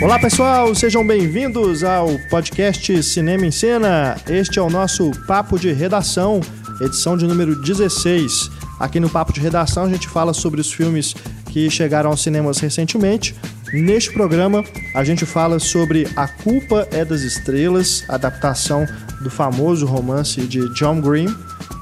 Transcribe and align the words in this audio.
Olá 0.00 0.16
pessoal, 0.18 0.74
sejam 0.74 1.06
bem-vindos 1.06 1.84
ao 1.84 2.08
podcast 2.30 3.02
Cinema 3.02 3.44
em 3.44 3.50
Cena. 3.50 4.16
Este 4.28 4.58
é 4.58 4.62
o 4.62 4.70
nosso 4.70 5.10
Papo 5.26 5.58
de 5.58 5.72
Redação, 5.72 6.40
edição 6.80 7.16
de 7.16 7.26
número 7.26 7.60
16. 7.60 8.48
Aqui 8.80 9.00
no 9.00 9.10
Papo 9.10 9.32
de 9.32 9.40
Redação 9.40 9.84
a 9.84 9.88
gente 9.88 10.08
fala 10.08 10.32
sobre 10.32 10.60
os 10.60 10.72
filmes 10.72 11.14
que 11.50 11.68
chegaram 11.68 12.10
aos 12.10 12.22
cinemas 12.22 12.58
recentemente. 12.58 13.34
Neste 13.72 14.12
programa 14.12 14.64
a 14.94 15.04
gente 15.04 15.26
fala 15.26 15.58
sobre 15.58 16.08
A 16.16 16.26
Culpa 16.26 16.88
é 16.90 17.04
das 17.04 17.20
Estrelas, 17.20 18.04
adaptação 18.08 18.86
do 19.20 19.30
famoso 19.30 19.86
romance 19.86 20.40
de 20.42 20.72
John 20.74 21.00
Green, 21.00 21.28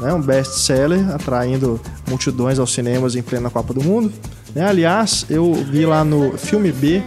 né, 0.01 0.13
um 0.13 0.21
best-seller 0.21 1.11
atraindo 1.15 1.81
multidões 2.09 2.59
aos 2.59 2.73
cinemas 2.73 3.15
em 3.15 3.23
plena 3.23 3.51
Copa 3.51 3.73
do 3.73 3.83
Mundo. 3.83 4.13
Né? 4.55 4.67
Aliás, 4.67 5.27
eu 5.31 5.55
vi 5.55 5.87
lá 5.87 6.05
no 6.05 6.37
Filme 6.37 6.73
B 6.73 7.03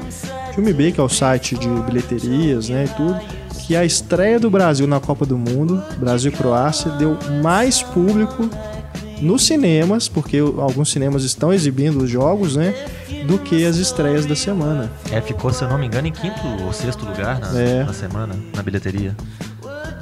Filme 0.60 0.74
B, 0.74 0.92
que 0.92 1.00
é 1.00 1.04
o 1.04 1.08
site 1.08 1.58
de 1.58 1.68
bilheterias, 1.68 2.68
né, 2.68 2.84
e 2.86 2.88
tudo, 2.90 3.18
que 3.66 3.78
a 3.78 3.86
estreia 3.86 4.40
do 4.40 4.50
Brasil 4.50 4.86
na 4.86 5.00
Copa 5.00 5.26
do 5.26 5.38
Mundo, 5.38 5.82
Brasil 5.98 6.32
e 6.32 6.36
Croácia, 6.36 6.92
deu 6.92 7.18
mais 7.42 7.82
público 7.82 8.50
nos 9.22 9.46
cinemas, 9.46 10.08
porque 10.08 10.38
alguns 10.40 10.92
cinemas 10.92 11.24
estão 11.24 11.52
exibindo 11.54 11.98
os 12.04 12.10
jogos, 12.10 12.56
né, 12.56 12.74
do 13.28 13.38
que 13.38 13.66
as 13.66 13.78
estreias 13.78 14.26
da 14.26 14.36
semana. 14.36 14.90
É, 15.12 15.20
ficou, 15.22 15.52
se 15.52 15.64
eu 15.64 15.70
não 15.70 15.78
me 15.78 15.86
engano, 15.88 16.08
em 16.08 16.12
quinto 16.12 16.40
ou 16.66 16.72
sexto 16.74 17.06
lugar 17.06 17.40
na, 17.40 17.60
É. 17.60 17.84
na 17.84 17.94
semana, 17.94 18.36
na 18.56 18.64
bilheteria. 18.64 19.16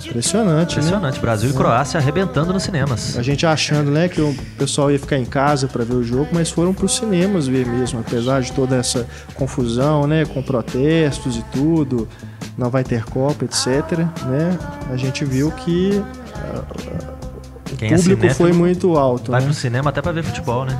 Impressionante, 0.05 0.75
né? 0.75 0.81
Impressionante. 0.81 1.19
Brasil 1.19 1.49
e 1.49 1.53
Croácia 1.53 1.99
arrebentando 1.99 2.53
nos 2.53 2.63
cinemas. 2.63 3.17
A 3.17 3.23
gente 3.23 3.45
achando, 3.45 3.89
né, 3.89 4.07
que 4.07 4.21
o 4.21 4.33
pessoal 4.57 4.91
ia 4.91 4.99
ficar 4.99 5.17
em 5.17 5.25
casa 5.25 5.67
para 5.67 5.83
ver 5.83 5.95
o 5.95 6.03
jogo, 6.03 6.27
mas 6.31 6.49
foram 6.49 6.73
para 6.73 6.85
os 6.85 6.95
cinemas 6.95 7.47
ver 7.47 7.65
mesmo, 7.65 7.99
apesar 7.99 8.41
de 8.41 8.51
toda 8.51 8.75
essa 8.75 9.05
confusão, 9.33 10.05
né, 10.05 10.23
com 10.25 10.41
protestos 10.43 11.35
e 11.37 11.41
tudo, 11.51 12.07
não 12.57 12.69
vai 12.69 12.83
ter 12.83 13.03
Copa, 13.05 13.43
etc, 13.45 13.97
né? 14.27 14.57
A 14.91 14.95
gente 14.97 15.25
viu 15.25 15.51
que 15.51 16.01
Quem 17.77 17.91
o 17.91 17.93
é 17.93 17.97
público 17.97 18.21
cinéfilo 18.21 18.49
foi 18.49 18.51
muito 18.53 18.97
alto, 18.97 19.31
vai 19.31 19.41
né? 19.41 19.45
pro 19.47 19.55
cinema 19.55 19.89
até 19.89 20.01
pra 20.01 20.11
ver 20.11 20.23
futebol, 20.23 20.65
né? 20.65 20.79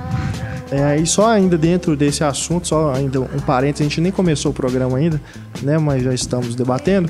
É, 0.70 0.98
e 0.98 1.06
só 1.06 1.30
ainda 1.30 1.58
dentro 1.58 1.96
desse 1.96 2.24
assunto, 2.24 2.68
só 2.68 2.94
ainda 2.94 3.22
um 3.22 3.40
parênteses, 3.46 3.82
a 3.82 3.90
gente 3.90 4.02
nem 4.02 4.12
começou 4.12 4.52
o 4.52 4.54
programa 4.54 4.98
ainda, 4.98 5.22
né? 5.62 5.78
Mas 5.78 6.04
já 6.04 6.14
estamos 6.14 6.56
debatendo. 6.56 7.10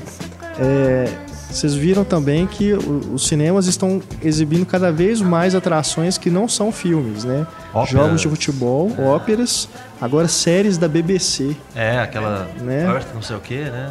É, 0.60 1.08
vocês 1.50 1.74
viram 1.74 2.04
também 2.04 2.46
que 2.46 2.72
os 2.74 3.26
cinemas 3.26 3.66
estão 3.66 4.02
exibindo 4.22 4.66
cada 4.66 4.92
vez 4.92 5.20
mais 5.20 5.54
atrações 5.54 6.18
que 6.18 6.30
não 6.30 6.46
são 6.46 6.70
filmes, 6.70 7.24
né? 7.24 7.46
Óperas. 7.72 7.90
Jogos 7.90 8.20
de 8.20 8.28
futebol, 8.28 8.92
óperas, 9.00 9.68
agora 10.00 10.28
séries 10.28 10.76
da 10.76 10.86
BBC. 10.86 11.56
É, 11.74 11.98
aquela 11.98 12.46
Né? 12.60 12.84
Earth 12.84 13.08
não 13.14 13.22
sei 13.22 13.36
o 13.36 13.40
que, 13.40 13.56
né? 13.56 13.90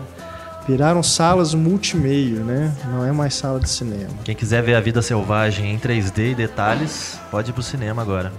Viraram 0.67 1.01
salas 1.01 1.53
multimeio, 1.53 2.43
né? 2.43 2.75
Não 2.91 3.05
é 3.05 3.11
mais 3.11 3.33
sala 3.35 3.59
de 3.59 3.69
cinema. 3.69 4.09
Quem 4.25 4.35
quiser 4.35 4.61
ver 4.61 4.75
a 4.75 4.81
vida 4.81 5.01
selvagem 5.01 5.73
em 5.73 5.79
3D 5.79 6.31
e 6.31 6.35
detalhes, 6.35 7.17
pode 7.31 7.51
ir 7.51 7.53
pro 7.53 7.63
cinema 7.63 8.01
agora. 8.01 8.33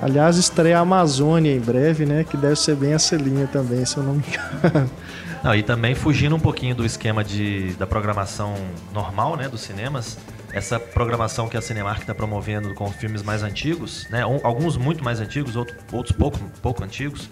Aliás, 0.00 0.36
estreia 0.36 0.78
a 0.78 0.80
Amazônia 0.80 1.54
em 1.54 1.60
breve, 1.60 2.04
né? 2.04 2.24
Que 2.24 2.36
deve 2.36 2.56
ser 2.56 2.74
bem 2.74 2.92
essa 2.94 3.14
linha 3.14 3.46
também, 3.46 3.84
se 3.84 3.96
eu 3.96 4.02
não 4.02 4.14
me 4.14 4.24
engano. 4.26 4.90
Não, 5.44 5.54
e 5.54 5.62
também 5.62 5.94
fugindo 5.94 6.34
um 6.34 6.40
pouquinho 6.40 6.74
do 6.74 6.84
esquema 6.84 7.22
de, 7.24 7.72
da 7.74 7.86
programação 7.86 8.54
normal, 8.92 9.36
né, 9.36 9.48
dos 9.48 9.60
cinemas, 9.60 10.16
essa 10.52 10.78
programação 10.78 11.48
que 11.48 11.56
a 11.56 11.60
Cinemark 11.60 12.00
está 12.02 12.14
promovendo 12.14 12.72
com 12.74 12.88
filmes 12.92 13.24
mais 13.24 13.42
antigos, 13.42 14.06
né, 14.08 14.22
alguns 14.22 14.76
muito 14.76 15.02
mais 15.02 15.18
antigos, 15.18 15.56
outro- 15.56 15.74
outros 15.90 16.16
pouco, 16.16 16.38
pouco 16.62 16.84
antigos, 16.84 17.28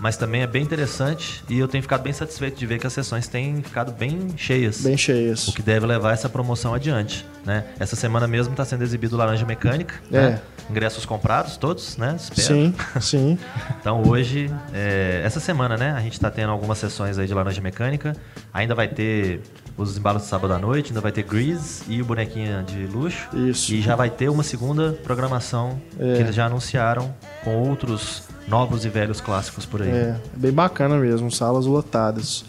mas 0.00 0.16
também 0.16 0.42
é 0.42 0.46
bem 0.46 0.62
interessante 0.62 1.42
e 1.48 1.58
eu 1.58 1.68
tenho 1.68 1.82
ficado 1.82 2.02
bem 2.02 2.12
satisfeito 2.12 2.58
de 2.58 2.66
ver 2.66 2.78
que 2.78 2.86
as 2.86 2.92
sessões 2.92 3.28
têm 3.28 3.62
ficado 3.62 3.92
bem 3.92 4.34
cheias. 4.36 4.82
Bem 4.82 4.96
cheias. 4.96 5.48
O 5.48 5.52
que 5.52 5.62
deve 5.62 5.86
levar 5.86 6.12
essa 6.12 6.28
promoção 6.28 6.74
adiante, 6.74 7.26
né? 7.44 7.64
Essa 7.78 7.96
semana 7.96 8.26
mesmo 8.26 8.52
está 8.52 8.64
sendo 8.64 8.82
exibido 8.82 9.16
Laranja 9.16 9.46
Mecânica, 9.46 9.94
né? 10.10 10.40
Ingressos 10.70 11.04
comprados 11.04 11.56
todos, 11.56 11.96
né? 11.96 12.16
Espero. 12.16 12.46
Sim, 12.46 12.74
sim. 13.00 13.38
Então 13.80 14.02
hoje, 14.06 14.50
é, 14.72 15.20
essa 15.24 15.38
semana, 15.38 15.76
né? 15.76 15.92
A 15.92 16.00
gente 16.00 16.18
tá 16.18 16.30
tendo 16.30 16.50
algumas 16.50 16.78
sessões 16.78 17.18
aí 17.18 17.26
de 17.26 17.34
Laranja 17.34 17.60
Mecânica. 17.60 18.16
Ainda 18.52 18.74
vai 18.74 18.88
ter 18.88 19.42
os 19.76 19.96
embalos 19.98 20.22
de 20.22 20.28
sábado 20.28 20.52
à 20.54 20.58
noite, 20.58 20.90
ainda 20.90 21.00
vai 21.00 21.10
ter 21.12 21.22
Grease 21.24 21.82
e 21.88 22.00
o 22.00 22.04
Bonequinha 22.04 22.62
de 22.62 22.86
Luxo. 22.86 23.28
Isso. 23.34 23.72
E 23.74 23.80
já 23.82 23.96
vai 23.96 24.08
ter 24.10 24.28
uma 24.28 24.42
segunda 24.42 24.92
programação 25.02 25.80
É. 25.98 26.14
que 26.14 26.20
eles 26.22 26.34
já 26.34 26.46
anunciaram 26.46 27.12
com 27.42 27.56
outros 27.68 28.22
novos 28.46 28.84
e 28.84 28.88
velhos 28.88 29.20
clássicos 29.20 29.66
por 29.66 29.82
aí. 29.82 29.88
É, 29.88 30.16
bem 30.36 30.52
bacana 30.52 30.96
mesmo, 30.96 31.30
salas 31.30 31.66
lotadas. 31.66 32.44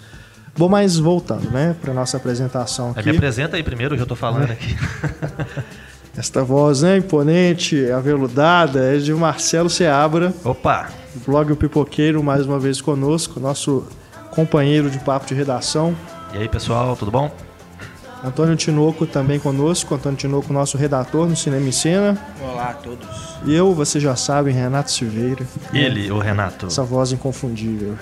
Bom, 0.57 0.69
mas 0.69 0.97
voltando, 0.97 1.49
né, 1.51 1.75
para 1.81 1.93
nossa 1.93 2.15
apresentação 2.15 2.87
Aí 2.95 2.99
aqui. 3.01 3.09
me 3.11 3.17
apresenta 3.17 3.57
aí 3.57 3.63
primeiro, 3.63 3.95
eu 3.95 3.99
já 3.99 4.05
tô 4.05 4.15
falando 4.15 4.51
aqui. 4.51 4.75
Esta 6.17 6.43
voz, 6.45 6.81
né, 6.81 6.97
imponente, 6.97 7.91
aveludada, 7.91 8.95
é 8.95 8.97
de 8.97 9.13
Marcelo 9.13 9.69
Seabra, 9.69 10.33
Opa! 10.45 10.87
blog 11.25 11.51
O 11.51 11.55
Pipoqueiro, 11.57 12.23
mais 12.23 12.45
uma 12.45 12.57
vez 12.57 12.79
conosco, 12.79 13.37
nosso 13.39 13.85
companheiro 14.31 14.89
de 14.89 14.97
papo 14.99 15.25
de 15.25 15.33
redação. 15.33 15.93
E 16.33 16.37
aí, 16.37 16.49
pessoal, 16.49 16.95
tudo 16.95 17.11
bom? 17.11 17.31
Antônio 18.23 18.55
Tinoco 18.55 19.05
também 19.05 19.39
conosco, 19.39 19.93
Antônio 19.93 20.17
Tinoco, 20.17 20.51
nosso 20.51 20.77
redator 20.77 21.27
no 21.27 21.35
Cinema 21.35 21.67
em 21.67 21.71
Cena. 21.71 22.17
Olá 22.41 22.69
a 22.69 22.73
todos. 22.73 23.07
E 23.45 23.53
eu, 23.53 23.73
vocês 23.73 24.03
já 24.03 24.15
sabem, 24.15 24.53
Renato 24.53 24.91
Silveira. 24.91 25.45
Ele, 25.71 26.11
o 26.11 26.17
Renato. 26.17 26.65
Essa 26.65 26.83
voz 26.83 27.11
inconfundível. 27.11 27.95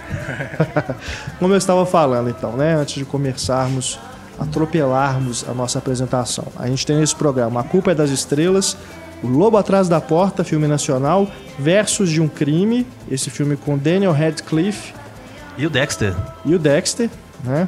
Como 1.40 1.54
eu 1.54 1.58
estava 1.58 1.86
falando, 1.86 2.30
então, 2.30 2.56
né? 2.56 2.76
Antes 2.76 2.96
de 2.96 3.06
começarmos, 3.06 4.00
atropelarmos 4.40 5.46
a 5.48 5.54
nossa 5.54 5.80
apresentação. 5.80 6.46
A 6.56 6.68
gente 6.68 6.86
tem 6.86 6.96
nesse 6.98 7.16
programa 7.16 7.60
A 7.60 7.64
Culpa 7.64 7.92
é 7.92 7.96
das 7.96 8.10
Estrelas, 8.10 8.78
O 9.22 9.28
Lobo 9.28 9.58
Atrás 9.58 9.90
da 9.90 10.00
Porta, 10.00 10.44
filme 10.44 10.68
nacional, 10.68 11.28
Versos 11.60 12.10
de 12.10 12.22
um 12.22 12.30
Crime, 12.30 12.88
esse 13.12 13.30
filme 13.30 13.58
com 13.58 13.78
Daniel 13.78 14.14
Radcliffe 14.14 14.94
E 15.58 15.66
o 15.66 15.70
Dexter. 15.70 16.16
e 16.46 16.56
o 16.56 16.60
Dexter, 16.60 17.10
né? 17.44 17.68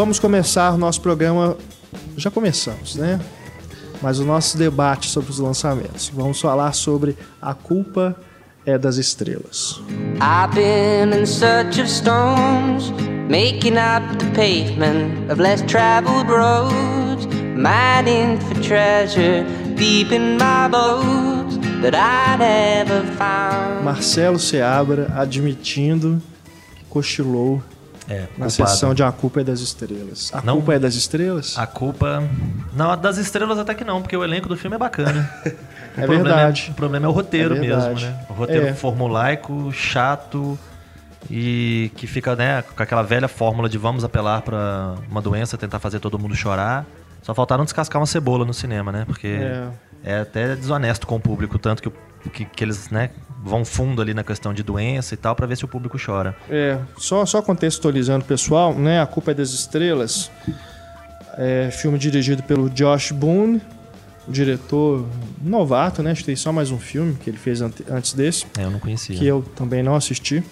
Vamos 0.00 0.18
começar 0.18 0.72
o 0.72 0.78
nosso 0.78 0.98
programa. 1.02 1.58
Já 2.16 2.30
começamos, 2.30 2.96
né? 2.96 3.20
Mas 4.00 4.18
o 4.18 4.24
nosso 4.24 4.56
debate 4.56 5.10
sobre 5.10 5.30
os 5.30 5.38
lançamentos. 5.38 6.08
Vamos 6.08 6.40
falar 6.40 6.72
sobre 6.72 7.18
A 7.38 7.52
Culpa 7.52 8.16
é 8.64 8.78
das 8.78 8.96
Estrelas. 8.96 9.78
I've 10.18 10.54
been 10.54 11.12
in 11.12 11.26
search 11.26 11.78
of 11.82 11.86
stones, 11.86 12.90
making 13.28 13.76
up 13.76 14.16
the 14.16 14.30
pavement 14.34 15.30
of 15.30 15.38
less 15.38 15.62
traveled 15.66 16.30
roads, 16.30 17.26
mining 17.54 18.40
for 18.40 18.58
treasure 18.62 19.44
deep 19.76 20.14
in 20.14 20.38
my 20.38 20.66
bones 20.70 21.58
that 21.82 21.94
I 21.94 22.38
never 22.38 23.04
found. 23.18 23.84
Marcelo 23.84 24.38
Seabra 24.38 25.12
admitindo 25.14 26.22
que 26.74 26.84
cochilou 26.88 27.62
É, 28.10 28.26
na 28.36 28.50
sessão 28.50 28.92
de 28.92 29.02
A 29.04 29.12
Culpa 29.12 29.40
é 29.40 29.44
das 29.44 29.60
Estrelas. 29.60 30.30
A 30.34 30.42
Não- 30.42 30.56
Culpa 30.56 30.74
é 30.74 30.78
das 30.80 30.94
Estrelas? 30.96 31.56
A 31.56 31.64
culpa. 31.66 32.22
Não, 32.74 32.90
a 32.90 32.96
das 32.96 33.16
estrelas 33.18 33.56
até 33.58 33.72
que 33.72 33.84
não, 33.84 34.02
porque 34.02 34.16
o 34.16 34.24
elenco 34.24 34.48
do 34.48 34.56
filme 34.56 34.74
é 34.74 34.78
bacana. 34.78 35.30
É 35.96 36.02
problema 36.06 36.22
verdade. 36.24 36.68
o 36.70 36.74
problema 36.74 37.06
é 37.06 37.08
o 37.08 37.12
roteiro 37.12 37.56
É 37.56 37.60
mesmo, 37.60 37.94
né? 38.00 38.24
O 38.28 38.32
roteiro 38.32 38.66
É. 38.68 38.72
formulaico, 38.72 39.72
chato 39.72 40.56
e 41.28 41.90
que 41.96 42.06
fica, 42.06 42.36
né, 42.36 42.62
com 42.62 42.80
aquela 42.80 43.02
velha 43.02 43.26
fórmula 43.26 43.68
de 43.68 43.76
vamos 43.76 44.04
apelar 44.04 44.42
pra 44.42 44.94
uma 45.10 45.20
doença, 45.20 45.58
tentar 45.58 45.80
fazer 45.80 45.98
todo 45.98 46.16
mundo 46.16 46.34
chorar. 46.36 46.86
Só 47.22 47.34
faltaram 47.34 47.64
descascar 47.64 48.00
uma 48.00 48.06
cebola 48.06 48.44
no 48.44 48.54
cinema, 48.54 48.92
né? 48.92 49.04
Porque 49.04 49.26
É. 49.26 49.68
é, 50.04 50.20
até 50.20 50.54
desonesto 50.54 51.06
com 51.08 51.16
o 51.16 51.20
público, 51.20 51.58
tanto 51.58 51.82
que, 51.82 51.90
que, 52.30 52.44
que 52.44 52.64
eles, 52.64 52.88
né, 52.90 53.10
vão 53.42 53.64
fundo 53.64 54.02
ali 54.02 54.12
na 54.14 54.22
questão 54.22 54.52
de 54.52 54.62
doença 54.62 55.14
e 55.14 55.16
tal 55.16 55.34
pra 55.34 55.46
ver 55.46 55.56
se 55.56 55.64
o 55.64 55.68
público 55.68 55.96
chora. 56.04 56.36
É, 56.48 56.78
só, 56.98 57.24
só 57.24 57.40
contextualizando 57.40 58.24
o 58.24 58.28
pessoal, 58.28 58.74
né? 58.74 59.00
A 59.00 59.06
Culpa 59.06 59.30
é 59.30 59.34
das 59.34 59.50
Estrelas 59.50 60.30
é 61.38 61.70
filme 61.70 61.98
dirigido 61.98 62.42
pelo 62.42 62.68
Josh 62.68 63.12
Boone, 63.12 63.60
diretor 64.28 65.06
novato, 65.42 66.02
né? 66.02 66.10
Acho 66.10 66.20
que 66.20 66.26
tem 66.26 66.36
só 66.36 66.52
mais 66.52 66.70
um 66.70 66.78
filme 66.78 67.14
que 67.14 67.30
ele 67.30 67.38
fez 67.38 67.62
ante- 67.62 67.84
antes 67.88 68.12
desse, 68.12 68.46
É, 68.58 68.64
eu 68.64 68.70
não 68.70 68.78
conhecia. 68.78 69.16
que 69.16 69.26
eu 69.26 69.42
também 69.56 69.82
não 69.82 69.94
assisti. 69.94 70.42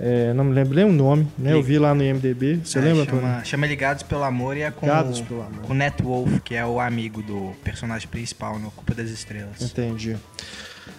É, 0.00 0.32
não 0.32 0.42
me 0.42 0.52
lembro 0.52 0.74
nem 0.74 0.84
o 0.84 0.92
nome, 0.92 1.28
né? 1.38 1.52
Eu 1.52 1.62
vi 1.62 1.78
lá 1.78 1.94
no 1.94 2.02
IMDB. 2.02 2.60
Você 2.64 2.78
É, 2.78 2.82
lembra, 2.82 3.04
chama, 3.04 3.18
Antônio? 3.28 3.46
chama 3.46 3.66
Ligados 3.68 4.02
pelo 4.02 4.24
Amor 4.24 4.56
e 4.56 4.62
é 4.62 4.70
com, 4.72 4.86
Ligados 4.86 5.20
pelo 5.20 5.40
Amor. 5.42 5.60
com 5.62 5.72
o 5.72 5.76
Net 5.76 6.02
Wolf, 6.02 6.40
que 6.42 6.56
é 6.56 6.66
o 6.66 6.80
amigo 6.80 7.22
do 7.22 7.52
personagem 7.62 8.08
principal 8.08 8.58
no 8.58 8.72
Culpa 8.72 8.92
das 8.92 9.08
Estrelas. 9.10 9.62
Entendi. 9.62 10.16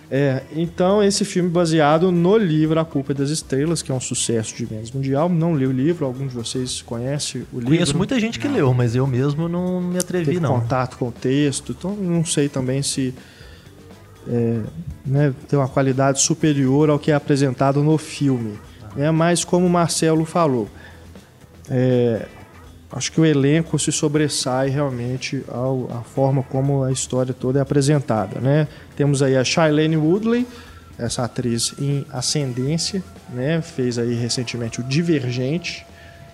É, 0.10 0.44
então 0.56 1.02
esse 1.02 1.26
filme 1.26 1.50
baseado 1.50 2.12
no 2.12 2.38
livro 2.38 2.80
A 2.80 2.86
Culpa 2.86 3.12
é 3.12 3.16
das 3.16 3.32
Estrelas, 3.32 3.82
que 3.82 3.92
é 3.92 3.96
um 3.96 4.00
sucesso 4.00 4.56
de 4.56 4.66
vendas 4.66 4.92
mundial. 4.92 5.28
Não 5.28 5.56
li 5.56 5.66
o 5.66 5.72
livro, 5.72 6.06
algum 6.06 6.28
de 6.28 6.34
vocês 6.34 6.82
conhece 6.82 7.40
o 7.52 7.58
livro? 7.60 7.68
Conheço 7.68 7.98
muita 7.98 8.20
gente 8.20 8.40
que 8.40 8.48
leu, 8.48 8.74
mas 8.74 8.96
eu 8.96 9.08
mesmo 9.08 9.48
não 9.48 9.82
me 9.82 9.98
atrevi, 9.98 10.26
teve 10.26 10.40
não. 10.40 10.60
contato 10.60 10.98
com 10.98 11.08
o 11.08 11.12
texto, 11.12 11.76
então 11.78 11.96
não 11.96 12.24
sei 12.24 12.48
também 12.48 12.84
se 12.84 13.14
é, 14.28 14.60
né, 15.06 15.34
tem 15.48 15.58
uma 15.58 15.68
qualidade 15.68 16.22
superior 16.22 16.90
ao 16.90 17.00
que 17.00 17.12
é 17.12 17.16
apresentado 17.16 17.84
no 17.84 17.98
filme. 17.98 18.60
Né? 18.96 19.10
Mas 19.12 19.44
como 19.44 19.66
o 19.66 19.70
Marcelo 19.70 20.24
falou, 20.24 20.70
é, 21.70 22.28
acho 22.92 23.12
que 23.12 23.20
o 23.20 23.26
elenco 23.26 23.78
se 23.78 23.92
sobressai 23.92 24.70
realmente 24.70 25.44
ao, 25.48 25.90
à 25.92 26.02
forma 26.02 26.44
como 26.44 26.84
a 26.84 26.92
história 26.92 27.34
toda 27.34 27.60
é 27.60 27.62
apresentada. 27.62 28.40
Né? 28.40 28.68
Temos 28.96 29.22
aí 29.22 29.36
a 29.36 29.44
Shailene 29.44 29.98
Woodley, 29.98 30.48
essa 30.98 31.24
atriz 31.24 31.74
em 31.80 32.06
ascendência, 32.12 33.04
né? 33.34 33.62
fez 33.62 33.98
aí 33.98 34.14
recentemente 34.14 34.80
o 34.80 34.84
Divergente. 34.84 35.86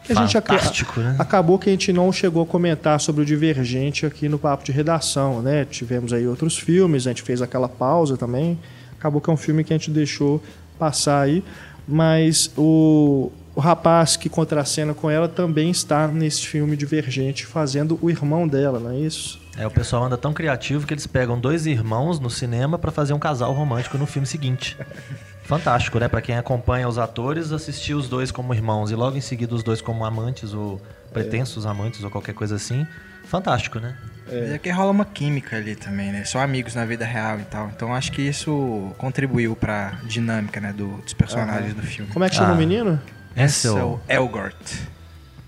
Que 0.03 0.13
a 0.13 0.15
gente 0.15 0.33
Fantástico, 0.33 0.99
né? 0.99 1.15
Acabou 1.19 1.59
que 1.59 1.69
a 1.69 1.71
gente 1.71 1.93
não 1.93 2.11
chegou 2.11 2.41
a 2.41 2.45
comentar 2.45 2.99
sobre 2.99 3.21
o 3.21 3.25
Divergente 3.25 4.03
aqui 4.03 4.27
no 4.27 4.39
papo 4.39 4.63
de 4.63 4.71
redação, 4.71 5.43
né? 5.43 5.63
Tivemos 5.63 6.11
aí 6.11 6.25
outros 6.25 6.57
filmes, 6.57 7.05
a 7.05 7.11
gente 7.11 7.21
fez 7.21 7.39
aquela 7.39 7.69
pausa 7.69 8.17
também. 8.17 8.57
Acabou 8.97 9.21
que 9.21 9.29
é 9.29 9.33
um 9.33 9.37
filme 9.37 9.63
que 9.63 9.71
a 9.71 9.77
gente 9.77 9.91
deixou 9.91 10.41
passar 10.79 11.21
aí, 11.21 11.43
mas 11.87 12.51
o, 12.57 13.31
o 13.61 13.63
rapaz 13.63 14.17
que 14.17 14.27
contracena 14.27 14.91
com 14.91 15.07
ela 15.07 15.29
também 15.29 15.69
está 15.69 16.07
nesse 16.07 16.47
filme 16.47 16.75
Divergente, 16.75 17.45
fazendo 17.45 17.97
o 18.01 18.09
irmão 18.09 18.47
dela, 18.47 18.79
não 18.79 18.89
é 18.89 18.97
isso? 18.97 19.39
É, 19.55 19.67
o 19.67 19.71
pessoal 19.71 20.03
anda 20.05 20.17
tão 20.17 20.33
criativo 20.33 20.87
que 20.87 20.93
eles 20.95 21.05
pegam 21.05 21.39
dois 21.39 21.67
irmãos 21.67 22.19
no 22.19 22.27
cinema 22.29 22.79
pra 22.79 22.89
fazer 22.91 23.13
um 23.13 23.19
casal 23.19 23.53
romântico 23.53 23.99
no 23.99 24.07
filme 24.07 24.25
seguinte. 24.25 24.75
Fantástico, 25.43 25.99
né? 25.99 26.07
Pra 26.07 26.21
quem 26.21 26.37
acompanha 26.37 26.87
os 26.87 26.97
atores, 26.97 27.51
assistir 27.51 27.93
os 27.93 28.07
dois 28.09 28.31
como 28.31 28.51
irmãos 28.53 28.89
e 28.89 28.95
logo 28.95 29.15
em 29.17 29.21
seguida 29.21 29.53
os 29.53 29.61
dois 29.63 29.79
como 29.81 30.03
amantes 30.05 30.53
ou 30.53 30.81
pretensos 31.13 31.65
amantes 31.65 32.03
ou 32.03 32.09
qualquer 32.09 32.33
coisa 32.33 32.55
assim. 32.55 32.87
Fantástico, 33.25 33.77
né? 33.79 33.95
Mas 34.25 34.51
é 34.53 34.57
que 34.57 34.69
rola 34.71 34.91
uma 34.91 35.05
química 35.05 35.57
ali 35.57 35.75
também, 35.75 36.11
né? 36.11 36.23
São 36.23 36.39
amigos 36.41 36.73
na 36.73 36.85
vida 36.85 37.05
real 37.05 37.39
e 37.39 37.43
tal. 37.43 37.67
Então 37.75 37.93
acho 37.93 38.11
que 38.11 38.21
isso 38.21 38.91
contribuiu 38.97 39.55
pra 39.55 39.99
dinâmica, 40.05 40.59
né, 40.61 40.73
do- 40.73 40.97
dos 41.01 41.13
personagens 41.13 41.73
do 41.75 41.81
filme. 41.83 42.09
Como 42.11 42.23
é 42.25 42.29
que 42.29 42.35
chama 42.35 42.49
Ah. 42.51 42.53
o 42.53 42.57
menino? 42.57 42.99
Ansel. 43.37 43.73
Ansel 43.73 43.99
Elgort. 44.07 44.55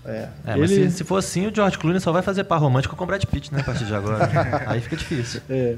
É, 0.06 0.28
É, 0.46 0.56
mas 0.56 0.70
ele, 0.70 0.90
se, 0.90 0.98
se 0.98 1.04
for 1.04 1.16
assim, 1.16 1.46
o 1.46 1.54
George 1.54 1.78
Clooney 1.78 2.00
só 2.00 2.12
vai 2.12 2.20
fazer 2.22 2.44
par 2.44 2.58
romântico 2.60 2.94
com 2.94 3.04
o 3.04 3.06
Brad 3.06 3.24
Pitt, 3.24 3.52
né? 3.52 3.60
A 3.60 3.64
partir 3.64 3.86
de 3.86 3.94
agora. 3.94 4.28
Aí 4.66 4.80
fica 4.80 4.96
difícil. 4.96 5.40
é, 5.48 5.76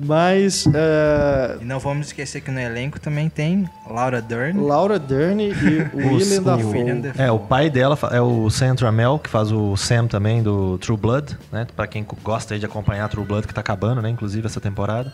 mas 0.00 0.64
é, 0.72 1.58
E 1.60 1.64
não 1.64 1.78
vamos 1.78 2.06
esquecer 2.06 2.40
que 2.40 2.50
no 2.50 2.60
elenco 2.60 2.98
também 3.00 3.28
tem 3.28 3.68
Laura 3.90 4.22
Dern. 4.22 4.58
Laura 4.60 4.98
Dern 4.98 5.42
e 5.50 5.52
o 5.92 6.42
Dafoe. 6.42 6.66
William 6.66 7.00
Dafoe. 7.00 7.22
É, 7.22 7.30
o 7.30 7.38
pai 7.38 7.68
dela 7.68 7.98
é 8.12 8.20
o 8.20 8.48
Sam 8.48 8.74
Trammell, 8.74 9.18
que 9.18 9.28
faz 9.28 9.52
o 9.52 9.76
Sam 9.76 10.06
também 10.06 10.42
do 10.42 10.78
True 10.78 10.96
Blood, 10.96 11.36
né? 11.52 11.66
Pra 11.76 11.86
quem 11.86 12.06
gosta 12.22 12.54
aí 12.54 12.60
de 12.60 12.64
acompanhar 12.64 13.08
True 13.08 13.26
Blood, 13.26 13.46
que 13.46 13.52
tá 13.52 13.60
acabando, 13.60 14.00
né? 14.00 14.08
Inclusive 14.08 14.46
essa 14.46 14.60
temporada. 14.60 15.12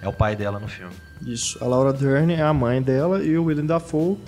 É 0.00 0.08
o 0.08 0.12
pai 0.12 0.34
dela 0.34 0.58
no 0.58 0.66
filme. 0.66 0.92
Isso, 1.24 1.62
a 1.62 1.66
Laura 1.68 1.92
Dern 1.92 2.32
é 2.34 2.42
a 2.42 2.52
mãe 2.52 2.82
dela 2.82 3.22
e 3.22 3.38
o 3.38 3.44
Willem 3.44 3.66
Dafoe 3.66 4.18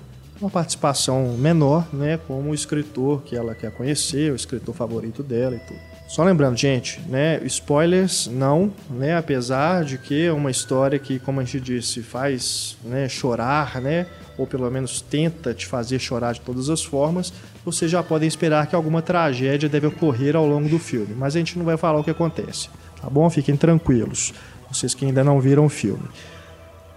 uma 0.41 0.51
participação 0.51 1.37
menor, 1.39 1.87
né, 1.93 2.19
como 2.27 2.51
o 2.51 2.55
escritor 2.55 3.23
que 3.23 3.37
ela 3.37 3.55
quer 3.55 3.71
conhecer, 3.71 4.33
o 4.33 4.37
escritor 4.37 4.75
favorito 4.75 5.23
dela 5.23 5.57
e 5.57 5.61
tudo. 5.61 5.81
Só 6.07 6.23
lembrando, 6.23 6.57
gente, 6.57 7.01
né, 7.09 7.41
spoilers 7.45 8.27
não, 8.27 8.73
né, 8.91 9.17
apesar 9.17 9.85
de 9.85 9.97
que 9.97 10.27
é 10.27 10.33
uma 10.33 10.51
história 10.51 10.99
que, 10.99 11.19
como 11.19 11.41
a 11.41 11.45
gente 11.45 11.61
disse, 11.61 12.03
faz, 12.03 12.77
né, 12.85 13.09
chorar, 13.09 13.81
né, 13.81 14.07
ou 14.37 14.47
pelo 14.47 14.71
menos 14.71 15.01
tenta 15.01 15.55
te 15.55 15.67
fazer 15.67 15.99
chorar 15.99 16.35
de 16.35 16.41
todas 16.41 16.69
as 16.69 16.85
formas, 16.85 17.33
vocês 17.65 17.91
já 17.91 18.03
podem 18.03 18.29
esperar 18.29 18.67
que 18.67 18.75
alguma 18.75 19.01
tragédia 19.01 19.69
deve 19.69 19.87
ocorrer 19.87 20.37
ao 20.37 20.47
longo 20.47 20.69
do 20.69 20.79
filme, 20.79 21.15
mas 21.17 21.35
a 21.35 21.39
gente 21.39 21.57
não 21.57 21.65
vai 21.65 21.77
falar 21.77 22.01
o 22.01 22.05
que 22.05 22.11
acontece, 22.11 22.69
tá 23.01 23.09
bom? 23.09 23.29
Fiquem 23.31 23.57
tranquilos, 23.57 24.35
vocês 24.71 24.93
que 24.93 25.07
ainda 25.07 25.25
não 25.25 25.41
viram 25.41 25.65
o 25.67 25.71
filme. 25.71 26.05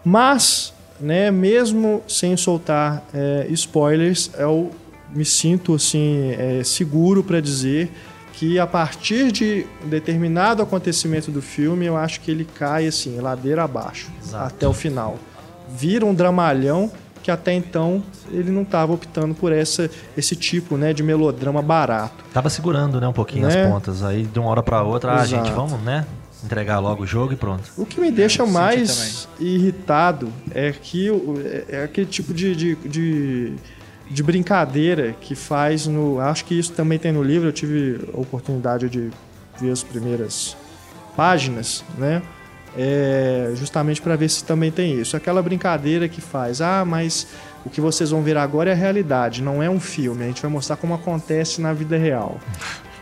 Mas, 0.04 0.74
né, 1.00 1.32
mesmo 1.32 2.02
sem 2.08 2.36
soltar 2.38 3.04
é, 3.14 3.48
spoilers, 3.50 4.32
eu 4.38 4.72
me 5.14 5.24
sinto 5.26 5.76
assim 5.76 6.32
é, 6.38 6.64
seguro 6.64 7.24
para 7.24 7.40
dizer 7.40 7.92
que 8.34 8.60
a 8.60 8.68
partir 8.68 9.32
de 9.32 9.66
um 9.84 9.90
determinado 9.90 10.62
acontecimento 10.62 11.32
do 11.32 11.42
filme, 11.42 11.86
eu 11.86 11.98
acho 11.98 12.22
que 12.22 12.30
ele 12.30 12.46
cai 12.46 12.86
assim, 12.86 13.20
ladeira 13.20 13.64
abaixo, 13.64 14.12
Exato. 14.24 14.46
até 14.46 14.68
o 14.68 14.74
final. 14.74 15.18
Vira 15.70 16.06
um 16.06 16.14
dramalhão 16.14 16.92
que 17.24 17.32
até 17.32 17.52
então 17.52 18.02
ele 18.32 18.52
não 18.52 18.62
estava 18.62 18.94
optando 18.94 19.34
por 19.34 19.52
essa, 19.52 19.90
esse 20.16 20.36
tipo 20.36 20.78
né, 20.78 20.94
de 20.94 21.04
melodrama 21.04 21.62
barato. 21.62 22.24
Tava 22.32 22.50
segurando, 22.50 23.02
né, 23.02 23.08
um 23.08 23.14
pouquinho 23.14 23.48
Né? 23.48 23.64
as 23.64 23.70
pontas. 23.72 24.04
Aí 24.04 24.24
de 24.24 24.40
uma 24.40 24.50
hora 24.50 24.62
pra 24.64 24.84
outra, 24.84 25.16
ah, 25.16 25.26
gente, 25.26 25.52
vamos, 25.52 25.82
né? 25.82 26.06
Entregar 26.44 26.80
logo 26.80 27.04
o 27.04 27.08
jogo 27.08 27.34
e 27.34 27.36
pronto. 27.36 27.64
O 27.78 27.86
que 27.86 28.00
me 28.00 28.12
deixa 28.12 28.44
senti 28.44 28.54
mais 28.56 29.28
irritado 29.40 30.32
é 30.54 30.72
que 30.72 31.10
é- 31.10 31.66
é 31.78 31.84
aquele 31.84 32.06
tipo 32.08 32.34
de, 32.34 32.56
de, 32.56 32.76
de, 32.76 33.54
de 34.10 34.24
brincadeira 34.24 35.16
que 35.20 35.34
faz 35.36 35.88
no. 35.88 36.20
Acho 36.20 36.46
que 36.46 36.58
isso 36.58 36.74
também 36.74 37.00
tem 37.00 37.12
no 37.12 37.24
livro, 37.24 37.48
eu 37.48 37.54
tive 37.54 38.08
a 38.14 38.20
oportunidade 38.20 38.88
de 38.90 39.10
ver 39.60 39.72
as 39.72 39.82
primeiras 39.84 40.56
páginas, 41.16 41.84
né? 41.98 42.22
É, 42.78 43.54
justamente 43.56 44.00
para 44.00 44.16
ver 44.16 44.30
se 44.30 44.44
também 44.44 44.72
tem 44.72 45.00
isso. 45.00 45.18
Aquela 45.18 45.42
brincadeira 45.42 46.08
que 46.08 46.22
faz, 46.22 46.62
ah, 46.62 46.86
mas 46.86 47.26
o 47.66 47.70
que 47.72 47.82
vocês 47.82 48.12
vão 48.12 48.22
ver 48.22 48.38
agora 48.38 48.70
é 48.70 48.74
a 48.74 48.76
realidade, 48.76 49.42
não 49.42 49.64
é 49.64 49.70
um 49.70 49.80
filme. 49.80 50.24
A 50.24 50.28
gente 50.28 50.42
vai 50.44 50.52
mostrar 50.52 50.76
como 50.76 50.94
acontece 50.94 51.60
na 51.60 51.74
vida 51.74 51.98
real. 51.98 52.40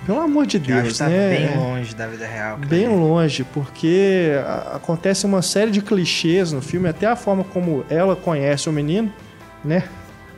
Pelo 0.06 0.20
amor 0.20 0.46
de 0.46 0.60
Deus, 0.60 0.94
que 0.94 0.98
tá 1.00 1.08
né? 1.10 1.30
bem 1.30 1.58
longe 1.58 1.96
da 1.96 2.08
vida 2.08 2.28
real. 2.28 2.58
cara. 2.58 2.68
Bem 2.68 2.88
longe, 2.88 3.44
porque 3.54 4.34
acontece 4.74 5.26
uma 5.26 5.42
série 5.42 5.72
de 5.72 5.82
clichês 5.82 6.52
no 6.52 6.62
filme, 6.62 6.88
até 6.88 7.08
a 7.08 7.16
forma 7.16 7.44
como 7.44 7.84
ela 7.90 8.16
conhece 8.16 8.70
o 8.70 8.72
menino, 8.72 9.12
né? 9.64 9.84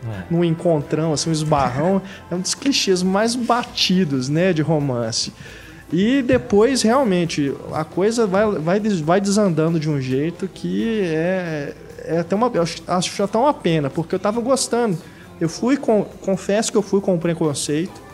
É. 0.05 0.23
Num 0.29 0.43
encontrão, 0.43 1.11
assim, 1.11 1.29
um 1.29 1.33
esbarrão, 1.33 2.01
é 2.31 2.35
um 2.35 2.39
dos 2.39 2.55
clichês 2.55 3.03
mais 3.03 3.35
batidos, 3.35 4.29
né, 4.29 4.53
de 4.53 4.61
romance. 4.61 5.33
E 5.91 6.21
depois, 6.21 6.81
realmente, 6.81 7.53
a 7.73 7.83
coisa 7.83 8.27
vai, 8.27 8.45
vai, 8.51 8.79
vai 8.79 9.21
desandando 9.21 9.79
de 9.79 9.89
um 9.89 9.99
jeito 9.99 10.47
que 10.47 11.01
é, 11.03 11.73
é 12.05 12.19
até 12.19 12.35
uma. 12.35 12.51
eu 12.53 12.61
Acho, 12.61 12.83
acho 12.87 13.23
até 13.23 13.37
uma 13.37 13.53
pena, 13.53 13.89
porque 13.89 14.13
eu 14.13 14.19
tava 14.19 14.39
gostando. 14.41 14.97
Eu 15.39 15.47
fui 15.47 15.77
com. 15.77 16.03
Confesso 16.03 16.71
que 16.71 16.77
eu 16.77 16.81
fui 16.81 16.99
com 16.99 17.17
preconceito. 17.17 18.06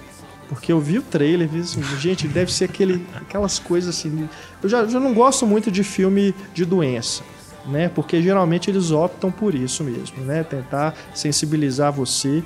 Porque 0.53 0.71
eu 0.71 0.79
vi 0.79 0.99
o 0.99 1.01
trailer, 1.01 1.47
vi 1.47 1.61
assim, 1.61 1.81
gente, 1.99 2.27
deve 2.27 2.53
ser 2.53 2.65
aquele, 2.65 3.05
aquelas 3.15 3.57
coisas 3.57 3.95
assim. 3.95 4.29
Eu 4.61 4.69
já, 4.69 4.85
já 4.85 4.99
não 4.99 5.13
gosto 5.13 5.47
muito 5.47 5.71
de 5.71 5.83
filme 5.83 6.33
de 6.53 6.63
doença, 6.63 7.23
né? 7.65 7.89
Porque 7.89 8.21
geralmente 8.21 8.69
eles 8.69 8.91
optam 8.91 9.31
por 9.31 9.55
isso 9.55 9.83
mesmo, 9.83 10.23
né? 10.23 10.43
Tentar 10.43 10.93
sensibilizar 11.13 11.91
você 11.91 12.43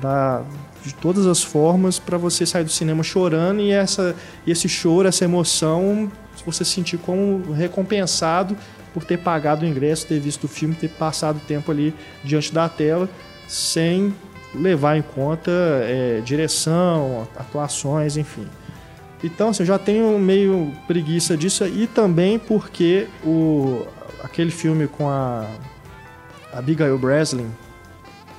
da, 0.00 0.44
de 0.84 0.94
todas 0.94 1.26
as 1.26 1.42
formas 1.42 1.98
para 1.98 2.16
você 2.16 2.46
sair 2.46 2.62
do 2.62 2.70
cinema 2.70 3.02
chorando 3.02 3.60
e 3.60 3.72
essa, 3.72 4.14
esse 4.46 4.68
choro, 4.68 5.08
essa 5.08 5.24
emoção, 5.24 6.10
você 6.46 6.64
sentir 6.64 6.98
como 6.98 7.52
recompensado 7.52 8.56
por 8.94 9.04
ter 9.04 9.18
pagado 9.18 9.64
o 9.64 9.68
ingresso, 9.68 10.06
ter 10.06 10.20
visto 10.20 10.44
o 10.44 10.48
filme, 10.48 10.76
ter 10.76 10.90
passado 10.90 11.40
tempo 11.46 11.72
ali 11.72 11.92
diante 12.22 12.52
da 12.52 12.68
tela, 12.68 13.08
sem 13.48 14.14
levar 14.54 14.96
em 14.96 15.02
conta 15.02 15.50
é, 15.50 16.20
direção, 16.24 17.26
atuações, 17.36 18.16
enfim. 18.16 18.46
Então, 19.22 19.48
assim, 19.50 19.62
eu 19.62 19.66
já 19.66 19.78
tenho 19.78 20.18
meio 20.18 20.72
preguiça 20.86 21.36
disso 21.36 21.66
e 21.66 21.86
também 21.86 22.38
porque 22.38 23.06
o, 23.24 23.84
aquele 24.22 24.50
filme 24.50 24.86
com 24.86 25.08
a 25.08 25.44
Abigail 26.52 26.96
Breslin, 26.98 27.50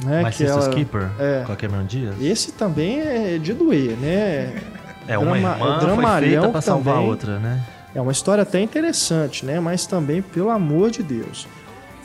né? 0.04 0.24
My 0.24 0.30
que 0.30 0.38
Sister's 0.38 0.66
ela- 0.66 0.74
Keeper, 0.76 1.10
é. 1.20 1.44
com 1.46 1.52
a 1.52 1.56
Cameron 1.56 1.84
Diaz. 1.86 2.16
Esse 2.22 2.54
também 2.54 3.02
é 3.02 3.38
de 3.38 3.54
doer, 3.54 3.98
né? 3.98 4.62
É, 5.08 5.18
uma 5.18 5.36
Drama- 5.38 5.52
irmã 5.82 5.96
foi 6.20 6.30
feita 6.30 6.50
pra 6.50 6.62
salvar 6.62 6.94
a 6.94 6.98
também. 6.98 7.10
outra, 7.10 7.40
né? 7.40 7.62
É 7.94 8.00
uma 8.00 8.12
história 8.12 8.44
até 8.44 8.62
interessante, 8.62 9.46
né? 9.46 9.60
Mas 9.60 9.86
também, 9.86 10.22
pelo 10.22 10.50
amor 10.50 10.92
de 10.92 11.02
Deus. 11.04 11.48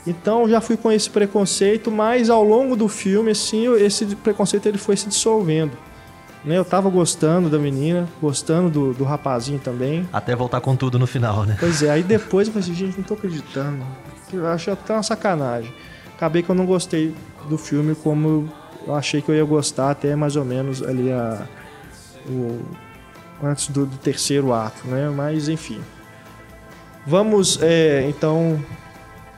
Então 0.05 0.47
já 0.47 0.61
fui 0.61 0.77
com 0.77 0.91
esse 0.91 1.09
preconceito, 1.09 1.89
mas 1.89 2.29
ao 2.29 2.43
longo 2.43 2.75
do 2.75 2.87
filme, 2.87 3.31
assim, 3.31 3.73
esse 3.75 4.05
preconceito 4.15 4.67
ele 4.67 4.77
foi 4.77 4.95
se 4.95 5.07
dissolvendo. 5.07 5.71
Né? 6.43 6.57
Eu 6.57 6.65
tava 6.65 6.89
gostando 6.89 7.49
da 7.49 7.57
menina, 7.57 8.07
gostando 8.21 8.69
do, 8.69 8.93
do 8.93 9.03
rapazinho 9.03 9.59
também. 9.59 10.07
Até 10.13 10.35
voltar 10.35 10.61
com 10.61 10.75
tudo 10.75 10.99
no 10.99 11.07
final, 11.07 11.43
né? 11.43 11.57
Pois 11.59 11.81
é, 11.81 11.89
aí 11.89 12.03
depois 12.03 12.47
eu 12.47 12.53
falei 12.53 12.69
assim, 12.69 12.75
gente, 12.75 12.97
não 12.97 13.03
tô 13.03 13.15
acreditando. 13.15 13.83
Eu 14.31 14.45
acho 14.47 14.69
até 14.69 14.93
uma 14.93 15.01
sacanagem. 15.01 15.73
Acabei 16.15 16.43
que 16.43 16.49
eu 16.49 16.55
não 16.55 16.65
gostei 16.65 17.15
do 17.49 17.57
filme 17.57 17.95
como 17.95 18.47
eu 18.87 18.93
achei 18.93 19.21
que 19.21 19.29
eu 19.29 19.35
ia 19.35 19.43
gostar 19.43 19.89
até 19.89 20.15
mais 20.15 20.35
ou 20.35 20.45
menos 20.45 20.83
ali 20.83 21.11
a, 21.11 21.47
o, 22.29 22.61
antes 23.43 23.67
do, 23.69 23.85
do 23.85 23.97
terceiro 23.97 24.53
ato, 24.53 24.87
né? 24.87 25.09
Mas 25.09 25.49
enfim. 25.49 25.81
Vamos 27.07 27.59
é, 27.61 28.07
então 28.07 28.63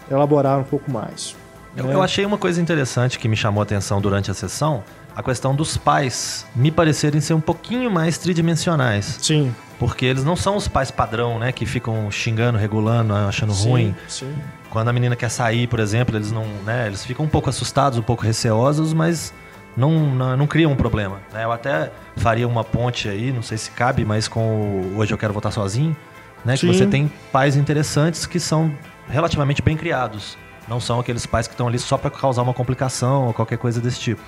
elaborar 0.10 0.60
um 0.60 0.64
pouco 0.64 0.92
mais. 0.92 1.36
Eu, 1.76 1.86
né? 1.86 1.94
eu 1.94 2.02
achei 2.02 2.26
uma 2.26 2.38
coisa 2.38 2.62
interessante 2.62 3.20
que 3.20 3.28
me 3.28 3.36
chamou 3.36 3.62
a 3.62 3.64
atenção 3.64 4.02
durante 4.02 4.32
a 4.32 4.34
sessão, 4.34 4.84
a 5.16 5.22
questão 5.22 5.56
dos 5.56 5.78
pais 5.78 6.46
me 6.56 6.72
parecerem 6.72 7.22
ser 7.22 7.34
um 7.34 7.42
pouquinho 7.42 7.90
mais 7.90 8.18
tridimensionais. 8.18 9.18
Sim, 9.22 9.54
Porque 9.80 10.06
eles 10.06 10.24
não 10.24 10.36
são 10.36 10.56
os 10.56 10.68
pais 10.68 10.92
padrão, 10.92 11.40
né? 11.40 11.52
Que 11.52 11.66
ficam 11.66 12.10
xingando, 12.12 12.58
regulando, 12.58 13.14
achando 13.14 13.54
sim, 13.54 13.70
ruim. 13.70 13.96
Sim. 14.08 14.34
Quando 14.70 14.90
a 14.90 14.94
menina 14.94 15.16
quer 15.16 15.30
sair, 15.30 15.68
por 15.68 15.80
exemplo, 15.80 16.16
eles 16.16 16.32
não, 16.32 16.46
né? 16.66 16.88
Eles 16.88 17.06
ficam 17.06 17.26
um 17.26 17.30
pouco 17.30 17.50
assustados, 17.50 17.98
um 17.98 18.04
pouco 18.04 18.24
receosos, 18.24 18.94
mas 18.94 19.34
não, 19.76 19.92
não, 19.92 20.38
não 20.38 20.48
criam 20.48 20.72
um 20.72 20.76
problema. 20.76 21.20
Né? 21.32 21.44
Eu 21.44 21.52
até 21.52 21.92
faria 22.16 22.48
uma 22.48 22.64
ponte 22.64 23.08
aí, 23.08 23.32
não 23.32 23.44
sei 23.44 23.58
se 23.58 23.72
cabe, 23.72 24.04
mas 24.04 24.28
com 24.28 24.40
o 24.40 24.98
Hoje 24.98 25.14
Eu 25.14 25.18
Quero 25.18 25.34
Voltar 25.34 25.52
Sozinho, 25.52 25.96
né? 26.44 26.54
Que 26.54 26.62
Sim. 26.62 26.74
você 26.74 26.86
tem 26.88 27.12
pais 27.32 27.56
interessantes 27.56 28.26
que 28.26 28.40
são 28.40 28.72
relativamente 29.10 29.62
bem 29.62 29.78
criados. 29.78 30.38
Não 30.68 30.80
são 30.80 31.00
aqueles 31.00 31.26
pais 31.26 31.48
que 31.48 31.54
estão 31.54 31.68
ali 31.68 31.80
só 31.80 31.98
para 31.98 32.10
causar 32.10 32.42
uma 32.42 32.54
complicação 32.54 33.28
ou 33.28 33.34
qualquer 33.34 33.58
coisa 33.58 33.80
desse 33.80 34.00
tipo. 34.00 34.22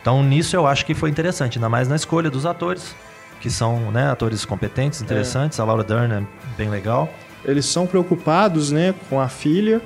Então 0.00 0.22
nisso 0.22 0.56
eu 0.56 0.66
acho 0.66 0.84
que 0.84 0.94
foi 0.94 1.10
interessante, 1.10 1.58
ainda 1.58 1.68
mais 1.68 1.88
na 1.88 1.96
escolha 1.96 2.30
dos 2.30 2.46
atores, 2.46 2.94
que 3.40 3.50
são 3.50 3.90
né, 3.90 4.10
atores 4.10 4.44
competentes, 4.44 5.02
interessantes. 5.02 5.60
A 5.60 5.64
Laura 5.64 5.84
Dern 5.84 6.12
é 6.12 6.22
bem 6.56 6.70
legal. 6.70 7.12
Eles 7.44 7.66
são 7.66 7.86
preocupados, 7.86 8.70
né, 8.70 8.94
com 9.10 9.20
a 9.20 9.28
filha, 9.28 9.82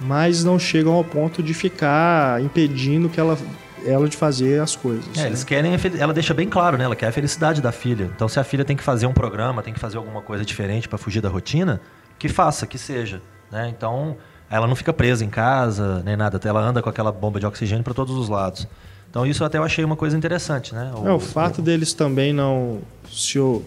mas 0.00 0.44
não 0.44 0.58
chegam 0.58 0.94
ao 0.94 1.02
ponto 1.04 1.42
de 1.42 1.52
ficar 1.52 2.40
impedindo 2.40 3.08
que 3.08 3.18
ela, 3.18 3.36
ela 3.84 4.08
de 4.08 4.16
fazer 4.16 4.60
as 4.60 4.76
coisas. 4.76 5.04
É, 5.16 5.22
né? 5.22 5.26
eles 5.26 5.42
querem, 5.42 5.72
ela 5.98 6.12
deixa 6.12 6.32
bem 6.32 6.48
claro, 6.48 6.78
né? 6.78 6.84
Ela 6.84 6.94
quer 6.94 7.08
a 7.08 7.12
felicidade 7.12 7.60
da 7.60 7.72
filha. 7.72 8.10
Então, 8.14 8.28
se 8.28 8.38
a 8.38 8.44
filha 8.44 8.64
tem 8.64 8.76
que 8.76 8.82
fazer 8.84 9.06
um 9.06 9.12
programa, 9.12 9.62
tem 9.62 9.74
que 9.74 9.80
fazer 9.80 9.96
alguma 9.96 10.22
coisa 10.22 10.44
diferente 10.44 10.88
pra 10.88 10.98
fugir 10.98 11.20
da 11.20 11.28
rotina, 11.28 11.80
que 12.18 12.28
faça, 12.28 12.66
que 12.66 12.78
seja, 12.78 13.20
né? 13.52 13.68
Então, 13.76 14.16
ela 14.50 14.66
não 14.66 14.74
fica 14.74 14.92
presa 14.92 15.24
em 15.24 15.28
casa, 15.30 16.02
nem 16.04 16.16
nada. 16.16 16.40
Ela 16.42 16.60
anda 16.60 16.82
com 16.82 16.88
aquela 16.88 17.12
bomba 17.12 17.38
de 17.38 17.46
oxigênio 17.46 17.84
pra 17.84 17.94
todos 17.94 18.16
os 18.16 18.28
lados. 18.28 18.66
Então, 19.10 19.26
isso 19.26 19.44
até 19.44 19.58
eu 19.58 19.62
achei 19.62 19.84
uma 19.84 19.94
coisa 19.96 20.16
interessante, 20.16 20.74
né? 20.74 20.90
É, 21.04 21.10
o 21.10 21.20
fato 21.20 21.60
deles 21.60 21.92
também 21.92 22.32
não 22.32 22.80
se, 23.10 23.38
o- 23.38 23.62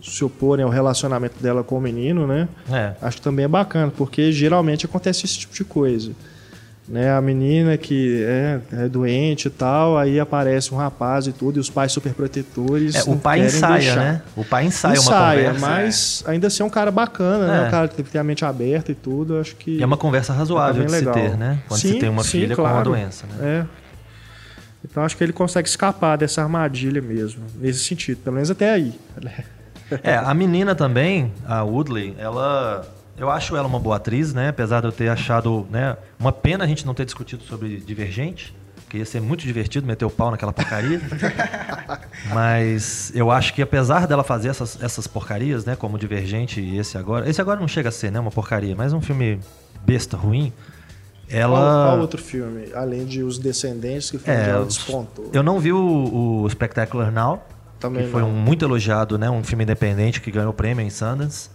se 0.00 0.24
oporem 0.24 0.64
ao 0.64 0.70
relacionamento 0.70 1.42
dela 1.42 1.64
com 1.64 1.76
o 1.76 1.80
menino, 1.80 2.24
né? 2.26 2.48
É. 2.70 2.94
Acho 3.02 3.16
que 3.16 3.22
também 3.22 3.44
é 3.44 3.48
bacana, 3.48 3.92
porque 3.96 4.30
geralmente 4.30 4.86
acontece 4.86 5.24
esse 5.26 5.38
tipo 5.40 5.52
de 5.54 5.64
coisa. 5.64 6.12
Né, 6.88 7.10
a 7.12 7.20
menina 7.20 7.76
que 7.76 8.22
é, 8.22 8.60
é 8.84 8.88
doente 8.88 9.48
e 9.48 9.50
tal, 9.50 9.98
aí 9.98 10.20
aparece 10.20 10.72
um 10.72 10.76
rapaz 10.76 11.26
e 11.26 11.32
tudo, 11.32 11.56
e 11.56 11.60
os 11.60 11.68
pais 11.68 11.90
super 11.90 12.14
protetores. 12.14 12.94
É, 12.94 13.10
o 13.10 13.16
pai 13.16 13.40
ensaia, 13.44 13.78
deixar. 13.78 13.96
né? 13.96 14.22
O 14.36 14.44
pai 14.44 14.66
ensaia, 14.66 14.94
uma 14.94 15.00
Ensaia, 15.00 15.44
conversa. 15.46 15.66
mas 15.66 16.24
ainda 16.28 16.46
assim 16.46 16.62
é 16.62 16.66
um 16.66 16.70
cara 16.70 16.92
bacana, 16.92 17.46
né? 17.48 17.64
É. 17.64 17.66
Um 17.66 17.70
cara 17.72 17.88
que 17.88 18.02
tem 18.04 18.20
a 18.20 18.24
mente 18.24 18.44
aberta 18.44 18.92
e 18.92 18.94
tudo, 18.94 19.36
acho 19.40 19.56
que. 19.56 19.78
E 19.78 19.82
é 19.82 19.86
uma 19.86 19.96
conversa 19.96 20.32
razoável 20.32 20.84
de 20.84 20.92
se 20.92 20.98
legal. 20.98 21.14
ter, 21.14 21.36
né? 21.36 21.58
Quando 21.66 21.80
Sim, 21.80 21.92
se 21.94 21.98
tem 21.98 22.08
uma 22.08 22.22
sim, 22.22 22.30
filha 22.42 22.54
com 22.54 22.62
uma 22.62 22.70
claro. 22.70 22.90
doença, 22.90 23.26
né? 23.26 23.66
É. 23.72 23.86
Então 24.88 25.02
acho 25.02 25.16
que 25.16 25.24
ele 25.24 25.32
consegue 25.32 25.68
escapar 25.68 26.16
dessa 26.16 26.40
armadilha 26.40 27.02
mesmo, 27.02 27.42
nesse 27.58 27.80
sentido, 27.80 28.18
pelo 28.22 28.34
menos 28.34 28.48
até 28.48 28.70
aí. 28.72 28.94
É, 30.02 30.14
a 30.16 30.32
menina 30.34 30.74
também, 30.74 31.32
a 31.46 31.62
Woodley, 31.64 32.14
ela. 32.18 32.86
Eu 33.18 33.30
acho 33.30 33.56
ela 33.56 33.66
uma 33.66 33.78
boa 33.80 33.96
atriz, 33.96 34.34
né? 34.34 34.48
Apesar 34.48 34.80
de 34.80 34.86
eu 34.88 34.92
ter 34.92 35.08
achado, 35.08 35.66
né? 35.70 35.96
Uma 36.18 36.32
pena 36.32 36.64
a 36.64 36.66
gente 36.66 36.84
não 36.84 36.92
ter 36.94 37.04
discutido 37.06 37.42
sobre 37.44 37.78
Divergente, 37.78 38.54
que 38.90 38.98
ia 38.98 39.04
ser 39.06 39.20
muito 39.22 39.42
divertido 39.42 39.86
meter 39.86 40.04
o 40.04 40.10
pau 40.10 40.30
naquela 40.30 40.52
porcaria. 40.52 41.00
Mas 42.32 43.10
eu 43.14 43.30
acho 43.30 43.54
que 43.54 43.62
apesar 43.62 44.06
dela 44.06 44.22
fazer 44.22 44.48
essas, 44.48 44.80
essas 44.82 45.06
porcarias, 45.06 45.64
né? 45.64 45.76
Como 45.76 45.98
Divergente 45.98 46.60
e 46.60 46.78
esse 46.78 46.98
agora. 46.98 47.28
Esse 47.28 47.40
agora 47.40 47.58
não 47.60 47.68
chega 47.68 47.88
a 47.88 47.92
ser, 47.92 48.10
né? 48.10 48.20
Uma 48.20 48.30
porcaria, 48.30 48.74
mas 48.76 48.92
um 48.92 49.00
filme 49.00 49.40
besta, 49.84 50.16
ruim. 50.16 50.52
Ela. 51.28 51.58
Qual, 51.58 51.86
qual 51.92 52.00
outro 52.00 52.22
filme? 52.22 52.68
Além 52.74 53.04
de 53.04 53.22
Os 53.22 53.38
Descendentes, 53.38 54.10
que 54.10 54.18
foi 54.18 54.32
onde 54.34 54.42
É, 54.42 54.48
ela 54.50 54.60
os- 54.62 54.76
despontou. 54.76 55.30
Eu 55.32 55.42
não 55.42 55.58
vi 55.58 55.72
o, 55.72 56.42
o 56.44 56.50
Spectacular 56.50 57.10
Now, 57.10 57.42
Também 57.80 58.04
que 58.04 58.10
foi 58.12 58.22
um 58.22 58.30
muito 58.30 58.64
elogiado, 58.64 59.18
né? 59.18 59.28
Um 59.30 59.42
filme 59.42 59.64
independente 59.64 60.20
que 60.20 60.30
ganhou 60.30 60.52
prêmio 60.52 60.84
em 60.84 60.90
Sundance. 60.90 61.50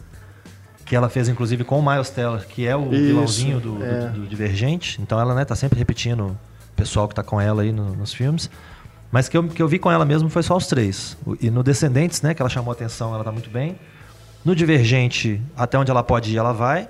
Que 0.91 0.95
ela 0.98 1.07
fez, 1.07 1.29
inclusive, 1.29 1.63
com 1.63 1.79
o 1.79 1.81
Miles 1.89 2.10
Teller, 2.10 2.45
que 2.45 2.67
é 2.67 2.75
o 2.75 2.81
Isso, 2.81 2.89
vilãozinho 3.05 3.62
do, 3.62 3.75
do- 3.75 3.83
é. 3.86 4.10
do 4.10 4.27
Divergente. 4.27 5.01
Então 5.01 5.17
ela, 5.17 5.33
né, 5.33 5.45
tá 5.45 5.55
sempre 5.55 5.79
repetindo 5.79 6.25
o 6.25 6.38
pessoal 6.75 7.07
que 7.07 7.15
tá 7.15 7.24
com 7.24 7.39
ela 7.39 7.62
aí 7.62 7.71
no- 7.71 7.95
nos 7.95 8.13
filmes. 8.13 8.50
Mas 9.10 9.29
que 9.29 9.38
eu, 9.38 9.48
que 9.48 9.62
eu 9.63 9.69
vi 9.69 9.79
com 9.79 9.89
ela 9.89 10.03
mesmo 10.03 10.27
foi 10.29 10.43
só 10.43 10.57
os 10.57 10.67
três. 10.67 11.15
E 11.39 11.50
no 11.50 11.63
Descendentes, 11.63 12.21
né, 12.21 12.33
que 12.33 12.41
ela 12.41 12.50
chamou 12.50 12.74
atenção, 12.74 13.15
ela 13.15 13.24
tá 13.24 13.31
muito 13.31 13.50
bem. 13.50 13.77
No 14.43 14.53
Divergente, 14.53 15.41
até 15.55 15.77
onde 15.79 15.89
ela 15.89 16.03
pode 16.03 16.29
ir, 16.33 16.38
ela 16.38 16.51
vai. 16.51 16.89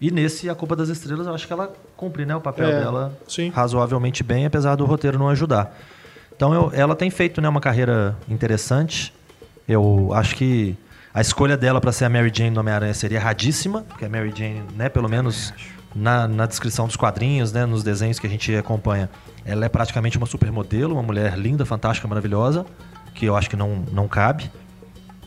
E 0.00 0.10
nesse 0.10 0.48
A 0.48 0.54
Culpa 0.54 0.74
das 0.74 0.88
Estrelas, 0.88 1.26
eu 1.26 1.34
acho 1.34 1.46
que 1.46 1.52
ela 1.52 1.70
cumpre 1.94 2.24
né, 2.24 2.34
o 2.34 2.40
papel 2.40 2.68
É, 2.70 2.80
dela 2.80 3.18
sim. 3.28 3.50
razoavelmente 3.50 4.22
bem, 4.22 4.46
apesar 4.46 4.76
do 4.76 4.86
roteiro 4.86 5.18
não 5.18 5.28
ajudar. 5.28 5.76
Então 6.34 6.54
eu- 6.54 6.70
ela 6.72 6.96
tem 6.96 7.10
feito 7.10 7.42
né, 7.42 7.50
uma 7.50 7.60
carreira 7.60 8.16
interessante. 8.30 9.12
Eu 9.68 10.10
acho 10.14 10.34
que 10.36 10.74
a 11.16 11.22
escolha 11.22 11.56
dela 11.56 11.80
para 11.80 11.92
ser 11.92 12.04
a 12.04 12.10
Mary 12.10 12.30
Jane 12.30 12.50
no 12.50 12.60
Homem-Aranha 12.60 12.92
seria 12.92 13.16
erradíssima, 13.16 13.80
porque 13.88 14.04
a 14.04 14.08
Mary 14.08 14.34
Jane, 14.36 14.62
né, 14.76 14.90
pelo 14.90 15.08
menos 15.08 15.50
na, 15.94 16.28
na 16.28 16.44
descrição 16.44 16.86
dos 16.86 16.94
quadrinhos, 16.94 17.54
né, 17.54 17.64
nos 17.64 17.82
desenhos 17.82 18.18
que 18.18 18.26
a 18.26 18.28
gente 18.30 18.54
acompanha, 18.54 19.08
ela 19.42 19.64
é 19.64 19.68
praticamente 19.70 20.18
uma 20.18 20.26
supermodelo, 20.26 20.92
uma 20.92 21.02
mulher 21.02 21.38
linda, 21.38 21.64
fantástica, 21.64 22.06
maravilhosa, 22.06 22.66
que 23.14 23.24
eu 23.24 23.34
acho 23.34 23.48
que 23.48 23.56
não, 23.56 23.82
não 23.90 24.06
cabe. 24.06 24.50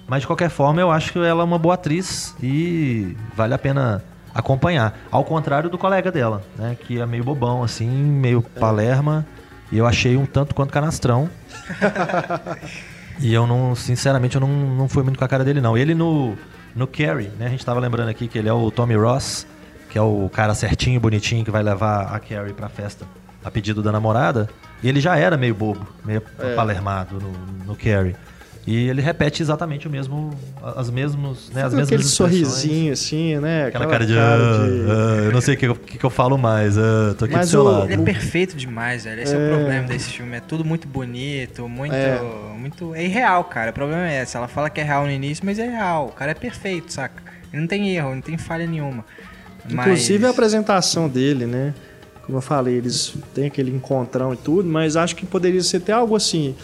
Mas 0.08 0.22
de 0.22 0.28
qualquer 0.28 0.52
forma, 0.52 0.80
eu 0.80 0.92
acho 0.92 1.12
que 1.12 1.18
ela 1.18 1.42
é 1.42 1.44
uma 1.44 1.58
boa 1.58 1.74
atriz 1.74 2.36
e 2.40 3.18
vale 3.36 3.56
a 3.56 3.58
pena 3.58 4.04
acompanhar. 4.32 4.96
Ao 5.10 5.26
contrário 5.26 5.72
do 5.72 5.78
colega 5.80 6.12
dela, 6.12 6.44
né? 6.56 6.78
Que 6.80 7.02
é 7.02 7.06
meio 7.08 7.24
bobão, 7.24 7.64
assim, 7.64 7.90
meio 7.90 8.44
palerma. 8.44 9.26
E 9.72 9.80
eu 9.80 9.88
achei 9.88 10.16
um 10.16 10.28
tanto 10.28 10.54
quanto 10.54 10.72
canastrão. 10.72 11.28
e 13.20 13.34
eu 13.34 13.46
não, 13.46 13.76
sinceramente, 13.76 14.36
eu 14.36 14.42
não, 14.42 14.48
não 14.48 14.88
fui 14.88 15.04
muito 15.04 15.18
com 15.18 15.26
a 15.26 15.28
cara 15.28 15.44
dele, 15.44 15.60
não. 15.60 15.78
Ele 15.78 15.94
no, 15.94 16.38
no 16.76 16.88
Carrie, 16.88 17.32
né? 17.38 17.48
A 17.48 17.50
gente 17.50 17.66
tava 17.66 17.80
lembrando 17.80 18.10
aqui 18.10 18.28
que 18.28 18.38
ele 18.38 18.48
é 18.48 18.54
o 18.54 18.72
Tommy 18.72 18.96
Ross, 18.96 19.46
que 19.90 19.98
é 19.98 20.02
o 20.02 20.30
cara 20.32 20.56
certinho, 20.56 21.00
bonitinho, 21.00 21.44
que 21.44 21.52
vai 21.52 21.62
levar 21.62 22.14
a 22.14 22.20
Carrie 22.20 22.54
pra 22.54 22.70
festa 22.70 23.06
a 23.44 23.52
pedido 23.52 23.82
da 23.82 23.92
namorada. 23.92 24.50
E 24.82 24.88
ele 24.88 25.02
já 25.02 25.18
era 25.18 25.36
meio 25.36 25.54
bobo, 25.54 25.86
meio 26.06 26.22
palermado 26.56 27.20
no, 27.20 27.66
no 27.66 27.76
Carrie. 27.76 28.16
E 28.70 28.88
ele 28.88 29.02
repete 29.02 29.42
exatamente 29.42 29.88
o 29.88 29.90
mesmo, 29.90 30.30
as 30.62 30.92
mesmos, 30.92 31.50
né, 31.50 31.64
as 31.64 31.74
mesmas 31.74 31.88
aquele 31.88 32.04
sorrisinho 32.04 32.94
assim, 32.94 33.36
né? 33.40 33.66
Aquela 33.66 33.88
cara 33.88 34.06
de, 34.06 34.16
ah, 34.16 34.38
ah, 34.38 35.24
eu 35.24 35.32
não 35.32 35.42
sei 35.42 35.56
o 35.56 35.58
que, 35.58 35.74
que 35.74 35.98
que 35.98 36.06
eu 36.06 36.10
falo 36.12 36.38
mais, 36.38 36.78
ah, 36.78 37.16
tô 37.18 37.26
aqui 37.26 37.34
Mas 37.34 37.48
do 37.48 37.50
seu 37.50 37.62
o- 37.62 37.64
lado. 37.64 37.92
Ele 37.92 38.00
é 38.00 38.06
perfeito 38.06 38.56
demais, 38.56 39.06
velho. 39.06 39.24
Esse 39.24 39.34
é, 39.34 39.38
o 39.38 39.58
problema 39.58 39.88
desse 39.88 40.12
filme. 40.12 40.38
É 40.38 40.40
tudo 40.40 40.64
muito 40.64 40.88
bonito, 40.88 41.68
muito. 41.68 41.96
É. 41.96 42.22
muito. 42.56 42.94
É 42.94 43.04
irreal, 43.04 43.44
cara. 43.46 43.72
O 43.72 43.74
problema 43.74 44.08
é 44.08 44.22
esse. 44.22 44.38
Ela 44.38 44.48
fala 44.48 44.70
que 44.70 44.80
é 44.80 44.84
real 44.84 45.04
no 45.04 45.12
início, 45.12 45.44
mas 45.44 45.58
é 45.58 45.68
real. 45.68 46.06
O 46.06 46.12
cara 46.12 46.30
é 46.30 46.36
perfeito, 46.36 46.94
saca? 46.94 47.24
Ele 47.52 47.64
não 47.64 47.68
tem 47.68 47.90
erro, 47.90 48.14
não 48.14 48.22
tem 48.22 48.38
falha 48.38 48.68
nenhuma. 48.68 49.04
Inclusive 49.68 50.26
a 50.26 50.28
mas... 50.28 50.32
apresentação 50.38 51.10
dele, 51.10 51.48
né? 51.48 51.74
Como 52.24 52.38
eu 52.38 52.42
falei, 52.44 52.76
eles 52.76 53.16
têm 53.34 53.48
aquele 53.48 53.72
encontrão 53.72 54.32
e 54.32 54.38
tudo, 54.38 54.70
mas 54.70 54.96
acho 54.96 55.16
que 55.16 55.26
poderia 55.26 55.64
ser 55.64 55.78
até 55.78 55.92
algo 55.92 56.16
assim. 56.16 56.56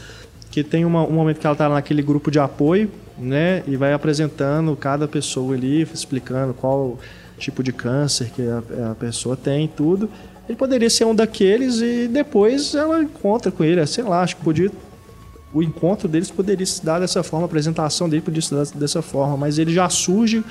Que 0.56 0.64
tem 0.64 0.86
uma- 0.86 1.04
um 1.06 1.12
momento 1.12 1.38
que 1.38 1.46
ela 1.46 1.54
tá 1.54 1.68
naquele 1.68 2.02
grupo 2.02 2.32
de 2.32 2.40
apoio, 2.40 2.90
né? 3.18 3.62
E 3.68 3.76
vai 3.76 3.92
apresentando 3.92 4.74
cada 4.78 5.06
pessoa 5.06 5.54
ali, 5.54 5.82
explicando 5.82 6.54
qual 6.54 6.98
tipo 7.38 7.62
de 7.62 7.74
câncer 7.74 8.32
que 8.34 8.42
a, 8.42 8.92
a 8.92 8.96
pessoa 8.96 9.36
tem 9.36 9.68
tudo. 9.68 10.10
Ele 10.48 10.58
poderia 10.58 10.90
ser 10.90 11.04
um 11.04 11.14
daqueles 11.14 11.82
e 11.82 12.08
depois 12.08 12.74
ela 12.74 13.04
encontra 13.04 13.52
com 13.52 13.66
ele, 13.66 13.86
sei 13.86 14.06
lá, 14.06 14.22
acho 14.22 14.38
que 14.38 14.44
podia 14.46 14.72
o 15.54 15.62
encontro 15.62 16.08
deles 16.08 16.32
poderia 16.32 16.66
se 16.66 16.84
dar 16.86 17.00
dessa 17.00 17.22
forma, 17.22 17.46
a 17.46 17.48
apresentação 17.48 18.08
dele 18.08 18.22
podia 18.22 18.42
se 18.42 18.54
dar 18.56 18.66
dessa 18.76 19.02
forma, 19.02 19.36
mas 19.36 19.60
ele 19.60 19.74
já 19.74 19.90
surge 19.90 20.42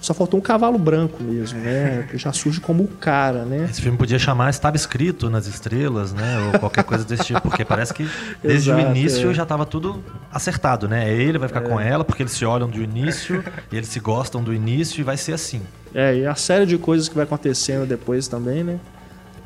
Só 0.00 0.14
faltou 0.14 0.38
um 0.38 0.42
cavalo 0.42 0.78
branco 0.78 1.22
mesmo, 1.22 1.58
né? 1.58 2.06
Que 2.08 2.16
já 2.16 2.32
surge 2.32 2.60
como 2.60 2.84
o 2.84 2.88
cara, 2.88 3.44
né? 3.44 3.66
Esse 3.68 3.82
filme 3.82 3.98
podia 3.98 4.18
chamar 4.18 4.50
Estava 4.50 4.76
Escrito 4.76 5.28
nas 5.28 5.46
Estrelas, 5.46 6.12
né? 6.12 6.38
Ou 6.52 6.58
qualquer 6.60 6.84
coisa 6.84 7.04
desse 7.04 7.24
tipo, 7.24 7.40
porque 7.40 7.64
parece 7.64 7.92
que 7.92 8.08
desde 8.42 8.70
Exato, 8.70 8.86
o 8.86 8.90
início 8.90 9.30
é. 9.30 9.34
já 9.34 9.42
estava 9.42 9.66
tudo 9.66 10.02
acertado, 10.32 10.88
né? 10.88 11.12
Ele 11.12 11.38
vai 11.38 11.48
ficar 11.48 11.62
com 11.62 11.80
ela 11.80 12.04
porque 12.04 12.22
eles 12.22 12.32
se 12.32 12.44
olham 12.44 12.68
do 12.68 12.80
início, 12.80 13.44
eles 13.72 13.88
se 13.88 13.98
gostam 13.98 14.42
do 14.42 14.54
início 14.54 15.00
e 15.00 15.02
vai 15.02 15.16
ser 15.16 15.32
assim. 15.32 15.62
É, 15.94 16.16
e 16.18 16.26
a 16.26 16.34
série 16.34 16.64
de 16.64 16.78
coisas 16.78 17.08
que 17.08 17.14
vai 17.14 17.24
acontecendo 17.24 17.86
depois 17.86 18.28
também, 18.28 18.62
né? 18.62 18.78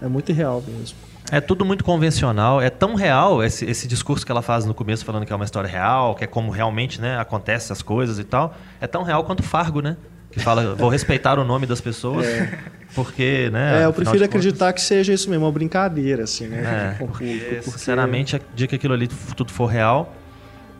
É 0.03 0.07
muito 0.09 0.31
irreal 0.31 0.63
mesmo. 0.67 0.97
É 1.31 1.41
tudo 1.41 1.65
muito 1.65 1.83
convencional, 1.83 2.61
é 2.61 2.69
tão 2.69 2.95
real 2.95 3.43
esse, 3.43 3.65
esse 3.65 3.89
discurso 3.89 4.27
que 4.27 4.31
ela 4.31 4.43
faz 4.43 4.67
no 4.67 4.75
começo 4.75 5.03
falando 5.03 5.25
que 5.25 5.33
é 5.33 5.37
uma 5.37 5.47
história 5.47 5.69
real, 5.69 6.15
que 6.15 6.25
é 6.25 6.27
como 6.27 6.51
realmente, 6.51 7.01
né, 7.01 7.19
acontece 7.19 7.73
as 7.73 7.81
coisas 7.81 8.19
e 8.19 8.25
tal. 8.25 8.55
É 8.81 8.87
tão 8.87 9.03
real 9.03 9.25
quanto 9.25 9.43
Fargo, 9.43 9.81
né? 9.81 9.97
Que 10.33 10.41
fala, 10.41 10.75
vou 10.75 10.89
respeitar 10.89 11.39
o 11.39 11.45
nome 11.45 11.67
das 11.67 11.81
pessoas, 11.81 12.27
porque, 12.95 13.51
né? 13.53 13.83
É, 13.83 13.85
eu 13.85 13.93
prefiro 13.93 14.25
acreditar 14.25 14.73
que 14.73 14.81
seja 14.81 15.13
isso 15.13 15.29
mesmo, 15.31 15.45
uma 15.45 15.53
brincadeira, 15.53 16.25
assim, 16.25 16.47
né? 16.49 16.95
É, 16.95 16.99
porque, 16.99 17.39
porque- 17.39 17.63
sinceramente, 17.71 18.41
de 18.55 18.67
que 18.67 18.75
aquilo 18.77 18.95
ali 18.95 19.09
tudo 19.37 19.53
for 19.53 19.67
real. 19.67 20.15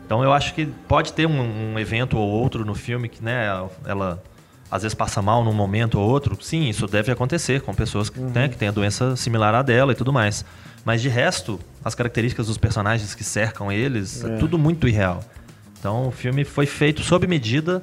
Então 0.05 0.23
eu 0.23 0.33
acho 0.33 0.53
que 0.53 0.65
pode 0.87 1.13
ter 1.13 1.25
um, 1.27 1.73
um 1.73 1.79
evento 1.79 2.17
ou 2.17 2.27
outro 2.29 2.65
no 2.65 2.75
filme 2.75 3.07
que, 3.07 3.23
né, 3.23 3.47
ela 3.85 4.21
às 4.69 4.81
vezes 4.81 4.95
passa 4.95 5.21
mal 5.21 5.43
num 5.43 5.53
momento 5.53 5.99
ou 5.99 6.09
outro. 6.09 6.35
Sim, 6.41 6.67
isso 6.67 6.87
deve 6.87 7.11
acontecer 7.11 7.61
com 7.61 7.73
pessoas 7.75 8.09
que, 8.09 8.19
Uhum. 8.19 8.29
né, 8.31 8.49
que 8.49 8.57
têm 8.57 8.67
a 8.67 8.71
doença 8.71 9.15
similar 9.15 9.53
à 9.53 9.61
dela 9.61 9.91
e 9.91 9.95
tudo 9.95 10.11
mais. 10.11 10.43
Mas 10.83 11.01
de 11.01 11.09
resto, 11.09 11.59
as 11.85 11.93
características 11.95 12.47
dos 12.47 12.57
personagens 12.57 13.13
que 13.15 13.23
cercam 13.23 13.71
eles, 13.71 14.23
é, 14.25 14.35
tudo 14.37 14.57
muito 14.57 14.87
irreal. 14.87 15.21
Então 15.79 16.07
o 16.07 16.11
filme 16.11 16.43
foi 16.43 16.65
feito 16.65 17.01
sob 17.03 17.25
medida 17.27 17.81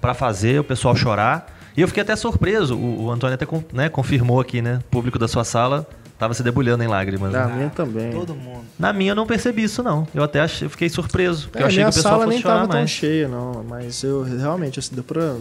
para 0.00 0.14
fazer 0.14 0.60
o 0.60 0.64
pessoal 0.64 0.94
chorar. 0.96 1.56
E 1.76 1.80
eu 1.80 1.88
fiquei 1.88 2.02
até 2.02 2.16
surpreso. 2.16 2.76
O, 2.76 3.04
o 3.04 3.10
Antônio 3.10 3.34
até 3.34 3.46
né, 3.72 3.88
confirmou 3.88 4.40
aqui, 4.40 4.60
né? 4.60 4.80
O 4.86 4.90
público 4.90 5.18
da 5.18 5.28
sua 5.28 5.44
sala 5.44 5.86
tava 6.18 6.34
se 6.34 6.42
debulhando 6.42 6.82
em 6.82 6.86
lágrimas. 6.86 7.32
Da 7.32 7.46
né? 7.46 7.54
minha 7.56 7.70
também. 7.70 8.10
Todo 8.12 8.34
mundo. 8.34 8.60
Na 8.78 8.92
minha 8.92 9.12
eu 9.12 9.14
não 9.16 9.26
percebi 9.26 9.62
isso, 9.64 9.82
não. 9.82 10.06
Eu 10.14 10.22
até 10.22 10.40
achei, 10.40 10.66
eu 10.66 10.70
fiquei 10.70 10.88
surpreso. 10.88 11.48
Porque 11.48 11.58
É, 11.58 11.62
eu 11.62 11.66
achei 11.66 11.76
que 11.76 11.80
minha 11.84 11.90
o 11.90 11.94
pessoal 11.94 12.14
sala 12.14 12.24
fosse 12.24 12.34
nem 12.34 12.42
chorar 12.42 12.54
tava 12.56 12.68
tão 12.68 12.78
mais. 12.80 12.90
cheia, 12.90 13.28
não. 13.28 13.64
Mas 13.68 14.02
eu 14.02 14.22
realmente, 14.22 14.78
assim, 14.78 14.94
deu 14.94 15.04
pra. 15.04 15.36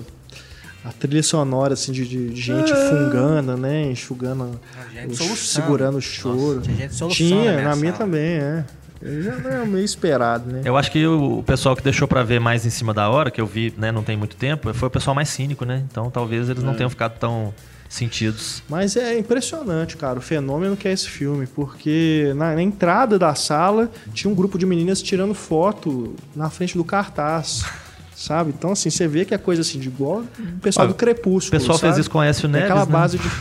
A 0.85 0.93
trilha 0.93 1.21
sonora, 1.21 1.73
assim, 1.73 1.91
de, 1.91 2.07
de- 2.07 2.33
gente 2.33 2.73
fungando, 2.73 3.57
né? 3.57 3.91
Enxugando, 3.91 4.57
gente 4.93 5.21
o- 5.21 5.35
segurando 5.35 5.97
o 5.97 6.01
choro. 6.01 6.61
tinha 6.61 6.77
gente 6.77 6.95
soluçando 6.95 7.29
Tinha, 7.29 7.51
na 7.51 7.57
minha 7.57 7.69
na 7.69 7.75
minha 7.75 7.91
sala. 7.91 8.05
também, 8.05 8.29
é. 8.37 8.63
Já 9.01 9.37
não 9.37 9.49
é 9.49 9.65
meio 9.65 9.85
esperado, 9.85 10.51
né? 10.51 10.61
Eu 10.65 10.75
acho 10.75 10.91
que 10.91 11.05
o, 11.07 11.41
pessoal 11.43 11.75
que 11.75 11.81
deixou 11.81 12.07
pra 12.07 12.21
ver 12.21 12.39
mais 12.39 12.65
em 12.65 12.69
cima 12.69 12.93
da 12.93 13.09
hora, 13.09 13.31
que 13.31 13.39
eu 13.39 13.45
vi, 13.45 13.73
né, 13.77 13.91
não 13.91 14.03
tem 14.03 14.17
muito 14.17 14.35
tempo, 14.35 14.73
foi 14.73 14.87
o 14.87 14.91
pessoal 14.91 15.15
mais 15.15 15.29
cínico, 15.29 15.65
né? 15.65 15.83
Então 15.89 16.09
talvez 16.11 16.49
eles 16.49 16.63
não 16.63 16.73
tenham 16.75 16.89
ficado 16.89 17.17
tão 17.17 17.53
sentidos. 17.87 18.61
Mas 18.69 18.95
é 18.95 19.17
impressionante, 19.17 19.97
cara, 19.97 20.19
o 20.19 20.21
fenômeno 20.21 20.77
que 20.77 20.87
é 20.87 20.91
esse 20.91 21.09
filme, 21.09 21.47
porque 21.47 22.31
na, 22.35 22.53
na 22.53 22.61
entrada 22.61 23.17
da 23.17 23.33
sala 23.33 23.89
tinha 24.13 24.29
um 24.29 24.35
grupo 24.35 24.59
de 24.59 24.65
meninas 24.65 25.01
tirando 25.01 25.33
foto 25.33 26.15
na 26.35 26.49
frente 26.49 26.77
do 26.77 26.83
cartaz. 26.83 27.65
Sabe? 28.15 28.49
Então, 28.49 28.73
assim, 28.73 28.89
você 28.89 29.07
vê 29.07 29.23
que 29.23 29.33
é 29.33 29.37
coisa 29.37 29.61
assim, 29.61 29.79
de 29.79 29.87
igual 29.87 30.25
o 30.37 30.59
pessoal 30.61 30.85
Olha, 30.85 30.93
do 30.93 30.97
Crepúsculo. 30.97 31.57
O 31.57 31.61
pessoal 31.61 31.79
fez 31.79 31.91
sabe? 31.91 32.01
isso 32.01 32.11
com 32.11 32.17
o 32.17 32.21
Neves, 32.21 32.43
aquela 32.43 32.85
né? 32.85 32.91
base 32.91 33.17
de. 33.17 33.31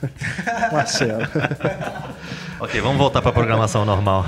Marcelo. 0.72 1.20
Ok, 2.64 2.80
vamos 2.80 2.96
voltar 2.96 3.20
pra 3.20 3.30
programação 3.30 3.84
normal. 3.84 4.24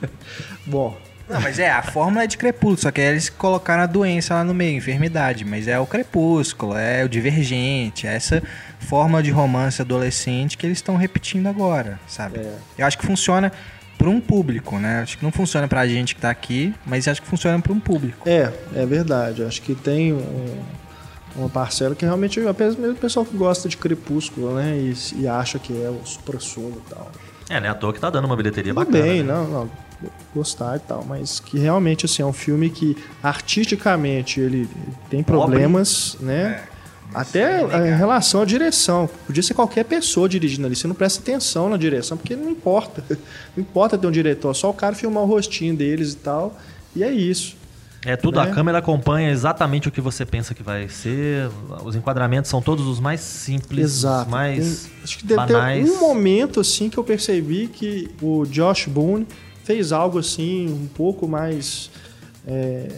Bom, 0.64 0.96
Não, 1.28 1.38
mas 1.38 1.58
é, 1.58 1.70
a 1.70 1.82
fórmula 1.82 2.24
é 2.24 2.26
de 2.26 2.38
crepúsculo, 2.38 2.78
só 2.78 2.90
que 2.90 2.98
eles 2.98 3.28
colocaram 3.28 3.82
a 3.82 3.86
doença 3.86 4.32
lá 4.32 4.42
no 4.42 4.54
meio, 4.54 4.78
enfermidade. 4.78 5.44
Mas 5.44 5.68
é 5.68 5.78
o 5.78 5.84
crepúsculo, 5.84 6.74
é 6.74 7.04
o 7.04 7.08
divergente, 7.10 8.06
é 8.06 8.14
essa 8.14 8.42
fórmula 8.80 9.22
de 9.22 9.30
romance 9.30 9.82
adolescente 9.82 10.56
que 10.56 10.64
eles 10.64 10.78
estão 10.78 10.96
repetindo 10.96 11.46
agora, 11.46 12.00
sabe? 12.06 12.38
É. 12.38 12.54
Eu 12.78 12.86
acho 12.86 12.96
que 12.96 13.04
funciona 13.04 13.52
para 13.98 14.08
um 14.08 14.18
público, 14.18 14.78
né? 14.78 15.00
Acho 15.02 15.18
que 15.18 15.24
não 15.24 15.30
funciona 15.30 15.68
pra 15.68 15.86
gente 15.86 16.14
que 16.14 16.22
tá 16.22 16.30
aqui, 16.30 16.74
mas 16.86 17.06
acho 17.06 17.20
que 17.20 17.28
funciona 17.28 17.60
para 17.60 17.72
um 17.74 17.80
público. 17.80 18.26
é, 18.26 18.50
é 18.74 18.86
verdade. 18.86 19.44
Acho 19.44 19.60
que 19.60 19.74
tem 19.74 20.14
um, 20.14 20.62
uma 21.36 21.50
parcela 21.50 21.94
que 21.94 22.06
realmente, 22.06 22.40
apenas 22.48 22.76
mesmo 22.76 22.94
o 22.94 22.98
pessoal 22.98 23.26
que 23.26 23.36
gosta 23.36 23.68
de 23.68 23.76
Crepúsculo, 23.76 24.54
né? 24.54 24.74
E, 24.78 24.94
e 25.20 25.28
acha 25.28 25.58
que 25.58 25.74
é 25.84 25.90
o 25.90 26.00
supra-sumo 26.06 26.82
e 26.86 26.90
tal. 26.94 27.12
É, 27.48 27.60
né? 27.60 27.68
À 27.68 27.74
toa 27.74 27.92
que 27.92 28.00
tá 28.00 28.10
dando 28.10 28.26
uma 28.26 28.36
bilheteria 28.36 28.74
Tudo 28.74 28.84
bacana. 28.84 29.04
bem, 29.04 29.22
né? 29.22 29.32
não, 29.32 29.48
não, 29.48 29.70
gostar 30.34 30.76
e 30.76 30.80
tal, 30.80 31.04
mas 31.04 31.40
que 31.40 31.58
realmente 31.58 32.04
assim 32.04 32.22
é 32.22 32.26
um 32.26 32.32
filme 32.32 32.70
que 32.70 32.96
artisticamente 33.22 34.40
ele 34.40 34.68
tem 35.08 35.22
problemas, 35.22 36.16
né? 36.20 36.62
Até 37.14 37.62
em 37.62 37.96
relação 37.96 38.42
à 38.42 38.44
direção. 38.44 39.08
Podia 39.26 39.42
ser 39.42 39.54
qualquer 39.54 39.84
pessoa 39.84 40.28
dirigindo 40.28 40.66
ali. 40.66 40.76
Você 40.76 40.86
não 40.86 40.94
presta 40.94 41.20
atenção 41.20 41.68
na 41.70 41.78
direção, 41.78 42.18
porque 42.18 42.36
não 42.36 42.50
importa. 42.50 43.02
Não 43.56 43.62
importa 43.62 43.96
ter 43.96 44.06
um 44.06 44.10
diretor, 44.10 44.54
só 44.54 44.70
o 44.70 44.74
cara 44.74 44.94
filmar 44.94 45.22
o 45.24 45.26
rostinho 45.26 45.74
deles 45.74 46.12
e 46.12 46.16
tal. 46.16 46.56
E 46.94 47.02
é 47.02 47.10
isso. 47.10 47.56
É 48.10 48.16
tudo, 48.16 48.40
Né? 48.40 48.50
a 48.50 48.54
câmera 48.54 48.78
acompanha 48.78 49.30
exatamente 49.30 49.86
o 49.88 49.90
que 49.92 50.00
você 50.00 50.24
pensa 50.24 50.54
que 50.54 50.62
vai 50.62 50.88
ser. 50.88 51.50
Os 51.84 51.94
enquadramentos 51.94 52.50
são 52.50 52.62
todos 52.62 52.86
os 52.86 52.98
mais 53.00 53.20
simples, 53.20 53.84
Exato. 53.84 54.24
os 54.24 54.30
mais 54.30 54.82
Tem- 54.84 54.92
acho 55.04 55.18
que 55.18 55.26
deve 55.26 55.36
banais. 55.36 55.84
ter 55.84 55.96
um 55.96 56.00
momento 56.00 56.60
assim 56.60 56.88
que 56.88 56.96
eu 56.98 57.04
percebi 57.04 57.68
que 57.68 58.08
o 58.22 58.44
Josh 58.46 58.86
Boone 58.86 59.26
fez 59.64 59.92
algo 59.92 60.18
assim 60.18 60.68
um 60.68 60.86
pouco 60.86 61.28
mais 61.28 61.90
é, 62.46 62.88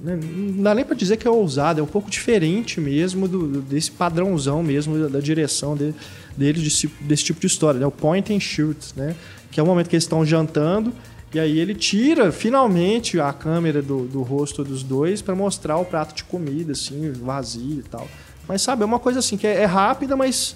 né, 0.00 0.18
não 0.22 0.62
dá 0.62 0.74
nem 0.74 0.84
pra 0.84 0.94
dizer 0.96 1.18
que 1.18 1.26
é 1.28 1.30
ousado, 1.30 1.80
é 1.80 1.82
um 1.82 1.86
pouco 1.86 2.10
diferente 2.10 2.80
mesmo 2.80 3.28
do, 3.28 3.46
do- 3.46 3.60
desse 3.60 3.90
padrãozão 3.90 4.62
mesmo 4.62 4.98
da, 4.98 5.08
da 5.08 5.20
direção 5.20 5.76
de, 5.76 5.94
deles 6.34 6.62
desse, 6.62 6.86
desse 7.00 7.24
tipo 7.24 7.40
de 7.40 7.46
história, 7.46 7.78
né? 7.80 7.86
O 7.86 7.90
point 7.90 8.32
and 8.32 8.40
shoot, 8.40 8.78
né? 8.96 9.14
Que 9.50 9.60
é 9.60 9.62
o 9.62 9.66
momento 9.66 9.88
que 9.90 9.96
eles 9.96 10.04
estão 10.04 10.24
jantando 10.24 10.92
e 11.34 11.40
aí 11.40 11.58
ele 11.58 11.74
tira 11.74 12.30
finalmente 12.32 13.20
a 13.20 13.32
câmera 13.32 13.82
do, 13.82 14.06
do 14.06 14.22
rosto 14.22 14.64
dos 14.64 14.82
dois 14.82 15.20
pra 15.20 15.34
mostrar 15.34 15.76
o 15.76 15.84
prato 15.84 16.14
de 16.14 16.24
comida 16.24 16.72
assim 16.72 17.12
vazio 17.12 17.80
e 17.80 17.82
tal. 17.82 18.08
Mas 18.48 18.62
sabe, 18.62 18.82
é 18.82 18.86
uma 18.86 18.98
coisa 18.98 19.18
assim 19.18 19.36
que 19.36 19.46
é, 19.46 19.62
é 19.62 19.64
rápida, 19.64 20.16
mas 20.16 20.54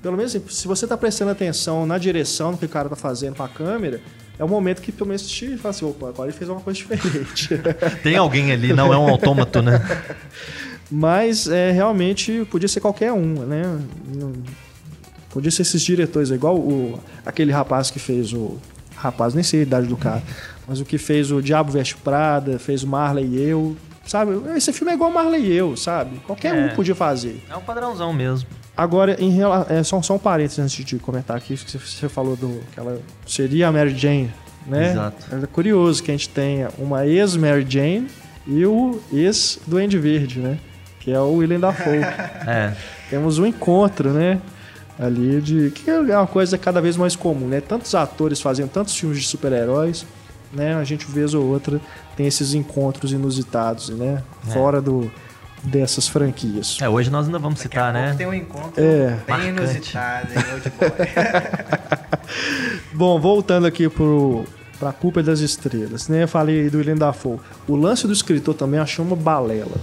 pelo 0.00 0.16
menos 0.16 0.34
assim, 0.34 0.44
se 0.48 0.68
você 0.68 0.86
tá 0.86 0.96
prestando 0.96 1.30
atenção 1.30 1.84
na 1.84 1.98
direção 1.98 2.52
do 2.52 2.58
que 2.58 2.64
o 2.64 2.68
cara 2.68 2.88
tá 2.88 2.96
fazendo 2.96 3.34
com 3.34 3.42
a 3.42 3.48
câmera, 3.48 4.00
é 4.38 4.44
o 4.44 4.48
momento 4.48 4.80
que 4.80 4.92
pelo 4.92 5.08
menos 5.08 5.22
você 5.22 5.56
fala 5.56 5.70
assim, 5.70 5.84
opa, 5.84 6.08
agora 6.08 6.30
ele 6.30 6.38
fez 6.38 6.48
uma 6.48 6.60
coisa 6.60 6.78
diferente. 6.78 7.50
Tem 8.02 8.16
alguém 8.16 8.52
ali, 8.52 8.72
não 8.72 8.92
é 8.92 8.98
um 8.98 9.08
autômato, 9.08 9.60
né? 9.60 9.80
Mas 10.90 11.48
é, 11.48 11.70
realmente 11.72 12.46
podia 12.50 12.68
ser 12.68 12.80
qualquer 12.80 13.12
um, 13.12 13.44
né? 13.44 13.62
Podia 15.28 15.50
ser 15.50 15.62
esses 15.62 15.82
diretores, 15.82 16.30
é 16.30 16.34
igual 16.34 16.56
o, 16.56 16.98
aquele 17.26 17.52
rapaz 17.52 17.90
que 17.90 17.98
fez 17.98 18.32
o. 18.32 18.58
Rapaz, 19.00 19.34
nem 19.34 19.42
sei 19.44 19.60
a 19.60 19.62
idade 19.62 19.86
do 19.86 19.96
cara, 19.96 20.22
mas 20.66 20.80
o 20.80 20.84
que 20.84 20.98
fez 20.98 21.30
o 21.30 21.40
Diabo 21.40 21.70
Veste 21.72 21.96
Prada, 21.96 22.58
fez 22.58 22.82
o 22.82 22.86
Marley 22.88 23.26
e 23.26 23.40
eu. 23.42 23.76
Sabe? 24.06 24.32
Esse 24.56 24.72
filme 24.72 24.90
é 24.90 24.94
igual 24.94 25.10
Marley 25.12 25.42
e 25.44 25.52
eu, 25.54 25.76
sabe? 25.76 26.18
Qualquer 26.26 26.54
É. 26.56 26.64
um 26.64 26.68
podia 26.74 26.94
fazer. 26.94 27.44
É 27.50 27.54
um 27.56 27.60
padrãozão 27.60 28.10
mesmo. 28.12 28.48
Agora, 28.74 29.16
em 29.22 29.28
rela- 29.30 29.66
é, 29.68 29.82
só, 29.82 30.00
só 30.00 30.14
um 30.14 30.18
parênteses 30.18 30.58
antes 30.60 30.82
de 30.84 30.98
comentar 30.98 31.36
aqui, 31.36 31.56
que 31.56 31.78
você- 31.78 32.08
falou 32.08 32.34
do 32.34 32.60
que 32.72 32.80
ela 32.80 33.00
seria 33.26 33.68
a 33.68 33.72
Mary 33.72 33.94
Jane, 33.96 34.32
né? 34.66 34.92
Exato. 34.92 35.26
É 35.34 35.46
curioso 35.46 36.02
que 36.02 36.10
a 36.10 36.14
gente 36.14 36.28
tenha 36.30 36.70
uma 36.78 37.06
ex-Mary 37.06 37.66
Jane 37.68 38.08
e 38.46 38.64
o 38.64 38.98
ex-Duende 39.12 39.98
Verde, 39.98 40.38
né? 40.40 40.58
Que 41.00 41.12
é 41.12 41.20
o 41.20 41.32
Willem 41.34 41.60
Dafoe. 41.60 41.98
É. 42.48 42.72
Temos 43.10 43.38
um 43.38 43.44
encontro, 43.46 44.10
né? 44.10 44.40
Ali 44.98 45.40
de. 45.40 45.70
que 45.70 45.88
é 45.88 45.98
uma 46.00 46.26
coisa 46.26 46.58
cada 46.58 46.80
vez 46.80 46.96
mais 46.96 47.14
comum, 47.14 47.46
né? 47.46 47.60
Tantos 47.60 47.94
atores 47.94 48.40
fazendo 48.40 48.68
tantos 48.68 48.96
filmes 48.96 49.18
de 49.20 49.26
super-heróis, 49.26 50.04
né? 50.52 50.74
A 50.74 50.82
gente, 50.84 51.06
vez 51.06 51.34
ou 51.34 51.44
outra, 51.44 51.80
tem 52.16 52.26
esses 52.26 52.52
encontros 52.54 53.12
inusitados, 53.12 53.90
né? 53.90 54.22
É. 54.48 54.50
Fora 54.52 54.80
do, 54.80 55.08
dessas 55.62 56.08
franquias. 56.08 56.78
É, 56.80 56.88
hoje 56.88 57.10
nós 57.10 57.26
ainda 57.26 57.38
vamos 57.38 57.60
citar, 57.60 57.92
né? 57.92 58.14
Tem 58.18 58.26
um 58.26 58.34
encontro 58.34 58.82
É. 58.82 59.10
bem 59.24 59.52
Marcante. 59.52 59.60
inusitado 59.60 60.28
Boy. 60.78 60.90
Bom, 62.92 63.20
voltando 63.20 63.66
aqui 63.66 63.88
pro, 63.88 64.44
pra 64.78 64.92
Culpa 64.92 65.22
das 65.22 65.40
Estrelas, 65.40 66.08
né? 66.08 66.24
Eu 66.24 66.28
falei 66.28 66.62
aí 66.62 66.70
do 66.70 66.78
Willem 66.78 66.96
Dafoe. 66.96 67.38
O 67.66 67.76
lance 67.76 68.06
do 68.06 68.12
escritor 68.12 68.54
também 68.54 68.80
achou 68.80 69.04
uma 69.04 69.16
balela, 69.16 69.76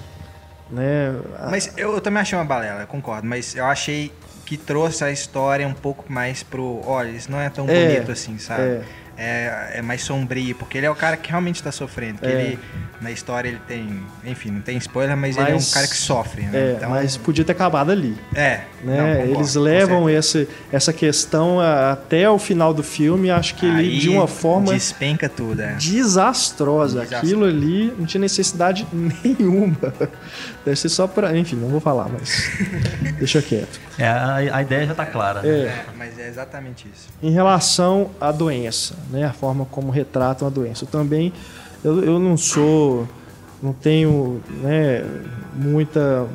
né? 0.70 1.16
Mas 1.50 1.72
eu, 1.78 1.94
eu 1.94 2.02
também 2.02 2.22
achei 2.22 2.38
uma 2.38 2.46
balela, 2.46 2.82
eu 2.82 2.88
concordo. 2.88 3.26
Mas 3.28 3.56
eu 3.56 3.66
achei 3.66 4.12
que 4.46 4.58
trouxe 4.58 5.04
a 5.04 5.12
história 5.12 5.68
um 5.68 5.74
pouco 5.74 6.06
mais 6.12 6.44
pro. 6.44 6.82
Olha, 6.86 7.10
isso 7.10 7.32
não 7.32 7.40
é 7.40 7.50
tão 7.50 7.68
É, 7.68 7.88
bonito 7.96 8.12
assim, 8.12 8.38
sabe? 8.38 8.62
é. 8.62 8.82
É, 9.18 9.72
é 9.76 9.82
mais 9.82 10.02
sombrio, 10.04 10.56
porque 10.56 10.78
ele 10.78 10.86
é 10.86 10.92
o 10.92 10.96
cara 10.96 11.16
que 11.18 11.30
realmente 11.30 11.62
tá 11.64 11.72
sofrendo. 11.72 12.20
Que 12.20 12.26
É. 12.28 12.32
ele, 12.32 12.60
na 13.02 13.12
história, 13.12 13.50
ele 13.50 13.60
tem. 13.68 14.00
Enfim, 14.26 14.52
não 14.52 14.62
tem 14.62 14.78
spoiler, 14.78 15.16
mas, 15.16 15.38
ele 15.38 15.46
é 15.48 15.52
um 15.52 15.56
Mas- 15.56 15.74
cara 15.74 15.88
que 15.88 15.96
sofre, 15.98 16.42
né? 16.44 16.52
É, 16.54 16.74
então, 16.78 16.90
mas 16.90 17.18
podia 17.18 17.44
ter 17.46 17.52
acabado 17.54 17.92
ali. 17.92 18.16
É, 18.34 18.62
né? 18.84 18.98
não, 18.98 19.16
concordo, 19.22 19.34
Eles 19.40 19.56
levam 19.56 20.10
esse, 20.10 20.48
essa 20.72 20.92
questão 20.94 21.60
a- 21.60 21.92
até 21.94 22.30
o 22.30 22.38
final 22.40 22.74
do 22.74 22.84
filme, 22.84 23.30
acho 23.32 23.56
que 23.56 23.66
ele, 23.66 23.76
Aí 23.80 24.00
de 24.00 24.10
uma 24.10 24.28
forma 24.28 24.74
Despenca 24.74 25.28
tudo, 25.30 25.62
é. 25.62 25.74
desastrosa. 25.76 27.02
Desastrosa. 27.02 27.18
Aquilo 27.18 27.46
ali 27.46 27.94
não 27.98 28.06
tinha 28.06 28.22
necessidade 28.22 28.86
nenhuma. 28.94 29.76
Deve 30.66 30.78
ser 30.78 30.90
só 30.90 31.06
pra. 31.08 31.38
Enfim, 31.38 31.56
não 31.56 31.68
vou 31.70 31.80
falar, 31.80 32.10
mas 32.10 32.50
deixa 33.20 33.42
quieto. 33.42 33.80
É, 33.98 34.08
a, 34.08 34.36
a 34.36 34.62
ideia 34.62 34.88
já 34.88 34.96
tá 34.96 35.06
clara. 35.06 35.42
né? 35.42 35.48
É. 35.50 35.52
É, 35.66 35.86
mas 35.98 36.18
é 36.20 36.28
exatamente 36.28 36.88
isso. 36.94 37.08
Em 37.22 37.32
relação 37.32 38.10
à 38.20 38.32
doença, 38.32 38.96
né? 39.10 39.26
A 39.26 39.34
forma 39.34 39.66
como 39.66 39.92
retratam 39.92 40.48
a 40.48 40.52
doença. 40.52 40.86
Eu 40.86 40.90
também, 40.90 41.34
eu, 41.84 42.04
eu 42.04 42.20
não 42.20 42.38
sou, 42.38 43.08
não 43.62 43.74
tenho, 43.74 44.42
né, 44.62 45.04
muita 45.54 46.28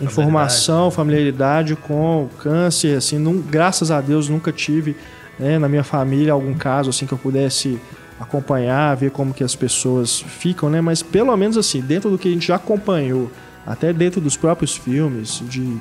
informação, 0.00 0.90
familiaridade 0.90 1.74
com 1.74 2.24
o 2.24 2.28
câncer, 2.38 2.96
assim, 2.96 3.18
não, 3.18 3.38
graças 3.38 3.90
a 3.90 4.00
Deus 4.00 4.28
nunca 4.28 4.52
tive, 4.52 4.96
né, 5.38 5.58
na 5.58 5.68
minha 5.68 5.82
família 5.82 6.32
algum 6.32 6.54
caso 6.54 6.90
assim 6.90 7.06
que 7.06 7.12
eu 7.12 7.18
pudesse 7.18 7.80
acompanhar, 8.20 8.96
ver 8.96 9.10
como 9.10 9.32
que 9.32 9.44
as 9.44 9.54
pessoas 9.54 10.20
ficam, 10.20 10.68
né? 10.68 10.80
Mas 10.80 11.02
pelo 11.02 11.36
menos 11.36 11.56
assim, 11.56 11.80
dentro 11.80 12.10
do 12.10 12.18
que 12.18 12.28
a 12.28 12.30
gente 12.32 12.48
já 12.48 12.56
acompanhou, 12.56 13.30
até 13.66 13.92
dentro 13.92 14.20
dos 14.20 14.36
próprios 14.36 14.76
filmes, 14.76 15.42
de 15.48 15.78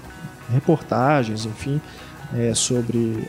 reportagens, 0.51 1.45
enfim, 1.45 1.81
é, 2.35 2.53
sobre 2.53 3.27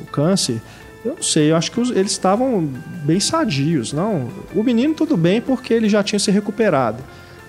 o 0.00 0.06
câncer, 0.06 0.60
eu 1.04 1.14
não 1.16 1.22
sei, 1.22 1.50
eu 1.50 1.56
acho 1.56 1.70
que 1.72 1.80
os- 1.80 1.90
eles 1.90 2.12
estavam 2.12 2.68
bem 3.04 3.18
sadios, 3.20 3.92
não? 3.92 4.28
O 4.54 4.62
menino 4.62 4.94
tudo 4.94 5.16
bem 5.16 5.40
porque 5.40 5.72
ele 5.72 5.88
já 5.88 6.02
tinha 6.02 6.18
se 6.18 6.30
recuperado, 6.30 7.02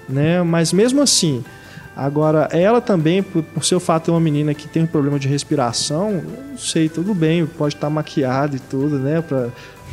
né? 0.07 0.41
Mas 0.43 0.71
mesmo 0.71 1.01
assim, 1.01 1.43
agora 1.95 2.47
ela 2.51 2.79
também, 2.79 3.21
por, 3.21 3.43
por 3.43 3.63
fato 3.79 4.05
de 4.05 4.11
uma 4.11 4.19
menina 4.19 4.53
que 4.53 4.67
tem 4.67 4.83
um 4.83 4.87
problema 4.87 5.19
de 5.19 5.27
respiração, 5.27 6.23
não 6.51 6.57
sei, 6.57 6.87
tudo 6.87 7.13
bem, 7.13 7.45
pode 7.45 7.75
estar 7.75 7.89
maquiada 7.89 8.55
e 8.55 8.59
tudo, 8.59 8.97
né? 8.97 9.21
Pra 9.21 9.49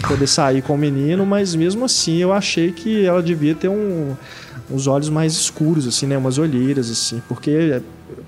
poder 0.06 0.28
sair 0.28 0.62
com 0.62 0.74
o 0.74 0.78
menino, 0.78 1.26
mas 1.26 1.54
mesmo 1.56 1.84
assim 1.84 2.18
eu 2.18 2.32
achei 2.32 2.70
que 2.70 3.04
ela 3.04 3.20
devia 3.20 3.54
ter 3.56 3.68
um, 3.68 4.14
uns 4.70 4.86
olhos 4.86 5.08
mais 5.08 5.32
escuros, 5.34 5.86
assim, 5.86 6.06
né? 6.06 6.16
Umas 6.18 6.38
olheiras, 6.38 6.90
assim, 6.90 7.22
porque 7.28 7.80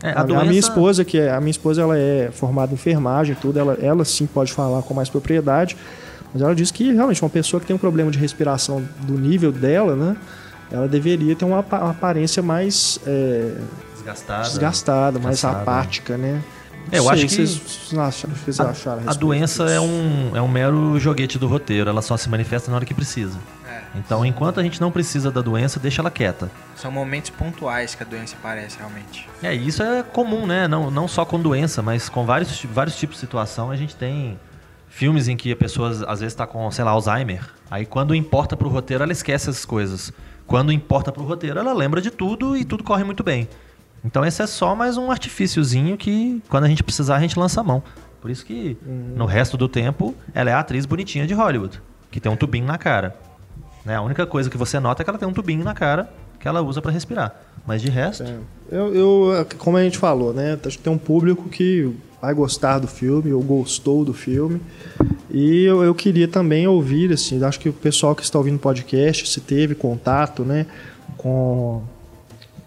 É, 0.02 0.10
a, 0.10 0.20
a 0.20 0.24
doença- 0.24 0.44
minha 0.46 0.58
esposa, 0.60 1.04
que 1.04 1.18
é, 1.18 1.30
a 1.30 1.40
minha 1.40 1.50
esposa 1.50 1.82
ela 1.82 1.98
é 1.98 2.30
formada 2.32 2.72
em 2.72 2.74
enfermagem 2.74 3.32
e 3.34 3.36
tudo, 3.36 3.58
ela, 3.58 3.74
ela 3.80 4.04
sim 4.04 4.26
pode 4.26 4.52
falar 4.52 4.82
com 4.82 4.94
mais 4.94 5.08
propriedade, 5.08 5.76
mas 6.32 6.42
ela 6.42 6.54
diz 6.54 6.70
que 6.70 6.92
realmente 6.92 7.22
uma 7.22 7.28
pessoa 7.30 7.60
que 7.60 7.66
tem 7.66 7.74
um 7.76 7.78
problema 7.78 8.10
de 8.10 8.18
respiração 8.18 8.82
do 9.02 9.14
nível 9.18 9.50
dela, 9.52 9.94
né, 9.96 10.16
ela 10.70 10.86
deveria 10.88 11.34
ter 11.34 11.44
uma, 11.44 11.60
uma 11.60 11.90
aparência 11.90 12.42
mais 12.42 12.98
é, 13.06 13.54
Desgastada. 13.94 14.42
desgastada, 14.48 15.18
mais 15.18 15.40
cansada. 15.40 15.60
apática, 15.62 16.16
né? 16.16 16.40
É, 16.90 16.98
eu 16.98 17.04
Não 17.04 17.10
acho 17.10 17.28
sei, 17.28 17.28
que 17.28 17.46
vocês, 17.46 17.98
acharam, 17.98 18.34
vocês 18.34 18.58
A, 18.60 18.70
acharam 18.70 18.96
a 18.96 19.00
respeito 19.02 19.18
doença 19.20 19.64
disso? 19.64 19.74
é 19.76 19.80
um, 19.80 20.30
é 20.36 20.40
um 20.42 20.48
mero 20.48 20.98
joguete 20.98 21.38
do 21.38 21.46
roteiro, 21.46 21.90
ela 21.90 22.00
só 22.02 22.16
se 22.16 22.28
manifesta 22.28 22.70
na 22.70 22.76
hora 22.78 22.86
que 22.86 22.94
precisa. 22.94 23.36
Então, 23.94 24.24
enquanto 24.24 24.60
a 24.60 24.62
gente 24.62 24.80
não 24.80 24.90
precisa 24.90 25.30
da 25.30 25.40
doença, 25.40 25.80
deixa 25.80 26.00
ela 26.00 26.10
quieta. 26.10 26.50
São 26.76 26.90
momentos 26.90 27.30
pontuais 27.30 27.94
que 27.94 28.02
a 28.02 28.06
doença 28.06 28.36
aparece 28.36 28.78
realmente. 28.78 29.28
É, 29.42 29.54
e 29.54 29.66
isso 29.66 29.82
é 29.82 30.02
comum, 30.02 30.46
né? 30.46 30.68
Não, 30.68 30.90
não 30.90 31.08
só 31.08 31.24
com 31.24 31.40
doença, 31.40 31.82
mas 31.82 32.08
com 32.08 32.24
vários, 32.24 32.62
vários 32.64 32.96
tipos 32.96 33.16
de 33.16 33.20
situação. 33.20 33.70
A 33.70 33.76
gente 33.76 33.96
tem 33.96 34.38
filmes 34.88 35.28
em 35.28 35.36
que 35.36 35.52
a 35.52 35.56
pessoa 35.56 35.90
às 35.90 36.20
vezes 36.20 36.32
está 36.32 36.46
com, 36.46 36.70
sei 36.70 36.84
lá, 36.84 36.90
Alzheimer. 36.92 37.48
Aí 37.70 37.86
quando 37.86 38.14
importa 38.14 38.56
pro 38.56 38.68
roteiro, 38.68 39.02
ela 39.02 39.12
esquece 39.12 39.50
essas 39.50 39.64
coisas. 39.64 40.12
Quando 40.46 40.72
importa 40.72 41.12
pro 41.12 41.24
roteiro, 41.24 41.58
ela 41.58 41.72
lembra 41.72 42.00
de 42.00 42.10
tudo 42.10 42.56
e 42.56 42.64
tudo 42.64 42.84
corre 42.84 43.04
muito 43.04 43.22
bem. 43.22 43.48
Então 44.04 44.24
esse 44.24 44.42
é 44.42 44.46
só 44.46 44.74
mais 44.74 44.96
um 44.96 45.10
artifíciozinho 45.10 45.96
que 45.96 46.42
quando 46.48 46.64
a 46.64 46.68
gente 46.68 46.82
precisar, 46.82 47.16
a 47.16 47.20
gente 47.20 47.38
lança 47.38 47.60
a 47.60 47.64
mão. 47.64 47.82
Por 48.20 48.30
isso 48.30 48.44
que 48.44 48.76
no 48.84 49.24
resto 49.24 49.56
do 49.56 49.68
tempo, 49.68 50.14
ela 50.34 50.50
é 50.50 50.52
a 50.52 50.60
atriz 50.60 50.84
bonitinha 50.84 51.26
de 51.26 51.34
Hollywood, 51.34 51.80
que 52.10 52.20
tem 52.20 52.30
um 52.30 52.36
tubinho 52.36 52.66
na 52.66 52.76
cara. 52.76 53.16
Né? 53.84 53.96
A 53.96 54.02
única 54.02 54.26
coisa 54.26 54.50
que 54.50 54.56
você 54.56 54.78
nota 54.78 55.02
é 55.02 55.04
que 55.04 55.10
ela 55.10 55.18
tem 55.18 55.28
um 55.28 55.32
tubinho 55.32 55.64
na 55.64 55.74
cara 55.74 56.10
que 56.38 56.48
ela 56.48 56.62
usa 56.62 56.80
para 56.80 56.90
respirar. 56.90 57.34
Mas 57.66 57.82
de 57.82 57.90
resto, 57.90 58.22
É. 58.22 58.36
Eu, 58.70 58.94
eu, 58.94 59.46
como 59.58 59.76
a 59.76 59.82
gente 59.82 59.98
falou, 59.98 60.32
né? 60.32 60.58
Acho 60.64 60.78
que 60.78 60.82
tem 60.84 60.92
um 60.92 60.96
público 60.98 61.48
que 61.48 61.92
vai 62.22 62.32
gostar 62.34 62.78
do 62.78 62.86
filme, 62.86 63.32
ou 63.32 63.42
gostou 63.42 64.04
do 64.04 64.14
filme. 64.14 64.60
E 65.30 65.64
eu, 65.64 65.82
eu 65.82 65.94
queria 65.94 66.26
também 66.28 66.66
ouvir, 66.66 67.12
assim, 67.12 67.42
acho 67.44 67.58
que 67.60 67.68
o 67.68 67.72
pessoal 67.72 68.14
que 68.14 68.22
está 68.22 68.38
ouvindo 68.38 68.56
o 68.56 68.58
podcast, 68.58 69.26
se 69.28 69.40
teve 69.40 69.74
contato, 69.74 70.44
né? 70.44 70.66
Com 71.16 71.82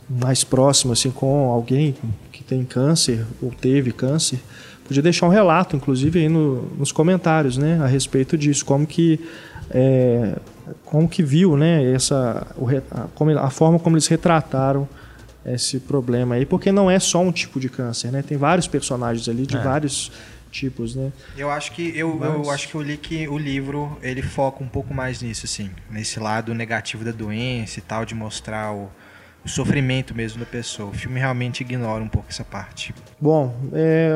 mais 0.09 0.43
próximo, 0.43 0.93
assim, 0.93 1.09
com 1.09 1.49
alguém 1.49 1.95
que 2.31 2.43
tem 2.43 2.63
câncer, 2.63 3.25
ou 3.41 3.49
teve 3.51 3.91
câncer, 3.91 4.39
podia 4.87 5.01
deixar 5.01 5.25
um 5.25 5.29
relato, 5.29 5.75
inclusive, 5.75 6.19
aí 6.19 6.29
no- 6.29 6.63
nos 6.77 6.91
comentários, 6.91 7.57
né? 7.57 7.79
A 7.81 7.87
respeito 7.87 8.37
disso, 8.37 8.63
como 8.65 8.85
que... 8.85 9.19
é, 9.71 10.35
como 10.85 11.07
que 11.09 11.21
viu, 11.23 11.55
né, 11.57 11.91
essa, 11.93 12.47
a, 12.91 13.01
como- 13.15 13.37
a 13.37 13.49
forma 13.49 13.79
como 13.79 13.95
eles 13.95 14.07
retrataram 14.07 14.87
esse 15.45 15.79
problema 15.79 16.35
aí, 16.35 16.45
porque 16.45 16.71
não 16.71 16.89
é 16.89 16.99
só 16.99 17.19
um 17.21 17.31
tipo 17.31 17.59
de 17.59 17.67
câncer, 17.67 18.11
né? 18.11 18.21
Tem 18.21 18.37
vários 18.37 18.65
personagens 18.67 19.27
ali 19.27 19.45
de 19.45 19.57
É. 19.57 19.61
vários 19.61 20.09
tipos, 20.51 20.95
né? 20.95 21.11
Eu 21.35 21.49
acho 21.51 21.71
que 21.73 21.91
eu, 21.97 22.15
Mas- 22.15 22.33
eu 22.33 22.51
acho 22.51 22.67
que 22.69 22.75
eu 22.75 22.81
li 22.81 22.95
que 22.95 23.27
o 23.27 23.37
livro 23.37 23.97
ele 24.01 24.21
foca 24.21 24.63
um 24.63 24.67
pouco 24.67 24.93
mais 24.93 25.21
nisso, 25.21 25.45
assim, 25.45 25.69
nesse 25.91 26.19
lado 26.19 26.53
negativo 26.53 27.03
da 27.03 27.11
doença 27.11 27.79
e 27.79 27.81
tal, 27.81 28.05
de 28.05 28.15
mostrar 28.15 28.71
o, 28.73 28.87
o 29.43 29.49
sofrimento 29.49 30.15
mesmo 30.15 30.39
da 30.39 30.45
pessoa. 30.45 30.89
O 30.91 30.93
filme 30.93 31.19
realmente 31.19 31.59
ignora 31.61 32.01
um 32.03 32.07
pouco 32.07 32.27
essa 32.29 32.45
parte. 32.45 32.93
Bom, 33.19 33.53
é, 33.73 34.15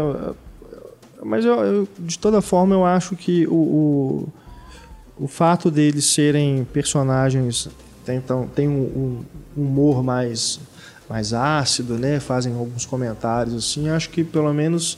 mas 1.23 1.43
eu, 1.43 1.55
eu, 1.61 1.87
de 1.99 2.17
toda 2.17 2.41
forma 2.41 2.73
eu 2.75 2.85
acho 2.85 3.15
que 3.17 3.45
o, 3.47 3.53
o, 3.53 4.29
o 5.19 5.27
fato 5.27 5.71
deles 5.71 6.05
serem 6.05 6.65
personagens 6.71 7.69
tentam 8.05 8.47
tem 8.47 8.67
um, 8.67 9.23
um 9.55 9.61
humor 9.61 10.03
mais 10.03 10.59
mais 11.09 11.33
ácido, 11.33 11.97
né? 11.97 12.19
Fazem 12.19 12.53
alguns 12.53 12.85
comentários 12.85 13.55
assim. 13.55 13.89
Acho 13.89 14.09
que 14.09 14.23
pelo 14.23 14.53
menos 14.53 14.97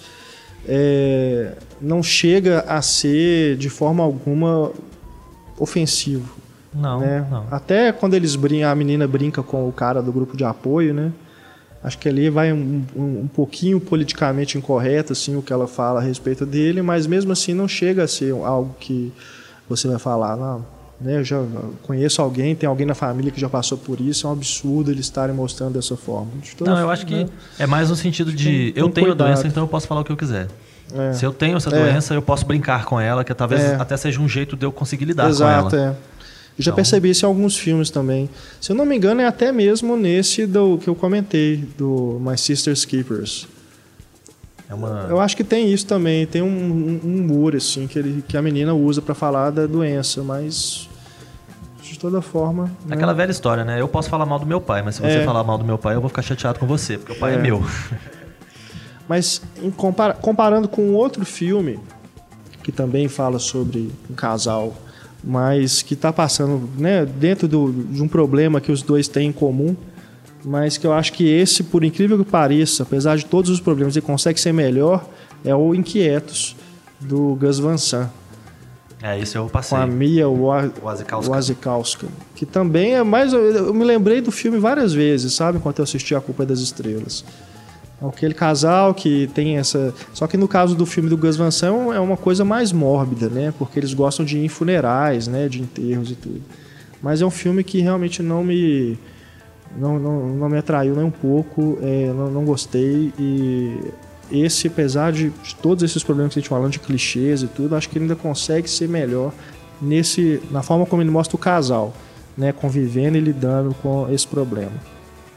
é, 0.67 1.53
não 1.79 2.01
chega 2.01 2.61
a 2.61 2.81
ser 2.81 3.57
de 3.57 3.69
forma 3.69 4.03
alguma 4.03 4.71
ofensivo. 5.57 6.35
não, 6.73 6.99
né? 6.99 7.27
não. 7.29 7.47
Até 7.51 7.91
quando 7.91 8.13
eles 8.13 8.35
brincam, 8.35 8.69
a 8.69 8.75
menina 8.75 9.07
brinca 9.07 9.43
com 9.43 9.67
o 9.67 9.71
cara 9.71 10.01
do 10.01 10.11
grupo 10.11 10.35
de 10.35 10.43
apoio, 10.43 10.93
né? 10.93 11.11
Acho 11.83 11.97
que 11.97 12.09
ali 12.09 12.29
vai 12.29 12.51
um, 12.51 12.83
um, 12.95 13.21
um 13.21 13.27
pouquinho 13.27 13.79
politicamente 13.79 14.57
incorreto, 14.57 15.13
assim, 15.13 15.37
o 15.37 15.41
que 15.41 15.53
ela 15.53 15.65
fala 15.65 16.01
a 16.01 16.03
respeito 16.03 16.45
dele, 16.45 16.81
mas 16.81 17.07
mesmo 17.07 17.31
assim 17.31 17.53
não 17.53 17.69
chega 17.69 18.03
a 18.03 18.07
ser 18.07 18.33
algo 18.33 18.75
que 18.79 19.13
você 19.69 19.87
vai 19.87 19.99
falar, 19.99 20.35
não, 20.35 20.65
né? 20.99 21.17
Eu 21.19 21.23
já 21.23 21.41
conheço 21.83 22.21
alguém, 22.21 22.55
tem 22.55 22.67
alguém 22.67 22.85
na 22.85 22.95
família 22.95 23.31
que 23.31 23.39
já 23.39 23.47
passou 23.47 23.77
por 23.77 24.01
isso, 24.01 24.25
é 24.27 24.29
um 24.29 24.33
absurdo 24.33 24.91
eles 24.91 25.05
estarem 25.05 25.33
mostrando 25.35 25.73
dessa 25.73 25.95
forma. 25.95 26.31
De 26.41 26.55
toda 26.55 26.71
Não, 26.71 26.79
eu 26.79 26.89
acho 26.89 27.05
que 27.05 27.15
né? 27.23 27.29
é 27.59 27.65
mais 27.67 27.89
no 27.89 27.95
sentido 27.95 28.33
de 28.33 28.45
tem- 28.45 28.67
eu 28.75 28.85
tem 28.85 28.91
tenho 28.95 29.07
a 29.07 29.09
cuidado. 29.11 29.27
doença, 29.27 29.47
então 29.47 29.63
eu 29.63 29.67
posso 29.67 29.87
falar 29.87 30.01
o 30.01 30.03
que 30.03 30.11
eu 30.11 30.17
quiser. 30.17 30.47
É. 30.93 31.13
Se 31.13 31.23
eu 31.23 31.31
tenho 31.31 31.55
essa 31.57 31.69
É. 31.69 31.79
doença, 31.79 32.13
eu 32.15 32.21
posso 32.21 32.45
brincar 32.45 32.83
com 32.85 32.99
ela, 32.99 33.23
que 33.23 33.31
talvez 33.33 33.61
É. 33.61 33.75
até 33.75 33.95
seja 33.95 34.19
um 34.19 34.27
jeito 34.27 34.55
de 34.57 34.65
eu 34.65 34.71
conseguir 34.71 35.05
lidar 35.05 35.29
Exato, 35.29 35.69
com 35.69 35.75
ela. 35.77 35.85
é. 35.85 35.89
Eu 35.89 36.63
já 36.63 36.71
Então- 36.71 36.75
percebi 36.75 37.11
isso 37.11 37.25
em 37.25 37.27
alguns 37.27 37.55
filmes 37.55 37.89
também. 37.89 38.27
Se 38.59 38.71
eu 38.71 38.75
não 38.75 38.85
me 38.85 38.97
engano, 38.97 39.21
é 39.21 39.25
até 39.25 39.51
mesmo 39.51 39.95
nesse 39.95 40.45
do 40.47 40.77
que 40.79 40.89
eu 40.89 40.95
comentei, 40.95 41.63
do 41.77 42.19
My 42.19 42.37
Sister's 42.37 42.83
Keepers. 42.83 43.47
É 44.69 44.73
uma 44.73 45.07
Eu 45.09 45.19
acho 45.19 45.35
que 45.35 45.43
tem 45.43 45.71
isso 45.73 45.85
também, 45.87 46.27
tem 46.27 46.41
um, 46.43 46.47
um, 46.47 47.01
um 47.03 47.17
humor 47.21 47.55
assim 47.55 47.87
que, 47.87 47.97
ele, 47.97 48.23
que 48.27 48.37
a 48.37 48.41
menina 48.41 48.73
usa 48.73 49.01
pra 49.01 49.15
falar 49.15 49.49
da 49.49 49.65
doença, 49.65 50.21
mas 50.23 50.87
de 51.81 51.97
toda 51.97 52.21
forma. 52.21 52.65
né? 52.85 52.95
aquela 52.95 53.13
velha 53.13 53.31
história, 53.31 53.65
né? 53.65 53.81
Eu 53.81 53.87
posso 53.87 54.09
falar 54.09 54.25
mal 54.27 54.37
do 54.37 54.45
meu 54.45 54.61
pai, 54.61 54.83
mas 54.83 54.95
se 54.95 55.01
você 55.01 55.17
É. 55.17 55.25
falar 55.25 55.43
mal 55.43 55.57
do 55.57 55.65
meu 55.65 55.77
pai, 55.77 55.95
eu 55.95 55.99
vou 56.01 56.09
ficar 56.09 56.21
chateado 56.21 56.59
com 56.59 56.67
você, 56.67 56.97
porque 56.99 57.13
o 57.13 57.15
pai 57.19 57.33
é, 57.33 57.35
É. 57.35 57.41
meu. 57.41 57.63
Mas 59.07 59.41
compara- 59.75 60.13
comparando 60.13 60.67
com 60.67 60.93
outro 60.93 61.25
filme 61.25 61.79
que 62.61 62.71
também 62.71 63.07
fala 63.07 63.39
sobre 63.39 63.89
um 64.07 64.13
casal, 64.13 64.75
mas 65.23 65.81
que 65.81 65.95
está 65.95 66.13
passando 66.13 66.69
né, 66.77 67.05
dentro 67.05 67.47
do- 67.47 67.71
de 67.71 68.03
um 68.03 68.07
problema 68.07 68.61
que 68.61 68.71
os 68.71 68.83
dois 68.83 69.07
têm 69.07 69.29
em 69.29 69.31
comum, 69.31 69.75
mas 70.43 70.77
que 70.77 70.85
eu 70.87 70.93
acho 70.93 71.13
que 71.13 71.27
esse, 71.27 71.63
por 71.63 71.83
incrível 71.83 72.17
que 72.17 72.29
pareça, 72.29 72.83
apesar 72.83 73.17
de 73.17 73.25
todos 73.25 73.49
os 73.49 73.59
problemas, 73.59 73.95
ele 73.95 74.05
consegue 74.05 74.39
ser 74.39 74.53
melhor, 74.53 75.05
é 75.43 75.53
o 75.55 75.73
Inquietos, 75.75 76.55
do 76.99 77.35
Gus 77.39 77.59
Van 77.59 77.77
Sant, 77.77 78.09
É, 79.01 79.17
isso 79.17 79.37
eu 79.37 79.43
com 79.43 79.49
passei. 79.49 79.77
a 79.77 79.87
Mia 79.87 80.27
Wa- 80.27 80.69
Wasikowska. 81.27 82.07
Que 82.35 82.45
também 82.45 82.95
é 82.95 83.03
mais... 83.03 83.31
Eu 83.31 83.73
me 83.73 83.85
lembrei 83.85 84.19
do 84.21 84.31
filme 84.31 84.59
várias 84.59 84.93
vezes, 84.93 85.33
sabe? 85.33 85.57
Enquanto 85.57 85.79
eu 85.79 85.83
assisti 85.83 86.13
A 86.13 86.19
Culpa 86.21 86.43
é 86.43 86.45
das 86.45 86.59
Estrelas. 86.59 87.23
aquele 88.01 88.33
casal 88.33 88.93
que 88.93 89.29
tem 89.33 89.57
essa. 89.57 89.93
Só 90.13 90.27
que 90.27 90.35
no 90.37 90.47
caso 90.47 90.75
do 90.75 90.85
filme 90.85 91.09
do 91.09 91.15
Gus 91.17 91.37
Van 91.37 91.51
Sant 91.51 91.73
é 91.93 91.99
uma 91.99 92.17
coisa 92.17 92.43
mais 92.43 92.71
mórbida, 92.73 93.29
né? 93.29 93.53
Porque 93.57 93.79
eles 93.79 93.93
gostam 93.93 94.25
de 94.25 94.37
ir 94.37 94.45
em 94.45 94.49
funerais, 94.49 95.27
né? 95.27 95.47
De 95.47 95.61
enterros 95.61 96.11
e 96.11 96.15
tudo. 96.15 96.41
Mas 97.01 97.21
é 97.21 97.25
um 97.25 97.31
filme 97.31 97.63
que 97.63 97.79
realmente 97.79 98.21
não 98.21 98.43
me. 98.43 98.97
Não, 99.77 99.99
não, 99.99 100.27
não 100.29 100.49
me 100.49 100.57
atraiu 100.57 100.95
nem 100.95 101.05
um 101.05 101.11
pouco, 101.11 101.77
é, 101.81 102.07
não, 102.07 102.29
não 102.31 102.45
gostei. 102.45 103.13
E 103.17 103.93
esse, 104.31 104.67
apesar 104.67 105.11
de 105.11 105.31
todos 105.61 105.83
esses 105.83 106.03
problemas 106.03 106.33
que 106.33 106.39
a 106.39 106.41
gente 106.41 106.49
falando 106.49 106.71
de 106.71 106.79
clichês 106.79 107.41
e 107.41 107.47
tudo, 107.47 107.75
acho 107.75 107.89
que 107.89 107.97
ele 107.97 108.05
ainda 108.05 108.15
consegue 108.15 108.69
ser 108.69 108.87
melhor 108.87 109.31
nesse 109.81 110.41
na 110.51 110.61
forma 110.61 110.85
como 110.85 111.01
ele 111.01 111.11
mostra 111.11 111.35
o 111.35 111.39
casal, 111.39 111.93
né? 112.37 112.51
Convivendo 112.51 113.17
e 113.17 113.21
lidando 113.21 113.73
com 113.75 114.11
esse 114.11 114.27
problema. 114.27 114.73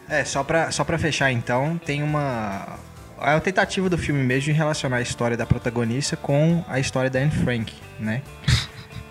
É, 0.09 0.25
só 0.25 0.43
pra, 0.45 0.71
só 0.71 0.85
pra 0.85 0.99
fechar 0.99 1.33
então, 1.33 1.81
tem 1.85 2.03
uma. 2.03 2.79
É 3.19 3.31
uma 3.31 3.41
tentativa 3.41 3.89
do 3.89 3.97
filme 3.97 4.23
mesmo 4.23 4.53
de 4.53 4.53
relacionar 4.53 4.97
a 4.97 5.01
história 5.01 5.37
da 5.37 5.47
protagonista 5.47 6.17
com 6.17 6.65
a 6.69 6.81
história 6.81 7.09
da 7.09 7.21
Anne 7.21 7.31
Frank, 7.31 7.73
né? 8.01 8.21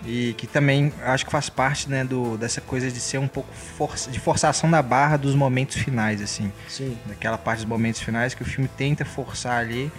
E 0.06 0.34
que 0.36 0.48
também 0.48 0.92
acho 1.04 1.26
que 1.26 1.32
faz 1.32 1.48
parte 1.48 1.88
né, 1.88 2.04
do, 2.04 2.36
dessa 2.38 2.60
coisa 2.60 2.90
de 2.92 3.00
ser 3.00 3.20
um 3.20 3.28
pouco 3.28 3.50
força, 3.54 4.10
de 4.10 4.20
forçação 4.20 4.70
da 4.70 4.82
barra 4.82 5.16
dos 5.16 5.36
momentos 5.36 5.78
finais, 5.78 6.22
assim. 6.22 6.52
Sim. 6.68 6.98
Daquela 7.06 7.38
parte 7.38 7.60
dos 7.60 7.68
momentos 7.68 8.02
finais 8.02 8.34
que 8.34 8.42
o 8.42 8.46
filme 8.46 8.68
tenta 8.76 9.06
forçar 9.06 9.60
ali 9.60 9.92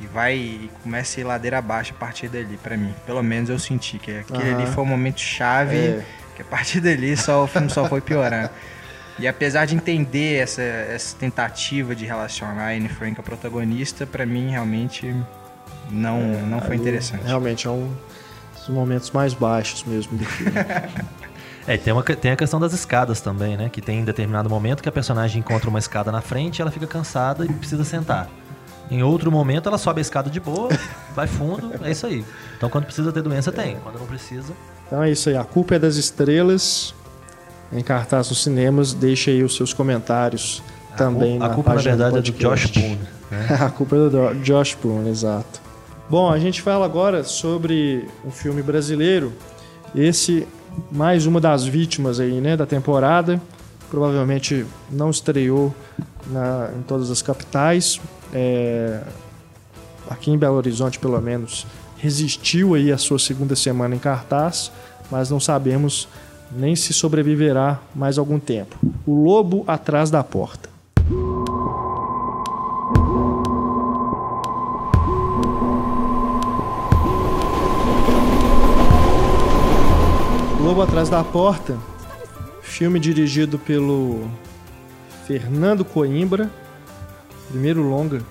e 0.00 0.06
vai 0.06 0.36
e 0.36 0.70
começa 0.82 1.18
a 1.18 1.20
ir 1.20 1.24
ladeira 1.24 1.58
abaixo 1.58 1.92
a 1.96 1.98
partir 1.98 2.28
dali, 2.28 2.56
para 2.62 2.76
mim. 2.76 2.94
Pelo 3.04 3.20
menos 3.22 3.50
eu 3.50 3.58
senti 3.58 3.98
que 3.98 4.18
aquele 4.18 4.50
Aham. 4.50 4.62
ali 4.62 4.66
foi 4.72 4.84
um 4.84 4.86
momento 4.86 5.18
chave, 5.20 5.76
É. 5.76 6.04
que 6.36 6.42
a 6.42 6.44
partir 6.44 6.80
dali 6.80 7.16
só, 7.16 7.42
o 7.42 7.46
filme 7.48 7.68
só 7.68 7.88
foi 7.88 8.00
piorando. 8.00 8.50
E 9.18 9.26
apesar 9.26 9.66
de 9.66 9.74
entender 9.74 10.36
essa, 10.36 10.62
essa 10.62 11.16
tentativa 11.16 11.94
de 11.96 12.06
relacionar 12.06 12.68
a 12.68 12.70
Anne 12.70 12.88
Frank 12.88 13.18
a 13.18 13.22
protagonista, 13.22 14.06
pra 14.06 14.24
mim 14.24 14.50
realmente 14.50 15.14
não, 15.90 16.20
não 16.46 16.60
foi 16.60 16.76
interessante. 16.76 17.24
Realmente 17.26 17.66
é 17.66 17.70
um 17.70 17.92
dos 18.66 18.74
momentos 18.74 19.10
mais 19.10 19.34
baixos 19.34 19.84
mesmo 19.84 20.16
do 20.16 20.24
filme. 20.24 20.52
É, 21.64 21.76
tem, 21.76 21.92
uma, 21.92 22.02
tem 22.02 22.32
a 22.32 22.36
questão 22.36 22.58
das 22.58 22.72
escadas 22.72 23.20
também, 23.20 23.56
né? 23.56 23.68
Que 23.68 23.80
tem 23.80 24.00
em 24.00 24.04
determinado 24.04 24.50
momento 24.50 24.82
que 24.82 24.88
a 24.88 24.92
personagem 24.92 25.38
encontra 25.38 25.70
uma 25.70 25.78
escada 25.78 26.10
na 26.10 26.20
frente, 26.20 26.60
ela 26.60 26.72
fica 26.72 26.88
cansada 26.88 27.44
e 27.44 27.48
precisa 27.52 27.84
sentar. 27.84 28.28
Em 28.90 29.04
outro 29.04 29.30
momento, 29.30 29.68
ela 29.68 29.78
sobe 29.78 30.00
a 30.00 30.02
escada 30.02 30.28
de 30.28 30.40
boa, 30.40 30.70
vai 31.14 31.28
fundo, 31.28 31.70
é 31.84 31.92
isso 31.92 32.04
aí. 32.04 32.24
Então, 32.56 32.68
quando 32.68 32.86
precisa 32.86 33.12
ter 33.12 33.22
doença, 33.22 33.52
tem. 33.52 33.76
Quando 33.76 33.96
não 33.96 34.06
precisa, 34.06 34.52
Então 34.88 35.04
é 35.04 35.10
isso 35.12 35.28
aí. 35.28 35.36
A 35.36 35.44
culpa 35.44 35.76
é 35.76 35.78
das 35.78 35.94
estrelas. 35.94 36.92
Em 37.72 37.80
cartaz 37.80 38.28
nos 38.28 38.42
cinemas. 38.42 38.92
Deixe 38.92 39.30
aí 39.30 39.44
os 39.44 39.54
seus 39.54 39.72
comentários 39.72 40.60
também 40.96 41.36
a 41.36 41.46
na 41.46 41.50
culpa, 41.50 41.74
na 41.74 41.80
verdade, 41.80 42.18
é 42.18 42.20
do. 42.20 42.32
Josh 42.32 42.66
Boone. 42.66 43.00
Né? 43.30 43.46
a 43.64 43.70
culpa 43.70 43.94
é 43.94 43.98
do 44.00 44.10
Do- 44.10 44.34
Josh 44.42 44.74
Boone, 44.82 45.08
exato. 45.08 45.61
Bom, 46.12 46.30
a 46.30 46.38
gente 46.38 46.60
fala 46.60 46.84
agora 46.84 47.24
sobre 47.24 48.06
um 48.22 48.30
filme 48.30 48.62
brasileiro. 48.62 49.32
Esse, 49.94 50.46
mais 50.90 51.24
uma 51.24 51.40
das 51.40 51.64
vítimas 51.64 52.20
aí, 52.20 52.38
né, 52.38 52.54
da 52.54 52.66
temporada. 52.66 53.40
Provavelmente 53.90 54.66
não 54.90 55.08
estreou 55.08 55.74
na- 56.26 56.68
em 56.78 56.82
todas 56.82 57.10
as 57.10 57.22
capitais. 57.22 57.98
É, 58.30 59.00
aqui 60.10 60.30
em 60.30 60.36
Belo 60.36 60.56
Horizonte, 60.56 60.98
pelo 60.98 61.18
menos, 61.18 61.66
resistiu 61.96 62.74
aí 62.74 62.92
a 62.92 62.98
sua 62.98 63.18
segunda 63.18 63.56
semana 63.56 63.94
em 63.94 63.98
cartaz, 63.98 64.70
mas 65.10 65.30
não 65.30 65.40
sabemos 65.40 66.06
nem 66.54 66.76
se 66.76 66.92
sobreviverá 66.92 67.80
mais 67.94 68.18
algum 68.18 68.38
tempo. 68.38 68.76
O 69.06 69.24
Lobo 69.24 69.64
Atrás 69.66 70.10
da 70.10 70.22
Porta. 70.22 70.71
Lobo 80.72 80.84
Atrás 80.84 81.10
da 81.10 81.22
Porta, 81.22 81.76
filme 82.62 82.98
dirigido 82.98 83.58
pelo 83.58 84.26
Fernando 85.26 85.84
Coimbra, 85.84 86.50
primeiro 87.50 87.82
longa 87.82 88.22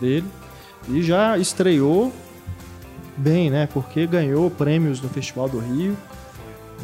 dele, 0.00 0.24
e 0.88 1.02
já 1.02 1.36
estreou 1.36 2.12
bem, 3.16 3.50
né? 3.50 3.68
Porque 3.74 4.06
ganhou 4.06 4.48
prêmios 4.48 5.00
no 5.00 5.08
Festival 5.08 5.48
do 5.48 5.58
Rio, 5.58 5.96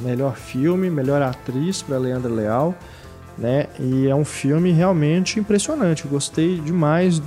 melhor 0.00 0.34
filme, 0.34 0.90
melhor 0.90 1.22
atriz 1.22 1.80
para 1.80 1.96
Leandra 1.96 2.32
Leal, 2.32 2.74
né? 3.38 3.68
E 3.78 4.08
é 4.08 4.14
um 4.16 4.24
filme 4.24 4.72
realmente 4.72 5.38
impressionante. 5.38 6.06
Eu 6.06 6.10
gostei 6.10 6.58
demais, 6.58 7.22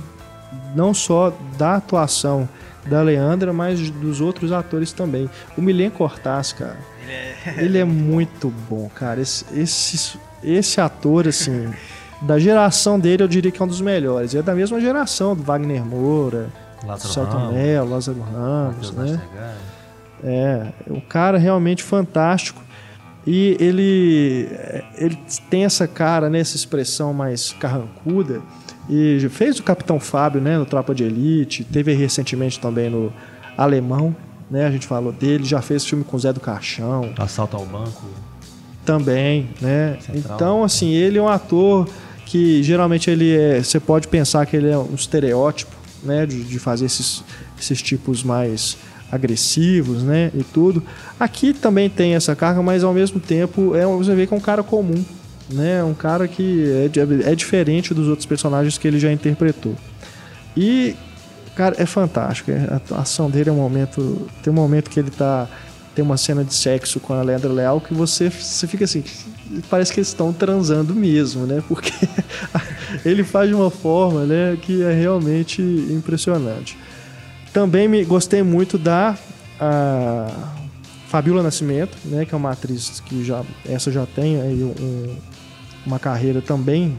não 0.76 0.92
só 0.92 1.34
da 1.56 1.76
atuação 1.76 2.46
da 2.84 3.00
Leandra, 3.00 3.50
mas 3.50 3.88
dos 3.88 4.20
outros 4.20 4.52
atores 4.52 4.92
também. 4.92 5.30
O 5.56 5.62
Milen 5.62 5.88
Cortaz, 5.88 6.52
cara, 6.52 6.91
ele 7.58 7.78
é 7.78 7.84
muito 7.84 8.52
bom, 8.68 8.88
cara. 8.94 9.20
Esse, 9.20 9.44
esse, 9.54 10.18
esse 10.42 10.80
ator, 10.80 11.28
assim, 11.28 11.70
da 12.22 12.38
geração 12.38 12.98
dele, 12.98 13.22
eu 13.22 13.28
diria 13.28 13.50
que 13.50 13.60
é 13.60 13.64
um 13.64 13.68
dos 13.68 13.80
melhores. 13.80 14.34
É 14.34 14.42
da 14.42 14.54
mesma 14.54 14.80
geração 14.80 15.34
do 15.34 15.42
Wagner 15.42 15.84
Moura, 15.84 16.50
Lázaro 16.84 17.12
Celton 17.12 17.38
Ramos, 17.38 17.90
Lázaro 17.90 18.20
Ramos, 18.20 18.92
né? 18.92 19.20
É, 20.24 20.72
um 20.88 21.00
cara 21.00 21.38
realmente 21.38 21.82
fantástico. 21.82 22.62
E 23.26 23.56
ele, 23.60 24.48
ele 24.96 25.16
tem 25.48 25.64
essa 25.64 25.86
cara, 25.86 26.28
né, 26.28 26.40
essa 26.40 26.56
expressão 26.56 27.12
mais 27.12 27.52
carrancuda. 27.52 28.40
E 28.88 29.20
fez 29.30 29.60
o 29.60 29.62
Capitão 29.62 30.00
Fábio, 30.00 30.40
né, 30.40 30.58
no 30.58 30.66
Tropa 30.66 30.94
de 30.94 31.04
Elite. 31.04 31.62
Teve 31.64 31.92
recentemente 31.94 32.58
também 32.58 32.90
no 32.90 33.12
Alemão, 33.56 34.14
né, 34.52 34.66
a 34.66 34.70
gente 34.70 34.86
falou 34.86 35.10
dele. 35.12 35.44
Já 35.44 35.60
fez 35.62 35.84
filme 35.84 36.04
com 36.04 36.16
Zé 36.18 36.32
do 36.32 36.38
Caixão 36.40 37.12
Assalto 37.18 37.56
ao 37.56 37.64
banco. 37.66 38.02
também, 38.84 39.48
né? 39.60 39.96
Central. 40.00 40.36
Então, 40.36 40.62
assim, 40.64 40.90
ele 40.90 41.18
é 41.18 41.22
um 41.22 41.28
ator 41.28 41.88
que 42.26 42.62
geralmente 42.62 43.10
ele 43.10 43.34
é, 43.36 43.62
você 43.62 43.78
pode 43.80 44.08
pensar 44.08 44.44
que 44.46 44.56
ele 44.56 44.68
é 44.70 44.76
um 44.78 44.94
estereótipo, 44.94 45.72
né, 46.02 46.24
de, 46.26 46.42
de 46.44 46.58
fazer 46.58 46.86
esses, 46.86 47.22
esses 47.60 47.80
tipos 47.82 48.22
mais 48.22 48.76
agressivos, 49.10 50.02
né, 50.02 50.30
e 50.34 50.42
tudo. 50.42 50.82
Aqui 51.20 51.52
também 51.52 51.88
tem 51.90 52.14
essa 52.14 52.34
carga, 52.34 52.62
mas 52.62 52.82
ao 52.82 52.92
mesmo 52.94 53.20
tempo 53.20 53.74
é 53.76 53.84
você 53.86 54.14
vê 54.14 54.26
que 54.26 54.32
é 54.34 54.36
um 54.36 54.40
cara 54.40 54.62
comum, 54.62 55.04
né, 55.50 55.84
um 55.84 55.92
cara 55.94 56.26
que 56.26 56.64
é, 56.84 56.88
di- 56.88 57.22
é 57.22 57.34
diferente 57.34 57.92
dos 57.94 58.08
outros 58.08 58.24
personagens 58.26 58.78
que 58.78 58.88
ele 58.88 58.98
já 58.98 59.12
interpretou. 59.12 59.74
E 60.56 60.96
cara, 61.54 61.74
é 61.78 61.86
fantástico. 61.86 62.50
é- 62.50 62.68
A 62.70 62.76
atuação 62.76 63.30
dele 63.30 63.50
é 63.50 63.52
um 63.52 63.56
momento, 63.56 64.28
tem 64.42 64.52
um 64.52 64.56
momento 64.56 64.90
que 64.90 64.98
ele 65.00 65.10
tá 65.10 65.48
tem 65.94 66.02
uma 66.02 66.16
cena 66.16 66.42
de 66.42 66.54
sexo 66.54 66.98
com 66.98 67.12
a 67.12 67.20
Leandra 67.22 67.52
Leal 67.52 67.78
que 67.78 67.92
você, 67.92 68.30
você 68.30 68.66
fica 68.66 68.86
assim, 68.86 69.04
parece 69.68 69.92
que 69.92 70.00
eles 70.00 70.08
estão 70.08 70.32
transando 70.32 70.94
mesmo, 70.94 71.44
né? 71.44 71.62
Porque 71.68 71.92
ele 73.04 73.22
faz 73.22 73.50
de 73.50 73.54
uma 73.54 73.70
forma, 73.70 74.24
né, 74.24 74.56
que 74.62 74.82
é 74.82 74.90
realmente 74.90 75.60
impressionante. 75.60 76.78
Também 77.52 77.88
me 77.88 78.02
gostei 78.06 78.42
muito 78.42 78.78
da 78.78 79.18
Fabiola 81.08 81.42
Nascimento, 81.42 81.96
né, 82.06 82.24
que 82.24 82.34
é 82.34 82.36
uma 82.38 82.52
atriz 82.52 83.00
que 83.00 83.22
já 83.24 83.42
essa 83.68 83.92
já 83.92 84.06
tem 84.06 84.40
aí 84.40 84.62
um- 84.64 85.16
uma 85.84 85.98
carreira 85.98 86.40
também 86.40 86.96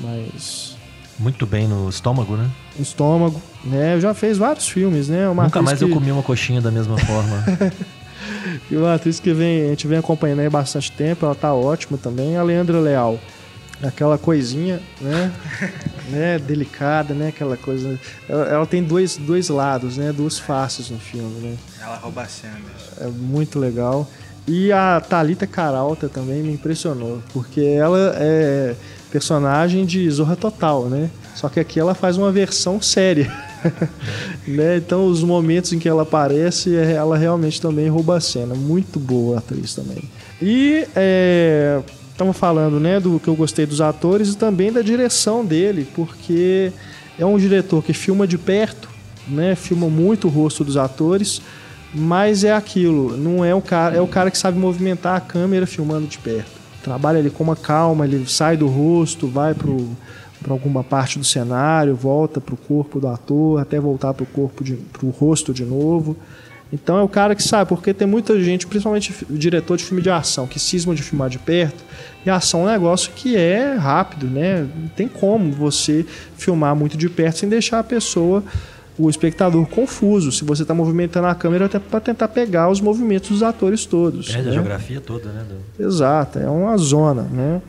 mais 0.00 0.75
Muito 1.18 1.46
bem 1.46 1.66
no 1.66 1.88
estômago, 1.88 2.36
né? 2.36 2.50
no 2.76 2.82
estômago, 2.82 3.40
né? 3.64 3.98
Já 4.00 4.14
fez 4.14 4.38
vários 4.38 4.68
filmes, 4.68 5.08
né? 5.08 5.28
Uma 5.28 5.44
Nunca 5.44 5.62
mais 5.62 5.78
que, 5.78 5.84
eu 5.84 5.90
comi 5.90 6.12
uma 6.12 6.22
coxinha 6.22 6.60
da 6.60 6.70
mesma 6.70 6.98
forma. 6.98 7.44
E 8.70 8.76
uma 8.76 8.94
atriz 8.94 9.20
que 9.20 9.32
vem, 9.32 9.66
a 9.66 9.68
gente 9.68 9.86
vem 9.86 9.98
acompanhando 9.98 10.40
aí 10.40 10.48
bastante 10.48 10.90
tempo, 10.92 11.24
ela 11.26 11.34
tá 11.34 11.52
ótima 11.52 11.98
também. 11.98 12.36
A 12.36 12.42
Leandra 12.42 12.78
Leal, 12.80 13.18
aquela 13.82 14.18
coisinha, 14.18 14.80
né? 15.00 15.32
né? 16.08 16.38
Delicada, 16.38 17.12
né? 17.12 17.28
Aquela 17.28 17.56
coisa. 17.56 17.98
Ela, 18.28 18.44
ela 18.46 18.66
tem 18.66 18.82
dois, 18.82 19.16
dois 19.16 19.48
lados, 19.48 19.96
né? 19.96 20.12
Duas 20.12 20.38
faces 20.38 20.90
no 20.90 20.98
filme, 20.98 21.40
né? 21.40 21.56
Ela 21.80 21.96
rouba 21.96 22.22
a 22.22 22.26
cena. 22.26 22.56
É 23.00 23.06
muito 23.06 23.58
legal. 23.58 24.08
E 24.46 24.72
a 24.72 25.00
Thalita 25.00 25.46
Caralta 25.46 26.08
também 26.08 26.42
me 26.42 26.52
impressionou, 26.52 27.20
porque 27.32 27.60
ela 27.60 28.14
é 28.16 28.76
personagem 29.16 29.86
de 29.86 30.10
Zorra 30.10 30.36
Total, 30.36 30.84
né? 30.84 31.08
Só 31.34 31.48
que 31.48 31.58
aqui 31.58 31.80
ela 31.80 31.94
faz 31.94 32.18
uma 32.18 32.30
versão 32.30 32.82
séria. 32.82 33.32
né? 34.46 34.76
Então 34.76 35.06
os 35.06 35.22
momentos 35.22 35.72
em 35.72 35.78
que 35.78 35.88
ela 35.88 36.02
aparece, 36.02 36.76
é- 36.76 36.92
ela 36.92 37.16
realmente 37.16 37.58
também 37.58 37.88
rouba 37.88 38.18
a 38.18 38.20
cena. 38.20 38.54
Muito 38.54 38.98
boa 39.00 39.36
a 39.36 39.38
atriz 39.38 39.74
também. 39.74 40.02
E 40.40 40.86
estamos 42.12 42.36
falando 42.36 42.78
né, 42.78 43.00
do 43.00 43.18
que 43.18 43.28
eu 43.28 43.34
gostei 43.34 43.64
dos 43.64 43.80
atores 43.80 44.34
e 44.34 44.36
também 44.36 44.70
da 44.70 44.82
direção 44.82 45.42
dele, 45.42 45.88
porque 45.94 46.70
é 47.18 47.24
um 47.24 47.38
diretor 47.38 47.82
que 47.82 47.94
filma 47.94 48.26
de 48.26 48.36
perto, 48.36 48.90
né? 49.26 49.54
Filma 49.54 49.88
muito 49.88 50.26
o 50.26 50.30
rosto 50.30 50.62
dos 50.62 50.76
atores, 50.76 51.40
mas 51.94 52.44
é 52.44 52.52
aquilo, 52.52 53.16
não 53.16 53.42
é 53.42 53.54
o 53.54 53.62
cara, 53.62 53.96
é 53.96 54.00
o 54.00 54.06
cara 54.06 54.30
que 54.30 54.36
sabe 54.36 54.58
movimentar 54.58 55.16
a 55.16 55.20
câmera 55.20 55.66
filmando 55.66 56.06
de 56.06 56.18
perto. 56.18 56.55
Trabalha 56.86 57.18
ali 57.18 57.30
com 57.30 57.42
uma 57.42 57.56
calma, 57.56 58.04
ele 58.04 58.24
sai 58.28 58.56
do 58.56 58.68
rosto, 58.68 59.26
vai 59.26 59.52
para 59.54 60.52
alguma 60.52 60.84
parte 60.84 61.18
do 61.18 61.24
cenário, 61.24 61.96
volta 61.96 62.40
para 62.40 62.54
o 62.54 62.56
corpo 62.56 63.00
do 63.00 63.08
ator, 63.08 63.60
até 63.60 63.80
voltar 63.80 64.14
para 64.14 64.22
o 64.22 64.26
corpo, 64.26 64.62
para 64.92 65.04
o 65.04 65.10
rosto 65.10 65.52
de 65.52 65.64
novo. 65.64 66.16
Então 66.72 66.96
é 66.96 67.02
o 67.02 67.08
cara 67.08 67.34
que 67.34 67.42
sabe, 67.42 67.68
porque 67.68 67.92
tem 67.92 68.06
muita 68.06 68.40
gente, 68.40 68.68
principalmente 68.68 69.12
diretor 69.28 69.76
de 69.76 69.82
filme 69.82 70.00
de 70.00 70.10
ação, 70.10 70.46
que 70.46 70.60
cisma 70.60 70.94
de 70.94 71.02
filmar 71.02 71.28
de 71.28 71.40
perto. 71.40 71.82
E 72.24 72.30
ação 72.30 72.60
é 72.60 72.62
um 72.62 72.72
negócio 72.74 73.10
que 73.16 73.36
é 73.36 73.74
rápido, 73.74 74.28
né? 74.28 74.64
Não 74.76 74.86
tem 74.86 75.08
como 75.08 75.50
você 75.50 76.06
filmar 76.36 76.76
muito 76.76 76.96
de 76.96 77.08
perto 77.08 77.38
sem 77.38 77.48
deixar 77.48 77.80
a 77.80 77.84
pessoa, 77.84 78.44
o 78.98 79.10
espectador, 79.10 79.66
confuso. 79.66 80.32
Se 80.32 80.44
você 80.44 80.62
está 80.62 80.74
movimentando 80.74 81.26
a 81.26 81.34
câmera 81.34 81.66
até 81.66 81.78
para 81.78 82.00
tentar 82.00 82.28
pegar 82.28 82.68
os 82.68 82.80
movimentos 82.80 83.30
dos 83.30 83.42
atores 83.42 83.84
todos. 83.84 84.34
É, 84.34 84.42
né? 84.42 84.50
a 84.50 84.52
geografia 84.52 85.00
toda, 85.00 85.30
né? 85.30 85.44
Do... 85.48 85.84
Exato, 85.84 86.38
é 86.38 86.48
uma 86.48 86.76
zona, 86.76 87.22
né? 87.22 87.60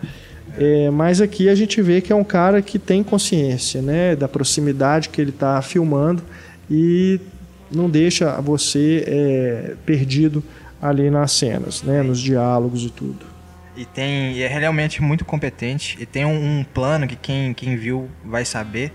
É, 0.58 0.90
mas 0.90 1.22
aqui 1.22 1.50
a 1.50 1.56
gente 1.56 1.82
vê 1.82 2.02
que 2.02 2.12
é 2.12 2.16
um 2.16 2.24
cara 2.24 2.62
que 2.62 2.80
tem 2.80 3.04
consciência, 3.04 3.82
né? 3.82 4.16
Da 4.16 4.28
proximidade 4.28 5.10
que 5.10 5.22
ele 5.22 5.30
está 5.30 5.62
filmando 5.62 6.24
e 6.70 7.20
não 7.72 7.90
deixa 7.90 8.40
você 8.42 9.04
é, 9.06 9.74
perdido 9.86 10.44
ali 10.82 11.10
nas 11.10 11.32
cenas, 11.32 11.84
né? 11.84 12.02
Nos 12.02 12.20
diálogos 12.20 12.84
e 12.84 12.90
tudo. 12.90 13.26
E 13.76 13.86
tem 13.86 14.34
e 14.34 14.42
é 14.42 14.48
realmente 14.48 15.02
muito 15.02 15.24
competente. 15.24 15.98
E 16.00 16.06
tem 16.06 16.26
um, 16.26 16.60
um, 16.60 16.63
plano 16.63 17.08
que 17.08 17.16
quem, 17.16 17.54
quem 17.54 17.76
viu 17.76 18.10
vai 18.26 18.44
saber 18.44 18.92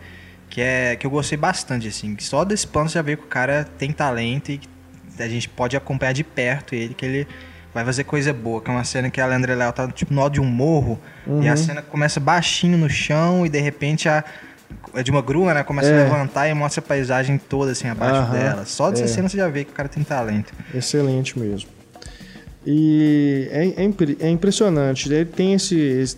que 0.52 0.60
é 0.60 0.96
que 0.96 1.06
eu 1.06 1.10
gostei 1.10 1.38
bastante 1.38 1.88
assim. 1.88 2.14
Só 2.20 2.44
desse 2.44 2.66
plano 2.66 2.86
você 2.86 2.98
já 2.98 3.02
vê 3.02 3.16
que 3.16 3.24
o 3.24 3.26
cara 3.26 3.64
tem 3.78 3.90
talento 3.90 4.52
e 4.52 4.60
a 5.18 5.26
gente 5.26 5.48
pode 5.48 5.74
acompanhar 5.78 6.12
de 6.12 6.22
perto 6.22 6.74
ele 6.74 6.92
que 6.92 7.06
ele 7.06 7.26
vai 7.72 7.82
fazer 7.86 8.04
coisa 8.04 8.34
boa. 8.34 8.60
Que 8.60 8.70
é 8.70 8.74
uma 8.74 8.84
cena 8.84 9.08
que 9.08 9.18
a 9.18 9.24
Leandra 9.24 9.54
Léo 9.54 9.72
tá 9.72 9.88
tipo 9.88 10.12
no 10.12 10.28
de 10.28 10.42
um 10.42 10.44
morro 10.44 11.00
uhum. 11.26 11.42
e 11.42 11.48
a 11.48 11.56
cena 11.56 11.80
começa 11.80 12.20
baixinho 12.20 12.76
no 12.76 12.90
chão 12.90 13.46
e 13.46 13.48
de 13.48 13.60
repente 13.60 14.10
a 14.10 14.22
é 14.94 15.02
de 15.02 15.10
uma 15.10 15.22
grua, 15.22 15.54
né? 15.54 15.62
Começa 15.62 15.88
é. 15.88 16.00
a 16.00 16.04
levantar 16.04 16.48
e 16.48 16.54
mostra 16.54 16.84
a 16.84 16.86
paisagem 16.86 17.38
toda 17.38 17.72
assim 17.72 17.88
abaixo 17.88 18.20
Aham, 18.20 18.32
dela. 18.32 18.66
Só 18.66 18.90
dessa 18.90 19.04
é. 19.04 19.06
cena 19.06 19.30
você 19.30 19.38
já 19.38 19.48
vê 19.48 19.64
que 19.64 19.70
o 19.70 19.74
cara 19.74 19.88
tem 19.88 20.04
talento. 20.04 20.52
Excelente 20.74 21.38
mesmo. 21.38 21.70
E 22.66 23.48
é, 23.50 23.68
é, 23.68 24.26
é 24.26 24.28
impressionante. 24.28 25.10
Ele 25.10 25.24
tem 25.24 25.54
esse, 25.54 26.14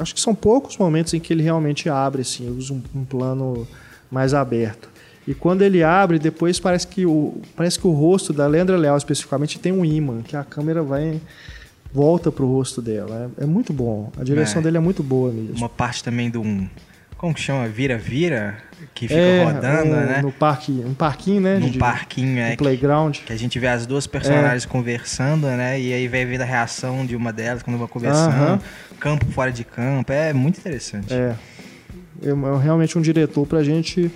Acho 0.00 0.14
que 0.14 0.20
são 0.20 0.34
poucos 0.34 0.76
momentos 0.76 1.14
em 1.14 1.20
que 1.20 1.32
ele 1.32 1.42
realmente 1.42 1.88
abre, 1.88 2.22
assim, 2.22 2.48
usa 2.48 2.72
um, 2.72 2.82
um 2.94 3.04
plano 3.04 3.66
mais 4.10 4.34
aberto. 4.34 4.88
E 5.26 5.34
quando 5.34 5.62
ele 5.62 5.82
abre, 5.82 6.18
depois 6.18 6.58
parece 6.58 6.86
que 6.86 7.04
o, 7.06 7.40
parece 7.54 7.78
que 7.78 7.86
o 7.86 7.90
rosto 7.90 8.32
da 8.32 8.46
Leandra 8.46 8.76
Leal 8.76 8.96
especificamente 8.96 9.58
tem 9.58 9.70
um 9.70 9.84
imã, 9.84 10.22
que 10.22 10.34
a 10.34 10.42
câmera 10.42 10.82
vai 10.82 11.20
volta 11.92 12.32
pro 12.32 12.46
rosto 12.46 12.80
dela. 12.80 13.30
É, 13.38 13.44
é 13.44 13.46
muito 13.46 13.72
bom. 13.72 14.10
A 14.18 14.24
direção 14.24 14.60
é. 14.60 14.64
dele 14.64 14.76
é 14.78 14.80
muito 14.80 15.02
boa 15.02 15.30
mesmo. 15.30 15.56
Uma 15.56 15.68
parte 15.68 16.02
também 16.02 16.30
de 16.30 16.38
um 16.38 16.68
como 17.20 17.34
que 17.34 17.40
chama? 17.42 17.68
Vira-vira? 17.68 18.56
Que 18.94 19.06
fica 19.06 19.20
é, 19.20 19.44
rodando, 19.44 19.90
um, 19.90 20.06
né? 20.06 20.22
No 20.22 20.32
parque, 20.32 20.72
um 20.72 20.94
parquinho, 20.94 21.38
né? 21.38 21.58
Num 21.58 21.74
parquinho, 21.74 22.40
é. 22.40 22.54
Um 22.54 22.56
playground. 22.56 23.18
Que 23.18 23.32
a 23.34 23.36
gente 23.36 23.58
vê 23.58 23.68
as 23.68 23.84
duas 23.84 24.06
personagens 24.06 24.64
é. 24.64 24.66
conversando, 24.66 25.46
né? 25.48 25.78
E 25.78 25.92
aí 25.92 26.08
vai 26.08 26.24
vendo 26.24 26.40
a 26.40 26.46
reação 26.46 27.04
de 27.04 27.14
uma 27.14 27.30
delas 27.30 27.62
quando 27.62 27.76
vai 27.76 27.86
conversando. 27.88 28.54
Uh 28.54 28.56
-huh. 28.56 28.60
Campo 28.98 29.26
fora 29.32 29.52
de 29.52 29.64
campo. 29.64 30.10
É 30.10 30.32
muito 30.32 30.60
interessante. 30.60 31.12
É. 31.12 31.36
É 32.22 32.58
realmente 32.62 32.96
um 32.96 33.02
diretor 33.02 33.46
pra 33.46 33.62
gente 33.62 34.10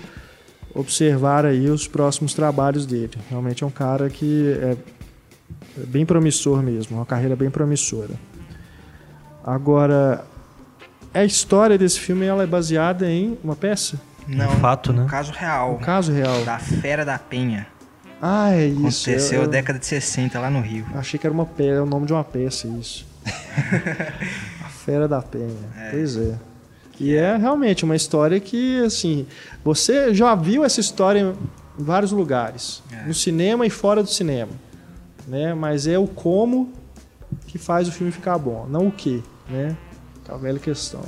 observar 0.74 1.44
aí 1.44 1.68
os 1.68 1.86
próximos 1.86 2.32
trabalhos 2.32 2.86
dele. 2.86 3.12
Realmente 3.28 3.62
é 3.62 3.66
um 3.66 3.70
cara 3.70 4.08
que 4.08 4.56
é 4.62 4.76
bem 5.76 6.06
promissor 6.06 6.62
mesmo, 6.62 6.96
uma 6.96 7.04
carreira 7.04 7.36
bem 7.36 7.50
promissora. 7.50 8.14
Agora, 9.44 10.24
a 11.14 11.24
história 11.24 11.78
desse 11.78 12.00
filme 12.00 12.26
ela 12.26 12.42
é 12.42 12.46
baseada 12.46 13.08
em 13.08 13.38
uma 13.42 13.54
peça? 13.54 14.00
Não, 14.26 14.52
um 14.52 14.56
fato, 14.56 14.90
um 14.90 14.96
né? 14.96 15.06
caso 15.08 15.32
real. 15.32 15.74
Um 15.74 15.78
caso 15.78 16.12
real. 16.12 16.44
Da 16.44 16.58
Fera 16.58 17.04
da 17.04 17.18
Penha. 17.18 17.66
Ah, 18.20 18.52
é 18.52 18.66
isso. 18.66 19.10
Aconteceu 19.10 19.42
na 19.42 19.48
década 19.48 19.78
de 19.78 19.86
60 19.86 20.40
lá 20.40 20.50
no 20.50 20.60
Rio. 20.60 20.86
Achei 20.94 21.18
que 21.18 21.26
era 21.26 21.32
uma 21.32 21.46
peça, 21.46 21.82
o 21.82 21.86
nome 21.86 22.06
de 22.06 22.12
uma 22.12 22.24
peça 22.24 22.66
isso. 22.66 23.06
a 24.64 24.68
Fera 24.68 25.06
da 25.06 25.20
Penha. 25.20 25.54
É. 25.76 25.90
Pois 25.90 26.16
é. 26.16 26.34
E 26.98 27.14
é 27.14 27.36
realmente 27.36 27.84
uma 27.84 27.96
história 27.96 28.38
que, 28.40 28.82
assim, 28.84 29.26
você 29.64 30.14
já 30.14 30.34
viu 30.34 30.64
essa 30.64 30.80
história 30.80 31.20
em 31.20 31.82
vários 31.82 32.12
lugares, 32.12 32.82
é. 32.92 33.02
no 33.06 33.12
cinema 33.12 33.66
e 33.66 33.70
fora 33.70 34.02
do 34.02 34.08
cinema, 34.08 34.52
né? 35.26 35.54
Mas 35.54 35.86
é 35.86 35.98
o 35.98 36.06
como 36.06 36.72
que 37.48 37.58
faz 37.58 37.88
o 37.88 37.92
filme 37.92 38.12
ficar 38.12 38.38
bom, 38.38 38.66
não 38.68 38.86
o 38.86 38.92
que, 38.92 39.22
né? 39.50 39.76
A 40.28 40.36
velha 40.36 40.58
questão. 40.58 41.02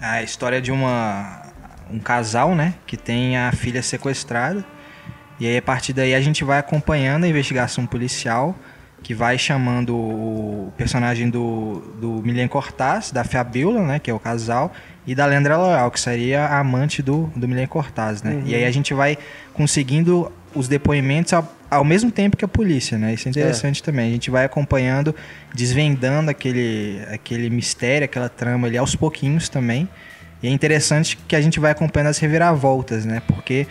A 0.00 0.22
história 0.22 0.60
de 0.60 0.72
uma 0.72 1.42
um 1.90 1.98
casal, 1.98 2.54
né, 2.54 2.74
que 2.86 2.96
tem 2.96 3.36
a 3.36 3.52
filha 3.52 3.82
sequestrada. 3.82 4.64
E 5.38 5.46
aí 5.46 5.56
a 5.58 5.62
partir 5.62 5.92
daí 5.92 6.14
a 6.14 6.20
gente 6.20 6.42
vai 6.42 6.58
acompanhando 6.58 7.24
a 7.24 7.28
investigação 7.28 7.84
policial, 7.86 8.56
que 9.02 9.14
vai 9.14 9.36
chamando 9.36 9.96
o 9.96 10.72
personagem 10.76 11.28
do, 11.28 11.82
do 12.00 12.22
Milen 12.22 12.48
Cortaz, 12.48 13.10
da 13.10 13.24
Fabiola, 13.24 13.82
né, 13.82 13.98
que 13.98 14.10
é 14.10 14.14
o 14.14 14.18
casal, 14.18 14.72
e 15.06 15.14
da 15.14 15.26
Leandra 15.26 15.56
Loyal, 15.56 15.90
que 15.90 16.00
seria 16.00 16.46
a 16.46 16.60
amante 16.60 17.02
do, 17.02 17.30
do 17.34 17.48
Milen 17.48 17.66
Cortaz, 17.66 18.22
né? 18.22 18.34
Uhum. 18.34 18.42
E 18.46 18.54
aí 18.54 18.64
a 18.64 18.70
gente 18.70 18.94
vai 18.94 19.18
conseguindo 19.52 20.30
os 20.54 20.68
depoimentos 20.68 21.32
ao, 21.32 21.52
ao 21.72 21.84
mesmo 21.84 22.10
tempo 22.10 22.36
que 22.36 22.44
a 22.44 22.48
polícia, 22.48 22.98
né? 22.98 23.14
Isso 23.14 23.28
é 23.28 23.30
interessante 23.30 23.80
é. 23.80 23.84
também. 23.84 24.08
A 24.08 24.12
gente 24.12 24.30
vai 24.30 24.44
acompanhando, 24.44 25.14
desvendando 25.54 26.30
aquele, 26.30 27.00
aquele 27.10 27.48
mistério, 27.48 28.04
aquela 28.04 28.28
trama 28.28 28.68
ali 28.68 28.76
aos 28.76 28.94
pouquinhos 28.94 29.48
também. 29.48 29.88
E 30.42 30.48
é 30.48 30.50
interessante 30.50 31.16
que 31.16 31.34
a 31.34 31.40
gente 31.40 31.58
vai 31.58 31.70
acompanhando 31.70 32.08
as 32.08 32.18
reviravoltas, 32.18 33.06
né? 33.06 33.22
Porque 33.26 33.66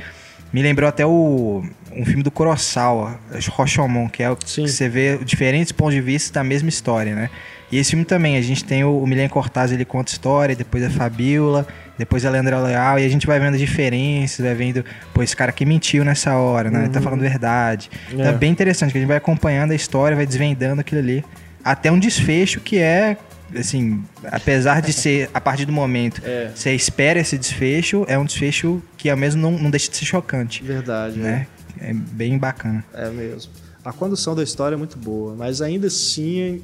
me 0.52 0.64
lembrou 0.64 0.90
até 0.90 1.06
o 1.06 1.64
um 1.94 2.06
filme 2.06 2.24
do 2.24 2.32
Kurosawa, 2.32 3.20
Rashomon, 3.56 4.08
que 4.10 4.24
é 4.24 4.32
o 4.32 4.38
Sim. 4.46 4.64
que 4.64 4.72
você 4.72 4.88
vê 4.90 5.18
diferentes 5.18 5.72
pontos 5.72 5.94
de 5.94 6.02
vista 6.02 6.40
da 6.40 6.44
mesma 6.44 6.70
história, 6.70 7.14
né? 7.14 7.30
E 7.72 7.78
esse 7.78 7.92
filme 7.92 8.06
também, 8.06 8.36
a 8.36 8.42
gente 8.42 8.64
tem 8.64 8.84
o, 8.84 8.98
o 8.98 9.08
Milen 9.08 9.30
Cortaz, 9.30 9.72
ele 9.72 9.86
conta 9.86 10.12
história, 10.12 10.56
depois 10.56 10.84
a 10.84 10.90
Fabiola, 10.90 11.68
depois 11.98 12.26
a 12.26 12.30
Leandra 12.30 12.60
Leal, 12.60 13.00
e 13.00 13.06
a 13.06 13.10
gente 13.10 13.28
vai 13.28 13.40
vendo 13.40 13.54
as 13.54 13.60
diferenças, 13.60 14.46
vai 14.46 14.56
vendo, 14.56 14.84
pô, 15.14 15.22
esse 15.22 15.36
cara 15.36 15.52
que 15.52 15.66
mentiu 15.66 16.04
nessa 16.04 16.36
hora, 16.36 16.70
né? 16.70 16.80
Uhum. 16.80 16.86
Ele 16.86 16.94
tá 16.94 17.00
uhum. 17.00 17.04
falando 17.04 17.22
verdade. 17.22 17.90
É. 18.10 18.14
Então 18.14 18.26
é 18.26 18.34
bem 18.34 18.52
interessante, 18.52 18.92
que 18.92 18.98
a 18.98 19.02
gente 19.02 19.08
vai 19.08 19.18
acompanhando 19.18 19.72
a 19.72 19.76
história, 19.76 20.16
vai 20.16 20.26
desvendando 20.26 20.82
aquilo 20.82 21.02
ali, 21.02 21.24
até 21.64 21.92
um 21.92 22.00
desfecho 22.00 22.60
que 22.60 22.78
é 22.78 23.18
assim, 23.56 24.02
apesar 24.24 24.82
de 24.82 24.94
ser 24.94 25.30
a 25.34 25.42
partir 25.42 25.66
do 25.66 25.74
momento 25.74 26.22
é. 26.24 26.52
você 26.56 26.74
espera 26.74 27.20
esse 27.20 27.38
desfecho, 27.38 28.06
é 28.08 28.18
um 28.18 28.24
desfecho 28.24 28.82
que 28.98 29.10
ao 29.10 29.18
mesmo 29.18 29.42
não, 29.42 29.52
não 29.52 29.70
deixa 29.70 29.92
de 29.92 29.98
ser 29.98 30.06
chocante. 30.06 30.64
Verdade, 30.64 31.20
né? 31.20 31.48
É. 31.80 31.90
é 31.90 31.94
bem 31.94 32.38
bacana. 32.38 32.84
É 32.94 33.10
mesmo. 33.10 33.52
A 33.84 33.92
condução 33.92 34.36
da 34.36 34.44
história 34.44 34.76
é 34.76 34.78
muito 34.78 34.98
boa, 34.98 35.36
mas 35.36 35.62
ainda 35.62 35.88
assim 35.88 36.62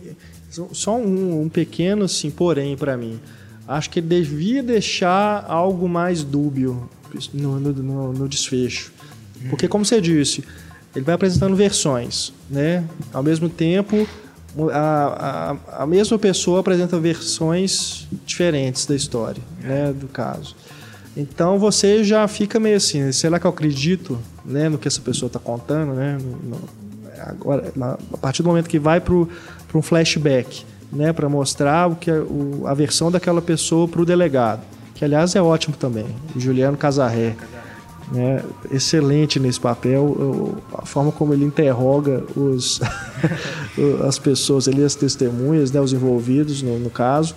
só 0.50 0.98
um, 0.98 1.42
um 1.42 1.50
pequeno 1.50 2.06
assim, 2.06 2.30
porém 2.30 2.78
para 2.78 2.96
mim. 2.96 3.20
Acho 3.68 3.90
que 3.90 4.00
ele 4.00 4.08
devia 4.08 4.64
deixar 4.64 5.46
algo 5.48 5.90
mais 5.90 6.24
dúbio 6.24 6.90
no, 7.34 7.60
no, 7.60 8.14
no, 8.14 8.28
desfecho. 8.30 8.94
Porque, 9.50 9.68
como 9.68 9.84
você 9.84 10.00
disse, 10.00 10.44
ele 10.96 11.04
vai 11.04 11.16
apresentando 11.16 11.56
versões, 11.56 12.34
né? 12.50 12.84
Ao 13.14 13.22
mesmo 13.22 13.50
tempo, 13.50 14.08
a, 14.72 15.58
a, 15.76 15.84
a 15.84 15.86
mesma 15.86 16.18
pessoa 16.18 16.62
apresenta 16.62 16.98
versões 17.00 18.08
diferentes 18.26 18.86
da 18.86 18.96
história, 18.96 19.42
né? 19.62 19.94
Do 19.94 20.08
caso. 20.08 20.56
Então 21.16 21.58
você 21.58 22.04
já 22.04 22.28
fica 22.28 22.60
meio 22.60 22.78
assim, 22.78 23.12
será 23.12 23.40
que 23.40 23.48
eu 23.48 23.50
acredito 23.50 24.20
né, 24.46 24.70
no 24.70 24.78
que 24.78 24.88
essa 24.88 25.02
pessoa 25.02 25.28
está 25.28 25.40
contando, 25.40 25.94
né? 25.94 26.18
No, 26.44 26.58
agora, 27.20 27.74
a 28.14 28.18
partir 28.18 28.44
do 28.44 28.50
momento 28.50 28.70
que 28.70 28.78
vai 28.78 29.02
para 29.02 29.14
um 29.16 29.82
flashback, 29.82 30.64
né, 30.91 31.12
para 31.13 31.28
mostrar 31.28 31.89
o 31.89 31.95
que 31.95 32.10
é 32.10 32.19
o, 32.19 32.63
a 32.65 32.73
versão 32.73 33.12
daquela 33.12 33.41
pessoa 33.41 33.88
para 33.88 34.02
o 34.02 34.06
delegado, 34.06 34.62
que 34.95 35.04
aliás 35.04 35.36
é 35.36 35.41
ótimo 35.41 35.76
também, 35.76 36.06
o 36.36 36.39
Juliano 36.39 36.78
Casarré. 36.78 37.36
Né, 38.10 38.41
excelente 38.71 39.38
nesse 39.38 39.60
papel, 39.60 40.56
a 40.73 40.86
forma 40.86 41.12
como 41.12 41.34
ele 41.34 41.43
interroga 41.43 42.23
os, 42.38 42.80
as 44.08 44.17
pessoas 44.17 44.65
ali, 44.65 44.82
as 44.82 44.95
testemunhas, 44.95 45.73
né, 45.73 45.82
os 45.82 45.91
envolvidos 45.91 46.62
no, 46.62 46.80
no 46.80 46.89
caso, 46.89 47.36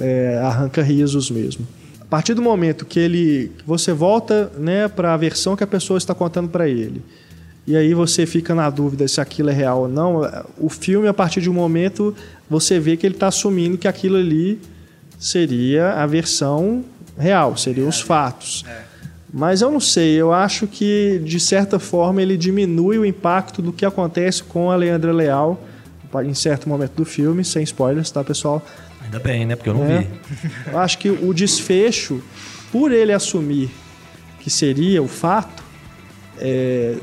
é, 0.00 0.40
arranca 0.42 0.82
risos 0.82 1.30
mesmo. 1.30 1.66
A 2.00 2.06
partir 2.06 2.32
do 2.32 2.40
momento 2.40 2.86
que 2.86 2.98
ele, 2.98 3.52
você 3.66 3.92
volta 3.92 4.50
né, 4.56 4.88
para 4.88 5.12
a 5.12 5.16
versão 5.18 5.54
que 5.54 5.64
a 5.64 5.66
pessoa 5.66 5.98
está 5.98 6.14
contando 6.14 6.48
para 6.48 6.66
ele, 6.66 7.02
e 7.66 7.76
aí 7.76 7.94
você 7.94 8.26
fica 8.26 8.54
na 8.54 8.68
dúvida 8.68 9.06
se 9.06 9.20
aquilo 9.20 9.50
é 9.50 9.52
real 9.52 9.82
ou 9.82 9.88
não. 9.88 10.20
O 10.58 10.68
filme, 10.68 11.06
a 11.06 11.14
partir 11.14 11.40
de 11.40 11.48
um 11.48 11.52
momento, 11.52 12.14
você 12.50 12.80
vê 12.80 12.96
que 12.96 13.06
ele 13.06 13.14
está 13.14 13.28
assumindo 13.28 13.78
que 13.78 13.86
aquilo 13.86 14.16
ali 14.16 14.60
seria 15.18 15.92
a 15.92 16.06
versão 16.06 16.84
real, 17.16 17.56
seriam 17.56 17.88
os 17.88 18.00
fatos. 18.00 18.64
É. 18.68 18.82
Mas 19.32 19.62
eu 19.62 19.70
não 19.70 19.80
sei, 19.80 20.14
eu 20.14 20.32
acho 20.32 20.66
que, 20.66 21.20
de 21.24 21.40
certa 21.40 21.78
forma, 21.78 22.20
ele 22.20 22.36
diminui 22.36 22.98
o 22.98 23.06
impacto 23.06 23.62
do 23.62 23.72
que 23.72 23.86
acontece 23.86 24.42
com 24.42 24.70
a 24.70 24.76
Leandra 24.76 25.12
Leal 25.12 25.62
em 26.26 26.34
certo 26.34 26.68
momento 26.68 26.92
do 26.92 27.04
filme, 27.06 27.42
sem 27.42 27.62
spoilers, 27.62 28.10
tá, 28.10 28.22
pessoal? 28.22 28.62
Ainda 29.02 29.18
bem, 29.18 29.46
né? 29.46 29.56
Porque 29.56 29.70
eu 29.70 29.74
não 29.74 29.84
né? 29.84 30.06
vi. 30.30 30.50
Eu 30.70 30.78
acho 30.78 30.98
que 30.98 31.08
o 31.08 31.32
desfecho, 31.32 32.22
por 32.70 32.92
ele 32.92 33.12
assumir 33.12 33.70
que 34.40 34.50
seria 34.50 35.02
o 35.02 35.08
fato, 35.08 35.62
é, 36.38 36.96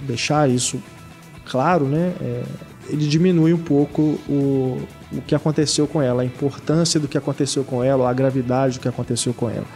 deixar 0.00 0.48
isso 0.48 0.82
claro, 1.44 1.86
né? 1.86 2.12
é, 2.20 2.42
ele 2.88 3.06
diminui 3.06 3.52
um 3.52 3.58
pouco 3.58 4.02
o, 4.28 4.80
o 5.12 5.22
que 5.22 5.34
aconteceu 5.34 5.86
com 5.86 6.00
ela, 6.00 6.22
a 6.22 6.24
importância 6.24 6.98
do 7.00 7.08
que 7.08 7.18
aconteceu 7.18 7.64
com 7.64 7.82
ela, 7.82 8.08
a 8.08 8.12
gravidade 8.12 8.78
do 8.78 8.82
que 8.82 8.88
aconteceu 8.88 9.34
com 9.34 9.48
ela. 9.48 9.66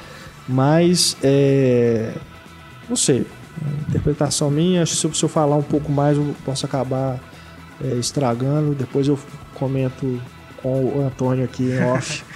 Mas, 0.49 1.17
é, 1.23 2.13
não 2.89 2.97
sei, 2.97 3.27
interpretação 3.89 4.51
minha, 4.51 4.83
acho 4.83 4.93
que 4.93 4.99
se 4.99 5.07
eu, 5.07 5.15
se 5.15 5.23
eu 5.23 5.29
falar 5.29 5.57
um 5.57 5.63
pouco 5.63 5.91
mais 5.91 6.17
eu 6.17 6.35
posso 6.45 6.67
acabar 6.67 7.19
é, 7.83 7.95
estragando, 7.95 8.75
depois 8.75 9.09
eu 9.09 9.19
comento 9.55 10.21
com 10.63 10.85
o 10.85 11.07
Antônio 11.07 11.45
aqui 11.45 11.65
em 11.65 11.85
off. 11.85 12.25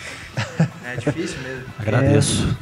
É 0.85 0.97
difícil 0.97 1.39
mesmo. 1.43 1.64
Agradeço. 1.78 2.57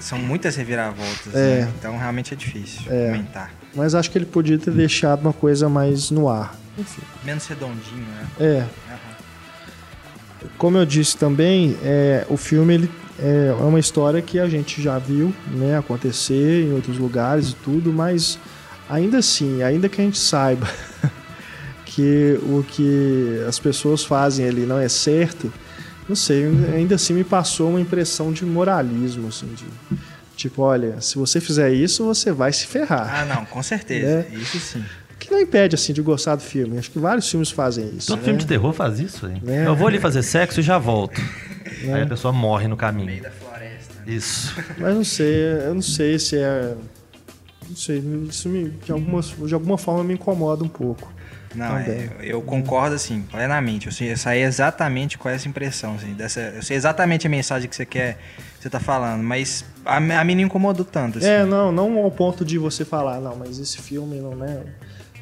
São 0.00 0.18
muitas 0.18 0.56
reviravoltas, 0.56 1.34
É. 1.34 1.62
né? 1.62 1.72
Então 1.78 1.96
realmente 1.98 2.32
é 2.32 2.36
difícil 2.36 2.82
É. 2.92 3.06
comentar. 3.10 3.50
Mas 3.74 3.94
acho 3.94 4.10
que 4.10 4.16
ele 4.18 4.26
podia 4.26 4.58
ter 4.58 4.70
deixado 4.70 5.20
uma 5.22 5.32
coisa 5.32 5.68
mais 5.68 6.10
no 6.10 6.28
ar. 6.28 6.54
Enfim. 6.78 7.02
Menos 7.24 7.46
redondinho, 7.46 8.04
né? 8.04 8.26
É, 8.40 8.58
Aham. 8.58 10.48
como 10.58 10.76
eu 10.78 10.86
disse 10.86 11.16
também, 11.16 11.76
é, 11.82 12.24
o 12.28 12.36
filme 12.36 12.74
ele 12.74 12.90
é 13.18 13.52
uma 13.60 13.78
história 13.78 14.20
que 14.20 14.38
a 14.40 14.48
gente 14.48 14.82
já 14.82 14.98
viu 14.98 15.32
né, 15.52 15.78
acontecer 15.78 16.64
em 16.64 16.72
outros 16.72 16.98
lugares 16.98 17.50
e 17.50 17.54
tudo, 17.56 17.92
mas 17.92 18.38
ainda 18.88 19.18
assim, 19.18 19.62
ainda 19.62 19.88
que 19.88 20.00
a 20.00 20.04
gente 20.04 20.18
saiba 20.18 20.66
que 21.86 22.38
o 22.42 22.64
que 22.66 23.40
as 23.48 23.58
pessoas 23.58 24.04
fazem 24.04 24.46
ali 24.48 24.66
não 24.66 24.78
é 24.78 24.88
certo, 24.88 25.52
não 26.08 26.16
sei, 26.16 26.44
ainda 26.74 26.94
assim 26.96 27.14
me 27.14 27.24
passou 27.24 27.70
uma 27.70 27.80
impressão 27.80 28.32
de 28.32 28.44
moralismo, 28.44 29.28
assim, 29.28 29.46
de 29.54 29.64
tipo, 30.36 30.62
olha, 30.62 31.00
se 31.00 31.16
você 31.16 31.40
fizer 31.40 31.72
isso, 31.72 32.04
você 32.04 32.32
vai 32.32 32.52
se 32.52 32.66
ferrar. 32.66 33.22
Ah, 33.22 33.24
não, 33.24 33.44
com 33.46 33.62
certeza. 33.62 34.26
É. 34.30 34.34
Isso 34.34 34.58
sim. 34.58 34.84
Que 35.18 35.30
não 35.30 35.40
impede, 35.40 35.74
assim, 35.74 35.92
de 35.92 36.02
gostar 36.02 36.36
do 36.36 36.42
filme. 36.42 36.76
Acho 36.76 36.90
que 36.90 36.98
vários 36.98 37.30
filmes 37.30 37.50
fazem 37.50 37.88
isso. 37.96 38.08
Todo 38.08 38.18
né? 38.18 38.24
filme 38.24 38.40
de 38.40 38.46
terror 38.46 38.72
faz 38.72 39.00
isso, 39.00 39.26
hein? 39.26 39.40
É. 39.46 39.66
Eu 39.66 39.74
vou 39.74 39.88
ali 39.88 39.98
fazer 39.98 40.22
sexo 40.22 40.60
e 40.60 40.62
já 40.62 40.76
volto. 40.76 41.20
Aí 41.92 42.02
a 42.02 42.06
pessoa 42.06 42.32
morre 42.32 42.68
no 42.68 42.76
caminho. 42.76 43.22
da 43.22 43.30
floresta. 43.30 43.94
Isso. 44.06 44.54
Mas 44.76 44.94
não 44.94 45.04
sei, 45.04 45.34
eu 45.66 45.74
não 45.74 45.82
sei 45.82 46.18
se 46.18 46.36
é. 46.36 46.74
Não 47.68 47.76
sei, 47.76 48.02
isso 48.28 48.48
me, 48.48 48.68
de, 48.68 48.92
alguma, 48.92 49.22
de 49.22 49.54
alguma 49.54 49.78
forma 49.78 50.04
me 50.04 50.14
incomoda 50.14 50.62
um 50.62 50.68
pouco. 50.68 51.10
Não, 51.54 51.68
Também. 51.68 51.94
é, 52.00 52.10
eu, 52.20 52.24
eu 52.24 52.42
concordo 52.42 52.94
assim, 52.96 53.22
plenamente. 53.22 53.86
Eu, 53.86 53.92
sei, 53.92 54.12
eu 54.12 54.16
saí 54.16 54.42
exatamente 54.42 55.16
com 55.16 55.28
essa 55.28 55.48
impressão, 55.48 55.94
assim, 55.94 56.12
dessa, 56.14 56.40
eu 56.40 56.62
sei 56.62 56.76
exatamente 56.76 57.26
a 57.26 57.30
mensagem 57.30 57.68
que 57.68 57.76
você 57.76 57.86
quer, 57.86 58.14
que 58.56 58.62
você 58.62 58.70
tá 58.70 58.80
falando, 58.80 59.22
mas 59.22 59.64
a, 59.84 59.96
a 59.96 60.24
mim 60.24 60.34
não 60.34 60.42
incomodou 60.42 60.84
tanto, 60.84 61.18
assim. 61.18 61.28
É, 61.28 61.44
não, 61.44 61.70
não 61.70 61.98
ao 61.98 62.10
ponto 62.10 62.44
de 62.44 62.58
você 62.58 62.84
falar, 62.84 63.20
não, 63.20 63.36
mas 63.36 63.58
esse 63.58 63.80
filme 63.80 64.18
não, 64.18 64.34
né? 64.34 64.62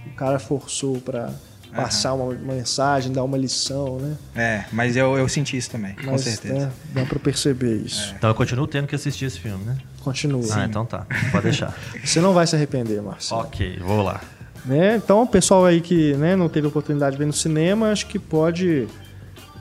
O 0.07 0.15
cara 0.15 0.39
forçou 0.39 1.01
pra 1.01 1.31
passar 1.75 2.13
uma, 2.15 2.25
uma 2.27 2.55
mensagem, 2.55 3.13
dar 3.13 3.25
uma 3.25 3.37
lição, 3.37 3.99
né? 3.99 4.17
É, 4.35 4.65
mas 4.73 4.97
eu, 4.97 5.17
eu 5.17 5.29
senti 5.29 5.57
isso 5.57 5.71
também, 5.71 5.95
com 5.95 6.11
Mas 6.11 6.21
certeza. 6.23 6.55
né, 6.67 6.73
dá 6.93 7.05
pra 7.05 7.19
perceber 7.19 7.77
isso. 7.77 8.15
Então 8.17 8.29
eu 8.31 8.35
continuo 8.35 8.67
tendo 8.67 8.87
que 8.87 8.95
assistir 8.95 9.25
esse 9.25 9.41
filme, 9.41 9.65
né? 9.65 9.77
Continua. 10.01 10.43
Ah, 10.53 10.65
então 10.65 10.85
tá. 10.85 11.07
Pode 11.31 11.45
deixar. 11.45 11.75
Você 12.05 12.21
não 12.21 12.35
vai 12.35 12.47
se 12.47 12.55
arrepender, 12.57 13.01
Márcio. 13.01 13.37
ok, 13.37 13.79
vou 13.81 14.03
lá. 14.03 14.21
Né? 14.65 14.97
Então, 14.97 15.23
o 15.23 15.27
pessoal 15.27 15.65
aí 15.65 15.81
que 15.81 16.15
né, 16.15 16.37
não 16.37 16.49
teve 16.49 16.67
oportunidade 16.67 17.13
de 17.13 17.19
ver 17.19 17.27
no 17.27 17.33
cinema, 17.33 17.91
acho 17.91 18.07
que 18.07 18.19
pode 18.19 18.87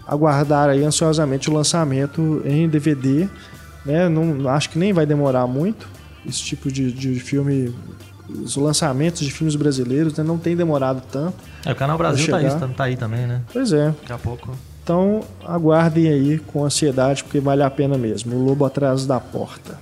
aguardar 0.07 0.69
aí 0.69 0.83
ansiosamente 0.83 1.49
o 1.49 1.53
lançamento 1.53 2.41
em 2.45 2.67
DVD. 2.67 3.27
Né? 3.85 4.07
Não, 4.07 4.47
acho 4.49 4.69
que 4.69 4.77
nem 4.77 4.93
vai 4.93 5.05
demorar 5.05 5.47
muito. 5.47 5.87
Esse 6.27 6.43
tipo 6.43 6.71
de, 6.71 6.91
de 6.91 7.19
filme, 7.19 7.73
os 8.29 8.55
lançamentos 8.55 9.21
de 9.21 9.31
filmes 9.31 9.55
brasileiros 9.55 10.15
né, 10.17 10.23
não 10.23 10.37
tem 10.37 10.55
demorado 10.55 11.01
tanto. 11.11 11.35
É, 11.65 11.71
o 11.71 11.75
Canal 11.75 11.97
Brasil 11.97 12.27
tá 12.27 12.67
tá 12.67 12.83
aí 12.83 12.95
também, 12.95 13.25
né? 13.25 13.41
Pois 13.51 13.73
é. 13.73 13.87
Daqui 13.87 14.13
a 14.13 14.17
pouco. 14.17 14.55
Então, 14.83 15.21
aguardem 15.45 16.07
aí 16.07 16.39
com 16.39 16.65
ansiedade, 16.65 17.23
porque 17.23 17.39
vale 17.39 17.63
a 17.63 17.69
pena 17.69 17.97
mesmo. 17.97 18.35
O 18.35 18.43
Lobo 18.43 18.65
Atrás 18.65 19.05
da 19.05 19.19
Porta. 19.19 19.79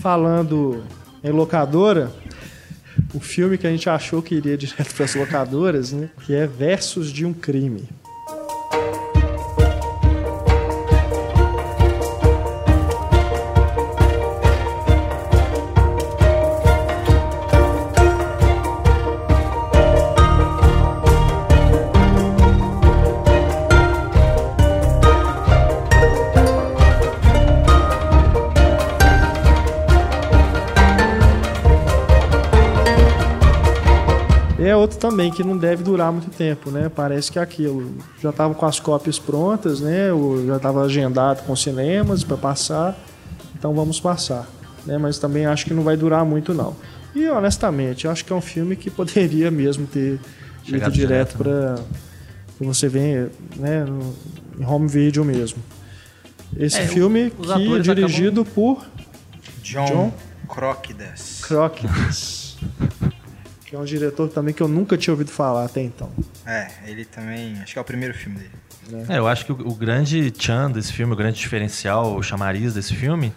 Falando 0.00 0.82
em 1.22 1.30
locadora, 1.30 2.10
o 3.14 3.20
filme 3.20 3.58
que 3.58 3.66
a 3.66 3.70
gente 3.70 3.88
achou 3.88 4.22
que 4.22 4.34
iria 4.34 4.56
direto 4.56 4.92
para 4.94 5.04
as 5.04 5.14
locadoras, 5.14 5.92
né? 5.92 6.10
Que 6.24 6.34
é 6.34 6.46
Versos 6.46 7.12
de 7.12 7.24
um 7.24 7.32
Crime. 7.32 7.88
Outro 34.80 34.98
também 34.98 35.30
que 35.30 35.42
não 35.44 35.56
deve 35.56 35.82
durar 35.82 36.10
muito 36.12 36.30
tempo, 36.30 36.70
né? 36.70 36.88
Parece 36.88 37.30
que 37.30 37.38
é 37.38 37.42
aquilo. 37.42 37.94
Já 38.22 38.30
estavam 38.30 38.54
com 38.54 38.66
as 38.66 38.80
cópias 38.80 39.18
prontas, 39.18 39.80
né? 39.80 40.12
O- 40.12 40.44
Já 40.46 40.56
estava 40.56 40.82
agendado 40.82 41.42
com 41.44 41.54
cinemas 41.54 42.24
para 42.24 42.36
passar. 42.36 42.98
Então 43.58 43.74
vamos 43.74 44.00
passar. 44.00 44.48
Né? 44.86 44.96
Mas 44.98 45.18
também 45.18 45.46
acho 45.46 45.64
que 45.66 45.74
não 45.74 45.82
vai 45.82 45.96
durar 45.96 46.24
muito, 46.24 46.52
não. 46.54 46.74
E 47.14 47.28
honestamente, 47.28 48.04
eu 48.06 48.10
acho 48.10 48.24
que 48.24 48.32
é 48.32 48.36
um 48.36 48.40
filme 48.40 48.74
que 48.76 48.88
poderia 48.90 49.50
mesmo 49.50 49.86
ter 49.86 50.14
ido 50.14 50.20
Chegado 50.64 50.92
direto 50.92 51.36
direto, 51.36 51.38
para 51.38 51.74
você 52.66 52.88
ver 52.88 53.30
né, 53.56 53.84
no- 53.84 54.14
em 54.58 54.64
home 54.64 54.88
video 54.88 55.24
mesmo. 55.24 55.58
Esse 56.56 56.80
É, 56.80 56.86
filme 56.86 57.30
que 57.30 57.76
é 57.76 57.78
dirigido 57.80 58.44
por 58.44 58.84
John, 59.62 59.84
John 59.86 60.12
que 63.70 63.76
é 63.76 63.78
um 63.78 63.84
diretor 63.84 64.28
também 64.28 64.52
que 64.52 64.60
eu 64.60 64.66
nunca 64.66 64.98
tinha 64.98 65.14
ouvido 65.14 65.30
falar 65.30 65.64
até 65.64 65.80
então. 65.80 66.10
É, 66.44 66.68
ele 66.86 67.04
também, 67.04 67.56
acho 67.62 67.72
que 67.72 67.78
é 67.78 67.82
o 67.82 67.84
primeiro 67.84 68.12
filme 68.12 68.38
dele. 68.38 69.06
É, 69.08 69.16
eu 69.18 69.28
acho 69.28 69.46
que 69.46 69.52
o, 69.52 69.68
o 69.68 69.74
grande 69.76 70.32
tchan 70.32 70.72
desse 70.72 70.92
filme, 70.92 71.12
o 71.12 71.16
grande 71.16 71.38
diferencial, 71.38 72.16
o 72.16 72.20
chamariz 72.20 72.74
desse 72.74 72.96
filme, 72.96 73.32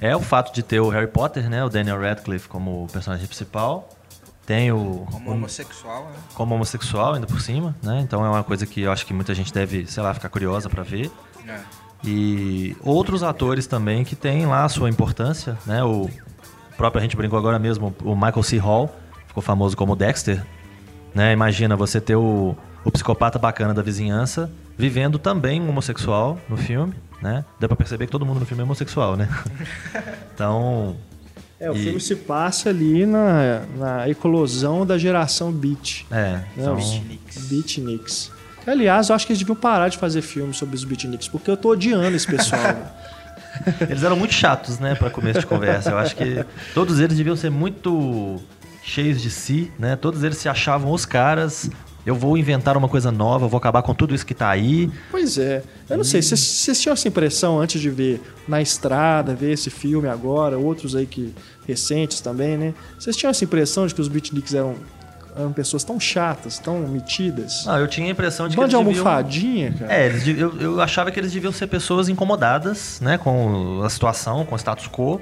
é 0.00 0.16
o 0.16 0.20
fato 0.20 0.52
de 0.52 0.64
ter 0.64 0.80
o 0.80 0.88
Harry 0.88 1.06
Potter, 1.06 1.48
né? 1.48 1.64
O 1.64 1.68
Daniel 1.68 2.00
Radcliffe 2.00 2.48
como 2.48 2.88
personagem 2.92 3.24
principal. 3.24 3.88
Tem 4.44 4.72
o... 4.72 5.06
Como 5.08 5.30
homossexual, 5.30 6.06
né? 6.06 6.16
como 6.34 6.56
homossexual 6.56 7.14
ainda 7.14 7.28
por 7.28 7.40
cima, 7.40 7.76
né? 7.80 8.00
Então 8.02 8.24
é 8.24 8.28
uma 8.28 8.42
coisa 8.42 8.66
que 8.66 8.80
eu 8.80 8.90
acho 8.90 9.06
que 9.06 9.14
muita 9.14 9.32
gente 9.32 9.54
deve, 9.54 9.86
sei 9.86 10.02
lá, 10.02 10.12
ficar 10.12 10.28
curiosa 10.28 10.68
pra 10.68 10.82
ver. 10.82 11.08
É. 11.46 11.60
E 12.02 12.76
outros 12.80 13.22
atores 13.22 13.68
também 13.68 14.02
que 14.02 14.16
têm 14.16 14.44
lá 14.44 14.64
a 14.64 14.68
sua 14.68 14.90
importância, 14.90 15.56
né? 15.64 15.84
O 15.84 16.10
próprio, 16.76 16.98
a 16.98 17.02
gente 17.02 17.16
brincou 17.16 17.38
agora 17.38 17.60
mesmo, 17.60 17.94
o 18.02 18.16
Michael 18.16 18.42
C. 18.42 18.58
Hall, 18.58 18.92
ficou 19.28 19.42
famoso 19.42 19.76
como 19.76 19.94
Dexter, 19.94 20.42
né? 21.14 21.32
Imagina 21.32 21.76
você 21.76 22.00
ter 22.00 22.16
o, 22.16 22.56
o 22.84 22.90
psicopata 22.90 23.38
bacana 23.38 23.72
da 23.72 23.82
vizinhança 23.82 24.50
vivendo 24.76 25.18
também 25.18 25.60
um 25.60 25.68
homossexual 25.68 26.38
no 26.48 26.56
filme, 26.56 26.94
né? 27.22 27.44
Dá 27.60 27.66
pra 27.68 27.76
perceber 27.76 28.06
que 28.06 28.12
todo 28.12 28.24
mundo 28.26 28.40
no 28.40 28.46
filme 28.46 28.60
é 28.62 28.64
homossexual, 28.64 29.16
né? 29.16 29.28
Então, 30.34 30.96
É, 31.58 31.68
o 31.70 31.74
E- 31.74 31.82
filme 31.82 32.00
se 32.00 32.14
passa 32.14 32.68
ali 32.68 33.04
na, 33.04 33.62
na 33.76 34.08
eclosão 34.08 34.86
da 34.86 34.96
geração 34.96 35.50
Beat. 35.50 36.04
é, 36.10 36.40
Não, 36.56 36.78
então, 36.78 37.02
Beatniks. 37.48 38.30
Aliás, 38.66 39.08
eu 39.08 39.14
acho 39.16 39.26
que 39.26 39.32
eles 39.32 39.40
deviam 39.40 39.56
parar 39.56 39.88
de 39.88 39.96
fazer 39.98 40.20
filmes 40.22 40.56
sobre 40.56 40.76
os 40.76 40.84
Beatniks, 40.84 41.26
porque 41.26 41.50
eu 41.50 41.56
tô 41.56 41.70
odiando 41.70 42.14
esse 42.16 42.26
pessoal. 42.26 42.62
né? 42.62 42.86
Eles 43.90 44.04
eram 44.04 44.14
muito 44.14 44.32
chatos, 44.34 44.78
né, 44.78 44.94
para 44.94 45.10
começo 45.10 45.40
de 45.40 45.46
conversa. 45.46 45.90
Eu 45.90 45.98
acho 45.98 46.14
que 46.14 46.44
todos 46.74 47.00
eles 47.00 47.16
deviam 47.16 47.34
ser 47.34 47.50
muito 47.50 48.36
cheios 48.88 49.20
de 49.20 49.30
si, 49.30 49.70
né? 49.78 49.96
Todos 49.96 50.22
eles 50.22 50.38
se 50.38 50.48
achavam 50.48 50.90
os 50.92 51.04
caras. 51.04 51.70
Eu 52.06 52.14
vou 52.14 52.38
inventar 52.38 52.74
uma 52.76 52.88
coisa 52.88 53.12
nova, 53.12 53.46
vou 53.46 53.58
acabar 53.58 53.82
com 53.82 53.92
tudo 53.94 54.14
isso 54.14 54.24
que 54.24 54.32
tá 54.32 54.48
aí. 54.48 54.90
pois 55.10 55.36
é. 55.36 55.62
Eu 55.90 55.98
não 55.98 56.04
sei, 56.04 56.22
vocês- 56.22 56.80
tinham 56.80 56.94
essa 56.94 57.06
impressão 57.06 57.60
antes 57.60 57.80
de 57.82 57.90
ver 57.90 58.22
Na 58.46 58.62
Estrada, 58.62 59.34
ver 59.34 59.52
esse 59.52 59.68
filme 59.68 60.08
agora, 60.08 60.56
outros 60.56 60.96
aí 60.96 61.04
que 61.04 61.34
recentes 61.66 62.20
também, 62.22 62.56
né? 62.56 62.72
Vocês 62.98 63.14
tinham 63.14 63.30
essa 63.30 63.44
impressão 63.44 63.86
de 63.86 63.94
que 63.94 64.00
os 64.00 64.08
Beatniks 64.08 64.54
eram, 64.54 64.74
eram 65.36 65.52
pessoas 65.52 65.84
tão 65.84 66.00
chatas, 66.00 66.58
tão 66.58 66.78
metidas? 66.88 67.66
Ah, 67.68 67.78
eu 67.78 67.86
tinha 67.86 68.06
a 68.06 68.10
impressão 68.10 68.48
de 68.48 68.54
que 68.56 68.60
Bando 68.62 68.70
de 68.70 68.76
deviam... 68.84 69.06
almofadinha, 69.06 69.74
cara. 69.78 69.92
É, 69.92 70.06
eles 70.06 70.26
eu, 70.26 70.58
eu 70.58 70.80
achava 70.80 71.10
que 71.10 71.20
eles 71.20 71.30
deviam 71.32 71.52
ser 71.52 71.66
pessoas 71.66 72.08
incomodadas, 72.08 73.00
né, 73.02 73.18
com 73.18 73.82
a 73.84 73.90
situação, 73.90 74.46
com 74.46 74.54
o 74.54 74.58
status 74.58 74.88
quo, 74.88 75.20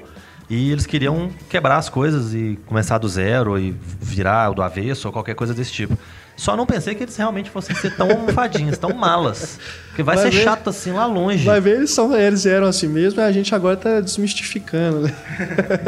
E 0.49 0.71
eles 0.71 0.85
queriam 0.85 1.29
quebrar 1.49 1.77
as 1.77 1.89
coisas 1.89 2.33
e 2.33 2.57
começar 2.65 2.97
do 2.97 3.07
zero 3.09 3.59
e 3.59 3.75
virar 3.99 4.49
do 4.51 4.61
avesso 4.61 5.07
ou 5.07 5.11
qualquer 5.11 5.35
coisa 5.35 5.53
desse 5.53 5.71
tipo. 5.73 5.97
Só 6.37 6.55
não 6.55 6.67
pensei 6.67 6.93
que 6.93 7.03
eles 7.03 7.17
realmente 7.17 7.49
fossem 7.49 7.75
ser 7.75 7.95
tão 7.97 8.09
almofadinhos, 8.11 8.77
tão 8.77 8.93
malas. 8.93 9.59
Porque 9.87 10.03
vai, 10.03 10.15
Vai 10.15 10.25
ser 10.25 10.37
ver. 10.37 10.43
chato 10.43 10.69
assim 10.69 10.91
lá 10.91 11.05
longe. 11.07 11.43
Vai 11.43 11.59
ver, 11.59 11.77
eles, 11.77 11.89
são, 11.89 12.15
eles 12.15 12.45
eram 12.45 12.67
assim 12.67 12.87
mesmo 12.87 13.19
e 13.19 13.23
a 13.23 13.31
gente 13.31 13.53
agora 13.55 13.75
tá 13.75 13.99
desmistificando, 13.99 15.01
né? 15.01 15.15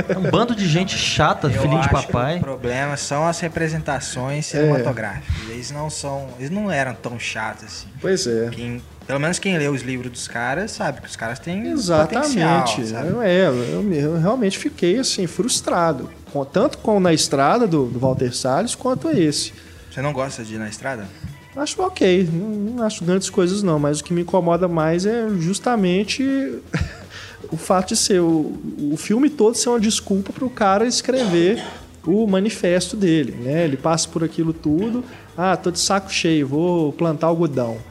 É 0.10 0.18
um 0.18 0.30
bando 0.30 0.56
de 0.56 0.68
gente 0.68 0.98
chata, 0.98 1.48
Eu 1.48 1.62
filhinho 1.62 1.82
de 1.82 1.90
papai. 1.90 2.38
O 2.38 2.42
problema 2.42 2.98
são 2.98 3.28
as 3.28 3.40
representações 3.40 4.48
cinematográficas. 4.48 5.36
Eles 5.50 5.70
não 5.72 5.88
são. 5.90 6.28
Eles 6.40 6.50
não 6.50 6.72
eram 6.72 6.96
tão 6.96 7.20
chatos 7.20 7.66
assim. 7.66 7.88
Pois 8.02 8.26
é. 8.26 8.50
Quem, 8.50 8.82
pelo 9.10 9.20
menos 9.20 9.40
quem 9.40 9.58
lê 9.58 9.68
os 9.68 9.82
livros 9.82 10.12
dos 10.12 10.28
caras 10.28 10.70
sabe 10.70 11.02
que 11.02 11.08
os 11.08 11.16
caras 11.16 11.40
têm 11.40 11.66
Exatamente. 11.70 12.80
Eu, 12.94 13.20
é, 13.24 13.48
eu, 13.48 13.92
eu 13.92 14.20
realmente 14.20 14.56
fiquei 14.56 15.00
assim, 15.00 15.26
frustrado. 15.26 16.12
Com- 16.32 16.46
tanto 16.46 16.78
com 16.78 17.00
Na 17.00 17.12
Estrada 17.12 17.66
do, 17.66 17.88
do 17.88 17.98
Walter 17.98 18.32
Salles 18.36 18.76
quanto 18.76 19.10
esse. 19.10 19.52
Você 19.90 20.00
não 20.00 20.14
gosta 20.14 20.44
de 20.44 20.54
ir 20.54 20.58
na 20.60 20.70
estrada? 20.70 21.10
Acho 21.56 21.82
ok, 21.82 22.30
não, 22.32 22.50
não 22.50 22.84
acho 22.84 23.04
grandes 23.04 23.32
coisas 23.32 23.64
não, 23.64 23.80
mas 23.80 24.00
o 24.00 24.04
que 24.04 24.14
me 24.14 24.22
incomoda 24.22 24.68
mais 24.68 25.08
é 25.08 25.28
justamente 25.40 26.24
o 27.52 27.58
fato 27.58 27.88
de 27.88 27.96
ser 27.96 28.22
o, 28.22 28.60
o 28.92 28.96
filme 28.96 29.28
todo 29.28 29.56
ser 29.56 29.70
uma 29.70 29.80
desculpa 29.80 30.32
para 30.32 30.46
o 30.46 30.52
cara 30.52 30.86
escrever 30.86 31.66
o 32.06 32.28
manifesto 32.28 32.96
dele, 32.96 33.32
né? 33.32 33.64
Ele 33.66 33.76
passa 33.76 34.08
por 34.08 34.24
aquilo 34.24 34.54
tudo, 34.54 35.04
ah, 35.36 35.58
tô 35.58 35.72
de 35.72 35.80
saco 35.80 36.14
cheio, 36.14 36.48
vou 36.48 36.94
plantar 36.94 37.26
algodão 37.26 37.89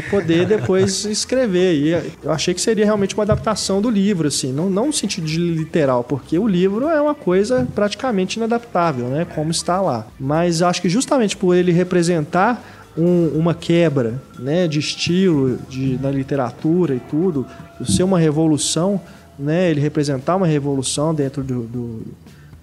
para 0.00 0.10
poder 0.10 0.46
depois 0.46 1.04
escrever. 1.04 1.74
E 1.74 2.12
eu 2.22 2.30
achei 2.32 2.52
que 2.54 2.60
seria 2.60 2.84
realmente 2.84 3.14
uma 3.14 3.22
adaptação 3.24 3.80
do 3.80 3.90
livro, 3.90 4.28
assim, 4.28 4.52
não, 4.52 4.68
não 4.70 4.86
no 4.86 4.92
sentido 4.92 5.26
de 5.26 5.38
literal, 5.38 6.02
porque 6.04 6.38
o 6.38 6.46
livro 6.46 6.88
é 6.88 7.00
uma 7.00 7.14
coisa 7.14 7.66
praticamente 7.74 8.36
inadaptável, 8.38 9.06
né? 9.08 9.24
Como 9.34 9.50
está 9.50 9.80
lá. 9.80 10.06
Mas 10.18 10.62
acho 10.62 10.80
que 10.82 10.88
justamente 10.88 11.36
por 11.36 11.54
ele 11.54 11.72
representar 11.72 12.62
um- 12.96 13.28
uma 13.36 13.54
quebra 13.54 14.22
né, 14.38 14.68
de 14.68 14.78
estilo 14.78 15.58
de, 15.68 15.98
na 16.00 16.10
literatura 16.10 16.94
e 16.94 17.00
tudo, 17.00 17.44
ser 17.84 18.04
uma 18.04 18.18
revolução, 18.20 19.00
né, 19.36 19.68
ele 19.70 19.80
representar 19.80 20.36
uma 20.36 20.46
revolução 20.46 21.12
dentro 21.12 21.42
do, 21.42 21.62
do- 21.62 22.02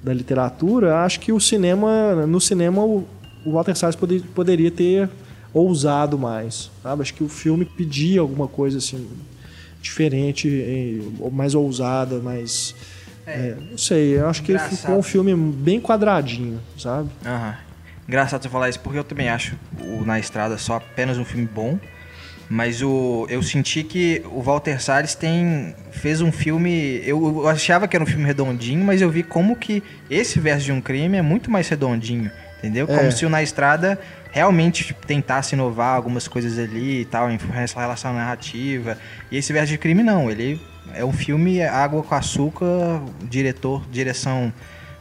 da 0.02 0.14
literatura, 0.14 1.00
acho 1.04 1.20
que 1.20 1.32
o 1.34 1.40
cinema, 1.40 2.26
no 2.26 2.40
cinema, 2.40 2.82
o, 2.84 3.04
o 3.46 3.52
Walter 3.52 3.76
Salles 3.76 3.96
pode- 3.96 4.22
poderia 4.34 4.72
ter 4.72 5.10
ousado 5.54 6.18
mais. 6.18 6.70
Sabe? 6.84 7.02
Acho 7.02 7.14
que 7.14 7.24
o 7.24 7.30
filme 7.30 7.66
pedia 7.66 8.22
alguma 8.22 8.48
coisa 8.48 8.78
assim 8.78 9.08
diferente, 9.82 11.02
mais 11.32 11.56
ousada, 11.56 12.20
mais. 12.20 12.76
eh, 13.26 13.56
não 13.72 13.78
sei, 13.78 14.18
eu 14.18 14.28
acho 14.30 14.44
que 14.44 14.52
Engraçado. 14.52 14.78
ficou 14.78 14.98
um 15.00 15.04
filme 15.04 15.34
bem 15.36 15.80
quadradinho, 15.82 16.60
sabe? 16.78 17.10
Aham. 17.26 17.56
Engraçado 18.08 18.44
você 18.44 18.50
falar 18.50 18.70
isso, 18.70 18.80
porque 18.80 19.00
eu 19.00 19.04
também 19.04 19.30
acho 19.30 19.56
o 19.80 20.04
Na 20.06 20.20
Estrada 20.20 20.58
só 20.58 20.76
apenas 20.76 21.18
um 21.18 21.26
filme 21.26 21.48
bom. 21.52 21.80
Mas 22.50 22.82
o, 22.82 23.26
eu 23.30 23.42
senti 23.42 23.82
que 23.82 24.22
o 24.30 24.42
Walter 24.42 24.82
Salles 24.84 25.16
tem, 25.16 25.74
fez 25.92 26.20
um 26.20 26.34
filme. 26.34 27.02
Eu, 27.06 27.24
eu 27.44 27.48
achava 27.48 27.88
que 27.88 27.96
era 27.96 28.04
um 28.04 28.08
filme 28.08 28.26
redondinho, 28.26 28.84
mas 28.84 29.02
eu 29.02 29.10
vi 29.10 29.24
como 29.24 29.56
que 29.56 29.82
esse 30.10 30.38
verso 30.38 30.66
de 30.66 30.72
um 30.74 30.82
crime 30.82 31.16
é 31.18 31.22
muito 31.22 31.50
mais 31.50 31.70
redondinho. 31.70 32.30
Entendeu? 32.58 32.86
Como 32.88 33.00
É. 33.08 33.12
se 33.12 33.26
o 33.26 33.30
Na 33.30 33.42
Estrada 33.42 33.98
realmente 34.32 34.84
tipo, 34.86 35.06
tentasse 35.06 35.56
inovar 35.56 35.96
algumas 35.96 36.28
coisas 36.28 36.58
ali 36.58 37.02
e 37.02 37.06
tal, 37.06 37.30
em 37.30 37.38
relação 37.74 38.12
à 38.12 38.14
narrativa. 38.14 38.98
E 39.30 39.38
esse 39.38 39.52
verso 39.54 39.72
de 39.72 39.78
crime 39.78 40.02
não, 40.04 40.30
ele 40.32 40.60
é 40.94 41.04
um 41.06 41.14
filme 41.14 41.62
água 41.62 42.02
com 42.04 42.16
açúcar, 42.16 43.02
diretor, 43.24 43.84
direção 43.92 44.52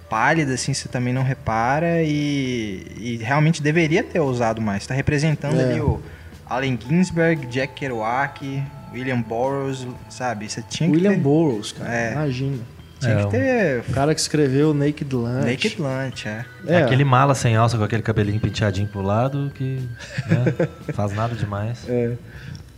pálida, 0.08 0.54
assim, 0.54 0.74
você 0.74 0.88
também 0.88 1.12
não 1.14 1.22
repara 1.22 2.02
e, 2.02 2.84
e 2.98 3.16
realmente 3.22 3.62
deveria 3.62 4.02
ter 4.02 4.18
usado 4.20 4.60
mais. 4.60 4.84
Tá 4.86 4.92
representando 4.94 5.60
É. 5.60 5.64
ali 5.70 5.80
o 5.80 6.00
Allen 6.46 6.76
Ginsberg, 6.88 7.46
Jack 7.46 7.74
Kerouac, 7.74 8.62
William 8.92 9.20
Burroughs, 9.20 9.86
sabe? 10.08 10.50
Você 10.50 10.62
tinha 10.68 10.88
que 10.90 10.96
William 10.96 11.12
ter, 11.12 11.18
Burroughs, 11.20 11.70
cara, 11.70 11.94
É. 11.94 12.12
imagina. 12.12 12.58
Tinha 13.00 13.12
É, 13.14 13.24
que 13.24 13.30
ter 13.30 13.84
O 13.88 13.92
cara 13.92 14.14
que 14.14 14.20
escreveu 14.20 14.72
Naked 14.74 15.14
Lunch. 15.14 15.46
Naked 15.46 15.76
Lunch, 15.80 16.28
é. 16.28 16.44
É, 16.66 16.82
Aquele 16.82 17.04
mala 17.04 17.34
sem 17.34 17.56
alça 17.56 17.76
com 17.76 17.84
aquele 17.84 18.02
cabelinho 18.02 18.38
penteadinho 18.40 18.86
pro 18.88 19.02
lado 19.02 19.50
que 19.54 19.80
né, 20.28 20.68
faz 20.94 21.12
nada 21.12 21.34
demais. 21.34 21.88
é. 21.88 22.12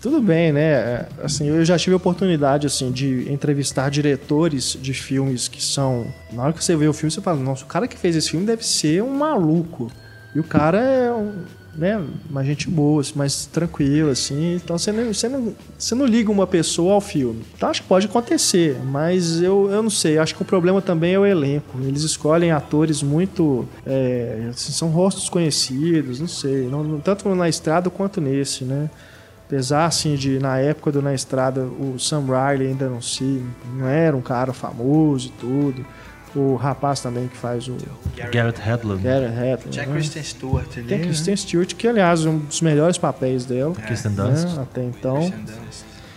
Tudo 0.00 0.20
bem, 0.20 0.52
né? 0.52 1.06
Assim, 1.22 1.46
eu 1.46 1.64
já 1.64 1.78
tive 1.78 1.94
a 1.94 1.96
oportunidade 1.96 2.66
assim 2.66 2.90
de 2.90 3.32
entrevistar 3.32 3.88
diretores 3.88 4.76
de 4.82 4.92
filmes 4.92 5.46
que 5.46 5.62
são. 5.62 6.12
Na 6.32 6.42
hora 6.42 6.52
que 6.52 6.64
você 6.64 6.74
vê 6.74 6.88
o 6.88 6.92
filme, 6.92 7.08
você 7.12 7.20
fala, 7.20 7.38
nossa, 7.38 7.62
o 7.62 7.68
cara 7.68 7.86
que 7.86 7.96
fez 7.96 8.16
esse 8.16 8.28
filme 8.30 8.44
deve 8.44 8.66
ser 8.66 9.00
um 9.00 9.16
maluco. 9.16 9.92
E 10.34 10.40
o 10.40 10.42
cara 10.42 10.78
é 10.80 11.12
um, 11.12 11.44
né, 11.74 12.02
uma 12.28 12.44
gente 12.44 12.68
boa, 12.68 13.00
assim, 13.00 13.12
mais 13.16 13.46
tranquila, 13.46 14.12
assim. 14.12 14.56
Então 14.56 14.76
você 14.76 14.92
não, 14.92 15.12
você, 15.12 15.28
não, 15.28 15.54
você 15.78 15.94
não 15.94 16.04
liga 16.06 16.30
uma 16.30 16.46
pessoa 16.46 16.94
ao 16.94 17.00
filme. 17.00 17.42
Então 17.56 17.68
acho 17.70 17.82
que 17.82 17.88
pode 17.88 18.06
acontecer, 18.06 18.76
mas 18.84 19.40
eu, 19.40 19.70
eu 19.70 19.82
não 19.82 19.90
sei. 19.90 20.18
Acho 20.18 20.34
que 20.34 20.42
o 20.42 20.44
problema 20.44 20.82
também 20.82 21.14
é 21.14 21.18
o 21.18 21.24
elenco. 21.26 21.78
Eles 21.82 22.02
escolhem 22.02 22.50
atores 22.50 23.02
muito. 23.02 23.66
é, 23.86 24.48
assim, 24.50 24.72
são 24.72 24.88
rostos 24.88 25.28
conhecidos, 25.28 26.20
não 26.20 26.28
sei. 26.28 26.66
Não- 26.68 27.00
tanto 27.00 27.28
na 27.34 27.48
estrada 27.48 27.88
quanto 27.90 28.20
nesse, 28.20 28.64
né? 28.64 28.90
Apesar, 29.46 29.84
assim, 29.84 30.14
de 30.14 30.38
na 30.38 30.58
época 30.58 30.90
do 30.90 31.02
Na 31.02 31.12
Estrada 31.12 31.60
o 31.62 31.98
Sam 31.98 32.24
Riley 32.24 32.68
ainda 32.68 32.88
não 32.88 33.02
se. 33.02 33.42
não 33.76 33.86
era 33.86 34.16
um 34.16 34.22
cara 34.22 34.52
famoso 34.54 35.28
e 35.28 35.30
tudo. 35.38 35.84
O 36.34 36.56
rapaz 36.56 37.00
também 37.00 37.28
que 37.28 37.36
faz 37.36 37.68
o 37.68 37.76
Garrett 38.32 38.60
Hedlund, 38.66 39.02
Garrett 39.02 39.34
Hedlund. 39.34 39.68
Tinha 39.70 39.86
né? 39.86 39.92
Kristen 39.92 40.22
Stewart 40.22 40.78
ali. 40.78 40.86
Tem 40.86 40.98
né? 40.98 41.04
Kristen 41.04 41.36
Stewart, 41.36 41.74
que 41.74 41.86
aliás 41.86 42.24
é 42.24 42.28
um 42.28 42.38
dos 42.38 42.60
melhores 42.62 42.96
papéis 42.96 43.44
dela. 43.44 43.74
Kristen 43.74 44.12
né, 44.12 44.22
Dunst. 44.24 44.58
Até 44.58 44.82
então. 44.82 45.32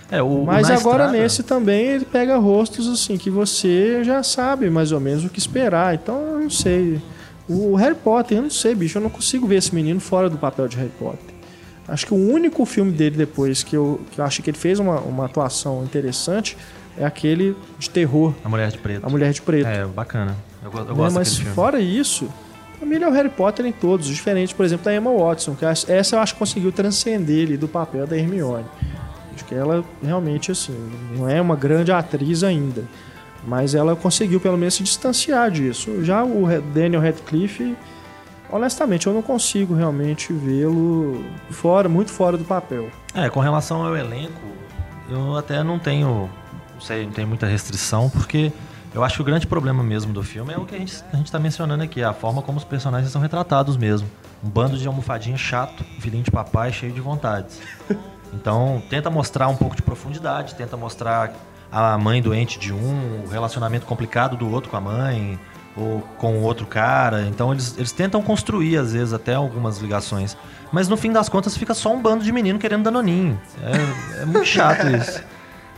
É, 0.10 0.22
o, 0.22 0.46
Mas 0.46 0.70
agora 0.70 1.06
Estrada- 1.06 1.12
nesse 1.12 1.44
também 1.44 1.86
ele 1.88 2.06
pega 2.06 2.38
rostos 2.38 2.88
assim 2.88 3.18
que 3.18 3.30
você 3.30 4.04
já 4.04 4.24
sabe 4.24 4.70
mais 4.70 4.92
ou 4.92 5.00
menos 5.00 5.26
o 5.26 5.30
que 5.30 5.40
esperar. 5.40 5.96
Então 5.96 6.16
eu 6.16 6.40
não 6.42 6.50
sei. 6.50 7.02
O 7.50 7.76
Harry 7.76 7.96
Potter, 7.96 8.38
eu 8.38 8.44
não 8.44 8.50
sei, 8.50 8.74
bicho, 8.74 8.98
eu 8.98 9.02
não 9.02 9.10
consigo 9.10 9.46
ver 9.46 9.58
esse 9.58 9.74
menino 9.76 10.00
fora 10.00 10.30
do 10.30 10.38
papel 10.38 10.68
de 10.68 10.78
Harry 10.78 10.92
Potter. 10.98 11.36
Acho 11.88 12.08
que 12.08 12.14
o 12.14 12.18
único 12.18 12.66
filme 12.66 12.92
dele 12.92 13.18
depois 13.18 13.62
que 13.62 13.76
eu, 13.76 14.02
que 14.12 14.20
eu 14.20 14.26
acho 14.26 14.42
que 14.42 14.50
ele 14.50 14.58
fez 14.58 14.80
uma, 14.80 15.00
uma 15.02 15.26
atuação 15.26 15.84
interessante 15.84 16.58
é 16.98 17.06
aquele 17.06 17.56
de 17.78 17.90
terror, 17.90 18.34
A 18.44 18.50
Mulher 18.50 18.70
de 18.72 18.78
Preto. 18.78 19.06
A 19.06 19.10
Mulher 19.10 19.32
de 19.34 19.42
Preto. 19.42 19.68
É, 19.68 19.86
bacana. 19.86 20.36
Eu, 20.64 20.72
eu 20.72 20.86
Né, 20.86 20.94
gosto 20.94 20.98
Mas 20.98 21.14
daquele 21.14 21.36
filme. 21.36 21.54
fora 21.56 21.80
isso, 21.80 22.30
pra 22.78 22.88
mim 22.88 22.96
ele 22.96 23.04
é 23.04 23.08
o 23.08 23.12
Harry 23.12 23.30
Potter 23.30 23.66
em 23.66 23.72
todos, 23.72 24.08
diferente, 24.08 24.54
por 24.56 24.66
exemplo, 24.66 24.86
da 24.86 24.96
Emma 24.96 25.12
Watson, 25.12 25.56
que 25.56 25.66
essa 25.66 26.16
eu 26.16 26.20
acho 26.20 26.34
que 26.34 26.40
conseguiu 26.40 26.72
transcender 26.72 27.36
ele 27.38 27.58
do 27.58 27.68
papel 27.68 28.06
da 28.08 28.18
Hermione. 28.18 28.66
Acho 29.34 29.44
que 29.46 29.54
ela 29.56 29.84
realmente, 30.04 30.52
assim, 30.52 30.74
não 31.18 31.28
é 31.30 31.42
uma 31.42 31.56
grande 31.58 31.92
atriz 31.92 32.42
ainda, 32.44 32.84
mas 33.46 33.76
ela 33.76 33.96
conseguiu 33.96 34.40
pelo 34.40 34.58
menos 34.58 34.76
se 34.76 34.84
distanciar 34.84 35.52
disso. 35.52 36.04
Já 36.06 36.24
o 36.24 36.48
Daniel 36.74 37.02
Radcliffe, 37.02 37.76
honestamente, 38.50 39.08
eu 39.08 39.14
não 39.14 39.22
consigo 39.22 39.74
realmente 39.76 40.32
vê-lo 40.32 41.24
fora, 41.52 41.90
muito 41.90 42.12
fora 42.12 42.38
do 42.38 42.44
papel. 42.46 42.90
É, 43.14 43.30
com 43.30 43.40
relação 43.40 43.84
ao 43.86 43.96
elenco, 43.96 44.40
eu 45.10 45.36
até 45.36 45.62
não 45.64 45.78
tenho, 45.78 46.30
não 46.76 46.82
sei, 46.82 47.06
não 47.06 47.12
tenho 47.12 47.28
muita 47.28 47.48
restrição, 47.48 48.10
porque 48.10 48.52
eu 48.94 49.04
acho 49.04 49.16
que 49.16 49.22
o 49.22 49.26
grande 49.26 49.48
problema 49.48 49.84
mesmo 49.84 50.14
do 50.14 50.22
filme 50.22 50.54
é 50.54 50.58
o 50.58 50.66
que 50.66 50.76
a 50.76 50.78
gente, 50.78 51.04
a 51.12 51.16
gente 51.18 51.32
tá 51.32 51.40
mencionando 51.40 51.84
aqui, 51.84 52.04
a 52.04 52.14
forma 52.14 52.42
como 52.42 52.58
os 52.58 52.64
personagens 52.64 53.12
são 53.12 53.22
retratados 53.22 53.76
mesmo. 53.78 54.08
Um 54.44 54.50
bando 54.50 54.78
de 54.78 54.88
almofadinha 54.88 55.38
chato, 55.38 55.84
filhinho 56.00 56.24
de 56.24 56.32
papai 56.32 56.72
cheio 56.72 56.94
de 56.94 57.02
vontades. 57.02 57.60
Então, 58.34 58.84
tenta 58.90 59.10
mostrar 59.10 59.48
um 59.48 59.56
pouco 59.56 59.76
de 59.76 59.82
profundidade, 59.82 60.56
tenta 60.56 60.76
mostrar 60.76 61.34
a 61.72 61.98
mãe 61.98 62.22
doente 62.22 62.60
de 62.60 62.74
um, 62.74 63.24
o 63.26 63.28
relacionamento 63.28 63.86
complicado 63.86 64.36
do 64.36 64.52
outro 64.52 64.70
com 64.70 64.78
a 64.78 64.82
mãe, 64.82 65.40
ou 65.76 66.02
com 66.18 66.42
outro 66.42 66.66
cara. 66.66 67.22
Então, 67.24 67.52
eles, 67.52 67.76
eles 67.78 67.92
tentam 67.92 68.22
construir, 68.22 68.78
às 68.78 68.94
vezes, 68.94 69.14
até 69.14 69.36
algumas 69.36 69.80
ligações. 69.80 70.38
Mas 70.72 70.88
no 70.88 70.98
fim 70.98 71.12
das 71.12 71.30
contas, 71.30 71.56
fica 71.58 71.74
só 71.74 71.94
um 71.94 72.02
bando 72.02 72.24
de 72.24 72.32
menino 72.32 72.60
querendo 72.60 72.84
danoninho. 72.84 73.40
É, 73.62 74.22
é 74.22 74.26
muito 74.26 74.46
chato 74.46 74.88
isso. 74.88 75.24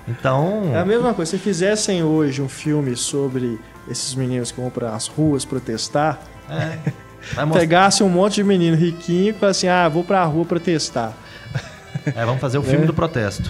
Então. 0.07 0.71
É 0.73 0.79
a 0.79 0.85
mesma 0.85 1.13
coisa, 1.13 1.31
se 1.31 1.37
fizessem 1.37 2.03
hoje 2.03 2.41
um 2.41 2.47
filme 2.49 2.95
sobre 2.95 3.59
esses 3.89 4.15
meninos 4.15 4.51
que 4.51 4.59
vão 4.61 4.69
para 4.69 4.93
as 4.95 5.07
ruas 5.07 5.43
protestar, 5.45 6.19
é, 6.49 6.77
mostrar- 7.43 7.59
pegasse 7.59 8.03
um 8.03 8.09
monte 8.09 8.35
de 8.35 8.43
menino 8.43 8.75
riquinho 8.77 9.29
e 9.29 9.33
falasse 9.33 9.67
assim, 9.67 9.75
ah, 9.85 9.89
vou 9.89 10.03
pra 10.03 10.23
rua 10.23 10.45
protestar. 10.45 11.13
É, 12.05 12.25
vamos 12.25 12.39
fazer 12.39 12.57
o 12.57 12.63
filme 12.63 12.83
É. 12.83 12.87
do 12.87 12.93
protesto. 12.93 13.49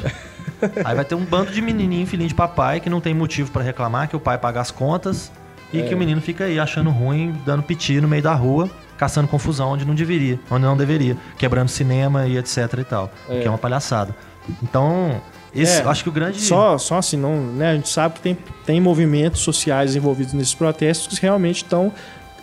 Aí 0.84 0.96
vai 0.96 1.06
ter 1.06 1.14
um 1.14 1.24
bando 1.24 1.52
de 1.52 1.62
menininho, 1.62 2.08
filhinho 2.08 2.30
de 2.30 2.34
papai, 2.36 2.80
que 2.80 2.90
não 2.90 3.00
tem 3.00 3.14
motivo 3.14 3.52
pra 3.52 3.62
reclamar, 3.62 4.08
que 4.10 4.16
o 4.16 4.20
pai 4.20 4.38
paga 4.40 4.60
as 4.60 4.72
contas 4.72 5.32
e 5.72 5.80
É. 5.82 5.84
que 5.84 5.94
o 5.94 5.98
menino 5.98 6.20
fica 6.22 6.46
aí 6.46 6.60
achando 6.60 6.90
ruim, 6.90 7.36
dando 7.46 7.62
piti 7.62 8.02
no 8.02 8.08
meio 8.08 8.24
da 8.24 8.34
rua, 8.34 8.68
caçando 8.98 9.28
confusão 9.28 9.70
onde 9.74 9.86
não 9.86 9.94
deveria, 9.94 10.40
onde 10.50 10.66
não 10.66 10.76
deveria, 10.76 11.16
quebrando 11.38 11.70
cinema 11.70 12.26
e 12.26 12.36
etc 12.38 12.74
e 12.80 12.84
tal, 12.84 13.12
É. 13.30 13.42
que 13.42 13.48
é 13.48 13.50
uma 13.50 13.60
palhaçada. 13.60 14.16
Então, 14.64 15.22
Esse, 15.58 15.82
É, 15.82 15.86
acho 15.86 16.04
que 16.04 16.10
o 16.10 16.12
grande. 16.12 16.40
Só, 16.42 16.78
só 16.78 16.98
assim, 16.98 17.18
não, 17.18 17.36
né? 17.54 17.72
A 17.72 17.76
gente 17.76 17.90
sabe 17.90 18.16
que 18.16 18.22
tem, 18.22 18.38
tem 18.66 18.80
movimentos 18.82 19.42
sociais 19.42 19.96
envolvidos 19.96 20.34
nesses 20.34 20.54
protestos 20.54 21.18
que 21.20 21.26
realmente 21.26 21.58
estão 21.64 21.92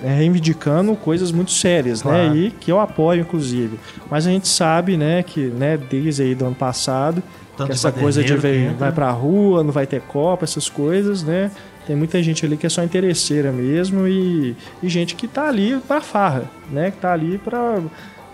é, 0.02 0.08
reivindicando 0.16 0.94
coisas 0.96 1.30
muito 1.30 1.52
sérias, 1.52 2.02
Claro. 2.02 2.30
né? 2.30 2.36
E 2.36 2.50
que 2.50 2.70
eu 2.72 2.80
apoio, 2.80 3.20
inclusive. 3.20 3.78
Mas 4.10 4.26
a 4.26 4.30
gente 4.30 4.48
sabe, 4.48 4.96
né, 4.96 5.22
que 5.22 5.40
né, 5.46 5.76
desde 5.78 6.22
aí 6.22 6.34
do 6.34 6.46
ano 6.46 6.54
passado, 6.56 7.22
Tanto 7.56 7.68
que 7.68 7.72
essa 7.74 7.92
coisa 7.92 8.22
de 8.22 8.32
baderneiro 8.34 8.58
ver, 8.60 8.66
que 8.66 8.72
entra. 8.74 8.86
vai 8.86 8.92
pra 8.92 9.10
rua, 9.12 9.62
não 9.62 9.70
vai 9.70 9.86
ter 9.86 10.00
Copa, 10.00 10.44
essas 10.44 10.68
coisas, 10.68 11.22
né? 11.22 11.50
Tem 11.86 11.94
muita 11.94 12.20
gente 12.22 12.44
ali 12.46 12.56
que 12.56 12.64
é 12.66 12.68
só 12.70 12.82
interesseira 12.82 13.52
mesmo 13.52 14.08
e, 14.08 14.56
e 14.82 14.88
gente 14.88 15.14
que 15.14 15.28
tá 15.28 15.46
ali 15.48 15.78
pra 15.86 16.00
farra, 16.00 16.44
né? 16.72 16.90
Que 16.90 16.96
tá 16.96 17.12
ali 17.12 17.36
pra, 17.38 17.78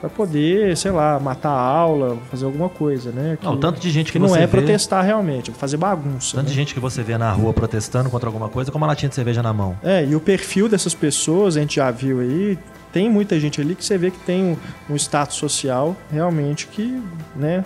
pra 0.00 0.08
poder, 0.08 0.76
sei 0.76 0.90
lá, 0.90 1.20
matar 1.20 1.50
a 1.50 1.60
aula, 1.60 2.16
fazer 2.30 2.46
alguma 2.46 2.68
coisa, 2.68 3.10
né? 3.12 3.36
Que, 3.38 3.44
Não, 3.44 3.56
tanto 3.56 3.78
de 3.78 3.90
gente 3.90 4.06
que, 4.06 4.18
que 4.18 4.18
não 4.18 4.34
é 4.34 4.40
vê, 4.40 4.48
protestar 4.48 5.04
realmente, 5.04 5.50
é 5.50 5.54
fazer 5.54 5.76
bagunça. 5.76 6.36
Tanto 6.36 6.44
né? 6.44 6.50
de 6.50 6.56
gente 6.56 6.72
que 6.72 6.80
você 6.80 7.02
vê 7.02 7.18
na 7.18 7.30
rua 7.32 7.52
protestando 7.52 8.08
contra 8.08 8.28
alguma 8.28 8.48
coisa, 8.48 8.72
como 8.72 8.84
a 8.84 8.88
latinha 8.88 9.08
de 9.08 9.14
cerveja 9.14 9.42
na 9.42 9.52
mão. 9.52 9.78
É, 9.82 10.04
e 10.04 10.16
o 10.16 10.20
perfil 10.20 10.68
dessas 10.68 10.94
pessoas, 10.94 11.56
a 11.56 11.60
gente 11.60 11.76
já 11.76 11.90
viu 11.90 12.20
aí, 12.20 12.58
tem 12.92 13.10
muita 13.10 13.38
gente 13.38 13.60
ali 13.60 13.74
que 13.74 13.84
você 13.84 13.98
vê 13.98 14.10
que 14.10 14.18
tem 14.20 14.42
um, 14.42 14.56
um 14.94 14.96
status 14.96 15.36
social 15.36 15.96
realmente 16.10 16.66
que, 16.66 17.00
né, 17.36 17.64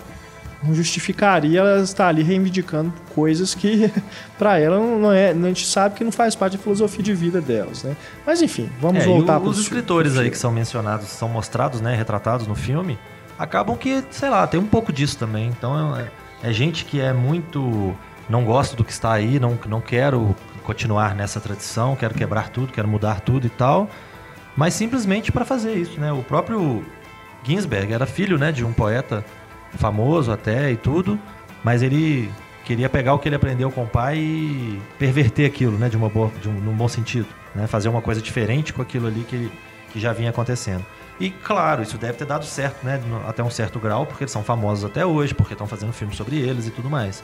não 0.66 0.74
justificaria 0.74 1.60
ela 1.60 1.82
estar 1.82 2.08
ali 2.08 2.22
reivindicando 2.22 2.92
coisas 3.14 3.54
que 3.54 3.90
pra 4.38 4.58
ela 4.58 4.78
não 4.78 5.12
é, 5.12 5.30
a 5.30 5.34
gente 5.34 5.66
sabe 5.66 5.94
que 5.94 6.04
não 6.04 6.12
faz 6.12 6.34
parte 6.34 6.56
da 6.56 6.62
filosofia 6.62 7.02
de 7.02 7.14
vida 7.14 7.40
delas, 7.40 7.82
né? 7.82 7.96
Mas 8.26 8.40
enfim, 8.42 8.68
vamos 8.80 9.02
É, 9.02 9.06
voltar 9.06 9.40
para 9.40 9.48
os 9.48 9.58
escritores 9.58 10.16
aí 10.16 10.30
que 10.30 10.38
são 10.38 10.50
mencionados, 10.50 11.08
são 11.08 11.28
mostrados, 11.28 11.80
né, 11.80 11.94
retratados 11.94 12.46
no 12.46 12.54
filme, 12.54 12.98
acabam 13.38 13.76
que, 13.76 14.02
sei 14.10 14.30
lá, 14.30 14.46
tem 14.46 14.58
um 14.58 14.66
pouco 14.66 14.92
disso 14.92 15.18
também. 15.18 15.48
Então 15.48 15.96
é, 15.96 16.08
é 16.42 16.52
gente 16.52 16.84
que 16.84 17.00
é 17.00 17.12
muito 17.12 17.94
não 18.28 18.44
gosto 18.44 18.74
do 18.76 18.84
que 18.84 18.92
está 18.92 19.12
aí, 19.12 19.38
não 19.38 19.58
não 19.68 19.80
quero 19.80 20.34
continuar 20.62 21.14
nessa 21.14 21.40
tradição, 21.40 21.94
quero 21.94 22.14
quebrar 22.14 22.48
tudo, 22.48 22.72
quero 22.72 22.88
mudar 22.88 23.20
tudo 23.20 23.46
e 23.46 23.50
tal, 23.50 23.88
mas 24.56 24.72
simplesmente 24.74 25.30
para 25.30 25.44
fazer 25.44 25.74
isso, 25.74 26.00
né? 26.00 26.10
O 26.10 26.22
próprio 26.22 26.82
Ginsberg 27.44 27.92
era 27.92 28.06
filho, 28.06 28.38
né, 28.38 28.50
de 28.50 28.64
um 28.64 28.72
poeta 28.72 29.22
famoso 29.76 30.32
até 30.32 30.70
e 30.70 30.76
tudo, 30.76 31.18
mas 31.62 31.82
ele 31.82 32.30
queria 32.64 32.88
pegar 32.88 33.14
o 33.14 33.18
que 33.18 33.28
ele 33.28 33.36
aprendeu 33.36 33.70
com 33.70 33.84
o 33.84 33.86
pai 33.86 34.18
e 34.18 34.80
perverter 34.98 35.46
aquilo, 35.46 35.76
né, 35.76 35.88
de 35.88 35.96
uma 35.96 36.08
boa, 36.08 36.30
de 36.40 36.48
um, 36.48 36.52
num 36.52 36.74
bom 36.74 36.88
sentido, 36.88 37.28
né, 37.54 37.66
fazer 37.66 37.88
uma 37.88 38.00
coisa 38.00 38.20
diferente 38.20 38.72
com 38.72 38.80
aquilo 38.80 39.06
ali 39.06 39.24
que, 39.28 39.50
que 39.92 40.00
já 40.00 40.12
vinha 40.12 40.30
acontecendo. 40.30 40.84
E 41.20 41.30
claro, 41.30 41.82
isso 41.82 41.96
deve 41.96 42.14
ter 42.14 42.24
dado 42.24 42.44
certo, 42.44 42.84
né, 42.84 43.00
até 43.28 43.42
um 43.42 43.50
certo 43.50 43.78
grau, 43.78 44.06
porque 44.06 44.24
eles 44.24 44.32
são 44.32 44.42
famosos 44.42 44.84
até 44.84 45.04
hoje, 45.04 45.34
porque 45.34 45.52
estão 45.52 45.66
fazendo 45.66 45.92
filmes 45.92 46.16
sobre 46.16 46.36
eles 46.36 46.66
e 46.66 46.70
tudo 46.70 46.90
mais. 46.90 47.22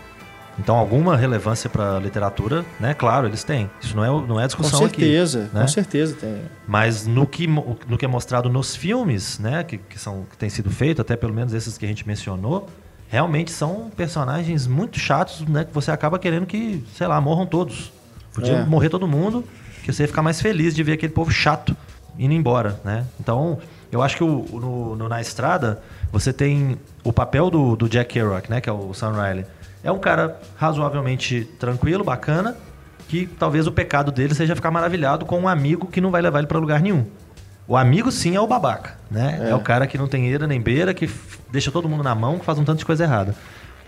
Então, 0.62 0.76
alguma 0.76 1.16
relevância 1.16 1.68
para 1.70 1.98
literatura, 1.98 2.64
né? 2.78 2.92
Claro, 2.94 3.26
eles 3.26 3.42
têm. 3.42 3.70
Isso 3.80 3.96
não 3.96 4.04
é, 4.04 4.08
não 4.08 4.38
é 4.38 4.42
Com 4.42 4.46
discussão 4.46 4.78
certeza, 4.80 5.44
aqui. 5.44 5.54
né? 5.56 5.60
com 5.62 5.68
certeza 5.68 6.14
tem. 6.20 6.42
Mas 6.68 7.06
no 7.06 7.26
que, 7.26 7.46
no 7.46 7.96
que 7.98 8.04
é 8.04 8.08
mostrado 8.08 8.48
nos 8.50 8.76
filmes, 8.76 9.38
né, 9.38 9.64
que, 9.64 9.78
que, 9.78 9.98
são, 9.98 10.24
que 10.30 10.36
tem 10.36 10.50
sido 10.50 10.70
feito, 10.70 11.00
até 11.00 11.16
pelo 11.16 11.32
menos 11.32 11.54
esses 11.54 11.78
que 11.78 11.84
a 11.84 11.88
gente 11.88 12.06
mencionou, 12.06 12.68
realmente 13.08 13.50
são 13.50 13.90
personagens 13.96 14.66
muito 14.66 14.98
chatos, 14.98 15.40
né, 15.48 15.64
que 15.64 15.72
você 15.74 15.90
acaba 15.90 16.18
querendo 16.18 16.46
que, 16.46 16.84
sei 16.94 17.06
lá, 17.06 17.20
morram 17.20 17.46
todos. 17.46 17.90
Podia 18.34 18.52
É. 18.58 18.64
morrer 18.64 18.90
todo 18.90 19.08
mundo, 19.08 19.42
que 19.82 19.92
você 19.92 20.02
ia 20.04 20.08
ficar 20.08 20.22
mais 20.22 20.40
feliz 20.40 20.74
de 20.74 20.82
ver 20.82 20.92
aquele 20.92 21.12
povo 21.12 21.30
chato 21.30 21.74
indo 22.18 22.34
embora, 22.34 22.78
né? 22.84 23.06
Então, 23.18 23.58
eu 23.90 24.02
acho 24.02 24.16
que 24.16 24.22
o- 24.22 24.44
no, 24.60 24.94
no 24.96 25.08
Na 25.08 25.20
Estrada, 25.20 25.80
você 26.12 26.32
tem 26.32 26.76
o 27.02 27.12
papel 27.12 27.50
do, 27.50 27.74
do 27.76 27.88
Jack 27.88 28.12
Kerouac, 28.12 28.48
né, 28.50 28.60
que 28.60 28.68
é 28.68 28.72
o 28.72 28.92
Sam 28.92 29.12
Riley. 29.12 29.46
É 29.82 29.90
um 29.90 29.98
cara 29.98 30.38
razoavelmente 30.56 31.44
tranquilo, 31.58 32.04
bacana, 32.04 32.56
que 33.08 33.26
talvez 33.26 33.66
o 33.66 33.72
pecado 33.72 34.12
dele 34.12 34.34
seja 34.34 34.54
ficar 34.54 34.70
maravilhado 34.70 35.24
com 35.24 35.40
um 35.40 35.48
amigo 35.48 35.86
que 35.86 36.00
não 36.00 36.10
vai 36.10 36.22
levar 36.22 36.38
ele 36.38 36.46
pra 36.46 36.58
lugar 36.58 36.80
nenhum. 36.80 37.06
O 37.66 37.76
amigo 37.76 38.10
sim 38.10 38.34
é 38.34 38.40
o 38.40 38.46
babaca, 38.46 38.98
né? 39.10 39.48
É, 39.50 39.54
o 39.54 39.60
cara 39.60 39.86
que 39.86 39.96
não 39.96 40.08
tem 40.08 40.26
eira 40.26 40.46
nem 40.46 40.60
beira, 40.60 40.92
que 40.92 41.08
deixa 41.50 41.70
todo 41.70 41.88
mundo 41.88 42.02
na 42.02 42.14
mão, 42.14 42.38
que 42.38 42.44
faz 42.44 42.58
um 42.58 42.64
tanto 42.64 42.78
de 42.78 42.84
coisa 42.84 43.04
errada. 43.04 43.34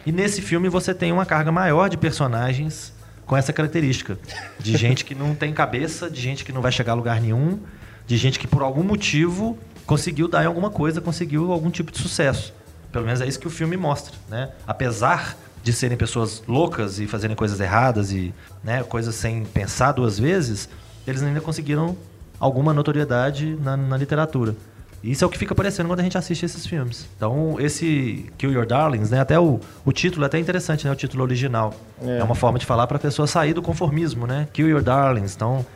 E 0.07 0.13
nesse 0.13 0.41
filme 0.41 0.69
você 0.69 0.95
tem 0.95 1.13
uma 1.13 1.27
carga 1.27 1.53
maior 1.53 1.89
de 1.89 1.97
personagens 1.97 2.93
com 3.27 3.37
essa 3.37 3.53
característica. 3.53 4.19
De 4.59 4.77
gente 4.77 5.05
que 5.05 5.15
não 5.15 5.35
tem 5.35 5.53
cabeça, 5.53 6.11
de 6.11 6.21
gente 6.21 6.45
que 6.45 6.53
não 6.53 6.61
vai 6.61 6.73
chegar 6.73 6.93
a 6.93 6.95
lugar 6.95 7.21
nenhum, 7.21 7.59
de 8.07 8.17
gente 8.17 8.39
que 8.39 8.47
por 8.47 8.63
algum 8.63 8.83
motivo 8.83 9.59
conseguiu 9.87 10.29
dar 10.29 10.45
em 10.45 10.47
alguma 10.47 10.71
coisa, 10.71 11.01
conseguiu 11.01 11.53
algum 11.53 11.71
tipo 11.71 11.93
de 11.93 11.99
sucesso. 11.99 12.55
Pelo 12.91 13.05
menos 13.05 13.21
é 13.21 13.27
isso 13.27 13.39
que 13.39 13.47
o 13.47 13.51
filme 13.51 13.77
mostra, 13.77 14.15
né? 14.29 14.51
Apesar 14.67 15.37
de 15.63 15.73
serem 15.73 15.97
pessoas 15.97 16.43
loucas 16.47 16.99
e 16.99 17.07
fazerem 17.07 17.37
coisas 17.37 17.61
erradas 17.61 18.13
e 18.13 18.35
né, 18.63 18.83
coisas 18.83 19.15
sem 19.15 19.45
pensar 19.45 19.93
duas 19.93 20.19
vezes, 20.19 20.69
eles 21.07 21.23
ainda 21.23 21.41
conseguiram 21.41 21.97
alguma 22.39 22.75
notoriedade 22.75 23.57
na, 23.61 23.77
na 23.77 23.97
literatura. 23.97 24.57
E 25.03 25.11
Isso 25.11 25.25
é 25.25 25.27
o 25.27 25.31
que 25.31 25.39
fica 25.39 25.53
aparecendo 25.53 25.89
quando 25.89 26.01
a 26.01 26.03
gente 26.03 26.17
assiste 26.17 26.45
esses 26.45 26.65
filmes. 26.65 27.09
Então, 27.17 27.57
esse 27.59 28.31
Kill 28.39 28.53
Your 28.53 28.65
Darlings, 28.65 29.11
né? 29.11 29.21
Até 29.21 29.39
o, 29.39 29.59
o 29.85 29.93
título 29.93 30.25
é 30.25 30.27
até 30.27 30.39
interessante, 30.39 30.85
né? 30.85 30.93
O 30.93 30.97
título 30.97 31.25
original. 31.25 31.75
É. 32.01 32.19
É, 32.19 32.25
uma 32.25 32.37
forma 32.37 32.59
de 32.59 32.65
falar 32.65 32.87
para 32.87 32.99
a 32.99 33.01
pessoa 33.01 33.27
sair 33.27 33.53
do 33.53 33.61
conformismo, 33.61 34.29
né? 34.29 34.47
Kill 34.53 34.69
Your 34.69 34.83
Darlings. 34.83 35.35
Então, 35.35 35.67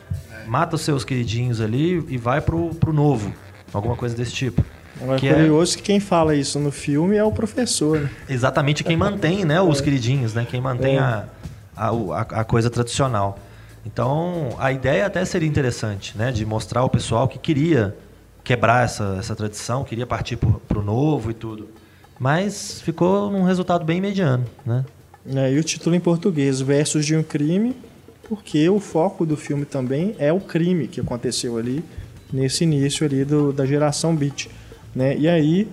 mata 0.46 0.76
os 0.76 0.82
seus 0.82 1.04
queridinhos 1.04 1.60
ali 1.60 2.04
e 2.08 2.16
vai 2.16 2.40
pro, 2.40 2.70
pro 2.76 2.92
novo. 2.92 3.32
Alguma 3.72 3.96
coisa 3.96 4.16
desse 4.16 4.32
tipo. 4.32 4.64
Agora, 5.00 5.18
Que 5.18 5.28
é- 5.28 5.34
curioso 5.34 5.76
que 5.76 5.82
quem 5.82 6.00
fala 6.00 6.34
isso 6.34 6.58
no 6.58 6.70
filme 6.72 7.16
é 7.16 7.24
o 7.24 7.30
professor, 7.32 8.00
né? 8.00 8.10
Exatamente 8.28 8.82
quem 8.82 8.96
mantém, 8.96 9.44
né, 9.44 9.60
os 9.60 9.80
queridinhos, 9.80 10.32
né? 10.34 10.46
Quem 10.48 10.60
mantém 10.60 10.96
É. 10.96 11.00
a, 11.00 11.24
a, 11.76 12.20
a 12.20 12.44
coisa 12.44 12.70
tradicional. 12.70 13.38
Então, 13.84 14.48
a 14.58 14.72
ideia 14.72 15.06
até 15.06 15.24
seria 15.24 15.48
interessante, 15.48 16.16
né? 16.16 16.32
De 16.32 16.44
mostrar 16.44 16.80
ao 16.80 16.90
pessoal 16.90 17.28
que 17.28 17.38
queria 17.38 17.94
quebrar 18.42 18.84
essa, 18.84 19.16
essa 19.18 19.34
tradição, 19.36 19.84
queria 19.84 20.06
partir 20.06 20.36
para 20.36 20.78
o 20.78 20.82
novo 20.82 21.30
e 21.30 21.34
tudo. 21.34 21.68
Mas 22.18 22.80
ficou 22.80 23.30
num 23.30 23.42
resultado 23.42 23.84
bem 23.84 24.00
mediano, 24.00 24.44
né? 24.64 24.84
É, 25.28 25.52
e 25.52 25.58
o 25.58 25.64
título 25.64 25.94
em 25.94 26.00
português, 26.00 26.60
Versos 26.60 27.04
de 27.04 27.14
um 27.16 27.22
Crime, 27.22 27.76
porque 28.28 28.68
o 28.68 28.80
foco 28.80 29.26
do 29.26 29.36
filme 29.36 29.64
também 29.64 30.14
é 30.18 30.32
o 30.32 30.40
crime 30.40 30.88
que 30.88 31.00
aconteceu 31.00 31.58
ali, 31.58 31.84
nesse 32.32 32.64
início 32.64 33.04
ali 33.06 33.24
do, 33.24 33.52
da 33.52 33.66
geração 33.66 34.14
Beat. 34.16 34.48
Né? 34.96 35.14
E 35.18 35.28
aí, 35.28 35.68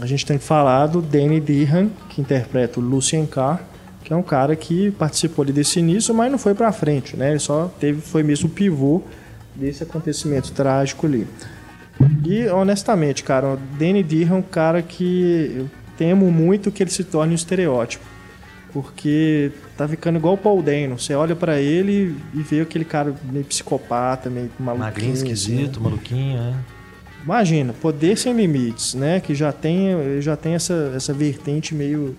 a 0.00 0.04
gente 0.04 0.26
tem 0.26 0.36
que 0.36 0.42
falar 0.42 0.88
do 0.88 1.00
Danny 1.00 1.38
Dehan, 1.38 1.90
que 2.08 2.20
interpreta 2.20 2.80
o 2.80 2.82
Lucien 2.82 3.24
Carr, 3.24 3.62
que 4.02 4.12
é 4.12 4.16
um 4.16 4.22
cara 4.22 4.56
que 4.56 4.90
participou 4.90 5.44
ali 5.44 5.52
desse 5.52 5.78
início, 5.78 6.12
mas 6.12 6.28
não 6.28 6.38
foi 6.38 6.54
pra 6.54 6.72
frente, 6.72 7.16
né? 7.16 7.30
Ele 7.30 7.38
só 7.38 7.70
teve, 7.78 8.00
foi 8.00 8.24
mesmo 8.24 8.48
o 8.48 8.52
pivô 8.52 9.00
desse 9.54 9.84
acontecimento 9.84 10.50
trágico 10.50 11.06
ali. 11.06 11.24
E, 12.24 12.48
honestamente, 12.48 13.22
cara, 13.22 13.54
o 13.54 13.56
Danny 13.78 14.02
Dehan 14.02 14.30
é 14.30 14.34
um 14.34 14.42
cara 14.42 14.82
que 14.82 15.52
eu 15.56 15.70
temo 15.96 16.30
muito 16.30 16.72
que 16.72 16.82
ele 16.82 16.90
se 16.90 17.04
torne 17.04 17.32
um 17.32 17.36
estereótipo. 17.36 18.04
Porque 18.72 19.52
tá 19.76 19.86
ficando 19.86 20.18
igual 20.18 20.34
o 20.34 20.38
Paul 20.38 20.62
Dano. 20.62 20.98
Você 20.98 21.14
olha 21.14 21.34
pra 21.34 21.60
ele 21.60 22.16
e 22.34 22.42
vê 22.42 22.60
aquele 22.60 22.84
cara 22.84 23.14
meio 23.30 23.44
psicopata, 23.44 24.28
meio 24.28 24.50
maluquinho. 24.58 24.84
Magrinho, 24.84 25.12
né? 25.12 25.16
esquisito, 25.16 25.80
maluquinho, 25.80 26.38
né? 26.38 26.54
Imagina, 27.24 27.72
Poder 27.72 28.16
Sem 28.16 28.32
Limites, 28.34 28.94
né? 28.94 29.20
Que 29.20 29.34
já 29.34 29.52
tem, 29.52 30.20
já 30.20 30.36
tem 30.36 30.54
essa, 30.54 30.92
essa 30.94 31.12
vertente 31.12 31.74
meio 31.74 32.16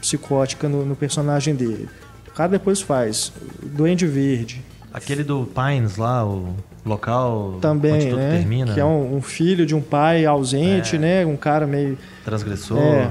psicótica 0.00 0.68
no, 0.68 0.84
no 0.84 0.96
personagem 0.96 1.54
dele. 1.54 1.88
O 2.28 2.32
cara 2.32 2.50
depois 2.50 2.80
faz 2.80 3.32
Duende 3.62 4.06
Verde, 4.06 4.62
Aquele 4.92 5.24
do 5.24 5.46
Pines 5.46 5.96
lá, 5.96 6.26
o 6.26 6.54
local 6.84 7.56
também, 7.62 7.94
onde 7.94 8.04
tudo 8.08 8.16
né? 8.18 8.30
termina, 8.36 8.74
Que 8.74 8.80
é 8.80 8.84
um, 8.84 9.16
um 9.16 9.22
filho 9.22 9.64
de 9.64 9.74
um 9.74 9.80
pai 9.80 10.26
ausente, 10.26 10.96
É. 10.96 10.98
né? 10.98 11.26
Um 11.26 11.36
cara 11.36 11.66
meio 11.66 11.96
transgressor. 12.24 12.76
É. 12.78 13.10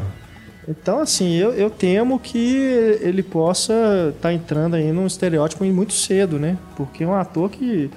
Então, 0.68 1.00
assim, 1.00 1.34
eu, 1.36 1.52
eu 1.54 1.72
temo 1.72 2.20
que 2.20 2.56
ele 3.02 3.24
possa 3.24 4.14
estar 4.16 4.32
entrando 4.32 4.76
aí 4.76 4.92
num 4.92 5.08
estereótipo 5.08 5.66
muito 5.66 5.94
cedo, 5.94 6.38
né? 6.38 6.56
Porque 6.76 7.04
é 7.04 7.08
um 7.08 7.16
ator 7.16 7.50
que 7.50 7.90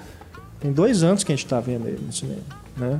tem 0.60 0.72
dois 0.72 1.02
anos 1.02 1.22
que 1.22 1.30
a 1.30 1.34
gente 1.36 1.44
está 1.44 1.60
vendo 1.60 1.86
ele 1.86 2.00
no 2.06 2.10
cinema, 2.12 2.40
né? 2.76 2.98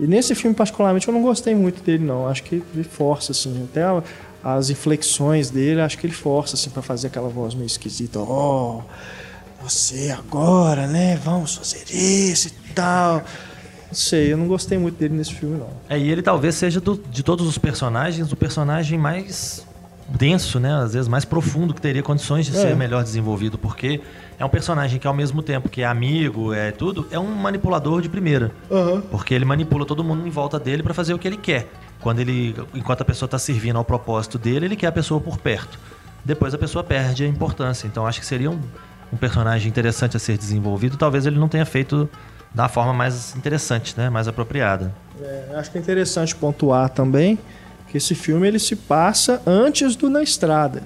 E 0.00 0.06
nesse 0.06 0.34
filme, 0.34 0.54
particularmente, 0.54 1.08
eu 1.08 1.14
não 1.14 1.22
gostei 1.22 1.54
muito 1.54 1.82
dele, 1.82 2.04
não. 2.04 2.28
Acho 2.28 2.42
que 2.44 2.62
ele 2.74 2.84
força, 2.84 3.32
assim, 3.32 3.64
até 3.70 3.82
as 4.44 4.70
inflexões 4.70 5.50
dele, 5.50 5.80
acho 5.80 5.98
que 5.98 6.06
ele 6.06 6.14
força, 6.14 6.54
assim, 6.54 6.70
para 6.70 6.82
fazer 6.82 7.08
aquela 7.08 7.28
voz 7.28 7.54
meio 7.54 7.66
esquisita. 7.66 8.20
Oh, 8.20 8.82
você 9.60 10.10
agora, 10.16 10.86
né? 10.86 11.16
Vamos 11.16 11.56
fazer 11.56 11.84
isso 11.92 12.48
e 12.48 12.72
tal. 12.72 13.16
Não 13.88 13.94
sei, 13.94 14.32
eu 14.32 14.36
não 14.36 14.46
gostei 14.46 14.78
muito 14.78 14.96
dele 14.98 15.14
nesse 15.16 15.34
filme, 15.34 15.56
não. 15.58 15.68
É, 15.88 15.98
e 15.98 16.10
ele 16.10 16.22
talvez 16.22 16.54
seja 16.54 16.80
do- 16.80 17.02
de 17.10 17.22
todos 17.22 17.46
os 17.46 17.58
personagens 17.58 18.30
o 18.30 18.36
personagem 18.36 18.98
mais 18.98 19.66
denso, 20.08 20.60
né? 20.60 20.72
Às 20.74 20.92
vezes 20.92 21.08
mais 21.08 21.24
profundo, 21.24 21.74
que 21.74 21.80
teria 21.80 22.02
condições 22.02 22.46
de 22.46 22.56
É. 22.56 22.60
ser 22.60 22.76
melhor 22.76 23.02
desenvolvido, 23.02 23.58
porque 23.58 24.00
é 24.38 24.44
um 24.44 24.48
personagem 24.48 25.00
que 25.00 25.06
ao 25.06 25.14
mesmo 25.14 25.42
tempo 25.42 25.68
que 25.68 25.82
é 25.82 25.84
amigo, 25.84 26.54
é 26.54 26.70
tudo, 26.70 27.06
é 27.10 27.18
um 27.18 27.26
manipulador 27.26 28.00
de 28.00 28.08
primeira. 28.08 28.52
Porque 29.10 29.34
ele 29.34 29.44
manipula 29.44 29.84
todo 29.84 30.04
mundo 30.04 30.26
em 30.26 30.30
volta 30.30 30.58
dele 30.58 30.82
para 30.82 30.94
fazer 30.94 31.12
o 31.12 31.18
que 31.18 31.26
ele 31.26 31.36
quer. 31.36 31.68
Quando 32.00 32.20
ele, 32.20 32.54
enquanto 32.72 33.00
a 33.00 33.04
pessoa 33.04 33.28
tá 33.28 33.38
servindo 33.38 33.76
ao 33.76 33.84
propósito 33.84 34.38
dele, 34.38 34.66
ele 34.66 34.76
quer 34.76 34.86
a 34.86 34.92
pessoa 34.92 35.20
por 35.20 35.38
perto. 35.38 35.78
Depois 36.24 36.54
a 36.54 36.58
pessoa 36.58 36.84
perde 36.84 37.24
a 37.24 37.26
importância. 37.26 37.86
Então 37.88 38.06
acho 38.06 38.20
que 38.20 38.26
seria 38.26 38.50
um, 38.50 38.60
um 39.12 39.16
personagem 39.16 39.68
interessante 39.68 40.16
a 40.16 40.20
ser 40.20 40.38
desenvolvido. 40.38 40.96
Talvez 40.96 41.26
ele 41.26 41.38
não 41.38 41.48
tenha 41.48 41.66
feito 41.66 42.08
da 42.54 42.68
forma 42.68 42.92
mais 42.92 43.34
interessante, 43.34 43.94
né? 43.96 44.08
mais 44.08 44.28
apropriada. 44.28 44.94
É, 45.20 45.56
acho 45.56 45.70
que 45.72 45.78
é 45.78 45.80
interessante 45.80 46.34
pontuar 46.36 46.90
também 46.90 47.38
que 47.88 47.96
esse 47.96 48.14
filme 48.14 48.46
ele 48.46 48.58
se 48.58 48.76
passa 48.76 49.42
antes 49.44 49.96
do 49.96 50.08
Na 50.08 50.22
Estrada. 50.22 50.82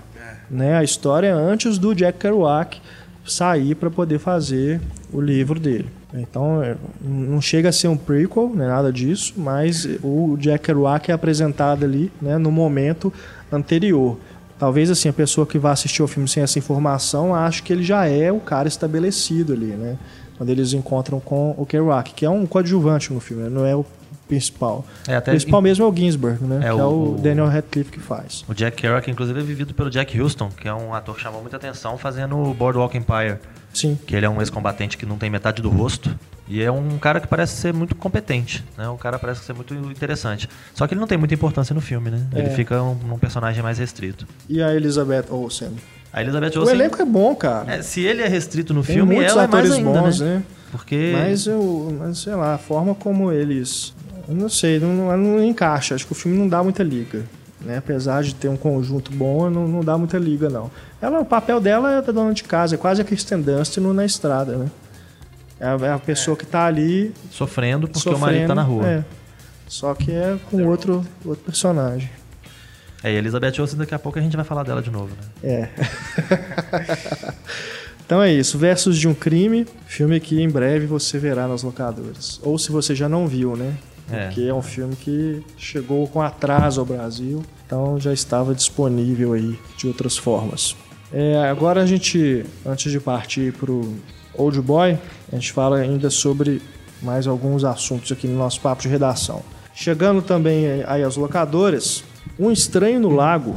Né? 0.51 0.77
A 0.77 0.85
história 0.85 1.29
é 1.29 1.33
antes 1.33 1.79
do 1.79 1.95
Jack 1.95 2.19
Kerouac 2.19 2.81
sair 3.25 3.75
para 3.75 3.91
poder 3.91 4.19
fazer 4.19 4.81
o 5.13 5.21
livro 5.21 5.59
dele. 5.59 5.87
Então, 6.15 6.63
é, 6.63 6.77
não 7.01 7.41
chega 7.41 7.71
a 7.71 7.73
ser 7.73 7.89
um 7.89 7.97
prequel, 7.97 8.51
nem 8.55 8.67
nada 8.67 8.93
disso, 8.93 9.35
mas 9.37 9.89
o 10.03 10.37
Jack 10.39 10.65
Kerouac 10.65 11.11
é 11.11 11.15
apresentado 11.15 11.85
ali 11.85 12.13
né, 12.21 12.37
no 12.37 12.51
momento 12.51 13.13
anterior. 13.51 14.19
Talvez 14.59 14.91
assim 14.91 15.09
a 15.09 15.13
pessoa 15.13 15.47
que 15.47 15.59
vai 15.59 15.73
assistir 15.73 16.03
o 16.03 16.07
filme 16.07 16.29
sem 16.29 16.43
essa 16.43 16.59
informação 16.59 17.35
ache 17.35 17.63
que 17.63 17.73
ele 17.73 17.83
já 17.83 18.07
é 18.07 18.31
o 18.31 18.39
cara 18.39 18.69
estabelecido 18.69 19.53
ali, 19.53 19.67
né? 19.67 19.97
Quando 20.37 20.51
eles 20.51 20.73
encontram 20.73 21.19
com 21.19 21.55
o 21.57 21.67
Kerouac, 21.67 22.13
que 22.15 22.25
é 22.25 22.31
um 22.31 22.47
coadjuvante 22.47 23.13
no 23.13 23.21
filme, 23.21 23.49
não 23.49 23.67
é 23.67 23.75
o 23.75 23.85
principal. 24.33 24.85
É, 25.07 25.17
até 25.17 25.31
o 25.31 25.35
principal 25.35 25.61
mesmo 25.61 25.85
é 25.85 25.89
o 25.89 25.95
Ginsberg, 25.95 26.43
né? 26.45 26.57
É 26.57 26.61
que 26.61 26.67
é 26.67 26.73
o- 26.75 27.15
o 27.15 27.19
Daniel 27.21 27.49
Radcliffe 27.49 27.91
que 27.91 28.01
faz. 28.01 28.45
O 28.49 28.55
Jack 28.55 28.77
Kerouac, 28.77 29.11
inclusive, 29.11 29.39
é 29.39 29.43
vivido 29.43 29.75
pelo 29.75 29.91
Jack 29.91 30.19
Houston, 30.19 30.49
que 30.49 30.67
é 30.67 30.73
um 30.75 30.95
ator 30.95 31.15
que 31.17 31.21
chamou 31.23 31.41
muita 31.43 31.57
atenção 31.57 31.99
fazendo 31.99 32.37
o 32.39 32.55
Boardwalk 32.55 32.97
Empire. 32.97 33.37
Sim. 33.75 33.99
Que 34.07 34.15
ele 34.17 34.27
é 34.27 34.29
um 34.29 34.41
ex-combatente 34.41 34.97
que 34.99 35.07
não 35.07 35.17
tem 35.19 35.31
metade 35.31 35.61
do 35.63 35.69
rosto. 35.71 36.15
E 36.49 36.63
é 36.63 36.71
um 36.71 36.99
cara 36.99 37.21
que 37.21 37.27
parece 37.27 37.55
ser 37.57 37.73
muito 37.73 37.95
competente, 37.95 38.63
né? 38.77 38.89
Um 38.89 38.97
cara 38.99 39.19
parece 39.19 39.43
ser 39.45 39.55
muito 39.55 39.73
interessante. 39.75 40.49
Só 40.75 40.87
que 40.87 40.93
ele 40.93 41.01
não 41.01 41.07
tem 41.07 41.17
muita 41.17 41.33
importância 41.35 41.73
no 41.73 41.81
filme, 41.81 42.11
né? 42.11 42.27
Ele 42.35 42.49
É. 42.49 42.51
fica 42.51 42.83
um, 42.83 42.97
um 43.15 43.19
personagem 43.19 43.63
mais 43.63 43.79
restrito. 43.79 44.27
E 44.49 44.61
a 44.63 44.75
Elizabeth 44.75 45.27
Olsen. 45.31 45.71
A 46.13 46.21
Elizabeth 46.21 46.51
O 46.57 46.61
Olsen... 46.61 46.75
elenco 46.75 47.01
é 47.01 47.05
bom, 47.07 47.35
cara. 47.35 47.77
é, 47.77 47.83
se 47.83 48.01
ele 48.03 48.21
é 48.21 48.29
restrito 48.29 48.75
no 48.75 48.83
Tem 48.83 48.97
filme, 48.97 49.15
ela 49.17 49.25
é 49.25 49.35
mais 49.35 49.45
atores 49.49 49.73
ainda, 49.73 50.01
bons, 50.01 50.21
né? 50.21 50.27
né? 50.37 50.43
Porque... 50.71 51.13
Mas 51.17 51.47
eu, 51.47 51.97
mas, 51.99 52.19
sei 52.19 52.35
lá, 52.35 52.55
a 52.55 52.59
forma 52.59 52.95
como 52.95 53.33
eles. 53.33 53.95
Eu 54.29 54.35
não 54.35 54.49
sei, 54.49 54.79
não, 54.79 54.95
não, 54.95 55.17
não 55.17 55.45
encaixa. 55.45 55.95
Acho 55.95 56.07
que 56.07 56.13
o 56.13 56.15
filme 56.15 56.37
não 56.37 56.49
dá 56.49 56.63
muita 56.63 56.83
liga. 56.83 57.25
Né? 57.61 57.79
Apesar 57.79 58.23
de 58.23 58.35
ter 58.35 58.49
um 58.49 58.57
conjunto 58.57 59.13
bom, 59.13 59.49
não, 59.49 59.69
não 59.69 59.81
dá 59.81 59.97
muita 59.97 60.19
liga, 60.19 60.49
não. 60.49 60.71
Ela, 61.01 61.21
o 61.21 61.25
papel 61.25 61.61
dela 61.61 61.99
é 61.99 62.03
da 62.03 62.13
dona 62.13 62.35
de 62.35 62.45
casa, 62.45 62.75
é 62.75 62.79
quase 62.79 63.01
a 63.01 63.05
Kristen 63.05 63.41
Dunst 63.41 63.77
no, 63.79 63.95
na 63.95 64.05
estrada, 64.05 64.57
né? 64.57 64.71
É 65.61 65.67
a, 65.67 65.87
é 65.87 65.93
a 65.93 65.99
pessoa 65.99 66.37
que 66.37 66.45
tá 66.45 66.67
ali 66.67 67.15
Sofrendo 67.31 67.87
porque 67.87 68.01
sofrendo. 68.01 68.17
o 68.17 68.21
marido 68.21 68.47
tá 68.49 68.55
na 68.55 68.63
rua. 68.63 68.87
É. 68.87 69.05
Só 69.69 69.95
que 69.95 70.11
é 70.11 70.37
com 70.51 70.67
outro, 70.67 71.07
outro 71.25 71.45
personagem. 71.45 72.11
É, 73.03 73.13
e 73.13 73.17
a 73.17 73.19
Elizabeth 73.19 73.61
Olsen, 73.61 73.79
daqui 73.79 73.95
a 73.95 73.99
pouco 73.99 74.19
a 74.19 74.23
gente 74.23 74.37
vai 74.37 74.45
falar 74.45 74.65
dela 74.65 74.83
de 74.83 74.91
novo, 74.91 75.11
né? 75.15 75.29
É. 75.43 75.69
então 78.05 78.23
é 78.23 78.33
isso. 78.33 78.59
Versos 78.59 78.99
de 78.99 79.09
um 79.09 79.15
crime, 79.15 79.67
filme 79.87 80.21
que 80.21 80.41
em 80.41 80.49
breve 80.49 80.87
você 80.87 81.19
verá 81.19 81.49
nas 81.49 81.63
locadoras. 81.63 82.41
Ou 82.43 82.59
se 82.59 82.71
você 82.71 82.95
já 82.95 83.09
não 83.09 83.27
viu, 83.27 83.57
né? 83.57 83.75
É. 84.13 84.27
Porque 84.27 84.43
é 84.43 84.55
um 84.55 84.63
filme 84.63 84.95
que 84.95 85.43
chegou 85.57 86.07
com 86.07 86.21
atraso 86.21 86.81
ao 86.81 86.87
Brasil, 86.87 87.43
então 87.67 87.99
já 87.99 88.13
estava 88.13 88.55
disponível 88.55 89.33
aí 89.33 89.59
de 89.77 89.87
outras 89.87 90.17
formas. 90.17 90.77
É, 91.13 91.49
agora 91.49 91.83
a 91.83 91.87
gente, 91.87 92.45
antes 92.65 92.91
de 92.91 93.01
partir 93.01 93.53
pro 93.53 93.95
Old 94.35 94.61
Boy, 94.61 94.99
a 95.31 95.35
gente 95.35 95.53
fala 95.53 95.79
ainda 95.79 96.09
sobre 96.11 96.63
mais 97.03 97.27
alguns 97.27 97.65
assuntos 97.65 98.13
aqui 98.13 98.27
no 98.27 98.39
nosso 98.39 98.61
papo 98.61 98.83
de 98.83 98.89
redação. 98.89 99.43
Chegando 99.75 100.23
também 100.23 100.83
aí 100.87 101.03
às 101.03 101.17
locadoras, 101.17 102.05
Um 102.39 102.51
Estranho 102.51 103.01
no 103.01 103.11
Lago 103.11 103.57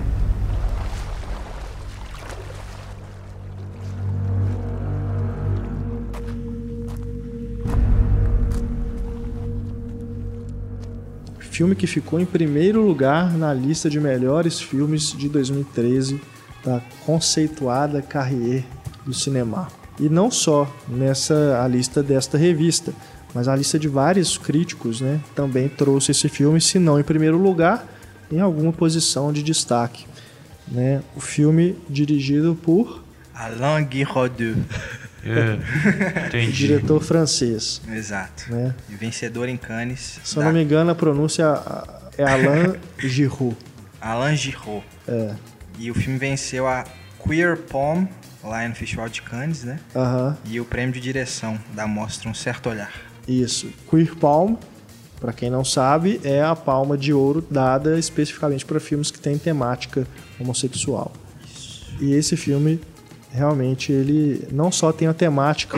filme 11.55 11.73
que 11.73 11.87
ficou 11.87 12.19
em 12.19 12.25
primeiro 12.25 12.81
lugar 12.81 13.31
na 13.37 13.53
lista 13.53 13.89
de 13.89 13.97
melhores 13.97 14.59
filmes 14.59 15.13
de 15.13 15.29
2013 15.29 16.19
da 16.65 16.81
conceituada 17.05 18.01
Carrier 18.01 18.65
do 19.05 19.13
cinema. 19.13 19.69
E 19.97 20.09
não 20.09 20.29
só 20.29 20.69
nessa 20.85 21.63
a 21.63 21.67
lista 21.67 22.03
desta 22.03 22.37
revista, 22.37 22.93
mas 23.33 23.47
a 23.47 23.55
lista 23.55 23.79
de 23.79 23.87
vários 23.87 24.37
críticos, 24.37 24.99
né, 24.99 25.21
também 25.33 25.69
trouxe 25.69 26.11
esse 26.11 26.27
filme, 26.27 26.59
se 26.59 26.77
não 26.77 26.99
em 26.99 27.03
primeiro 27.03 27.37
lugar, 27.37 27.87
em 28.29 28.41
alguma 28.41 28.73
posição 28.73 29.31
de 29.31 29.41
destaque. 29.41 30.05
Né? 30.67 31.01
O 31.15 31.21
filme 31.21 31.77
dirigido 31.89 32.53
por 32.61 33.01
Alain 33.33 33.85
Guiraudot. 33.85 34.57
É. 35.25 36.27
Entendi. 36.27 36.51
diretor 36.51 37.01
francês. 37.01 37.81
Exato. 37.91 38.51
Né? 38.51 38.73
E 38.89 38.95
vencedor 38.95 39.49
em 39.49 39.57
Cannes. 39.57 40.19
Se 40.23 40.37
eu 40.37 40.43
da 40.43 40.49
não 40.49 40.55
me 40.55 40.63
engano, 40.63 40.91
a 40.91 40.95
pronúncia 40.95 41.43
é 42.17 42.23
Alain 42.23 42.75
Giroud. 42.99 43.57
Alain 43.99 44.35
Giraud. 44.35 44.83
É. 45.07 45.33
E 45.79 45.89
o 45.89 45.95
filme 45.95 46.17
venceu 46.17 46.67
a 46.67 46.85
Queer 47.23 47.57
Palm, 47.57 48.05
lá 48.43 48.67
no 48.67 48.75
Festival 48.75 49.09
de 49.09 49.21
Cannes, 49.21 49.63
né? 49.63 49.79
Aham. 49.95 50.37
E 50.45 50.59
o 50.59 50.65
prêmio 50.65 50.93
de 50.93 51.01
direção 51.01 51.59
da 51.73 51.87
mostra 51.87 52.29
Um 52.29 52.33
Certo 52.33 52.69
Olhar. 52.69 52.91
Isso. 53.27 53.69
Queer 53.89 54.15
Palm, 54.15 54.55
para 55.19 55.33
quem 55.33 55.49
não 55.49 55.65
sabe, 55.65 56.21
é 56.23 56.43
a 56.43 56.55
palma 56.55 56.97
de 56.97 57.11
ouro 57.11 57.45
dada 57.49 57.97
especificamente 57.97 58.63
para 58.63 58.79
filmes 58.79 59.09
que 59.09 59.19
têm 59.19 59.37
temática 59.37 60.05
homossexual. 60.39 61.11
E 61.99 62.13
esse 62.13 62.37
filme 62.37 62.79
realmente 63.35 63.91
ele 63.91 64.47
não 64.51 64.71
só 64.71 64.91
tem 64.91 65.07
a 65.07 65.13
temática 65.13 65.77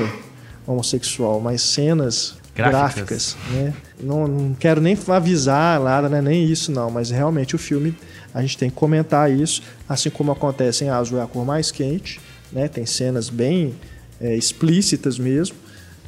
homossexual, 0.65 1.39
mas 1.39 1.61
cenas 1.61 2.35
Gráficas. 2.55 3.35
gráficas, 3.35 3.37
né? 3.51 3.73
Não, 4.01 4.27
não 4.27 4.53
quero 4.53 4.81
nem 4.81 4.97
avisar 5.09 5.79
nada, 5.79 6.09
né? 6.09 6.21
nem 6.21 6.43
isso 6.43 6.71
não, 6.71 6.89
mas 6.89 7.11
realmente 7.11 7.55
o 7.55 7.59
filme 7.59 7.95
a 8.33 8.41
gente 8.41 8.57
tem 8.57 8.69
que 8.69 8.75
comentar 8.75 9.31
isso, 9.31 9.61
assim 9.87 10.09
como 10.09 10.31
acontece 10.31 10.83
em 10.83 10.89
Azul 10.89 11.19
é 11.19 11.23
a 11.23 11.27
cor 11.27 11.45
mais 11.45 11.71
quente, 11.71 12.19
né? 12.51 12.67
Tem 12.67 12.85
cenas 12.85 13.29
bem 13.29 13.75
é, 14.19 14.35
explícitas 14.35 15.17
mesmo. 15.17 15.55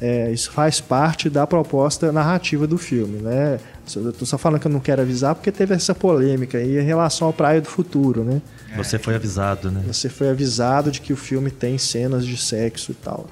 É, 0.00 0.30
isso 0.32 0.50
faz 0.50 0.80
parte 0.80 1.28
da 1.28 1.46
proposta 1.46 2.10
narrativa 2.10 2.66
do 2.66 2.78
filme, 2.78 3.20
né? 3.20 3.58
Eu 3.94 4.12
tô 4.12 4.24
só 4.24 4.38
falando 4.38 4.60
que 4.60 4.66
eu 4.66 4.72
não 4.72 4.80
quero 4.80 5.02
avisar 5.02 5.34
porque 5.34 5.52
teve 5.52 5.74
essa 5.74 5.94
polêmica 5.94 6.58
aí 6.58 6.78
em 6.78 6.84
relação 6.84 7.26
ao 7.26 7.32
Praia 7.32 7.60
do 7.60 7.68
Futuro, 7.68 8.24
né? 8.24 8.40
Você 8.76 8.98
foi 8.98 9.14
avisado, 9.14 9.70
né? 9.70 9.82
Você 9.86 10.08
foi 10.08 10.30
avisado 10.30 10.90
de 10.90 11.00
que 11.00 11.12
o 11.12 11.16
filme 11.16 11.50
tem 11.50 11.76
cenas 11.76 12.24
de 12.24 12.36
sexo 12.36 12.92
e 12.92 12.94
tal. 12.94 13.28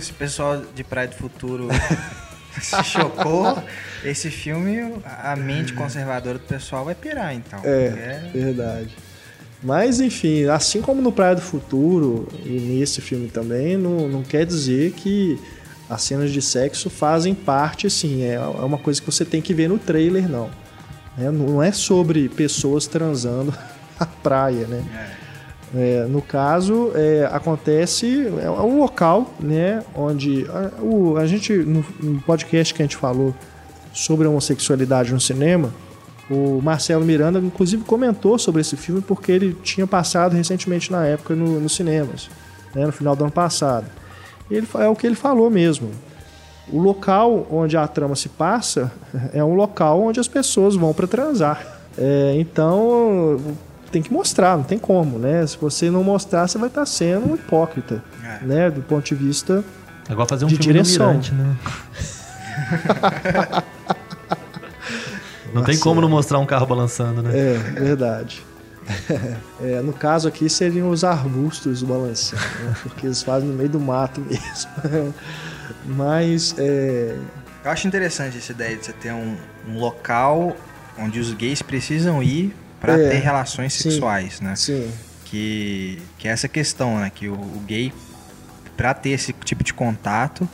Se 0.00 0.10
o 0.10 0.14
pessoal 0.14 0.62
de 0.74 0.84
Praia 0.84 1.08
do 1.08 1.14
Futuro 1.14 1.68
se 2.60 2.84
chocou, 2.84 3.62
esse 4.04 4.30
filme, 4.30 5.00
a 5.04 5.34
mente 5.36 5.72
conservadora 5.72 6.38
do 6.38 6.44
pessoal 6.44 6.84
vai 6.84 6.94
pirar, 6.94 7.34
então. 7.34 7.60
É, 7.64 8.30
verdade. 8.32 8.94
Mas, 9.62 10.00
enfim, 10.00 10.46
assim 10.46 10.82
como 10.82 11.00
no 11.00 11.12
Praia 11.12 11.36
do 11.36 11.40
Futuro 11.40 12.28
e 12.44 12.58
nesse 12.58 13.00
filme 13.00 13.28
também, 13.28 13.76
não, 13.76 14.08
não 14.08 14.22
quer 14.22 14.44
dizer 14.44 14.92
que 14.92 15.38
as 15.88 16.02
cenas 16.02 16.32
de 16.32 16.42
sexo 16.42 16.90
fazem 16.90 17.34
parte, 17.34 17.86
assim, 17.86 18.22
é 18.22 18.34
é 18.34 18.40
uma 18.40 18.78
coisa 18.78 19.00
que 19.00 19.06
você 19.06 19.24
tem 19.24 19.40
que 19.40 19.54
ver 19.54 19.68
no 19.68 19.78
trailer, 19.78 20.28
não. 20.28 20.50
É, 21.18 21.30
não 21.30 21.62
é 21.62 21.70
sobre 21.70 22.28
pessoas 22.28 22.86
transando 22.86 23.54
na 24.02 24.06
praia, 24.06 24.66
né? 24.66 24.84
É, 25.74 26.06
no 26.06 26.20
caso, 26.20 26.92
é, 26.94 27.26
acontece, 27.32 28.26
é 28.42 28.50
um 28.50 28.78
local, 28.78 29.32
né, 29.40 29.82
onde 29.94 30.46
a, 30.50 30.82
o, 30.82 31.16
a 31.16 31.26
gente, 31.26 31.50
no, 31.54 31.82
no 31.98 32.20
podcast 32.20 32.74
que 32.74 32.82
a 32.82 32.84
gente 32.84 32.96
falou 32.96 33.34
sobre 33.90 34.26
a 34.26 34.30
homossexualidade 34.30 35.14
no 35.14 35.20
cinema, 35.20 35.72
o 36.30 36.60
Marcelo 36.62 37.04
Miranda, 37.06 37.38
inclusive, 37.38 37.84
comentou 37.84 38.38
sobre 38.38 38.60
esse 38.60 38.76
filme 38.76 39.00
porque 39.00 39.32
ele 39.32 39.54
tinha 39.62 39.86
passado 39.86 40.34
recentemente 40.34 40.92
na 40.92 41.06
época 41.06 41.34
no, 41.34 41.58
nos 41.58 41.74
cinemas, 41.74 42.28
né, 42.74 42.84
no 42.84 42.92
final 42.92 43.16
do 43.16 43.24
ano 43.24 43.32
passado. 43.32 43.86
Ele, 44.50 44.68
é 44.78 44.88
o 44.88 44.94
que 44.94 45.06
ele 45.06 45.16
falou 45.16 45.50
mesmo. 45.50 45.90
O 46.70 46.78
local 46.78 47.46
onde 47.50 47.78
a 47.78 47.88
trama 47.88 48.14
se 48.14 48.28
passa 48.28 48.92
é 49.32 49.42
um 49.42 49.54
local 49.54 50.02
onde 50.02 50.20
as 50.20 50.28
pessoas 50.28 50.76
vão 50.76 50.92
para 50.92 51.06
transar. 51.06 51.80
É, 51.96 52.34
então 52.36 53.40
tem 53.92 54.02
que 54.02 54.12
mostrar, 54.12 54.56
não 54.56 54.64
tem 54.64 54.78
como, 54.78 55.18
né? 55.18 55.46
Se 55.46 55.56
você 55.58 55.90
não 55.90 56.02
mostrar, 56.02 56.48
você 56.48 56.58
vai 56.58 56.68
estar 56.68 56.86
sendo 56.86 57.30
um 57.30 57.34
hipócrita, 57.34 58.02
É. 58.24 58.44
né? 58.44 58.70
Do 58.70 58.80
ponto 58.82 59.04
de 59.04 59.14
vista 59.14 59.62
É 60.08 60.12
igual 60.12 60.26
fazer 60.26 60.44
um 60.44 60.48
De 60.48 60.56
filme 60.56 60.72
direção. 60.72 61.08
Mirante, 61.08 61.32
né? 61.34 61.56
Não 65.54 65.62
tem 65.62 65.78
como 65.78 66.00
não 66.00 66.08
mostrar 66.08 66.38
um 66.38 66.46
carro 66.46 66.66
balançando, 66.66 67.22
né? 67.22 67.30
É, 67.38 67.52
verdade. 67.80 68.42
É, 69.62 69.80
no 69.80 69.92
caso 69.92 70.26
aqui 70.26 70.50
seriam 70.50 70.90
os 70.90 71.04
arbustos 71.04 71.84
balançando, 71.84 72.42
né? 72.64 72.74
porque 72.82 73.06
eles 73.06 73.22
fazem 73.22 73.48
no 73.48 73.54
meio 73.54 73.68
do 73.68 73.78
mato 73.78 74.20
mesmo. 74.28 75.14
Mas 75.86 76.52
é, 76.58 77.16
Eu 77.64 77.70
acho 77.70 77.86
interessante 77.86 78.38
essa 78.38 78.50
ideia 78.50 78.76
de 78.76 78.84
você 78.86 78.92
ter 78.92 79.12
um, 79.12 79.36
um 79.68 79.78
local 79.78 80.56
onde 80.98 81.20
os 81.20 81.32
gays 81.32 81.62
precisam 81.62 82.20
ir 82.24 82.52
pra 82.82 82.98
É, 82.98 83.08
ter 83.10 83.18
relações 83.20 83.72
sim. 83.72 83.84
sexuais, 83.90 84.40
né? 84.42 84.54
sim, 84.56 84.92
que, 85.24 86.02
que 86.18 86.28
é 86.28 86.30
essa 86.30 86.46
questão, 86.48 86.98
né? 86.98 87.10
Que 87.14 87.28
o, 87.28 87.32
o 87.34 87.62
gay, 87.66 87.90
pra 88.76 88.92
ter 88.92 89.10
esse 89.10 89.32
tipo 89.32 89.64
de 89.64 89.72
contato, 89.72 90.46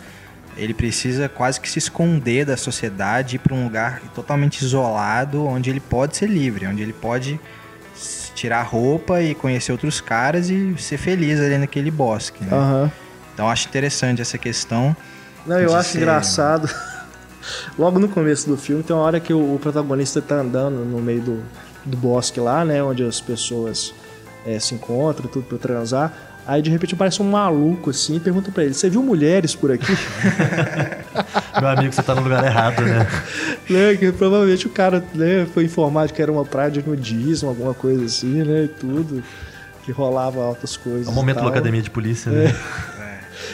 ele 0.56 0.72
precisa 0.72 1.28
quase 1.28 1.60
que 1.60 1.68
se 1.68 1.78
esconder 1.80 2.44
da 2.44 2.56
sociedade, 2.56 3.36
ir 3.36 3.38
para 3.40 3.54
um 3.54 3.64
lugar 3.64 4.00
totalmente 4.14 4.62
isolado, 4.62 5.44
onde 5.44 5.68
ele 5.70 5.80
pode 5.80 6.16
ser 6.16 6.28
livre, 6.28 6.66
onde 6.66 6.80
ele 6.82 6.92
pode 6.92 7.40
tirar 8.34 8.62
roupa 8.62 9.20
e 9.20 9.34
conhecer 9.34 9.72
outros 9.72 10.00
caras 10.00 10.48
e 10.48 10.76
ser 10.78 10.96
feliz 10.98 11.40
ali 11.40 11.58
naquele 11.58 11.90
bosque. 11.90 12.44
Né? 12.44 12.50
Aham. 12.52 12.92
Então 13.34 13.48
acho 13.48 13.66
interessante 13.68 14.22
essa 14.22 14.38
questão. 14.38 14.96
Não, 15.44 15.58
eu 15.58 15.74
acho 15.74 15.90
ser- 15.90 15.98
engraçado. 15.98 16.68
Logo 17.78 17.98
no 17.98 18.08
começo 18.08 18.48
do 18.48 18.56
filme, 18.56 18.82
tem 18.82 18.94
uma 18.94 19.02
hora 19.02 19.18
que 19.18 19.32
o, 19.32 19.54
o 19.54 19.58
protagonista 19.58 20.20
tá 20.22 20.36
andando 20.36 20.84
no 20.84 21.00
meio 21.00 21.20
do, 21.20 21.42
do 21.84 21.96
bosque 21.96 22.40
lá, 22.40 22.64
né? 22.64 22.82
Onde 22.82 23.04
as 23.04 23.20
pessoas 23.20 23.94
eh, 24.46 24.58
se 24.58 24.74
encontram, 24.74 25.28
tudo 25.28 25.44
pra 25.44 25.58
transar. 25.58 26.12
Aí 26.46 26.62
de 26.62 26.70
repente 26.70 26.94
aparece 26.94 27.20
um 27.20 27.30
maluco 27.30 27.90
assim 27.90 28.16
e 28.16 28.20
pergunta 28.20 28.50
pra 28.50 28.64
ele: 28.64 28.72
Você 28.72 28.88
viu 28.88 29.02
mulheres 29.02 29.54
por 29.54 29.70
aqui? 29.70 29.92
Meu 31.60 31.68
amigo, 31.68 31.92
você 31.92 32.02
tá 32.02 32.14
no 32.14 32.22
lugar 32.22 32.42
errado, 32.42 32.80
né? 32.82 33.06
né? 33.68 33.96
Que 33.96 34.10
provavelmente 34.12 34.66
o 34.66 34.70
cara 34.70 35.04
né, 35.14 35.46
foi 35.52 35.64
informado 35.64 36.10
que 36.10 36.22
era 36.22 36.32
uma 36.32 36.46
praia 36.46 36.70
de 36.70 36.82
nudismo, 36.82 37.50
alguma 37.50 37.74
coisa 37.74 38.04
assim, 38.04 38.42
né? 38.44 38.64
E 38.64 38.68
tudo. 38.68 39.22
Que 39.84 39.92
rolava 39.92 40.42
altas 40.42 40.76
coisas. 40.76 41.06
É 41.06 41.10
o 41.10 41.12
momento 41.12 41.42
da 41.42 41.48
academia 41.48 41.82
de 41.82 41.90
polícia, 41.90 42.32
né? 42.32 42.54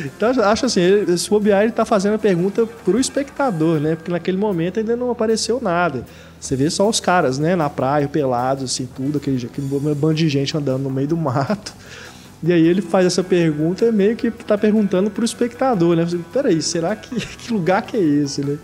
Então 0.00 0.30
acho 0.44 0.66
assim, 0.66 0.80
ele, 0.80 1.16
se 1.18 1.28
bobear, 1.28 1.62
ele 1.62 1.72
tá 1.72 1.84
fazendo 1.84 2.14
a 2.14 2.18
pergunta 2.18 2.66
pro 2.84 2.98
espectador, 2.98 3.80
né? 3.80 3.96
Porque 3.96 4.10
naquele 4.10 4.36
momento 4.36 4.78
ainda 4.80 4.96
não 4.96 5.10
apareceu 5.10 5.60
nada. 5.60 6.04
Você 6.40 6.56
vê 6.56 6.68
só 6.68 6.88
os 6.88 7.00
caras, 7.00 7.38
né, 7.38 7.56
na 7.56 7.70
praia, 7.70 8.06
pelados, 8.06 8.64
assim, 8.64 8.86
tudo, 8.94 9.18
aquele, 9.18 9.46
aquele 9.46 9.66
bando 9.66 10.14
de 10.14 10.28
gente 10.28 10.56
andando 10.56 10.82
no 10.82 10.90
meio 10.90 11.08
do 11.08 11.16
mato. 11.16 11.72
E 12.42 12.52
aí 12.52 12.66
ele 12.66 12.82
faz 12.82 13.06
essa 13.06 13.24
pergunta 13.24 13.90
meio 13.90 14.14
que 14.14 14.30
tá 14.30 14.58
perguntando 14.58 15.10
pro 15.10 15.24
espectador, 15.24 15.96
né? 15.96 16.06
Peraí, 16.30 16.60
será 16.60 16.94
que, 16.94 17.14
que 17.16 17.52
lugar 17.52 17.80
que 17.82 17.96
é 17.96 18.00
esse, 18.00 18.44
né? 18.44 18.58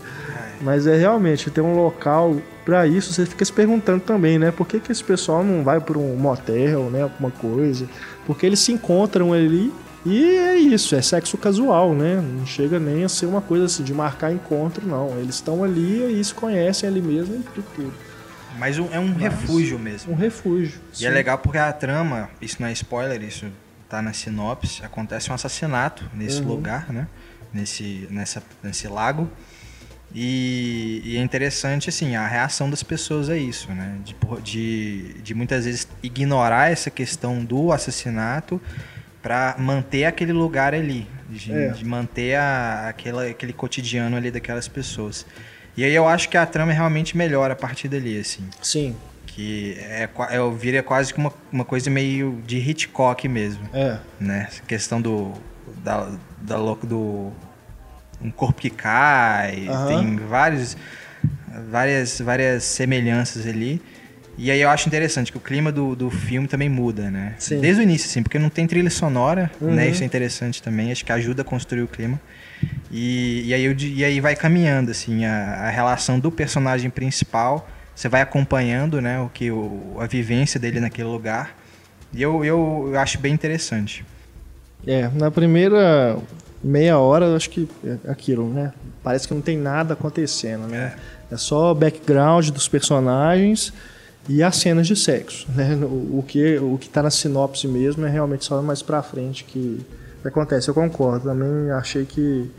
Mas 0.61 0.85
é 0.85 0.95
realmente, 0.95 1.49
tem 1.49 1.63
um 1.63 1.75
local 1.75 2.37
pra 2.63 2.85
isso, 2.85 3.11
você 3.11 3.25
fica 3.25 3.43
se 3.43 3.51
perguntando 3.51 4.01
também, 4.01 4.37
né? 4.37 4.51
Por 4.51 4.67
que, 4.67 4.79
que 4.79 4.91
esse 4.91 5.03
pessoal 5.03 5.43
não 5.43 5.63
vai 5.63 5.79
por 5.79 5.97
um 5.97 6.15
motel, 6.15 6.91
né? 6.91 7.01
Alguma 7.01 7.31
coisa. 7.31 7.87
Porque 8.27 8.45
eles 8.45 8.59
se 8.59 8.71
encontram 8.71 9.33
ali 9.33 9.73
e 10.05 10.23
é 10.37 10.55
isso, 10.55 10.95
é 10.95 11.01
sexo 11.01 11.37
casual, 11.37 11.93
né? 11.93 12.15
Não 12.21 12.45
chega 12.45 12.79
nem 12.79 13.03
a 13.03 13.09
ser 13.09 13.25
uma 13.27 13.41
coisa 13.41 13.65
assim 13.65 13.83
de 13.83 13.93
marcar 13.93 14.31
encontro, 14.33 14.85
não. 14.87 15.17
Eles 15.19 15.35
estão 15.35 15.63
ali 15.63 16.19
e 16.19 16.23
se 16.23 16.33
conhecem 16.33 16.89
ali 16.89 17.01
mesmo 17.01 17.35
e 17.35 17.61
tudo. 17.61 17.93
Mas 18.57 18.77
um- 18.79 18.89
é 18.91 18.99
um 18.99 19.13
refúgio 19.13 19.77
mesmo. 19.79 20.11
Um 20.13 20.15
refúgio. 20.15 20.79
E 20.99 21.05
é 21.05 21.09
legal 21.09 21.37
porque 21.37 21.57
a 21.57 21.71
trama, 21.71 22.29
isso 22.41 22.57
não 22.59 22.67
é 22.67 22.71
spoiler, 22.73 23.21
isso 23.23 23.45
tá 23.87 24.01
na 24.01 24.13
sinopse, 24.13 24.83
acontece 24.83 25.29
um 25.31 25.33
assassinato 25.33 26.03
nesse 26.13 26.41
lugar, 26.41 26.91
né? 26.91 27.07
Nesse, 27.53 28.07
nessa, 28.09 28.41
nesse 28.63 28.87
lago. 28.87 29.29
E, 30.13 31.01
e 31.05 31.17
é 31.17 31.21
interessante, 31.21 31.89
assim, 31.89 32.15
a 32.15 32.27
reação 32.27 32.69
das 32.69 32.83
pessoas 32.83 33.29
a 33.29 33.37
isso, 33.37 33.71
né? 33.71 33.97
De, 34.03 34.15
de, 34.43 35.13
de 35.21 35.33
muitas 35.33 35.65
vezes 35.65 35.87
ignorar 36.03 36.69
essa 36.71 36.89
questão 36.89 37.43
do 37.43 37.71
assassinato 37.71 38.59
para 39.21 39.55
manter 39.59 40.05
aquele 40.05 40.33
lugar 40.33 40.73
ali, 40.73 41.07
de, 41.29 41.51
É. 41.53 41.69
de 41.69 41.85
manter 41.85 42.35
a, 42.35 42.87
aquela, 42.89 43.25
aquele 43.27 43.53
cotidiano 43.53 44.15
ali 44.17 44.31
daquelas 44.31 44.67
pessoas. 44.67 45.25
E 45.77 45.83
aí 45.83 45.93
eu 45.93 46.07
acho 46.07 46.27
que 46.29 46.35
a 46.37 46.45
trama 46.45 46.71
realmente 46.73 47.15
melhora 47.15 47.53
a 47.53 47.55
partir 47.55 47.87
dali, 47.87 48.19
assim. 48.19 48.43
Sim, 48.61 48.95
Que 49.25 49.75
é, 49.79 50.09
eu 50.33 50.51
vira 50.53 50.83
quase 50.83 51.13
que 51.13 51.19
uma, 51.19 51.31
uma 51.51 51.63
coisa 51.63 51.89
meio 51.89 52.41
de 52.45 52.57
Hitchcock 52.57 53.27
mesmo, 53.29 53.63
é. 53.73 53.97
né? 54.19 54.47
Essa 54.49 54.61
questão 54.63 55.01
do 55.01 55.31
da, 55.83 56.09
da 56.41 56.57
louco 56.57 56.85
do 56.85 57.31
um 58.21 58.29
corpo 58.29 58.59
que 58.61 58.69
cai, 58.69 59.67
Aham. 59.67 59.87
tem 59.87 60.15
vários 60.17 60.75
várias 61.69 62.19
várias 62.19 62.63
semelhanças 62.63 63.47
ali. 63.47 63.81
E 64.43 64.49
aí 64.49 64.59
eu 64.59 64.69
acho 64.71 64.87
interessante 64.87 65.31
que 65.31 65.37
o 65.37 65.39
clima 65.39 65.71
do, 65.71 65.95
do 65.95 66.09
filme 66.09 66.47
também 66.47 66.67
muda, 66.67 67.11
né? 67.11 67.35
Sim. 67.37 67.59
Desde 67.59 67.79
o 67.79 67.83
início, 67.83 68.09
assim, 68.09 68.23
porque 68.23 68.39
não 68.39 68.49
tem 68.49 68.65
trilha 68.65 68.89
sonora, 68.89 69.51
Uhum. 69.61 69.75
né? 69.75 69.87
Isso 69.87 70.01
é 70.01 70.05
interessante 70.05 70.63
também, 70.63 70.91
acho 70.91 71.05
que 71.05 71.11
ajuda 71.11 71.43
a 71.43 71.45
construir 71.45 71.83
o 71.83 71.87
clima. 71.87 72.19
E, 72.89 73.43
e, 73.45 73.53
aí, 73.53 73.63
eu 73.63 73.75
e 73.77 74.03
aí 74.03 74.19
vai 74.19 74.35
caminhando, 74.35 74.89
assim, 74.89 75.25
a, 75.25 75.67
a 75.67 75.69
relação 75.69 76.19
do 76.19 76.31
personagem 76.31 76.89
principal, 76.89 77.69
você 77.95 78.09
vai 78.09 78.21
acompanhando, 78.21 78.99
né, 78.99 79.19
o 79.19 79.29
que 79.29 79.51
o, 79.51 79.95
a 79.99 80.07
vivência 80.07 80.59
dele 80.59 80.79
naquele 80.79 81.07
lugar. 81.07 81.55
E 82.11 82.19
eu, 82.19 82.43
eu, 82.43 82.89
eu 82.93 82.99
acho 82.99 83.19
bem 83.19 83.35
interessante. 83.35 84.03
É, 84.87 85.07
na 85.13 85.29
primeira 85.29 86.17
meia 86.63 86.97
hora, 86.97 87.25
eu 87.25 87.35
acho 87.35 87.47
que 87.51 87.69
é 87.85 88.09
aquilo, 88.09 88.51
né? 88.51 88.73
Parece 89.03 89.27
que 89.27 89.35
não 89.35 89.41
tem 89.41 89.55
nada 89.55 89.93
acontecendo, 89.93 90.65
né? 90.65 90.95
É, 91.31 91.37
só 91.37 91.71
o 91.73 91.75
background 91.75 92.49
dos 92.49 92.67
personagens 92.67 93.71
e 94.29 94.43
as 94.43 94.55
cenas 94.57 94.87
de 94.87 94.95
sexo, 94.95 95.47
né? 95.55 95.75
O, 95.83 96.23
que 96.27 96.57
o 96.57 96.77
que 96.77 96.87
tá 96.89 97.01
na 97.01 97.09
sinopse 97.09 97.67
mesmo 97.67 98.05
é 98.05 98.09
realmente 98.09 98.45
só 98.45 98.61
mais 98.61 98.81
pra 98.81 99.01
frente 99.01 99.43
que, 99.43 99.79
acontece. 100.23 100.69
Eu 100.69 100.73
concordo, 100.73 101.25
também 101.25 101.71
achei 101.71 102.05
que 102.05 102.49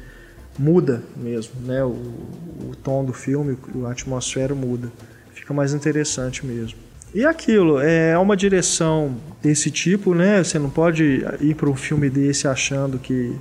muda 0.58 1.02
mesmo, 1.16 1.52
né? 1.64 1.82
O, 1.84 1.90
o 1.90 2.72
tom 2.82 3.04
do 3.04 3.12
filme, 3.12 3.56
a 3.86 3.90
atmosfera 3.90 4.54
muda. 4.54 4.90
Fica 5.34 5.54
mais 5.54 5.72
interessante 5.72 6.44
mesmo. 6.44 6.78
E 7.14 7.24
aquilo, 7.26 7.78
é 7.78 8.16
uma 8.18 8.36
direção 8.36 9.14
desse 9.42 9.70
tipo, 9.70 10.14
né? 10.14 10.42
Você 10.42 10.58
não 10.58 10.70
pode 10.70 11.24
ir 11.40 11.54
para 11.54 11.68
um 11.68 11.76
filme 11.76 12.08
desse 12.08 12.48
achando 12.48 12.98
que. 12.98 13.36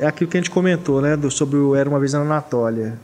É 0.00 0.06
aquilo 0.06 0.30
que 0.30 0.36
a 0.36 0.40
gente 0.40 0.50
comentou, 0.50 1.00
né? 1.02 1.16
do- 1.16 1.30
sobre 1.30 1.56
o 1.56 1.74
Era 1.74 1.88
uma 1.88 1.98
Vez 1.98 2.12
na 2.12 2.20
Anatólia. 2.20 2.94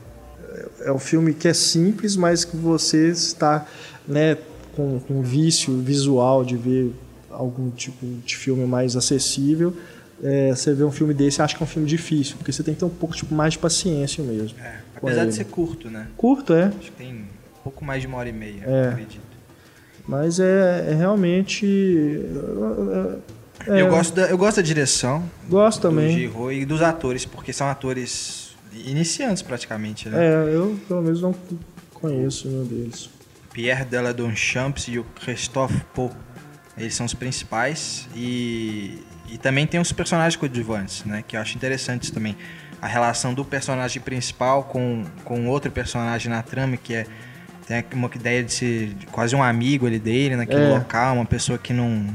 É 0.81 0.91
um 0.91 0.97
filme 0.99 1.33
que 1.33 1.47
é 1.47 1.53
simples, 1.53 2.15
mas 2.15 2.45
que 2.45 2.55
você 2.55 3.09
está 3.09 3.65
né, 4.07 4.37
com, 4.75 4.99
com 4.99 5.21
vício 5.21 5.77
visual 5.81 6.43
de 6.45 6.55
ver 6.57 6.93
algum 7.31 7.69
tipo 7.71 8.05
de 8.25 8.35
filme 8.35 8.65
mais 8.65 8.95
acessível. 8.95 9.73
É, 10.23 10.49
você 10.55 10.73
vê 10.73 10.83
um 10.83 10.91
filme 10.91 11.13
desse 11.13 11.39
e 11.39 11.41
acha 11.41 11.55
que 11.57 11.61
é 11.61 11.65
um 11.65 11.67
filme 11.67 11.87
difícil, 11.87 12.37
porque 12.37 12.51
você 12.51 12.63
tem 12.63 12.73
que 12.73 12.79
ter 12.79 12.85
um 12.85 12.89
pouco 12.89 13.13
tipo, 13.15 13.35
mais 13.35 13.53
de 13.53 13.59
paciência 13.59 14.23
mesmo. 14.23 14.57
com 14.99 15.07
Apesar 15.07 15.21
ele. 15.23 15.29
de 15.31 15.35
ser 15.35 15.45
curto, 15.45 15.89
né? 15.89 16.07
Curto, 16.15 16.53
é. 16.53 16.65
Acho 16.67 16.77
que 16.79 16.91
tem 16.91 17.13
um 17.13 17.25
pouco 17.63 17.83
mais 17.83 18.01
de 18.01 18.07
uma 18.07 18.17
hora 18.17 18.29
e 18.29 18.33
meia, 18.33 18.63
É. 18.65 18.87
acredito. 18.89 19.25
Mas 20.07 20.39
é, 20.39 20.87
é 20.91 20.93
realmente. 20.93 21.65
é, 23.67 23.81
Eu, 23.81 23.89
gosto 23.89 24.13
da, 24.15 24.27
eu 24.29 24.37
gosto 24.37 24.57
da 24.57 24.61
direção 24.61 25.23
gosto 25.49 25.79
do 25.81 25.89
também. 25.89 26.11
Giro 26.17 26.51
e 26.51 26.65
dos 26.65 26.81
atores, 26.81 27.25
porque 27.25 27.51
são 27.51 27.67
atores 27.67 28.55
iniciantes 28.85 29.41
praticamente, 29.41 30.07
né? 30.09 30.25
É, 30.25 30.55
eu 30.55 30.77
pelo 30.87 31.01
menos 31.01 31.21
não 31.21 31.33
conheço 31.93 32.47
nenhum 32.47 32.65
deles. 32.65 33.09
Pierre 33.55 33.85
Deladonchamps 33.85 34.89
e 34.89 34.99
o 34.99 35.05
Christophe 35.23 35.81
Pau. 35.93 36.11
Eles 36.77 36.93
são 36.93 37.05
os 37.05 37.13
principais 37.13 38.05
e, 38.13 39.01
e 39.29 39.37
também 39.37 39.65
tem 39.65 39.79
os 39.79 39.93
personagens 39.93 40.35
coadjuvantes, 40.35 41.05
né? 41.05 41.23
Que 41.25 41.37
eu 41.37 41.39
acho 41.41 41.55
interessantes 41.55 42.11
também. 42.11 42.35
A 42.81 42.87
relação 42.87 43.33
do 43.33 43.45
personagem 43.45 44.01
principal 44.01 44.65
com, 44.65 45.05
com 45.23 45.47
outro 45.47 45.71
personagem 45.71 46.29
na 46.29 46.43
trama, 46.43 46.75
que 46.75 46.93
é 46.93 47.05
tem 47.65 47.83
uma 47.93 48.11
ideia 48.13 48.43
de 48.43 48.51
ser 48.51 48.93
quase 49.11 49.33
um 49.35 49.41
amigo 49.41 49.87
ali 49.87 49.99
dele 49.99 50.35
naquele 50.35 50.65
É. 50.65 50.69
local, 50.77 51.15
uma 51.15 51.25
pessoa 51.25 51.57
que 51.57 51.71
não 51.71 52.05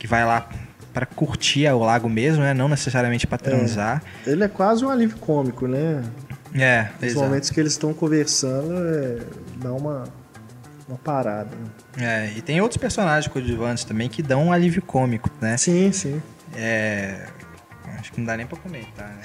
que 0.00 0.06
vai 0.08 0.24
lá 0.24 0.48
para 0.92 1.06
curtir 1.06 1.68
o 1.68 1.78
lago 1.78 2.08
mesmo, 2.08 2.42
né? 2.42 2.52
Não 2.52 2.68
necessariamente 2.68 3.24
para 3.24 3.38
transar. 3.38 4.02
Ele 4.26 4.42
é 4.42 4.48
quase 4.48 4.84
um 4.84 4.90
alívio 4.90 5.16
cômico, 5.18 5.68
né? 5.68 6.02
É, 6.52 6.88
exato. 7.00 7.24
momentos 7.24 7.50
que 7.50 7.60
eles 7.60 7.72
estão 7.72 7.94
conversando, 7.94 8.72
é, 8.74 9.18
dá 9.62 9.72
uma, 9.72 10.04
uma 10.88 10.96
parada. 10.98 11.50
né? 11.96 12.30
É, 12.32 12.32
e 12.38 12.42
tem 12.42 12.60
outros 12.60 12.78
personagens 12.78 13.30
coadjuvantes 13.32 13.84
também 13.84 14.08
que 14.08 14.22
dão 14.22 14.46
um 14.46 14.52
alívio 14.52 14.80
cômico, 14.82 15.30
né? 15.40 15.56
Sim, 15.56 15.92
sim. 15.92 16.22
É. 16.56 17.26
Acho 17.98 18.12
que 18.12 18.18
não 18.20 18.26
dá 18.26 18.36
nem 18.36 18.46
pra 18.46 18.56
comentar, 18.58 19.08
né? 19.08 19.22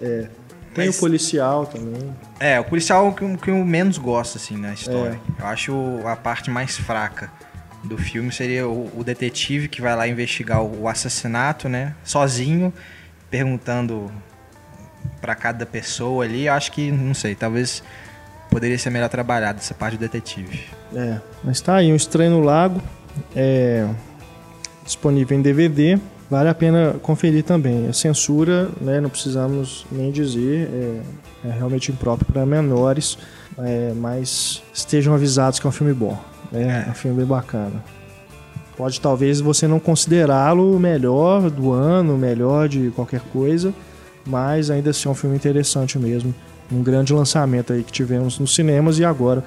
Tem 0.74 0.86
Mas- 0.86 0.96
o 0.96 1.00
policial 1.00 1.66
também. 1.66 2.14
É, 2.38 2.60
o 2.60 2.64
policial 2.64 3.06
é 3.06 3.08
o 3.08 3.12
que, 3.12 3.22
eu- 3.22 3.36
que 3.38 3.50
eu 3.50 3.64
menos 3.64 3.98
gosto, 3.98 4.36
assim, 4.36 4.56
na 4.56 4.72
história. 4.72 5.18
É. 5.38 5.42
Eu 5.42 5.46
acho 5.46 5.72
a 6.06 6.14
parte 6.14 6.50
mais 6.50 6.76
fraca 6.76 7.30
do 7.84 7.96
filme 7.98 8.30
seria 8.32 8.68
o, 8.68 8.90
o 8.98 9.02
detetive 9.04 9.66
que 9.68 9.80
vai 9.80 9.94
lá 9.96 10.06
investigar 10.06 10.62
o, 10.62 10.82
o 10.82 10.88
assassinato, 10.88 11.68
né? 11.68 11.94
Sozinho, 12.04 12.72
perguntando 13.30 14.10
pra 15.20 15.34
cada 15.34 15.66
pessoa 15.66 16.24
ali. 16.24 16.46
Eu 16.46 16.52
acho 16.54 16.70
que, 16.70 16.92
não 16.92 17.14
sei, 17.14 17.34
talvez 17.34 17.82
poderia 18.50 18.78
ser 18.78 18.90
melhor 18.90 19.08
trabalhado 19.08 19.58
essa 19.58 19.74
parte 19.74 19.96
do 19.96 20.00
detetive. 20.00 20.64
É, 20.94 21.18
mas 21.44 21.60
tá 21.60 21.76
aí, 21.76 21.92
um 21.92 21.96
Estranho 21.96 22.32
no 22.32 22.40
Lago. 22.40 22.80
É 23.34 23.86
disponível 24.88 25.38
em 25.38 25.42
DVD. 25.42 25.98
Vale 26.30 26.48
a 26.48 26.54
pena 26.54 26.96
conferir 27.02 27.44
também. 27.44 27.88
A 27.88 27.92
censura, 27.92 28.68
né, 28.80 29.00
não 29.00 29.08
precisamos 29.08 29.86
nem 29.90 30.10
dizer, 30.10 30.68
é, 30.72 31.48
é 31.48 31.52
realmente 31.52 31.92
impróprio 31.92 32.30
para 32.30 32.44
menores, 32.44 33.16
é, 33.58 33.92
mas 33.94 34.62
estejam 34.74 35.14
avisados 35.14 35.58
que 35.58 35.66
é 35.66 35.68
um 35.68 35.72
filme 35.72 35.92
bom. 35.92 36.18
É, 36.52 36.84
é 36.86 36.90
um 36.90 36.94
filme 36.94 37.16
bem 37.18 37.26
bacana. 37.26 37.82
Pode 38.76 39.00
talvez 39.00 39.40
você 39.40 39.66
não 39.66 39.80
considerá-lo 39.80 40.76
o 40.76 40.78
melhor 40.78 41.50
do 41.50 41.72
ano, 41.72 42.14
o 42.14 42.18
melhor 42.18 42.68
de 42.68 42.90
qualquer 42.90 43.20
coisa, 43.32 43.74
mas 44.24 44.70
ainda 44.70 44.90
assim 44.90 45.08
é 45.08 45.10
um 45.10 45.14
filme 45.14 45.34
interessante 45.34 45.98
mesmo. 45.98 46.34
Um 46.70 46.82
grande 46.82 47.12
lançamento 47.12 47.72
aí 47.72 47.82
que 47.82 47.92
tivemos 47.92 48.38
nos 48.38 48.54
cinemas 48.54 48.98
e 48.98 49.04
agora 49.04 49.44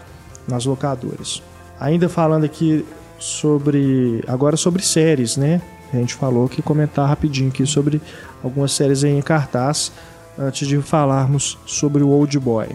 nas 0.48 0.66
locadoras. 0.66 1.42
Ainda 1.80 2.10
falando 2.10 2.46
aqui 2.46 2.86
sobre. 3.20 4.24
agora 4.28 4.58
sobre 4.58 4.82
séries, 4.82 5.38
né? 5.38 5.62
A 5.94 5.98
gente 5.98 6.16
falou 6.16 6.48
que 6.48 6.62
comentar 6.62 7.08
rapidinho 7.08 7.50
aqui 7.50 7.66
sobre 7.66 8.02
algumas 8.44 8.72
séries 8.72 9.04
em 9.04 9.22
cartaz 9.22 9.92
antes 10.38 10.68
de 10.68 10.82
falarmos 10.82 11.58
sobre 11.66 12.02
o 12.02 12.10
Old 12.10 12.40
Boy. 12.40 12.68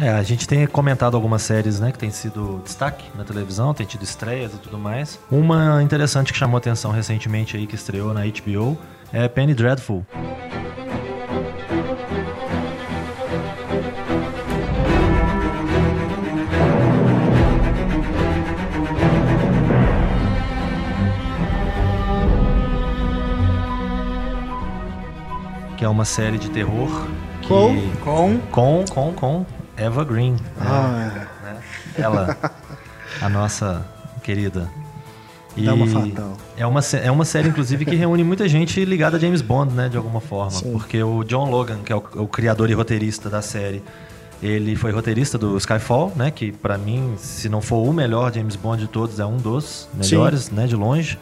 É, 0.00 0.08
a 0.08 0.22
gente 0.22 0.48
tem 0.48 0.66
comentado 0.66 1.14
algumas 1.14 1.42
séries, 1.42 1.78
né, 1.78 1.92
que 1.92 1.98
tem 1.98 2.10
sido 2.10 2.62
destaque 2.64 3.04
na 3.14 3.24
televisão, 3.24 3.74
tem 3.74 3.84
tido 3.84 4.02
estreias 4.02 4.54
e 4.54 4.56
tudo 4.56 4.78
mais. 4.78 5.18
Uma 5.30 5.82
interessante 5.82 6.32
que 6.32 6.38
chamou 6.38 6.56
atenção 6.56 6.90
recentemente 6.90 7.56
aí, 7.56 7.66
que 7.66 7.74
estreou 7.74 8.14
na 8.14 8.22
HBO, 8.24 8.78
é 9.12 9.28
Penny 9.28 9.54
Dreadful. 9.54 10.04
Uma 25.92 26.04
série 26.04 26.38
de 26.38 26.50
terror 26.50 26.88
que... 27.42 27.48
Com? 27.48 27.90
Com 28.02 28.38
Com, 28.50 28.84
com, 28.90 29.12
com 29.12 29.46
Eva 29.76 30.04
Green. 30.04 30.32
né? 30.32 30.38
Ah, 30.60 31.26
né? 31.44 31.56
Ela, 31.96 32.36
a 33.20 33.28
nossa 33.28 33.84
querida. 34.22 34.68
E 35.56 35.64
Dama 35.66 35.86
fatal. 35.86 36.36
É 36.56 36.66
uma, 36.66 36.80
é 37.02 37.10
uma 37.10 37.24
série, 37.26 37.48
inclusive, 37.48 37.84
que 37.84 37.94
reúne 37.94 38.24
muita 38.24 38.48
gente 38.48 38.82
ligada 38.86 39.18
a 39.18 39.20
James 39.20 39.42
Bond, 39.42 39.74
né? 39.74 39.88
De 39.88 39.98
alguma 39.98 40.20
forma. 40.20 40.50
Sim. 40.50 40.72
Porque 40.72 41.02
o 41.02 41.22
John 41.24 41.50
Logan, 41.50 41.80
que 41.84 41.92
é 41.92 41.96
o, 41.96 42.02
o 42.14 42.26
criador 42.26 42.70
e 42.70 42.72
roteirista 42.72 43.28
da 43.28 43.42
série, 43.42 43.82
ele 44.42 44.74
foi 44.76 44.92
roteirista 44.92 45.36
do 45.36 45.54
Skyfall, 45.58 46.10
né? 46.16 46.30
Que 46.30 46.50
pra 46.52 46.78
mim, 46.78 47.14
se 47.18 47.50
não 47.50 47.60
for 47.60 47.86
o 47.86 47.92
melhor 47.92 48.32
James 48.32 48.56
Bond 48.56 48.80
de 48.82 48.88
todos, 48.88 49.20
é 49.20 49.26
um 49.26 49.36
dos 49.36 49.88
melhores, 49.94 50.50
né? 50.50 50.66
De 50.66 50.74
longe. 50.74 51.18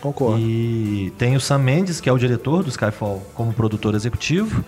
Concordo. 0.00 0.38
E 0.38 1.12
tem 1.18 1.36
o 1.36 1.40
Sam 1.40 1.58
Mendes, 1.58 2.00
que 2.00 2.08
é 2.08 2.12
o 2.12 2.18
diretor 2.18 2.62
do 2.62 2.68
Skyfall, 2.68 3.22
como 3.34 3.52
produtor 3.52 3.94
executivo. 3.94 4.64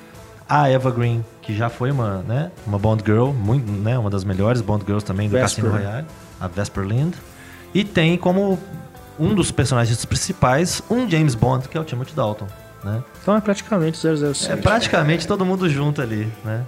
A 0.49 0.69
Eva 0.69 0.91
Green, 0.91 1.25
que 1.43 1.55
já 1.55 1.69
foi 1.69 1.93
uma, 1.93 2.23
né, 2.23 2.51
uma 2.67 2.79
Bond 2.79 3.05
Girl, 3.07 3.31
muito, 3.31 3.71
né, 3.71 3.97
uma 3.97 4.11
das 4.11 4.25
melhores 4.25 4.61
Bond 4.61 4.85
Girls 4.85 5.05
também 5.05 5.29
do 5.29 5.33
Vesper. 5.33 5.65
Cassino 5.65 5.71
Royale, 5.71 6.07
a 6.41 6.49
Vesper 6.49 6.85
Lind. 6.85 7.15
E 7.73 7.85
tem 7.85 8.17
como 8.17 8.59
um 9.19 9.35
dos 9.35 9.53
personagens 9.53 10.05
principais 10.05 10.83
um 10.91 11.09
James 11.09 11.35
Bond, 11.35 11.69
que 11.69 11.79
é 11.79 11.81
o 11.81 11.85
Timothy 11.85 12.15
Dalton. 12.15 12.47
Né? 12.83 13.03
Então 13.23 13.37
é 13.37 13.41
praticamente 13.41 13.99
007. 13.99 14.53
É 14.53 14.57
praticamente 14.57 15.29
todo 15.29 15.45
mundo 15.45 15.69
junto 15.69 16.01
ali, 16.01 16.33
né? 16.45 16.65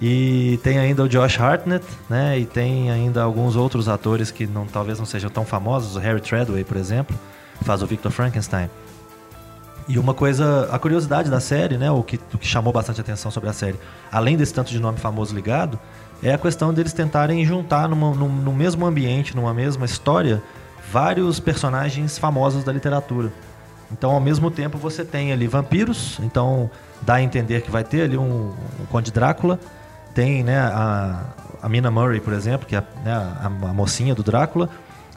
E 0.00 0.58
tem 0.64 0.78
ainda 0.78 1.04
o 1.04 1.08
Josh 1.08 1.38
Hartnett, 1.38 1.84
né? 2.10 2.36
E 2.38 2.44
tem 2.44 2.90
ainda 2.90 3.22
alguns 3.22 3.54
outros 3.54 3.88
atores 3.88 4.32
que 4.32 4.48
não, 4.48 4.66
talvez 4.66 4.98
não 4.98 5.06
sejam 5.06 5.30
tão 5.30 5.44
famosos. 5.44 5.94
O 5.94 6.00
Harry 6.00 6.20
Treadway, 6.20 6.64
por 6.64 6.76
exemplo, 6.76 7.16
faz 7.62 7.82
o 7.82 7.86
Victor 7.86 8.10
Frankenstein. 8.10 8.68
E 9.88 9.98
uma 9.98 10.14
coisa, 10.14 10.68
a 10.70 10.78
curiosidade 10.78 11.28
da 11.28 11.40
série, 11.40 11.76
né? 11.76 11.90
O 11.90 12.02
que, 12.02 12.18
o 12.32 12.38
que 12.38 12.46
chamou 12.46 12.72
bastante 12.72 13.00
atenção 13.00 13.30
sobre 13.30 13.50
a 13.50 13.52
série, 13.52 13.78
além 14.10 14.36
desse 14.36 14.54
tanto 14.54 14.70
de 14.70 14.78
nome 14.78 14.98
famoso 14.98 15.34
ligado, 15.34 15.78
é 16.22 16.32
a 16.32 16.38
questão 16.38 16.72
deles 16.72 16.92
tentarem 16.92 17.44
juntar 17.44 17.88
numa, 17.88 18.14
num, 18.14 18.28
no 18.28 18.52
mesmo 18.52 18.86
ambiente, 18.86 19.34
numa 19.34 19.52
mesma 19.52 19.84
história, 19.84 20.40
vários 20.92 21.40
personagens 21.40 22.16
famosos 22.16 22.62
da 22.62 22.72
literatura. 22.72 23.32
Então, 23.90 24.12
ao 24.12 24.20
mesmo 24.20 24.50
tempo, 24.50 24.78
você 24.78 25.04
tem 25.04 25.32
ali 25.32 25.46
vampiros, 25.46 26.18
então 26.22 26.70
dá 27.02 27.14
a 27.14 27.22
entender 27.22 27.60
que 27.62 27.70
vai 27.70 27.84
ter 27.84 28.02
ali 28.02 28.16
um, 28.16 28.54
um 28.80 28.86
Conde 28.88 29.10
Drácula. 29.10 29.58
Tem 30.14 30.44
né, 30.44 30.58
a, 30.58 31.24
a 31.60 31.68
Mina 31.68 31.90
Murray, 31.90 32.20
por 32.20 32.32
exemplo, 32.32 32.66
que 32.66 32.76
é 32.76 32.82
né, 33.04 33.12
a, 33.12 33.46
a 33.46 33.72
mocinha 33.72 34.14
do 34.14 34.22
Drácula. 34.22 34.68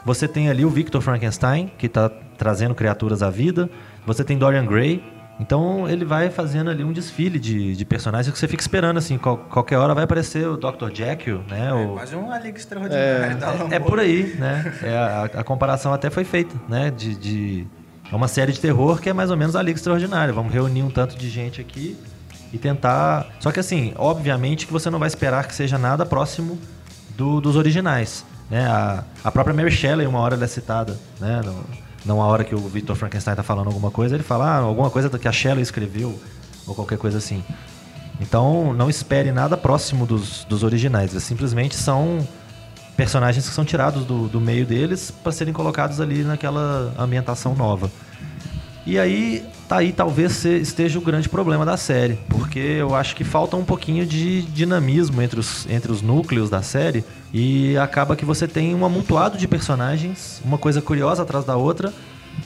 Você 0.04 0.26
tem 0.26 0.48
ali 0.50 0.64
o 0.64 0.70
Victor 0.70 1.00
Frankenstein, 1.00 1.72
que 1.78 1.86
está 1.86 2.10
trazendo 2.36 2.74
criaturas 2.74 3.22
à 3.22 3.30
vida. 3.30 3.68
Você 4.06 4.22
tem 4.24 4.36
Dorian 4.38 4.64
Gray. 4.66 5.02
Então 5.38 5.86
ele 5.86 6.02
vai 6.04 6.30
fazendo 6.30 6.70
ali 6.70 6.82
um 6.82 6.92
desfile 6.94 7.38
de, 7.38 7.76
de 7.76 7.84
personagens 7.84 8.32
que 8.32 8.38
você 8.38 8.48
fica 8.48 8.62
esperando, 8.62 8.96
assim, 8.96 9.18
qual- 9.18 9.36
qualquer 9.36 9.76
hora 9.76 9.94
vai 9.94 10.04
aparecer 10.04 10.48
o 10.48 10.56
Dr. 10.56 10.90
Jekyll, 10.94 11.42
né? 11.46 11.70
o, 11.74 11.88
quase 11.92 12.16
uma 12.16 12.38
liga 12.38 12.56
extraordinária 12.56 13.34
da 13.36 13.48
Alan 13.48 13.66
é 13.70 13.78
Moore. 13.78 13.84
por 13.84 14.00
aí, 14.00 14.34
né? 14.38 14.72
É, 14.82 14.96
a, 14.96 15.24
a 15.40 15.44
comparação 15.44 15.92
até 15.92 16.08
foi 16.08 16.24
feita, 16.24 16.54
né? 16.66 16.90
De, 16.90 17.14
de- 17.14 17.66
é 18.10 18.16
uma 18.16 18.28
série 18.28 18.50
de 18.50 18.60
terror 18.60 18.98
que 18.98 19.10
é 19.10 19.12
mais 19.12 19.30
ou 19.30 19.36
menos 19.36 19.54
a 19.56 19.60
Liga 19.62 19.76
Extraordinária. 19.76 20.32
Vamos 20.32 20.50
reunir 20.54 20.82
um 20.82 20.88
tanto 20.90 21.18
de 21.18 21.28
gente 21.28 21.60
aqui 21.60 21.98
e 22.50 22.56
tentar. 22.56 23.26
Só 23.38 23.52
que 23.52 23.60
assim, 23.60 23.92
obviamente 23.96 24.66
que 24.66 24.72
você 24.72 24.88
não 24.88 24.98
vai 24.98 25.08
esperar 25.08 25.46
que 25.46 25.54
seja 25.54 25.76
nada 25.76 26.06
próximo 26.06 26.58
do- 27.14 27.42
dos 27.42 27.56
originais. 27.56 28.24
Né? 28.48 28.64
A, 28.66 29.04
a 29.22 29.30
própria 29.30 29.54
Mary 29.54 29.70
Shelley, 29.70 30.06
uma 30.06 30.20
hora 30.20 30.34
ela 30.34 30.44
é 30.44 30.48
citada, 30.48 30.96
né? 31.20 31.42
No- 31.44 31.85
não 32.06 32.22
a 32.22 32.26
hora 32.26 32.44
que 32.44 32.54
o 32.54 32.58
Victor 32.58 32.96
Frankenstein 32.96 33.34
tá 33.34 33.42
falando 33.42 33.66
alguma 33.66 33.90
coisa, 33.90 34.14
ele 34.14 34.22
fala 34.22 34.46
ah, 34.46 34.58
alguma 34.58 34.90
coisa 34.90 35.10
que 35.10 35.28
a 35.28 35.32
Shelley 35.32 35.62
escreveu, 35.62 36.18
ou 36.66 36.74
qualquer 36.74 36.98
coisa 36.98 37.18
assim. 37.18 37.42
Então 38.20 38.72
não 38.72 38.88
espere 38.88 39.32
nada 39.32 39.56
próximo 39.56 40.06
dos, 40.06 40.44
dos 40.44 40.62
originais. 40.62 41.10
Eles 41.12 41.24
simplesmente 41.24 41.74
são 41.74 42.26
personagens 42.96 43.46
que 43.46 43.54
são 43.54 43.64
tirados 43.64 44.04
do, 44.04 44.28
do 44.28 44.40
meio 44.40 44.64
deles 44.64 45.10
para 45.10 45.32
serem 45.32 45.52
colocados 45.52 46.00
ali 46.00 46.24
naquela 46.24 46.94
ambientação 46.98 47.54
nova. 47.54 47.90
E 48.86 49.00
aí, 49.00 49.44
tá 49.68 49.78
aí 49.78 49.92
talvez 49.92 50.44
esteja 50.44 50.96
o 50.96 51.02
grande 51.02 51.28
problema 51.28 51.66
da 51.66 51.76
série, 51.76 52.20
porque 52.28 52.60
eu 52.60 52.94
acho 52.94 53.16
que 53.16 53.24
falta 53.24 53.56
um 53.56 53.64
pouquinho 53.64 54.06
de 54.06 54.42
dinamismo 54.42 55.20
entre 55.20 55.40
os, 55.40 55.66
entre 55.68 55.90
os 55.90 56.02
núcleos 56.02 56.48
da 56.48 56.62
série 56.62 57.04
e 57.34 57.76
acaba 57.78 58.14
que 58.14 58.24
você 58.24 58.46
tem 58.46 58.76
um 58.76 58.86
amontoado 58.86 59.36
de 59.36 59.48
personagens, 59.48 60.40
uma 60.44 60.56
coisa 60.56 60.80
curiosa 60.80 61.24
atrás 61.24 61.44
da 61.44 61.56
outra, 61.56 61.92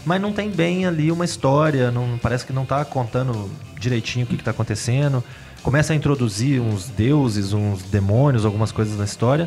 mas 0.06 0.18
não 0.18 0.32
tem 0.32 0.48
bem 0.48 0.86
ali 0.86 1.12
uma 1.12 1.26
história, 1.26 1.90
não 1.90 2.16
parece 2.16 2.46
que 2.46 2.54
não 2.54 2.64
tá 2.64 2.82
contando 2.86 3.50
direitinho 3.78 4.24
o 4.24 4.28
que, 4.28 4.38
que 4.38 4.44
tá 4.44 4.50
acontecendo. 4.50 5.22
Começa 5.62 5.92
a 5.92 5.96
introduzir 5.96 6.58
uns 6.58 6.88
deuses, 6.88 7.52
uns 7.52 7.82
demônios, 7.82 8.46
algumas 8.46 8.72
coisas 8.72 8.96
na 8.96 9.04
história, 9.04 9.46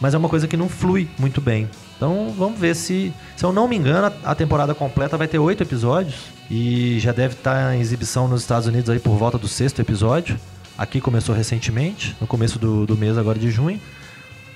mas 0.00 0.12
é 0.12 0.18
uma 0.18 0.28
coisa 0.28 0.48
que 0.48 0.56
não 0.56 0.68
flui 0.68 1.08
muito 1.20 1.40
bem. 1.40 1.70
Então 1.96 2.34
vamos 2.36 2.58
ver 2.58 2.74
se. 2.74 3.12
Se 3.36 3.44
eu 3.44 3.52
não 3.52 3.68
me 3.68 3.76
engano, 3.76 4.12
a 4.24 4.34
temporada 4.34 4.74
completa 4.74 5.16
vai 5.16 5.28
ter 5.28 5.38
oito 5.38 5.62
episódios 5.62 6.16
e 6.50 6.98
já 7.00 7.12
deve 7.12 7.34
estar 7.34 7.74
em 7.74 7.80
exibição 7.80 8.26
nos 8.28 8.40
Estados 8.42 8.66
Unidos 8.66 8.90
aí 8.90 8.98
por 8.98 9.16
volta 9.16 9.38
do 9.38 9.48
sexto 9.48 9.80
episódio. 9.80 10.38
Aqui 10.76 11.00
começou 11.00 11.34
recentemente, 11.34 12.16
no 12.20 12.26
começo 12.26 12.58
do, 12.58 12.86
do 12.86 12.96
mês 12.96 13.16
agora 13.18 13.38
de 13.38 13.50
junho. 13.50 13.80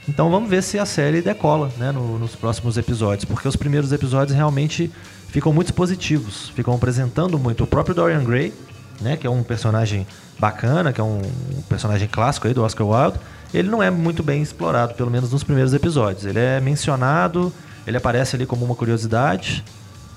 Então 0.09 0.31
vamos 0.31 0.49
ver 0.49 0.63
se 0.63 0.79
a 0.79 0.87
série 0.87 1.21
decola 1.21 1.71
né, 1.79 1.91
no- 1.93 2.19
nos 2.19 2.35
próximos 2.37 2.77
episódios, 2.79 3.25
porque 3.25 3.47
os 3.49 3.57
primeiros 3.57 3.93
episódios 3.93 4.37
realmente 4.37 4.91
ficam 5.29 5.53
muito 5.53 5.75
positivos, 5.75 6.49
ficam 6.55 6.75
apresentando 6.75 7.39
muito 7.39 7.65
o 7.65 7.67
próprio 7.67 7.95
Dorian 7.95 8.25
Gray, 8.25 8.53
né, 9.01 9.17
que 9.17 9.27
é 9.27 9.31
um 9.31 9.43
personagem 9.43 10.07
bacana, 10.39 10.93
que 10.93 11.01
é 11.01 11.05
um, 11.05 11.23
personagem 11.69 12.09
clássico 12.09 12.47
aí 12.47 12.55
do 12.55 12.63
Oscar 12.63 12.87
Wilde. 12.87 13.19
Ele 13.55 13.69
não 13.69 13.83
é 13.83 13.91
muito 13.91 14.23
bem 14.23 14.43
explorado, 14.43 14.95
pelo 14.95 15.11
menos 15.11 15.33
nos 15.33 15.43
primeiros 15.43 15.73
episódios. 15.73 16.25
Ele 16.25 16.39
é 16.39 16.61
mencionado, 16.61 17.53
ele 17.87 17.97
aparece 17.97 18.37
ali 18.37 18.45
como 18.45 18.65
uma 18.65 18.75
curiosidade, 18.75 19.65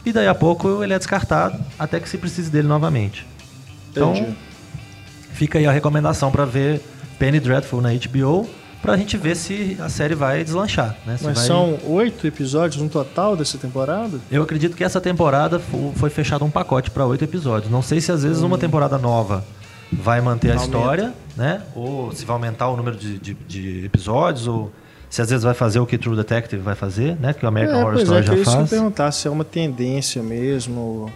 e 0.05 0.11
daí 0.11 0.27
a 0.27 0.35
pouco 0.35 0.83
ele 0.83 0.93
é 0.93 0.97
descartado 0.97 1.59
até 1.77 1.99
que 1.99 2.09
se 2.09 2.17
precise 2.17 2.49
dele 2.49 2.67
novamente. 2.67 3.25
Então, 3.91 4.15
Entendi. 4.15 4.37
fica 5.33 5.59
aí 5.59 5.65
a 5.65 5.71
recomendação 5.71 6.31
para 6.31 6.45
ver 6.45 6.81
Penny 7.17 7.39
Dreadful 7.39 7.81
na 7.81 7.89
HBO, 7.93 8.49
pra 8.81 8.95
gente 8.97 9.17
ver 9.17 9.35
se 9.35 9.77
a 9.79 9.89
série 9.89 10.15
vai 10.15 10.43
deslanchar, 10.43 10.95
né? 11.05 11.17
Se 11.17 11.23
Mas 11.25 11.37
vai- 11.37 11.45
são 11.47 11.77
oito 11.87 12.25
episódios 12.25 12.81
no 12.81 12.89
total 12.89 13.35
dessa 13.35 13.57
temporada? 13.57 14.17
Eu 14.31 14.43
acredito 14.43 14.75
que 14.75 14.83
essa 14.83 15.01
temporada 15.01 15.59
fo- 15.59 15.91
foi 15.95 16.09
fechado 16.09 16.43
um 16.45 16.49
pacote 16.49 16.89
para 16.91 17.05
oito 17.05 17.23
episódios. 17.23 17.71
Não 17.71 17.81
sei 17.81 17.99
se 18.01 18.11
às 18.11 18.23
vezes 18.23 18.41
uma 18.41 18.57
temporada 18.57 18.97
nova 18.97 19.43
vai 19.91 20.21
manter 20.21 20.51
a 20.51 20.53
Aumenta. 20.53 20.65
história, 20.77 21.13
né? 21.35 21.61
Ou 21.75 22.11
se 22.13 22.23
vai 22.25 22.35
aumentar 22.35 22.69
o 22.69 22.77
número 22.77 22.95
de, 22.95 23.17
de- 23.17 23.33
de 23.47 23.85
episódios, 23.85 24.47
ou 24.47 24.71
se 25.09 25.21
às 25.21 25.29
vezes 25.29 25.43
vai 25.43 25.55
fazer 25.55 25.79
o 25.79 25.85
que 25.87 25.97
True 25.97 26.15
Detective 26.15 26.61
vai 26.61 26.75
fazer, 26.75 27.17
né? 27.19 27.33
Que 27.33 27.43
o 27.43 27.47
American 27.47 27.77
é, 27.77 27.81
Horror 27.81 27.93
pois 27.93 28.03
Story 28.03 28.23
é, 28.23 28.27
já 28.27 28.33
é 28.33 28.35
que 28.35 28.41
eu 28.41 28.45
faz. 28.53 28.69
perguntar 28.69 29.11
se 29.11 29.27
é 29.27 29.31
uma 29.31 29.43
tendência 29.43 30.21
mesmo 30.21 31.11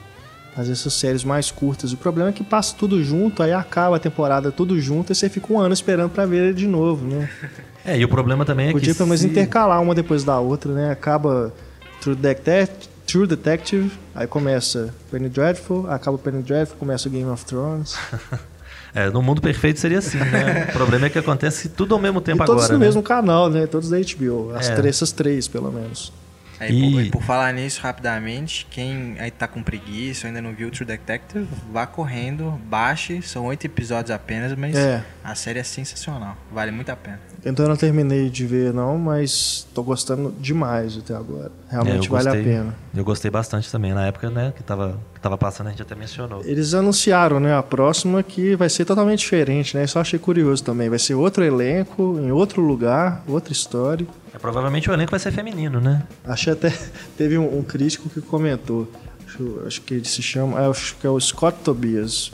fazer 0.56 0.72
essas 0.74 0.94
séries 0.94 1.24
mais 1.24 1.50
curtas. 1.52 1.92
O 1.94 1.98
problema 1.98 2.30
é 2.30 2.34
que 2.34 2.44
passa 2.44 2.76
tudo 2.78 3.04
junto, 3.04 3.42
aí 3.42 3.52
acaba 3.54 3.96
a 3.96 4.00
temporada 4.00 4.52
tudo 4.52 4.80
junto 4.80 5.12
e 5.12 5.16
você 5.16 5.28
fica 5.30 5.52
um 5.52 5.60
ano 5.60 5.74
esperando 5.74 6.10
pra 6.12 6.26
ver 6.26 6.38
ele 6.46 6.54
de 6.54 6.68
novo, 6.68 7.06
né? 7.08 7.30
É, 7.86 7.98
e 8.00 8.06
o 8.06 8.08
problema 8.08 8.46
também 8.46 8.70
é 8.70 8.72
Podia 8.72 8.94
que 8.94 8.98
pelo 8.98 9.10
menos 9.10 9.20
se- 9.20 9.28
intercalar 9.28 9.82
uma 9.82 9.94
depois 9.94 10.24
da 10.24 10.40
outra, 10.40 10.72
né? 10.72 10.90
Acaba 10.92 11.52
True 12.00 12.16
Detective, 12.16 12.88
True 13.06 13.28
Detective, 13.28 13.92
aí 14.16 14.26
começa 14.26 14.94
Penny 15.12 15.28
Dreadful, 15.28 15.90
acaba 15.92 16.18
Penny 16.18 16.42
Dreadful, 16.42 16.78
começa 16.78 17.10
o 17.10 17.12
Game 17.12 17.30
of 17.30 17.44
Thrones. 17.46 17.96
É, 18.96 19.10
no 19.10 19.24
mundo 19.24 19.42
perfeito 19.42 19.80
seria 19.80 19.98
assim, 19.98 20.20
né? 20.20 20.68
o 20.70 20.72
problema 20.74 21.08
é 21.08 21.10
que 21.10 21.18
acontece 21.18 21.68
tudo 21.68 21.96
ao 21.96 22.00
mesmo 22.00 22.20
e 22.20 22.22
tempo 22.22 22.46
todos 22.46 22.64
agora, 22.66 22.74
no 22.74 22.80
né? 22.80 22.86
mesmo 22.86 23.02
canal, 23.02 23.50
né? 23.50 23.66
Todos 23.66 23.90
da 23.90 23.98
HBO, 23.98 24.52
as 24.56 24.70
É. 24.70 24.76
três, 24.76 24.96
essas 24.96 25.12
três 25.12 25.48
pelo 25.48 25.72
menos. 25.72 26.14
Aí, 26.60 26.72
E- 26.72 27.10
por, 27.12 27.20
por 27.20 27.26
falar 27.26 27.52
nisso 27.54 27.82
rapidamente, 27.82 28.68
quem 28.70 29.16
aí 29.20 29.32
tá 29.32 29.48
com 29.48 29.62
preguiça 29.64 30.26
ou 30.26 30.28
ainda 30.30 30.42
não 30.42 30.54
viu 30.54 30.70
True 30.72 30.86
Detective, 30.86 31.48
vá 31.72 31.86
correndo, 31.88 32.52
baixe, 32.66 33.22
são 33.22 33.46
oito 33.46 33.66
episódios 33.66 34.12
apenas, 34.12 34.54
mas 34.56 34.76
É. 34.76 35.04
a 35.24 35.36
série 35.36 35.60
é 35.60 35.64
sensacional, 35.64 36.36
vale 36.52 36.72
muito 36.72 36.90
a 36.90 36.96
pena. 36.96 37.20
Então 37.46 37.66
eu 37.66 37.70
não 37.70 37.76
terminei 37.78 38.30
de 38.30 38.46
ver, 38.46 38.74
não, 38.74 38.98
mas 38.98 39.68
tô 39.74 39.84
gostando 39.84 40.34
demais 40.40 40.98
até 40.98 41.14
agora. 41.16 41.52
Realmente 41.70 42.08
É, 42.08 42.10
vale 42.10 42.30
a 42.30 42.32
gostei. 42.34 42.44
pena. 42.54 42.76
Eu 42.96 43.04
gostei 43.04 43.32
bastante 43.32 43.70
também. 43.72 43.94
Na 43.94 44.06
época, 44.06 44.30
né, 44.30 44.54
que 44.56 44.64
tava, 44.64 44.98
que 45.14 45.20
tava 45.20 45.38
passando, 45.38 45.68
a 45.68 45.70
gente 45.72 45.82
até 45.82 45.94
mencionou. 45.96 46.42
Eles 46.46 46.74
anunciaram, 46.74 47.40
né, 47.40 47.56
a 47.56 47.62
próxima 47.64 48.24
que 48.24 48.56
vai 48.56 48.70
ser 48.70 48.86
totalmente 48.86 49.20
diferente, 49.20 49.76
né? 49.76 49.86
Só 49.88 50.00
achei 50.02 50.18
curioso 50.20 50.64
também. 50.64 50.90
Vai 50.90 51.00
ser 51.00 51.16
outro 51.16 51.44
elenco, 51.44 52.18
em 52.22 52.32
outro 52.32 52.62
lugar, 52.62 53.24
outra 53.28 53.52
história. 53.52 54.08
É, 54.34 54.38
provavelmente 54.38 54.90
o 54.90 54.94
elenco 54.94 55.12
vai 55.12 55.20
ser 55.20 55.32
feminino, 55.32 55.82
né? 55.82 56.04
Achei 56.26 56.54
até. 56.54 56.70
Teve 57.18 57.38
um, 57.38 57.58
um 57.60 57.64
crítico 57.64 58.10
que 58.10 58.22
comentou. 58.22 58.90
Acho, 59.28 59.62
acho 59.66 59.82
que 59.82 59.96
ele 59.96 60.06
se 60.06 60.22
chama. 60.22 60.62
é, 60.62 60.68
Acho 60.70 60.96
que 60.96 61.08
é 61.08 61.10
o 61.10 61.20
Scott 61.20 61.58
Tobias. 61.64 62.32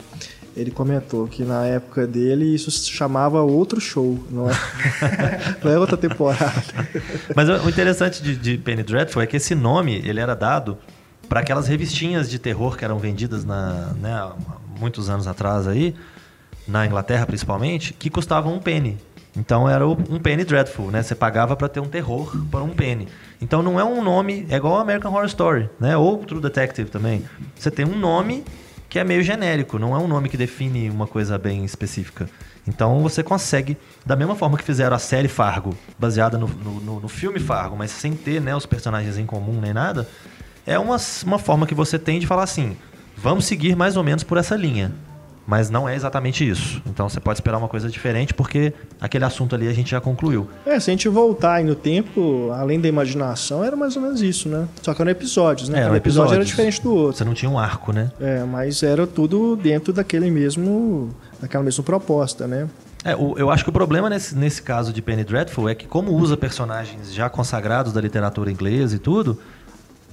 Ele 0.56 0.70
comentou 0.70 1.26
que 1.26 1.44
na 1.44 1.64
época 1.66 2.06
dele 2.06 2.54
isso 2.54 2.70
se 2.70 2.90
chamava 2.90 3.40
outro 3.42 3.80
show, 3.80 4.18
não 4.30 4.50
é, 4.50 4.54
não 5.62 5.70
é 5.70 5.78
outra 5.78 5.96
temporada. 5.96 6.62
Mas 7.34 7.48
o 7.48 7.68
interessante 7.68 8.22
de, 8.22 8.36
de 8.36 8.58
Penny 8.58 8.82
Dreadful 8.82 9.22
é 9.22 9.26
que 9.26 9.36
esse 9.36 9.54
nome 9.54 10.02
ele 10.04 10.20
era 10.20 10.34
dado 10.34 10.76
para 11.28 11.40
aquelas 11.40 11.68
revistinhas 11.68 12.28
de 12.28 12.38
terror 12.38 12.76
que 12.76 12.84
eram 12.84 12.98
vendidas 12.98 13.44
na, 13.44 13.94
né, 14.00 14.12
há 14.12 14.32
muitos 14.80 15.08
anos 15.08 15.28
atrás 15.28 15.68
aí, 15.68 15.94
na 16.66 16.84
Inglaterra 16.84 17.24
principalmente, 17.26 17.92
que 17.92 18.10
custavam 18.10 18.54
um 18.54 18.58
penny. 18.58 18.98
Então 19.36 19.68
era 19.68 19.86
um 19.86 20.18
penny 20.18 20.44
dreadful, 20.44 20.90
né? 20.90 21.02
Você 21.02 21.14
pagava 21.14 21.54
para 21.54 21.68
ter 21.68 21.78
um 21.78 21.86
terror 21.86 22.36
por 22.50 22.62
um 22.62 22.70
penny. 22.70 23.06
Então 23.40 23.62
não 23.62 23.78
é 23.78 23.84
um 23.84 24.02
nome, 24.02 24.46
é 24.50 24.56
igual 24.56 24.80
American 24.80 25.12
Horror 25.12 25.26
Story, 25.26 25.70
né? 25.78 25.96
Ou 25.96 26.18
True 26.18 26.40
Detective 26.40 26.90
também. 26.90 27.24
Você 27.54 27.70
tem 27.70 27.84
um 27.84 27.96
nome 27.96 28.44
que 28.90 28.98
é 28.98 29.04
meio 29.04 29.22
genérico, 29.22 29.78
não 29.78 29.94
é 29.94 29.98
um 29.98 30.06
nome 30.08 30.28
que 30.28 30.36
define 30.36 30.90
uma 30.90 31.06
coisa 31.06 31.38
bem 31.38 31.64
específica. 31.64 32.28
Então 32.68 33.00
você 33.00 33.22
consegue, 33.22 33.76
da 34.04 34.14
mesma 34.16 34.34
forma 34.34 34.58
que 34.58 34.64
fizeram 34.64 34.94
a 34.94 34.98
série 34.98 35.28
Fargo, 35.28 35.74
baseada 35.98 36.36
no, 36.36 36.46
no- 36.48 37.00
no- 37.00 37.08
filme 37.08 37.38
Fargo, 37.40 37.76
mas 37.76 37.90
sem 37.92 38.14
ter 38.14 38.40
né, 38.40 38.54
os 38.54 38.66
personagens 38.66 39.16
em 39.16 39.24
comum 39.24 39.60
nem 39.60 39.72
nada, 39.72 40.06
é 40.66 40.78
uma, 40.78 40.96
uma 41.24 41.38
forma 41.38 41.66
que 41.66 41.74
você 41.74 41.98
tem 41.98 42.18
de 42.20 42.26
falar 42.26 42.42
assim: 42.42 42.76
vamos 43.16 43.44
seguir 43.46 43.74
mais 43.76 43.96
ou 43.96 44.02
menos 44.04 44.24
por 44.24 44.36
essa 44.36 44.56
linha. 44.56 44.92
Mas 45.50 45.68
não 45.68 45.88
é 45.88 45.96
exatamente 45.96 46.48
isso. 46.48 46.80
Então 46.86 47.08
você 47.08 47.18
pode 47.18 47.38
esperar 47.38 47.58
uma 47.58 47.66
coisa 47.66 47.88
diferente, 47.88 48.32
porque 48.32 48.72
aquele 49.00 49.24
assunto 49.24 49.52
ali 49.52 49.66
a 49.66 49.72
gente 49.72 49.90
já 49.90 50.00
concluiu. 50.00 50.48
É, 50.64 50.78
se 50.78 50.90
a 50.90 50.92
gente 50.92 51.08
voltar 51.08 51.54
aí 51.54 51.64
no 51.64 51.74
tempo, 51.74 52.52
além 52.52 52.80
da 52.80 52.86
imaginação, 52.86 53.64
era 53.64 53.74
mais 53.74 53.96
ou 53.96 54.02
menos 54.02 54.22
isso, 54.22 54.48
né? 54.48 54.68
Só 54.80 54.94
que 54.94 55.02
eram 55.02 55.10
episódios, 55.10 55.68
né? 55.68 55.80
É, 55.80 55.82
Cada 55.86 55.96
episódio 55.96 56.34
era 56.34 56.44
diferente 56.44 56.80
do 56.80 56.94
outro. 56.94 57.18
Você 57.18 57.24
não 57.24 57.34
tinha 57.34 57.50
um 57.50 57.58
arco, 57.58 57.92
né? 57.92 58.12
É, 58.20 58.44
mas 58.44 58.84
era 58.84 59.08
tudo 59.08 59.56
dentro 59.56 59.92
daquele 59.92 60.30
mesmo. 60.30 61.10
daquela 61.40 61.64
mesma 61.64 61.82
proposta, 61.82 62.46
né? 62.46 62.68
É, 63.04 63.14
eu 63.14 63.50
acho 63.50 63.64
que 63.64 63.70
o 63.70 63.72
problema 63.72 64.08
nesse, 64.08 64.36
nesse 64.36 64.62
caso 64.62 64.92
de 64.92 65.02
Penny 65.02 65.24
Dreadful 65.24 65.68
é 65.68 65.74
que, 65.74 65.86
como 65.86 66.12
usa 66.12 66.36
personagens 66.36 67.12
já 67.12 67.28
consagrados 67.28 67.92
da 67.92 68.00
literatura 68.00 68.52
inglesa 68.52 68.94
e 68.94 68.98
tudo, 68.98 69.38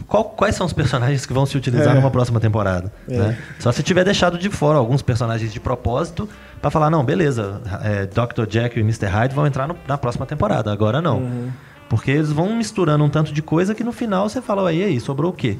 qual- 0.08 0.26
quais 0.26 0.56
são 0.56 0.66
os 0.66 0.74
personagens 0.74 1.26
que 1.26 1.34
vão 1.34 1.46
se 1.46 1.56
utilizar 1.58 1.94
É. 1.96 2.00
numa 2.00 2.12
próxima 2.12 2.40
temporada? 2.40 2.92
É. 3.10 3.18
né? 3.18 3.38
Só 3.60 3.72
se 3.72 3.82
tiver 3.84 4.04
deixado 4.04 4.38
de 4.38 4.50
fora 4.50 4.78
alguns 4.78 5.02
personagens 5.02 5.52
de 5.54 5.60
propósito 5.60 6.28
para 6.62 6.70
falar, 6.70 6.90
não, 6.90 7.04
beleza, 7.04 7.62
é, 7.84 8.06
Dr. 8.06 8.50
Jekyll 8.50 8.82
e 8.82 8.86
Mr. 8.86 9.06
Hyde 9.08 9.34
vão 9.36 9.46
entrar 9.48 9.68
no- 9.68 9.78
na 9.88 9.98
próxima 9.98 10.26
temporada, 10.26 10.72
agora 10.72 11.02
não. 11.02 11.20
Uhum. 11.20 11.50
Porque 11.90 12.12
eles 12.12 12.32
vão 12.32 12.54
misturando 12.56 13.04
um 13.04 13.10
tanto 13.10 13.32
de 13.32 13.42
coisa 13.42 13.74
que 13.74 13.84
no 13.84 13.92
final 13.94 14.28
você 14.28 14.42
fala, 14.42 14.70
aí, 14.70 14.84
aí, 14.84 15.00
sobrou 15.00 15.32
o 15.32 15.34
quê? 15.34 15.58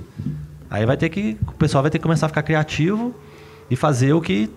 Aí 0.70 0.86
vai 0.86 0.98
ter 0.98 1.08
que. 1.08 1.38
O 1.48 1.54
pessoal 1.54 1.82
vai 1.82 1.90
ter 1.90 1.98
que 2.00 2.04
começar 2.04 2.26
a 2.26 2.30
ficar 2.30 2.44
criativo 2.44 3.16
e 3.72 3.76
fazer 3.78 4.12
o 4.12 4.20
que. 4.20 4.50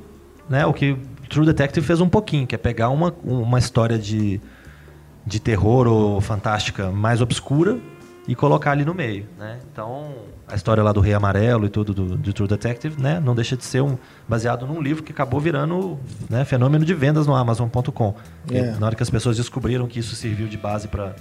Né, 0.49 0.67
o 0.67 0.73
que 0.73 0.97
True 1.29 1.47
Detective 1.47 1.87
fez 1.87 2.01
um 2.01 2.09
pouquinho, 2.09 2.45
que 2.45 2.57
é 2.57 2.59
pegar 2.59 2.89
uma, 2.89 3.15
uma 3.23 3.57
história 3.61 3.97
de, 3.97 4.41
de 5.25 5.39
terror 5.39 5.87
ou 5.87 6.21
fantástica 6.21 6.91
mais 6.91 7.21
obscura 7.21 7.79
e 8.31 8.35
colocar 8.37 8.71
ali 8.71 8.85
no 8.85 8.95
meio. 8.95 9.27
Né? 9.37 9.59
Então, 9.73 10.15
a 10.47 10.55
história 10.55 10.85
lá 10.85 10.93
do 10.93 11.01
Rei 11.01 11.13
Amarelo 11.13 11.67
e 11.67 11.69
tudo 11.69 11.93
do, 11.93 12.17
de 12.17 12.33
True 12.33 12.47
Detective 12.47 13.03
né, 13.03 13.19
não 13.19 13.35
deixa 13.35 13.57
de 13.57 13.65
ser 13.65 13.81
um, 13.83 13.99
baseado 14.29 14.69
num 14.69 14.81
livro 14.81 15.03
que 15.03 15.11
acabou 15.11 15.41
virando 15.41 15.99
né, 16.29 16.45
fenômeno 16.45 16.85
de 16.85 16.95
vendas 16.95 17.27
no 17.27 17.35
Amazon.com. 17.35 18.15
É. 18.49 18.71
Na 18.79 18.87
hora 18.87 18.95
que 18.95 19.03
as 19.03 19.11
pessoas 19.11 19.37
descobriram 19.37 19.89
que 19.89 19.99
isso 19.99 20.15
serviu 20.15 20.47
de 20.47 20.57
base 20.57 20.87
para 20.87 21.13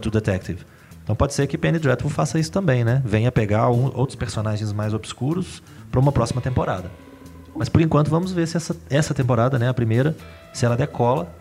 True 0.00 0.10
Detective. 0.10 0.64
Então 1.04 1.14
pode 1.14 1.32
ser 1.32 1.46
que 1.46 1.56
Penny 1.56 1.78
Dreadful 1.78 2.10
faça 2.10 2.40
isso 2.40 2.50
também, 2.50 2.82
né? 2.82 3.00
Venha 3.04 3.30
pegar 3.30 3.70
um- 3.70 3.92
outros 3.94 4.16
personagens 4.16 4.72
mais 4.72 4.92
obscuros 4.92 5.62
para 5.92 6.00
uma 6.00 6.10
próxima 6.10 6.40
temporada. 6.40 6.90
Mas 7.54 7.68
por 7.68 7.80
enquanto 7.80 8.10
vamos 8.10 8.32
ver 8.32 8.48
se 8.48 8.56
essa, 8.56 8.76
essa 8.90 9.14
temporada, 9.14 9.60
né, 9.60 9.68
a 9.68 9.74
primeira, 9.74 10.16
se 10.52 10.66
ela 10.66 10.76
decola. 10.76 11.32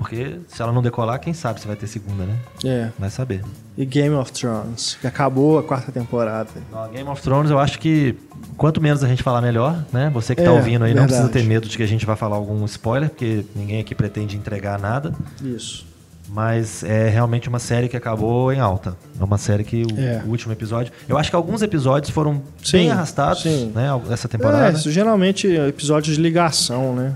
Porque 0.00 0.38
se 0.48 0.62
ela 0.62 0.72
não 0.72 0.80
decolar, 0.82 1.20
quem 1.20 1.34
sabe 1.34 1.60
se 1.60 1.66
vai 1.66 1.76
ter 1.76 1.86
segunda, 1.86 2.24
né? 2.24 2.34
É. 2.64 2.88
Vai 2.98 3.10
saber. 3.10 3.44
E 3.76 3.84
Game 3.84 4.14
of 4.14 4.32
Thrones, 4.32 4.96
que 4.98 5.06
acabou 5.06 5.58
a 5.58 5.62
quarta 5.62 5.92
temporada. 5.92 6.48
No 6.72 6.88
Game 6.88 7.08
of 7.08 7.20
Thrones, 7.20 7.50
eu 7.50 7.58
acho 7.58 7.78
que 7.78 8.16
quanto 8.56 8.80
menos 8.80 9.04
a 9.04 9.08
gente 9.08 9.22
falar, 9.22 9.42
melhor, 9.42 9.84
né? 9.92 10.10
Você 10.14 10.34
que 10.34 10.42
tá 10.42 10.48
É, 10.48 10.50
ouvindo 10.52 10.84
aí 10.84 10.94
não 10.94 11.02
verdade. 11.02 11.22
precisa 11.28 11.28
ter 11.28 11.46
medo 11.46 11.68
de 11.68 11.76
que 11.76 11.82
a 11.82 11.86
gente 11.86 12.06
vai 12.06 12.16
falar 12.16 12.36
algum 12.36 12.64
spoiler, 12.64 13.10
porque 13.10 13.44
ninguém 13.54 13.78
aqui 13.80 13.94
pretende 13.94 14.36
entregar 14.36 14.78
nada. 14.78 15.14
Isso. 15.42 15.86
Mas 16.32 16.82
é 16.84 17.08
realmente 17.08 17.48
uma 17.48 17.58
série 17.58 17.88
que 17.88 17.96
acabou 17.96 18.52
em 18.52 18.60
alta. 18.60 18.96
É 19.20 19.24
uma 19.24 19.36
série 19.36 19.64
que 19.64 19.82
o, 19.84 19.98
É. 20.00 20.22
o 20.24 20.30
último 20.30 20.52
episódio. 20.52 20.92
Eu 21.08 21.18
acho 21.18 21.28
que 21.28 21.36
alguns 21.36 21.60
episódios 21.60 22.10
foram 22.10 22.42
Sim, 22.62 22.78
bem 22.78 22.90
arrastados, 22.90 23.42
sim. 23.42 23.72
né? 23.74 23.88
Essa 24.10 24.28
temporada. 24.28 24.68
É, 24.68 24.72
isso 24.72 24.90
geralmente 24.90 25.46
episódios 25.48 26.16
de 26.16 26.22
ligação, 26.22 26.94
né? 26.94 27.14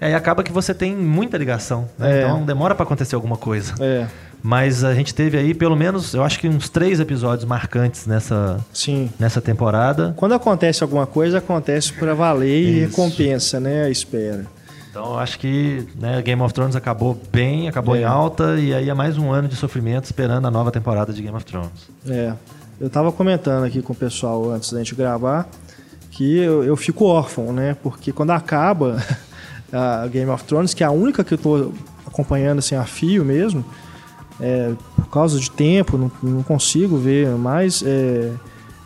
É, 0.00 0.10
e 0.10 0.14
acaba 0.14 0.42
que 0.42 0.52
você 0.52 0.72
tem 0.74 0.94
muita 0.96 1.36
ligação. 1.36 1.88
né? 1.98 2.20
É. 2.20 2.24
Então 2.24 2.44
demora 2.44 2.74
pra 2.74 2.84
acontecer 2.84 3.14
alguma 3.14 3.36
coisa. 3.36 3.74
É, 3.80 4.06
Mas 4.42 4.82
a 4.82 4.92
gente 4.94 5.14
teve 5.14 5.38
aí 5.38 5.54
pelo 5.54 5.76
menos, 5.76 6.14
eu 6.14 6.22
acho 6.24 6.38
que 6.40 6.48
uns 6.48 6.68
três 6.68 6.98
episódios 6.98 7.44
marcantes 7.44 8.06
nessa, 8.06 8.58
sim. 8.72 9.10
nessa 9.18 9.40
temporada. 9.40 10.12
Quando 10.16 10.34
acontece 10.34 10.82
alguma 10.82 11.06
coisa, 11.06 11.38
acontece 11.38 11.92
pra 11.92 12.12
valer 12.14 12.60
e 12.60 12.82
Isso. 12.82 12.90
recompensa, 12.90 13.60
né? 13.60 13.84
A 13.84 13.88
espera. 13.90 14.44
Então 14.90 15.12
eu 15.12 15.18
acho 15.20 15.38
que 15.38 15.86
né, 15.98 16.20
Game 16.20 16.42
of 16.42 16.52
Thrones 16.52 16.76
acabou 16.76 17.18
bem, 17.32 17.68
acabou 17.68 17.94
É. 17.96 18.00
em 18.00 18.04
alta, 18.04 18.58
e 18.58 18.74
aí 18.74 18.90
é 18.90 18.94
mais 18.94 19.16
um 19.16 19.30
ano 19.30 19.48
de 19.48 19.56
sofrimento 19.56 20.04
esperando 20.04 20.46
a 20.46 20.50
nova 20.50 20.70
temporada 20.70 21.12
de 21.12 21.22
Game 21.22 21.34
of 21.36 21.46
Thrones. 21.46 21.70
É. 22.06 22.32
Eu 22.80 22.90
tava 22.90 23.12
comentando 23.12 23.64
aqui 23.64 23.80
com 23.80 23.92
o 23.92 23.96
pessoal 23.96 24.50
antes 24.50 24.72
da 24.72 24.78
gente 24.78 24.94
gravar 24.94 25.48
que 26.10 26.36
eu, 26.38 26.62
eu 26.64 26.76
fico 26.76 27.06
órfão, 27.06 27.52
né? 27.52 27.74
Porque 27.82 28.12
quando 28.12 28.32
acaba 28.32 29.02
a 29.72 30.06
Game 30.08 30.30
of 30.30 30.44
Thrones, 30.44 30.74
que 30.74 30.82
é 30.84 30.86
a 30.86 30.90
única 30.90 31.24
que 31.24 31.34
eu 31.34 31.38
tô 31.38 31.72
acompanhando 32.06 32.58
assim 32.58 32.74
a 32.74 32.84
fio 32.84 33.24
mesmo, 33.24 33.64
é, 34.40 34.72
por 34.96 35.08
causa 35.08 35.38
de 35.38 35.50
tempo, 35.50 35.96
não, 35.96 36.10
não 36.22 36.42
consigo 36.42 36.96
ver 36.96 37.28
mais. 37.30 37.82
é, 37.82 38.30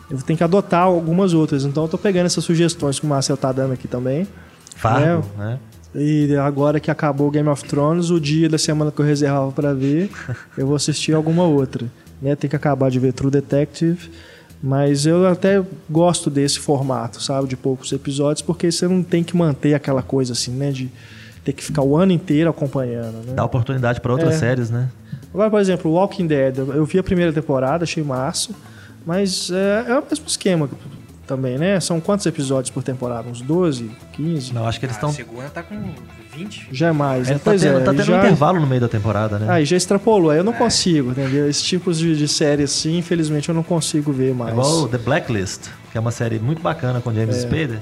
eu 0.09 0.17
tenho 0.19 0.37
que 0.37 0.43
adotar 0.43 0.83
algumas 0.83 1.33
outras. 1.33 1.65
Então 1.65 1.83
eu 1.83 1.89
tô 1.89 1.97
pegando 1.97 2.27
essas 2.27 2.43
sugestões 2.43 2.99
que 2.99 3.05
o 3.05 3.09
Marcel 3.09 3.35
tá 3.35 3.51
dando 3.51 3.73
aqui 3.73 3.87
também. 3.87 4.27
Fargo, 4.75 5.25
né? 5.37 5.59
E 5.95 6.35
agora 6.35 6.79
que 6.79 6.91
acabou 6.91 7.27
o 7.27 7.31
Game 7.31 7.49
of 7.49 7.63
Thrones, 7.63 8.09
o 8.09 8.19
dia 8.19 8.47
da 8.47 8.57
semana 8.57 8.91
que 8.91 8.99
eu 8.99 9.05
reservava 9.05 9.51
pra 9.51 9.73
ver, 9.73 10.11
eu 10.57 10.67
vou 10.67 10.75
assistir 10.75 11.13
alguma 11.13 11.43
outra. 11.43 11.87
Né? 12.21 12.35
Tem 12.35 12.49
que 12.49 12.55
acabar 12.55 12.91
de 12.91 12.99
ver 12.99 13.13
True 13.13 13.31
Detective, 13.31 14.09
mas 14.61 15.05
eu 15.05 15.27
até 15.27 15.63
gosto 15.89 16.29
desse 16.29 16.59
formato, 16.59 17.21
sabe? 17.21 17.47
De 17.47 17.55
poucos 17.55 17.91
episódios, 17.91 18.41
porque 18.41 18.71
você 18.71 18.87
não 18.87 19.03
tem 19.03 19.23
que 19.23 19.35
manter 19.37 19.73
aquela 19.73 20.01
coisa 20.01 20.33
assim, 20.33 20.51
né? 20.51 20.71
De 20.71 20.89
ter 21.43 21.53
que 21.53 21.63
ficar 21.63 21.81
o 21.83 21.95
ano 21.95 22.11
inteiro 22.11 22.49
acompanhando, 22.49 23.25
né? 23.25 23.33
Dá 23.35 23.45
oportunidade 23.45 24.01
pra 24.01 24.11
outras 24.11 24.35
É. 24.35 24.37
séries, 24.39 24.69
né? 24.69 24.89
Agora, 25.33 25.49
por 25.49 25.59
exemplo, 25.59 25.91
Walking 25.91 26.25
Dead, 26.27 26.57
eu 26.57 26.73
eu 26.73 26.85
vi 26.85 26.97
a 26.99 27.03
primeira 27.03 27.31
temporada, 27.31 27.83
achei 27.83 28.03
massa, 28.03 28.49
mas 29.05 29.49
é, 29.51 29.91
é 29.91 29.99
o 29.99 30.03
mesmo 30.09 30.25
esquema 30.27 30.67
também, 31.27 31.57
né? 31.57 31.79
São 31.79 31.99
quantos 31.99 32.25
episódios 32.25 32.69
por 32.71 32.81
temporada? 32.81 33.27
Uns 33.29 33.41
12, 33.41 33.91
15? 34.13 34.53
Não, 34.53 34.67
acho 34.67 34.79
que 34.79 34.85
eles 34.85 34.95
A 34.95 34.99
estão. 34.99 35.11
segunda 35.11 35.49
tá 35.49 35.61
com 35.61 35.75
20. 36.35 36.69
Já 36.71 36.87
é 36.87 36.91
mais, 36.91 37.27
É, 37.27 37.33
né? 37.33 37.37
tá 37.37 37.41
Pois 37.45 37.61
tendo, 37.61 37.77
é, 37.79 37.83
tá 37.83 37.91
tendo 37.91 38.01
um 38.01 38.05
já- 38.05 38.17
intervalo 38.19 38.59
no 38.59 38.65
meio 38.67 38.81
da 38.81 38.87
temporada, 38.87 39.37
né? 39.37 39.47
Aí 39.49 39.65
já 39.65 39.75
extrapolou, 39.77 40.31
aí 40.31 40.37
eu 40.37 40.43
não 40.43 40.53
consigo, 40.53 41.11
entendeu? 41.11 41.49
Esses 41.49 41.63
tipos 41.63 41.97
de, 41.99 42.15
de 42.17 42.27
série 42.27 42.63
assim, 42.63 42.97
infelizmente 42.97 43.49
eu 43.49 43.55
não 43.55 43.63
consigo 43.63 44.11
ver 44.11 44.31
É 44.31 44.33
mais. 44.33 44.51
igual 44.51 44.87
The 44.87 44.97
Blacklist, 44.97 45.67
que 45.91 45.97
é 45.97 46.01
uma 46.01 46.11
série 46.11 46.39
muito 46.39 46.61
bacana 46.61 47.01
com 47.01 47.13
James 47.13 47.35
É. 47.35 47.39
Spader. 47.41 47.79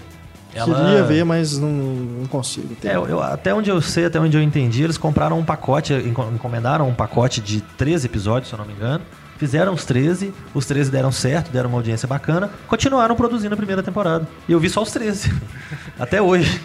Queria 0.54 1.04
ver, 1.04 1.26
mas 1.26 1.58
não, 1.60 1.68
não 1.70 2.26
consigo. 2.28 2.78
É, 2.84 2.96
eu- 2.96 3.22
até 3.22 3.54
onde 3.54 3.70
eu 3.70 3.82
sei, 3.82 4.06
até 4.06 4.18
onde 4.20 4.38
eu 4.38 4.42
entendi, 4.42 4.84
eles 4.84 4.98
compraram 4.98 5.38
um 5.38 5.44
pacote, 5.44 5.92
enco- 5.94 6.30
encomendaram 6.34 6.88
um 6.88 6.94
pacote 6.94 7.42
de 7.42 7.60
13 7.60 8.06
episódios, 8.08 8.48
se 8.48 8.54
eu 8.56 8.60
não 8.60 8.66
me 8.66 8.72
engano. 8.72 9.02
Fizeram 9.38 9.74
os 9.74 9.84
13, 9.86 10.34
os 10.54 10.66
13 10.66 10.90
deram 10.92 11.12
certo, 11.12 11.52
deram 11.52 11.70
uma 11.70 11.78
audiência 11.78 12.08
bacana, 12.08 12.50
continuaram 12.68 13.16
produzindo 13.16 13.54
a 13.54 13.58
primeira 13.58 13.84
temporada. 13.84 14.28
E 14.48 14.52
eu 14.52 14.60
vi 14.60 14.70
só 14.70 14.82
os 14.82 14.92
13, 14.92 15.32
até 16.00 16.22
hoje. 16.22 16.62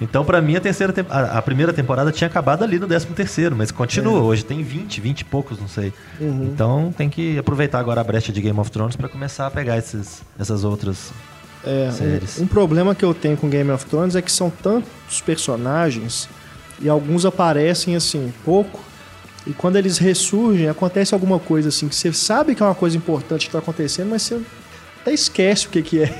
Então, 0.00 0.24
pra 0.24 0.40
mim, 0.40 0.56
a, 0.56 0.60
terceira 0.60 0.92
a, 1.10 1.38
a 1.38 1.42
primeira 1.42 1.72
temporada 1.72 2.10
tinha 2.12 2.26
acabado 2.28 2.62
ali 2.64 2.78
no 2.78 2.86
13 2.86 3.06
terceiro, 3.08 3.54
mas 3.56 3.70
continua. 3.70 4.20
Hoje 4.20 4.44
tem 4.44 4.62
20, 4.62 5.00
20 5.00 5.20
e 5.20 5.24
poucos, 5.24 5.58
não 5.58 5.68
sei. 5.68 5.92
Então 6.20 6.92
tem 6.96 7.08
que 7.08 7.38
aproveitar 7.38 7.78
agora 7.78 8.00
a 8.00 8.04
brecha 8.04 8.32
de 8.32 8.40
Game 8.40 8.58
of 8.58 8.70
Thrones 8.70 8.96
pra 8.96 9.08
começar 9.08 9.46
a 9.46 9.50
pegar 9.50 9.78
esses, 9.78 10.22
essas 10.38 10.64
outras 10.64 11.12
É, 11.64 11.90
séries. 11.92 12.38
um, 12.38 12.42
um 12.44 12.46
problema 12.46 12.94
que 12.94 13.04
eu 13.04 13.14
tenho 13.14 13.36
com 13.36 13.48
Game 13.48 13.70
of 13.70 13.86
Thrones 13.86 14.14
é 14.16 14.22
que 14.22 14.30
são 14.30 14.50
tantos 14.50 15.20
personagens 15.20 16.28
e 16.80 16.88
alguns 16.88 17.24
aparecem 17.24 17.94
assim 17.96 18.32
pouco 18.44 18.80
e 19.46 19.52
quando 19.52 19.76
eles 19.76 19.98
ressurgem 19.98 20.68
acontece 20.68 21.12
alguma 21.14 21.38
coisa 21.38 21.68
assim 21.68 21.88
que 21.88 21.94
você 21.94 22.12
sabe 22.12 22.54
que 22.54 22.62
é 22.62 22.66
uma 22.66 22.74
coisa 22.74 22.96
importante 22.96 23.40
que 23.42 23.46
está 23.48 23.58
acontecendo, 23.58 24.08
mas 24.10 24.22
você 24.22 24.40
até 25.02 25.12
esquece 25.12 25.66
o 25.66 25.70
que 25.70 25.82
que 25.82 26.02
é. 26.02 26.14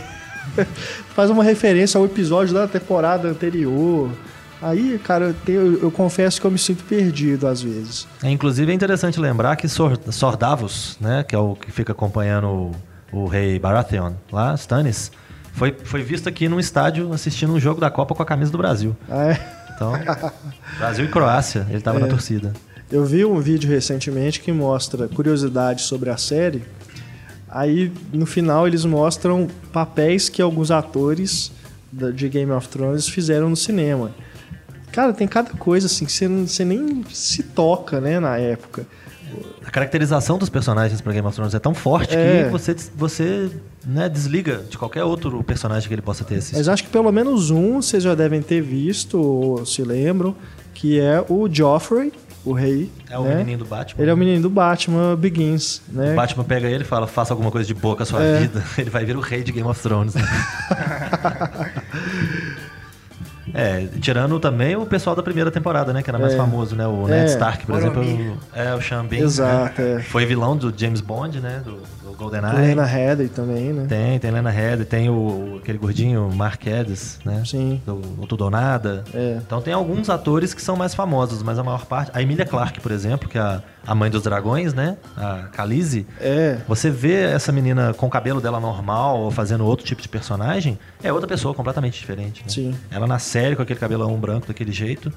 Faz 1.14 1.30
uma 1.30 1.42
referência 1.42 1.98
ao 1.98 2.05
episódio 2.05 2.52
da 2.55 2.66
temporada 2.68 3.28
anterior. 3.28 4.10
Aí, 4.60 4.98
cara, 5.02 5.26
eu, 5.26 5.34
tenho- 5.34 5.78
eu- 5.82 5.90
confesso 5.90 6.40
que 6.40 6.46
eu 6.46 6.51
me 6.51 6.59
sinto 6.59 6.84
perdido 6.84 7.46
às 7.46 7.62
vezes. 7.62 8.06
É, 8.22 8.30
inclusive 8.30 8.70
é 8.70 8.74
interessante 8.74 9.18
lembrar 9.20 9.56
que 9.56 9.68
Sor, 9.68 9.98
Sordavos, 10.10 10.96
né, 11.01 11.22
que 11.26 11.34
é 11.34 11.38
o 11.38 11.55
que 11.55 11.70
fica 11.70 11.92
acompanhando 11.92 12.46
o, 12.48 12.72
o 13.12 13.26
rei 13.26 13.59
Baratheon 13.59 14.12
lá, 14.32 14.55
Stannis, 14.55 15.10
foi, 15.52 15.74
foi 15.84 16.02
visto 16.02 16.28
aqui 16.28 16.48
num 16.48 16.59
estádio 16.60 17.12
assistindo 17.12 17.52
um 17.52 17.60
jogo 17.60 17.80
da 17.80 17.90
Copa 17.90 18.14
com 18.14 18.22
a 18.22 18.26
camisa 18.26 18.51
do 18.51 18.59
Brasil. 18.59 18.96
Ah, 19.09 19.24
é? 19.32 19.64
Então, 19.74 19.92
Brasil 20.78 21.05
e 21.05 21.09
Croácia, 21.09 21.66
ele 21.68 21.78
estava 21.78 21.98
na 21.98 22.06
torcida. 22.06 22.52
Eu 22.94 23.04
vi 23.04 23.24
um 23.24 23.40
vídeo 23.40 23.68
recentemente 23.68 24.38
que 24.38 24.52
mostra 24.52 25.08
curiosidades 25.08 25.84
sobre 25.86 26.10
a 26.10 26.16
série. 26.16 26.62
Aí 27.48 27.90
no 28.12 28.24
final 28.24 28.68
eles 28.68 28.84
mostram 28.84 29.48
papéis 29.72 30.28
que 30.28 30.40
alguns 30.40 30.70
atores 30.70 31.50
de 32.14 32.28
Game 32.28 32.52
of 32.52 32.68
Thrones 32.68 33.08
fizeram 33.08 33.50
no 33.50 33.56
cinema. 33.56 34.12
Cara, 34.92 35.12
tem 35.12 35.26
cada 35.26 35.50
coisa 35.50 35.86
assim 35.86 36.04
que 36.04 36.12
você, 36.12 36.28
você 36.28 36.64
nem 36.64 37.04
se 37.12 37.42
toca, 37.42 38.00
né, 38.00 38.20
na 38.20 38.38
época. 38.38 38.86
A 39.66 39.70
caracterização 39.72 40.38
dos 40.38 40.48
personagens 40.48 41.00
para 41.00 41.12
Game 41.12 41.26
of 41.26 41.34
Thrones 41.34 41.52
é 41.52 41.58
tão 41.58 41.74
forte 41.74 42.14
É. 42.14 42.44
que 42.44 42.50
você, 42.52 42.76
você 42.94 43.50
né, 43.84 44.08
desliga 44.08 44.62
de 44.70 44.78
qualquer 44.78 45.02
outro 45.02 45.42
personagem 45.42 45.88
que 45.88 45.94
ele 45.96 46.00
possa 46.02 46.22
ter 46.22 46.36
assistido. 46.36 46.58
Mas 46.58 46.68
acho 46.68 46.84
que 46.84 46.90
pelo 46.90 47.10
menos 47.10 47.50
um 47.50 47.82
vocês 47.82 48.04
já 48.04 48.14
devem 48.14 48.40
ter 48.40 48.60
visto 48.60 49.20
ou 49.20 49.66
se 49.66 49.82
lembram, 49.82 50.36
que 50.72 51.00
é 51.00 51.24
o 51.28 51.48
Joffrey, 51.50 52.12
o 52.44 52.52
rei. 52.52 52.90
É 53.08 53.18
o 53.18 53.22
né? 53.24 53.34
menininho 53.36 53.58
do 53.58 53.64
Batman. 53.64 54.02
Ele 54.02 54.10
é 54.10 54.14
o 54.14 54.16
menino 54.16 54.42
do 54.42 54.50
Batman 54.50 55.16
Begins, 55.16 55.80
né? 55.88 56.12
O 56.12 56.16
Batman 56.16 56.44
pega 56.44 56.68
ele 56.68 56.84
e 56.84 56.86
fala, 56.86 57.06
faça 57.06 57.32
alguma 57.32 57.50
coisa 57.50 57.66
de 57.66 57.74
boa 57.74 57.96
com 57.96 58.02
a 58.02 58.06
sua 58.06 58.22
É. 58.22 58.40
vida. 58.40 58.62
Ele 58.78 58.90
vai 58.90 59.04
vir 59.04 59.16
o 59.16 59.20
rei 59.20 59.42
de 59.42 59.50
Game 59.52 59.68
of 59.68 59.80
Thrones. 59.80 60.14
né? 60.14 60.22
é, 63.52 63.86
tirando 64.00 64.38
também 64.40 64.74
o 64.76 64.84
pessoal 64.86 65.14
da 65.14 65.22
primeira 65.22 65.50
temporada, 65.50 65.92
né? 65.92 66.02
Que 66.02 66.10
era 66.10 66.18
mais 66.18 66.34
É. 66.34 66.36
famoso, 66.36 66.74
né? 66.74 66.86
O 66.86 67.06
É. 67.08 67.20
Ned 67.20 67.30
Stark, 67.30 67.66
por 67.66 67.80
Boromir. 67.80 68.08
exemplo. 68.20 68.38
É, 68.54 68.74
o 68.74 68.80
Sean 68.82 69.04
Bean. 69.06 69.20
Exato, 69.24 69.80
né? 69.82 69.96
é. 69.96 70.00
Foi 70.02 70.24
vilão 70.26 70.56
do 70.56 70.72
James 70.76 71.00
Bond, 71.00 71.40
né? 71.40 71.62
Do, 71.64 71.78
do 72.05 72.12
GoldenEye. 72.12 72.55
Lena 72.55 72.85
Headey 72.85 73.28
também, 73.28 73.72
né? 73.72 73.86
Tem, 73.89 74.18
tem 74.18 74.31
Lena 74.31 74.51
Headey, 74.51 74.85
tem 74.85 75.09
o, 75.09 75.59
aquele 75.62 75.78
gordinho 75.78 76.31
Mark 76.35 76.62
né? 77.24 77.43
Sim. 77.44 77.81
Do, 77.85 77.97
do 77.97 78.26
Tudo 78.26 78.44
ou 78.44 78.51
Nada. 78.51 79.05
É. 79.14 79.39
Então 79.44 79.60
tem 79.60 79.72
alguns 79.72 80.10
atores 80.10 80.52
que 80.52 80.60
são 80.60 80.76
mais 80.76 80.94
famosos, 80.94 81.43
mas 81.43 81.59
a 81.59 81.64
maior 81.64 81.86
parte... 81.86 82.10
A 82.14 82.22
Emilia 82.22 82.44
Clarke, 82.44 82.81
por 82.81 82.93
exemplo, 82.93 83.28
que 83.28 83.39
é 83.39 83.40
a, 83.40 83.62
a 83.86 83.94
mãe 83.94 84.10
dos 84.10 84.22
dragões, 84.22 84.74
né? 84.74 84.97
A 85.16 85.48
Khaleesi. 85.52 86.06
É. 86.20 86.59
Você 86.68 86.90
vê 86.90 87.22
essa 87.22 87.51
menina 87.51 87.94
com 87.94 88.06
o 88.06 88.10
cabelo 88.10 88.40
dela 88.40 88.60
normal 88.60 89.20
ou 89.20 89.31
fazendo 89.31 89.64
outro 89.64 89.86
tipo 89.86 90.02
de 90.02 90.09
personagem, 90.09 90.78
é 91.02 91.12
outra 91.12 91.28
pessoa 91.28 91.55
completamente 91.55 91.98
diferente. 91.98 92.43
Né? 92.43 92.48
Sim. 92.48 92.74
Ela 92.90 93.06
na 93.06 93.18
série 93.18 93.56
com 93.56 93.62
aquele 93.62 93.81
cabelão 93.81 94.14
branco 94.18 94.47
daquele 94.47 94.72
jeito. 94.72 95.12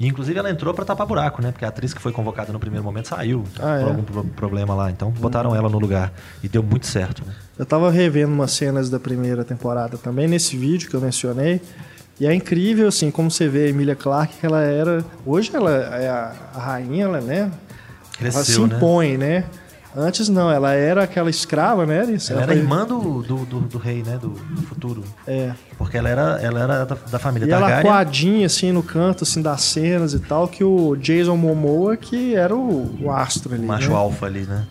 E 0.00 0.08
inclusive 0.08 0.38
ela 0.38 0.50
entrou 0.50 0.72
pra 0.72 0.82
tapar 0.82 1.06
buraco, 1.06 1.42
né? 1.42 1.52
Porque 1.52 1.64
a 1.64 1.68
atriz 1.68 1.92
que 1.92 2.00
foi 2.00 2.10
convocada 2.10 2.50
no 2.52 2.58
primeiro 2.58 2.82
momento 2.82 3.08
saiu 3.08 3.44
Ah, 3.58 3.60
por 3.60 3.68
é? 3.68 3.82
algum 3.84 4.02
pro- 4.02 4.24
problema 4.24 4.74
lá. 4.74 4.90
Então 4.90 5.10
botaram 5.10 5.54
ela 5.54 5.68
no 5.68 5.78
lugar. 5.78 6.10
E 6.42 6.48
deu 6.48 6.62
muito 6.62 6.86
certo, 6.86 7.22
né? 7.26 7.34
Eu 7.58 7.66
tava 7.66 7.90
revendo 7.90 8.32
umas 8.32 8.50
cenas 8.52 8.88
da 8.88 8.98
primeira 8.98 9.44
temporada 9.44 9.98
também, 9.98 10.26
nesse 10.26 10.56
vídeo 10.56 10.88
que 10.88 10.96
eu 10.96 11.00
mencionei. 11.02 11.60
E 12.18 12.26
é 12.26 12.34
incrível, 12.34 12.88
assim, 12.88 13.10
como 13.10 13.30
você 13.30 13.46
vê 13.46 13.66
a 13.66 13.68
Emilia 13.68 13.94
Clarke, 13.94 14.38
que 14.40 14.46
ela 14.46 14.62
era. 14.62 15.04
Hoje 15.26 15.50
ela 15.54 15.70
é 15.70 16.08
a, 16.08 16.32
rainha, 16.54 17.04
ela, 17.04 17.20
né? 17.20 17.40
ela 17.40 17.50
se 17.50 18.16
Cresceu, 18.18 18.66
né? 18.66 18.76
impõe, 18.76 19.16
né? 19.18 19.44
Antes 19.96 20.28
não, 20.28 20.48
ela 20.50 20.72
era 20.72 21.02
aquela 21.02 21.28
escrava, 21.28 21.84
né? 21.84 22.00
Alice? 22.02 22.30
Ela 22.32 22.42
era 22.42 22.52
foi- 22.52 22.60
irmã 22.62 22.86
do, 22.86 23.22
do, 23.22 23.44
do, 23.44 23.60
do 23.60 23.78
rei, 23.78 24.02
né? 24.04 24.18
Do, 24.20 24.28
do 24.28 24.62
futuro. 24.62 25.02
É. 25.26 25.52
Porque 25.76 25.96
ela 25.98 26.08
era, 26.08 26.38
ela 26.40 26.60
era 26.62 26.84
da, 26.86 26.94
da 27.10 27.18
família 27.18 27.46
E 27.46 27.50
ela 27.50 27.60
Targaryen. 27.66 27.90
coadinha, 27.90 28.46
assim, 28.46 28.70
no 28.70 28.82
canto, 28.84 29.24
assim, 29.24 29.42
das 29.42 29.62
cenas 29.62 30.14
e 30.14 30.20
tal, 30.20 30.46
que 30.46 30.62
o 30.62 30.94
Jason 30.96 31.36
Momoa, 31.36 31.96
que 31.96 32.36
era 32.36 32.54
o, 32.54 33.02
o 33.02 33.10
astro 33.10 33.52
ali. 33.54 33.64
O 33.64 33.66
macho 33.66 33.88
né? 33.90 33.96
alfa 33.96 34.26
ali, 34.26 34.42
né? 34.42 34.64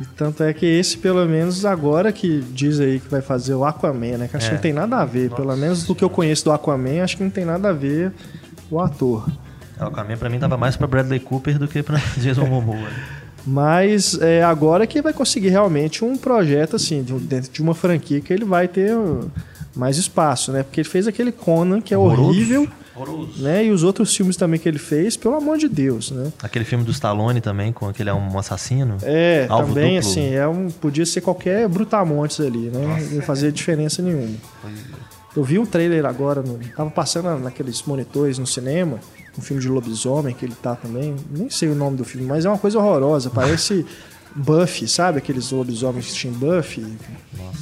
E 0.00 0.04
tanto 0.16 0.42
é 0.44 0.52
que 0.54 0.64
esse, 0.64 0.96
pelo 0.96 1.26
menos 1.26 1.64
agora 1.64 2.12
que 2.12 2.40
diz 2.52 2.78
aí 2.78 3.00
que 3.00 3.08
vai 3.10 3.20
fazer 3.20 3.54
o 3.54 3.64
Aquaman, 3.64 4.18
né? 4.18 4.28
Que 4.28 4.36
acho 4.36 4.46
É. 4.46 4.48
que 4.50 4.54
não 4.54 4.62
tem 4.62 4.72
nada 4.72 4.98
a 4.98 5.04
ver. 5.04 5.30
Pelo 5.32 5.54
menos 5.56 5.84
do 5.84 5.94
que 5.96 6.04
eu 6.04 6.08
conheço 6.08 6.44
do 6.44 6.52
Aquaman, 6.52 7.02
acho 7.02 7.16
que 7.16 7.24
não 7.24 7.30
tem 7.30 7.44
nada 7.44 7.70
a 7.70 7.72
ver 7.72 8.12
o 8.70 8.80
ator. 8.80 9.28
O 9.80 9.84
Aquaman 9.84 10.16
pra 10.16 10.30
mim 10.30 10.38
tava 10.38 10.56
mais 10.56 10.76
pra 10.76 10.86
Bradley 10.86 11.18
Cooper 11.18 11.58
do 11.58 11.66
que 11.66 11.82
pra 11.82 11.98
Jason 12.16 12.46
Momoa. 12.46 12.88
Mas 13.46 14.18
é 14.20 14.42
agora 14.42 14.86
que 14.86 15.00
vai 15.00 15.12
conseguir 15.12 15.48
realmente 15.48 16.04
um 16.04 16.16
projeto, 16.16 16.76
assim, 16.76 17.02
de 17.02 17.12
dentro 17.14 17.50
de 17.50 17.62
uma 17.62 17.74
franquia 17.74 18.20
que 18.20 18.32
ele 18.32 18.44
vai 18.44 18.68
ter 18.68 18.94
mais 19.74 19.96
espaço, 19.96 20.52
né? 20.52 20.62
Porque 20.62 20.80
ele 20.80 20.88
fez 20.88 21.06
aquele 21.06 21.32
Conan, 21.32 21.80
que 21.80 21.94
é 21.94 21.98
Horroroso. 21.98 22.28
horrível, 22.28 22.68
Horroroso. 22.94 23.42
né? 23.42 23.64
E 23.64 23.70
os 23.70 23.82
outros 23.82 24.14
filmes 24.14 24.36
também 24.36 24.58
que 24.60 24.68
ele 24.68 24.78
fez, 24.78 25.16
pelo 25.16 25.36
amor 25.36 25.56
de 25.58 25.68
Deus, 25.68 26.10
né? 26.10 26.32
Aquele 26.42 26.64
filme 26.64 26.84
do 26.84 26.90
Stallone 26.90 27.40
também, 27.40 27.72
com 27.72 27.88
aquele 27.88 28.10
é 28.10 28.14
um 28.14 28.38
assassino. 28.38 28.96
É, 29.02 29.46
Alvo 29.48 29.68
também, 29.68 29.96
duplo. 29.96 30.10
assim, 30.10 30.34
é 30.34 30.46
um, 30.46 30.68
podia 30.70 31.06
ser 31.06 31.20
qualquer 31.22 31.66
Brutamontes 31.68 32.40
ali, 32.40 32.68
né? 32.68 33.08
Não 33.12 33.22
fazia 33.22 33.50
diferença 33.50 34.02
nenhuma. 34.02 34.36
Eu 35.34 35.44
vi 35.44 35.58
um 35.60 35.64
trailer 35.64 36.04
agora, 36.04 36.42
no, 36.42 36.58
tava 36.76 36.90
passando 36.90 37.38
naqueles 37.38 37.82
monitores 37.84 38.36
no 38.36 38.46
cinema, 38.46 38.98
um 39.38 39.42
filme 39.42 39.62
de 39.62 39.68
lobisomem 39.68 40.34
que 40.34 40.44
ele 40.44 40.54
tá 40.54 40.74
também. 40.74 41.16
Nem 41.30 41.48
sei 41.50 41.68
o 41.68 41.74
nome 41.74 41.96
do 41.96 42.04
filme, 42.04 42.26
mas 42.26 42.44
é 42.44 42.48
uma 42.48 42.58
coisa 42.58 42.78
horrorosa. 42.78 43.30
Parece 43.30 43.86
Buffy, 44.34 44.86
sabe? 44.86 45.18
Aqueles 45.18 45.50
lobisomens 45.50 46.06
que 46.06 46.14
tinham 46.14 46.34
Buffy. 46.34 46.84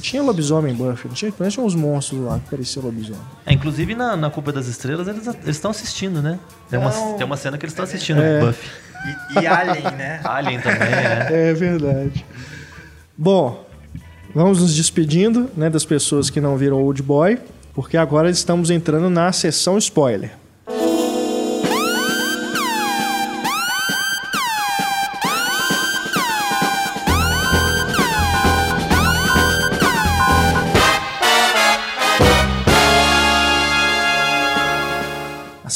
Tinha 0.01 0.21
lobisomem 0.21 0.73
em 0.73 0.75
Buffy, 0.75 1.07
não 1.07 1.15
tinha? 1.15 1.31
Parece 1.31 1.55
tinha 1.55 1.65
uns 1.65 1.75
monstros 1.75 2.21
lá 2.21 2.39
que 2.39 2.49
pareciam 2.49 2.85
lobisomem. 2.85 3.21
É, 3.45 3.53
inclusive 3.53 3.95
na, 3.95 4.15
na 4.15 4.29
Culpa 4.29 4.51
das 4.51 4.67
Estrelas 4.67 5.07
eles 5.07 5.27
estão 5.47 5.71
assistindo, 5.71 6.21
né? 6.21 6.39
Tem 6.69 6.79
uma, 6.79 6.91
tem 6.91 7.25
uma 7.25 7.37
cena 7.37 7.57
que 7.57 7.65
eles 7.65 7.73
estão 7.73 7.85
assistindo 7.85 8.21
É. 8.21 8.39
Buffy. 8.39 8.69
E, 9.35 9.39
e 9.39 9.47
Alien, 9.47 9.91
né? 9.95 10.19
Alien 10.23 10.59
também, 10.59 10.87
é. 10.87 11.27
É 11.49 11.53
verdade. 11.53 12.25
Bom, 13.17 13.65
vamos 14.33 14.61
nos 14.61 14.75
despedindo 14.75 15.49
né, 15.55 15.69
das 15.69 15.85
pessoas 15.85 16.29
que 16.29 16.39
não 16.41 16.57
viram 16.57 16.77
Old 16.77 17.01
Boy, 17.01 17.39
porque 17.73 17.97
agora 17.97 18.29
estamos 18.29 18.69
entrando 18.69 19.09
na 19.09 19.31
sessão 19.31 19.77
spoiler. 19.77 20.31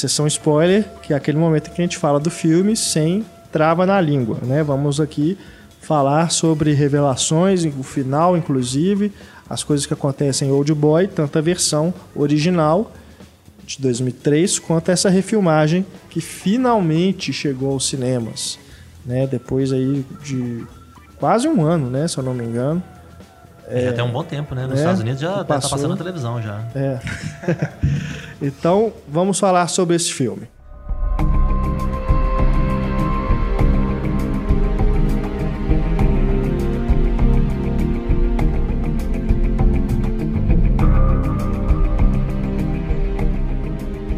Sessão 0.04 0.28
spoiler, 0.28 0.86
que 1.02 1.14
é 1.14 1.16
aquele 1.16 1.38
momento 1.38 1.70
em 1.70 1.74
que 1.74 1.82
a 1.82 1.86
gente 1.86 1.98
fala 1.98 2.20
do 2.20 2.30
filme 2.30 2.76
sem 2.76 3.26
trava 3.52 3.86
na 3.86 4.02
língua, 4.02 4.40
né? 4.44 4.62
Vamos 4.64 5.00
aqui 5.00 5.38
falar 5.80 6.30
sobre 6.32 6.74
revelações, 6.74 7.64
o 7.66 7.84
final, 7.84 8.36
inclusive, 8.36 9.12
as 9.50 9.64
coisas 9.64 9.86
que 9.86 9.94
acontecem 9.94 10.50
em 10.50 10.52
Old 10.52 10.74
Boy, 10.74 11.08
tanto 11.08 11.38
a 11.38 11.42
versão 11.42 11.94
original 12.16 12.92
de 13.66 13.82
2003 13.82 14.60
quanto 14.60 14.90
essa 14.90 15.10
refilmagem 15.10 15.86
que 16.10 16.20
finalmente 16.20 17.32
chegou 17.32 17.72
aos 17.72 17.88
cinemas, 17.88 18.60
né? 19.06 19.26
Depois 19.26 19.72
aí 19.72 20.06
de 20.22 20.66
quase 21.18 21.48
um 21.48 21.64
ano, 21.64 21.90
né? 21.90 22.08
Se 22.08 22.18
eu 22.18 22.24
não 22.24 22.34
me 22.34 22.44
engano. 22.44 22.84
Já 23.72 23.94
tem 23.94 24.04
um 24.04 24.12
bom 24.12 24.24
tempo, 24.24 24.54
né? 24.54 24.64
Nos 24.64 24.74
É, 24.74 24.82
Estados 24.82 25.02
Unidos 25.02 25.22
já 25.22 25.36
tá 25.38 25.46
passou. 25.46 25.72
passando 25.72 25.92
na 25.92 25.98
televisão 25.98 26.42
já. 26.42 26.62
É. 26.76 27.00
então, 28.42 28.92
vamos 29.08 29.40
falar 29.40 29.68
sobre 29.68 29.96
esse 29.96 30.12
filme. 30.12 30.48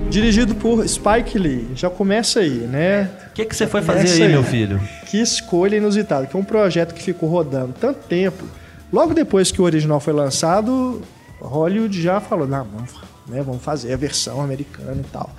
Dirigido 0.10 0.56
por 0.56 0.88
Spike 0.88 1.38
Lee. 1.38 1.68
Já 1.76 1.90
começa 1.90 2.40
aí, 2.40 2.50
né? 2.50 3.10
que, 3.36 3.44
que 3.44 3.56
você 3.56 3.68
foi 3.68 3.82
fazer 3.82 4.08
aí, 4.08 4.24
aí. 4.24 4.30
meu 4.30 4.44
filho? 4.44 4.80
Que 5.06 5.18
escolha 5.22 5.76
inusitada, 5.76 6.26
que 6.26 6.36
é 6.36 6.40
um 6.40 6.44
projeto 6.44 6.94
que 6.94 7.04
ficou 7.04 7.28
rodando 7.30 7.74
tanto 7.80 8.00
tempo. 8.08 8.46
Logo 8.92 9.14
depois 9.14 9.52
que 9.52 9.62
o 9.62 9.64
original 9.66 10.00
foi 10.00 10.14
lançado, 10.14 11.02
Hollywood 11.40 12.02
já 12.02 12.20
falou, 12.20 12.48
não, 12.48 12.64
vamos, 12.64 12.94
né, 13.28 13.42
vamos 13.42 13.64
fazer 13.64 13.94
a 13.94 13.98
versão 13.98 14.42
americana 14.42 15.02
e 15.02 15.10
tal. 15.12 15.30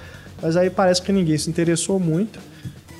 Mas 0.43 0.57
aí 0.57 0.69
parece 0.69 1.01
que 1.03 1.13
ninguém 1.13 1.37
se 1.39 1.49
interessou 1.49 1.99
muito. 1.99 2.39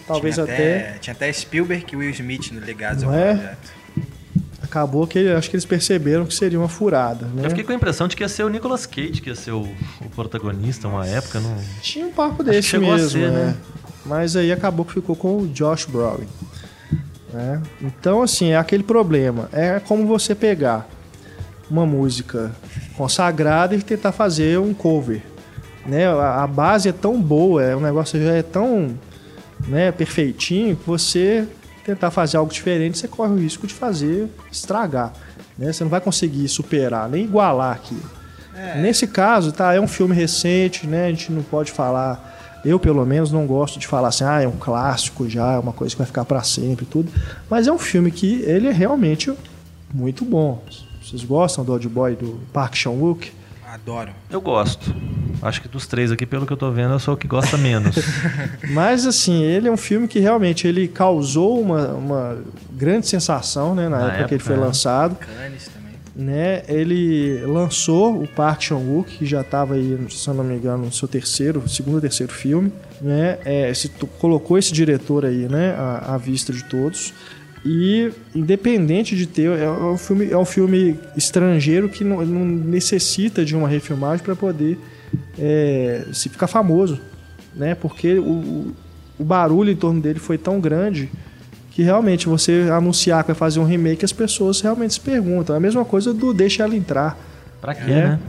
Talvez 0.07 0.37
tinha 0.37 0.45
até, 0.45 0.99
Tinha 1.01 1.13
até 1.15 1.33
Spielberg 1.33 1.85
e 1.93 1.97
Will 1.97 2.11
Smith 2.11 2.53
no 2.53 2.61
ligados 2.61 3.03
ao 3.03 3.13
é? 3.13 3.35
projeto. 3.35 3.73
acabou 4.63 5.07
que 5.07 5.19
acho 5.29 5.51
que 5.51 5.57
eles 5.57 5.65
perceberam 5.65 6.25
que 6.25 6.35
seria 6.35 6.59
uma 6.59 6.69
furada. 6.69 7.27
Né? 7.27 7.45
Eu 7.45 7.51
fiquei 7.51 7.65
com 7.65 7.73
a 7.73 7.75
impressão 7.75 8.07
de 8.07 8.17
que 8.17 8.23
ia 8.23 8.29
ser 8.29 8.45
o 8.45 8.49
Nicolas 8.49 8.87
Cage, 8.87 9.21
que 9.21 9.29
ia 9.29 9.35
ser 9.35 9.51
o, 9.51 9.63
o 10.01 10.09
protagonista 10.15 10.87
uma 10.87 11.07
época. 11.07 11.41
Não... 11.41 11.57
Tinha 11.83 12.07
um 12.07 12.13
papo 12.13 12.45
que 12.45 12.51
desse 12.51 12.79
mesmo, 12.79 13.11
ser, 13.11 13.31
né? 13.31 13.47
né? 13.47 13.57
Mas 14.05 14.37
aí 14.37 14.53
acabou 14.53 14.87
que 14.87 14.93
ficou 14.93 15.17
com 15.17 15.39
o 15.39 15.49
Josh 15.49 15.87
Brolin. 15.87 16.29
Né? 17.37 17.63
Então, 17.83 18.23
assim, 18.23 18.51
é 18.51 18.57
aquele 18.57 18.83
problema. 18.83 19.49
É 19.53 19.79
como 19.81 20.07
você 20.07 20.35
pegar 20.35 20.89
uma 21.71 21.85
música 21.85 22.51
consagrada 22.97 23.75
e 23.75 23.83
tentar 23.83 24.13
fazer 24.13 24.59
um 24.59 24.73
cover. 24.73 25.23
Né? 25.85 26.07
A, 26.07 26.45
a 26.45 26.47
base 26.47 26.89
é 26.89 26.93
tão 26.93 27.21
boa, 27.21 27.63
é, 27.63 27.77
o 27.77 27.81
negócio 27.81 28.21
já 28.23 28.33
é 28.33 28.43
tão 28.43 28.99
né, 29.69 29.93
perfeitinho 29.93 30.77
que 30.77 30.87
você 30.87 31.47
tentar 31.85 32.11
fazer 32.11 32.37
algo 32.37 32.53
diferente, 32.53 32.99
você 32.99 33.07
corre 33.07 33.33
o 33.33 33.39
risco 33.39 33.67
de 33.67 33.75
fazer 33.75 34.29
estragar. 34.51 35.13
Né? 35.57 35.73
Você 35.73 35.85
não 35.85 35.91
vai 35.91 36.01
conseguir 36.01 36.49
superar, 36.49 37.09
nem 37.09 37.25
igualar 37.25 37.77
aquilo. 37.77 38.17
Nesse 38.77 39.07
caso, 39.07 39.53
tá, 39.53 39.75
é 39.75 39.81
um 39.81 39.87
filme 39.87 40.15
recente, 40.15 40.87
né? 40.87 41.07
A 41.07 41.11
gente 41.11 41.31
não 41.31 41.43
pode 41.43 41.71
falar. 41.71 42.36
Eu, 42.67 42.81
pelo 42.81 43.05
menos, 43.07 43.31
não 43.31 43.47
gosto 43.47 43.79
de 43.79 43.87
falar 43.87 44.09
assim, 44.09 44.25
ah, 44.25 44.43
é 44.43 44.49
um 44.49 44.57
clássico 44.57 45.29
já, 45.29 45.53
é 45.53 45.59
uma 45.59 45.73
coisa 45.73 45.95
que 45.95 45.99
vai 45.99 46.07
ficar 46.07 46.25
para 46.25 46.43
sempre 46.43 46.85
e 46.85 46.89
tudo. 46.89 47.13
Mas 47.49 47.67
é 47.67 47.73
um 47.73 47.79
filme 47.79 48.11
que 48.11 48.43
ele 48.43 48.67
é 48.67 48.73
realmente 48.73 49.33
muito 49.95 50.25
bom. 50.25 50.63
Vocês 51.03 51.23
gostam 51.23 51.65
do 51.65 51.73
Old 51.73 51.89
Boy 51.89 52.17
do 52.17 52.41
Park 52.53 52.75
Chan-wook? 52.75 53.33
Adoro. 53.73 54.11
Eu 54.29 54.41
gosto. 54.41 54.95
Acho 55.43 55.61
que 55.61 55.69
dos 55.69 55.87
três 55.87 56.11
aqui, 56.11 56.27
pelo 56.27 56.47
que 56.47 56.53
eu 56.53 56.57
tô 56.57 56.71
vendo, 56.73 56.95
eu 56.95 56.99
sou 56.99 57.15
o 57.15 57.17
que 57.17 57.29
gosta 57.29 57.57
menos. 57.57 57.95
Mas 58.71 59.07
assim, 59.07 59.43
ele 59.43 59.69
é 59.69 59.71
um 59.71 59.77
filme 59.77 60.09
que 60.09 60.19
realmente 60.19 60.67
ele 60.67 60.89
causou 60.89 61.61
uma, 61.61 61.89
uma 61.89 62.39
grande 62.73 63.07
sensação, 63.07 63.75
né, 63.75 63.89
na, 63.89 63.99
Na 63.99 64.05
época, 64.07 64.29
que 64.29 64.35
ele 64.35 64.43
época, 64.43 64.55
foi 64.55 64.57
é. 64.57 64.67
lançado. 64.67 65.17
Cannes 65.17 65.69
também. 65.69 65.86
Né, 66.17 66.63
ele 66.67 67.41
lançou 67.45 68.23
o 68.23 68.27
Park 68.27 68.63
Chan-wook, 68.63 69.19
que 69.19 69.27
já 69.27 69.43
estava 69.43 69.75
aí, 69.75 69.99
se 70.09 70.29
não 70.31 70.43
me 70.43 70.55
engano, 70.57 70.87
no 70.87 70.93
seu 70.93 71.07
terceiro, 71.07 71.69
segundo 71.69 71.97
ou 71.97 72.01
terceiro 72.01 72.33
filme, 72.33 72.73
né, 73.03 73.39
é, 73.45 73.75
se 73.75 73.91
colocou 74.19 74.57
esse 74.57 74.73
diretor 74.73 75.27
aí, 75.27 75.47
né, 75.49 75.75
à, 75.77 76.15
à 76.15 76.19
vista 76.19 76.53
de 76.53 76.65
todos. 76.65 77.13
E 77.65 78.11
independente 78.35 79.17
de 79.17 79.27
ter, 79.27 79.51
é 79.59 79.69
um 79.69 79.99
filme, 79.99 80.31
é 80.31 80.39
um 80.39 80.45
filme 80.45 80.99
estrangeiro 81.17 81.89
que 81.89 82.05
não, 82.05 82.25
não 82.25 82.45
necessita 82.47 83.45
de 83.45 83.57
uma 83.57 83.69
refilmagem 83.69 84.25
para 84.25 84.37
poder 84.37 84.79
é, 85.39 86.07
se 86.13 86.29
ficar 86.29 86.47
famoso, 86.47 87.01
né? 87.57 87.75
Porque 87.75 88.19
o- 88.19 88.73
o 89.19 89.25
barulho 89.25 89.71
em 89.73 89.77
torno 89.77 90.01
dele 90.01 90.19
foi 90.21 90.39
tão 90.39 90.61
grande 90.61 91.11
que 91.77 91.83
realmente 91.83 92.27
você 92.27 92.71
anunciar 92.73 93.23
que 93.23 93.27
vai 93.29 93.37
fazer 93.37 93.61
um 93.61 93.65
remake, 93.67 94.03
as 94.03 94.11
pessoas 94.13 94.63
realmente 94.63 94.95
se 94.95 95.01
perguntam. 95.01 95.55
É 95.55 95.59
a 95.59 95.61
mesma 95.61 95.85
coisa 95.85 96.15
do 96.15 96.33
Deixa 96.33 96.63
Ela 96.63 96.75
Entrar. 96.75 97.19
Pra 97.61 97.75
quê, 97.75 97.91
É. 97.91 97.95
né? 98.07 98.21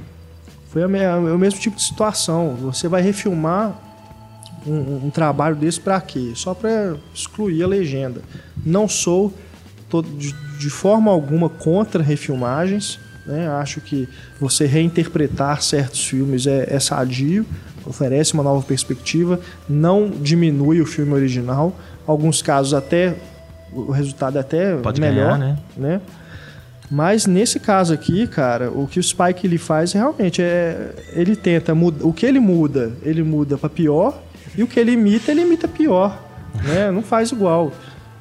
Foi 0.70 0.84
a 0.84 0.98
é 0.98 1.16
o 1.16 1.38
mesmo 1.40 1.58
tipo 1.58 1.78
de 1.78 1.82
situação. 1.84 2.58
Você 2.60 2.90
vai 2.90 3.02
refilmar 3.02 3.74
um, 4.68 4.74
um- 4.74 5.02
um 5.06 5.10
trabalho 5.10 5.56
desse 5.56 5.80
pra 5.80 6.02
quê? 6.02 6.34
Só 6.36 6.54
pra 6.54 6.96
excluir 7.16 7.64
a 7.64 7.68
legenda. 7.68 8.20
Não 8.66 8.86
sou 8.86 9.34
to- 9.90 10.02
de, 10.04 10.36
de 10.60 10.70
forma 10.70 11.10
alguma 11.10 11.48
contra 11.48 12.04
refilmagens. 12.04 13.00
Né? 13.26 13.48
Acho 13.48 13.80
que 13.80 14.10
você 14.42 14.66
reinterpretar 14.66 15.62
certos 15.62 16.06
filmes 16.06 16.46
é, 16.48 16.66
é 16.70 16.80
sadio, 16.82 17.46
oferece 17.86 18.34
uma 18.34 18.44
nova 18.44 18.62
perspectiva, 18.62 19.40
não 19.70 20.10
diminui 20.10 20.82
o 20.82 20.86
filme 20.86 21.14
original. 21.14 21.74
Alguns 22.06 22.42
casos 22.42 22.74
até 22.74 23.16
o 23.74 23.92
resultado 23.92 24.38
é 24.38 24.42
até 24.42 24.76
Pode 24.78 25.00
melhor, 25.02 25.38
ganhar, 25.38 25.38
né? 25.38 25.58
né? 25.76 26.02
Mas 26.90 27.26
nesse 27.26 27.60
caso 27.60 27.94
aqui, 27.94 28.26
cara, 28.28 28.72
o 28.72 28.88
que 28.88 29.00
o 29.00 29.04
Spike 29.04 29.46
ele 29.46 29.58
faz 29.58 29.92
realmente 29.92 30.42
é 30.42 30.94
ele 31.14 31.36
tenta 31.36 31.76
mudar, 31.76 32.06
o 32.06 32.14
que 32.14 32.26
ele 32.26 32.40
muda, 32.40 32.94
ele 33.04 33.24
muda 33.24 33.58
para 33.58 33.70
pior 33.70 34.22
e 34.56 34.64
o 34.64 34.68
que 34.68 34.80
ele 34.80 34.94
imita, 34.94 35.32
ele 35.32 35.42
imita 35.42 35.68
pior, 35.68 36.18
né? 36.64 36.90
Não 36.92 37.02
faz 37.04 37.32
igual. 37.32 37.74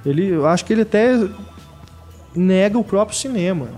Ele, 0.05 0.27
eu 0.29 0.47
acho 0.47 0.65
que 0.65 0.73
ele 0.73 0.83
até 0.83 1.13
nega 2.35 2.79
o 2.79 2.85
próprio 2.85 3.17
cinema 3.17 3.69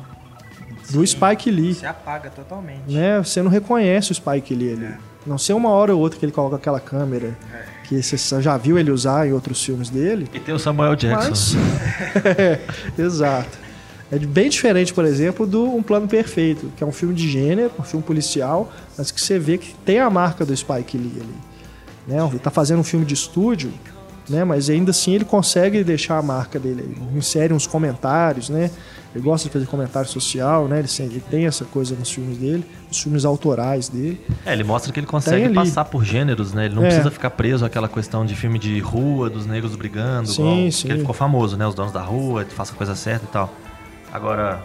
do 0.90 1.06
Spike 1.06 1.50
Lee, 1.50 1.74
Se 1.74 1.86
apaga 1.86 2.30
totalmente. 2.30 2.90
né? 2.92 3.18
Você 3.18 3.42
não 3.42 3.50
reconhece 3.50 4.10
o 4.12 4.14
Spike 4.14 4.54
Lee 4.54 4.72
ali. 4.72 4.94
Não 5.26 5.36
sei 5.36 5.54
uma 5.54 5.68
hora 5.70 5.94
ou 5.94 6.00
outra 6.00 6.18
que 6.18 6.24
ele 6.24 6.32
coloca 6.32 6.56
aquela 6.56 6.80
câmera 6.80 7.36
que 7.88 8.02
você 8.02 8.42
já 8.42 8.56
viu 8.56 8.78
ele 8.78 8.90
usar 8.90 9.26
em 9.26 9.32
outros 9.32 9.64
filmes 9.64 9.88
dele. 9.88 10.28
E 10.34 10.38
tem 10.38 10.54
o 10.54 10.58
Samuel 10.58 10.94
Jackson. 10.94 11.56
Mas... 11.56 12.26
É, 12.38 12.60
exato. 13.00 13.58
É 14.12 14.18
bem 14.18 14.48
diferente, 14.48 14.92
por 14.92 15.04
exemplo, 15.04 15.46
do 15.46 15.64
Um 15.64 15.82
Plano 15.82 16.06
Perfeito, 16.06 16.70
que 16.76 16.84
é 16.84 16.86
um 16.86 16.92
filme 16.92 17.14
de 17.14 17.28
gênero, 17.28 17.70
um 17.78 17.82
filme 17.82 18.04
policial, 18.04 18.70
mas 18.96 19.10
que 19.10 19.20
você 19.20 19.38
vê 19.38 19.58
que 19.58 19.74
tem 19.84 20.00
a 20.00 20.08
marca 20.08 20.44
do 20.44 20.56
Spike 20.56 20.96
Lee 20.96 21.12
ali. 21.16 21.34
Né? 22.06 22.26
Ele 22.26 22.38
tá 22.38 22.50
fazendo 22.50 22.80
um 22.80 22.84
filme 22.84 23.04
de 23.04 23.14
estúdio, 23.14 23.70
né? 24.28 24.44
mas 24.44 24.70
ainda 24.70 24.90
assim 24.90 25.14
ele 25.14 25.24
consegue 25.24 25.82
deixar 25.82 26.18
a 26.18 26.22
marca 26.22 26.58
dele 26.58 26.84
aí. 26.86 27.18
Insere 27.18 27.52
uns 27.52 27.66
comentários, 27.66 28.48
né? 28.48 28.70
Ele 29.14 29.24
gosta 29.24 29.48
de 29.48 29.52
fazer 29.52 29.66
comentário 29.66 30.08
social, 30.08 30.68
né? 30.68 30.78
Ele, 30.80 30.88
ele 31.00 31.20
tem 31.30 31.46
essa 31.46 31.64
coisa 31.64 31.94
nos 31.96 32.10
filmes 32.10 32.36
dele, 32.36 32.64
nos 32.88 33.00
filmes 33.02 33.24
autorais 33.24 33.88
dele. 33.88 34.20
É, 34.44 34.52
ele 34.52 34.62
mostra 34.64 34.92
que 34.92 35.00
ele 35.00 35.06
consegue 35.06 35.46
ali. 35.46 35.54
passar 35.54 35.84
por 35.86 36.04
gêneros, 36.04 36.52
né? 36.52 36.66
Ele 36.66 36.74
não 36.74 36.82
É. 36.84 36.88
precisa 36.88 37.10
ficar 37.10 37.30
preso 37.30 37.64
àquela 37.64 37.88
questão 37.88 38.24
de 38.26 38.34
filme 38.36 38.58
de 38.58 38.78
rua, 38.80 39.30
dos 39.30 39.46
negros 39.46 39.74
brigando, 39.76 40.28
Sim, 40.28 40.42
igual, 40.42 40.72
sim. 40.72 40.86
que 40.86 40.92
ele 40.92 41.00
ficou 41.00 41.14
famoso, 41.14 41.56
né? 41.56 41.66
Os 41.66 41.74
donos 41.74 41.92
da 41.92 42.02
rua, 42.02 42.44
faça 42.50 42.72
a 42.74 42.76
coisa 42.76 42.94
certa 42.94 43.24
e 43.24 43.28
tal. 43.28 43.52
Agora, 44.12 44.62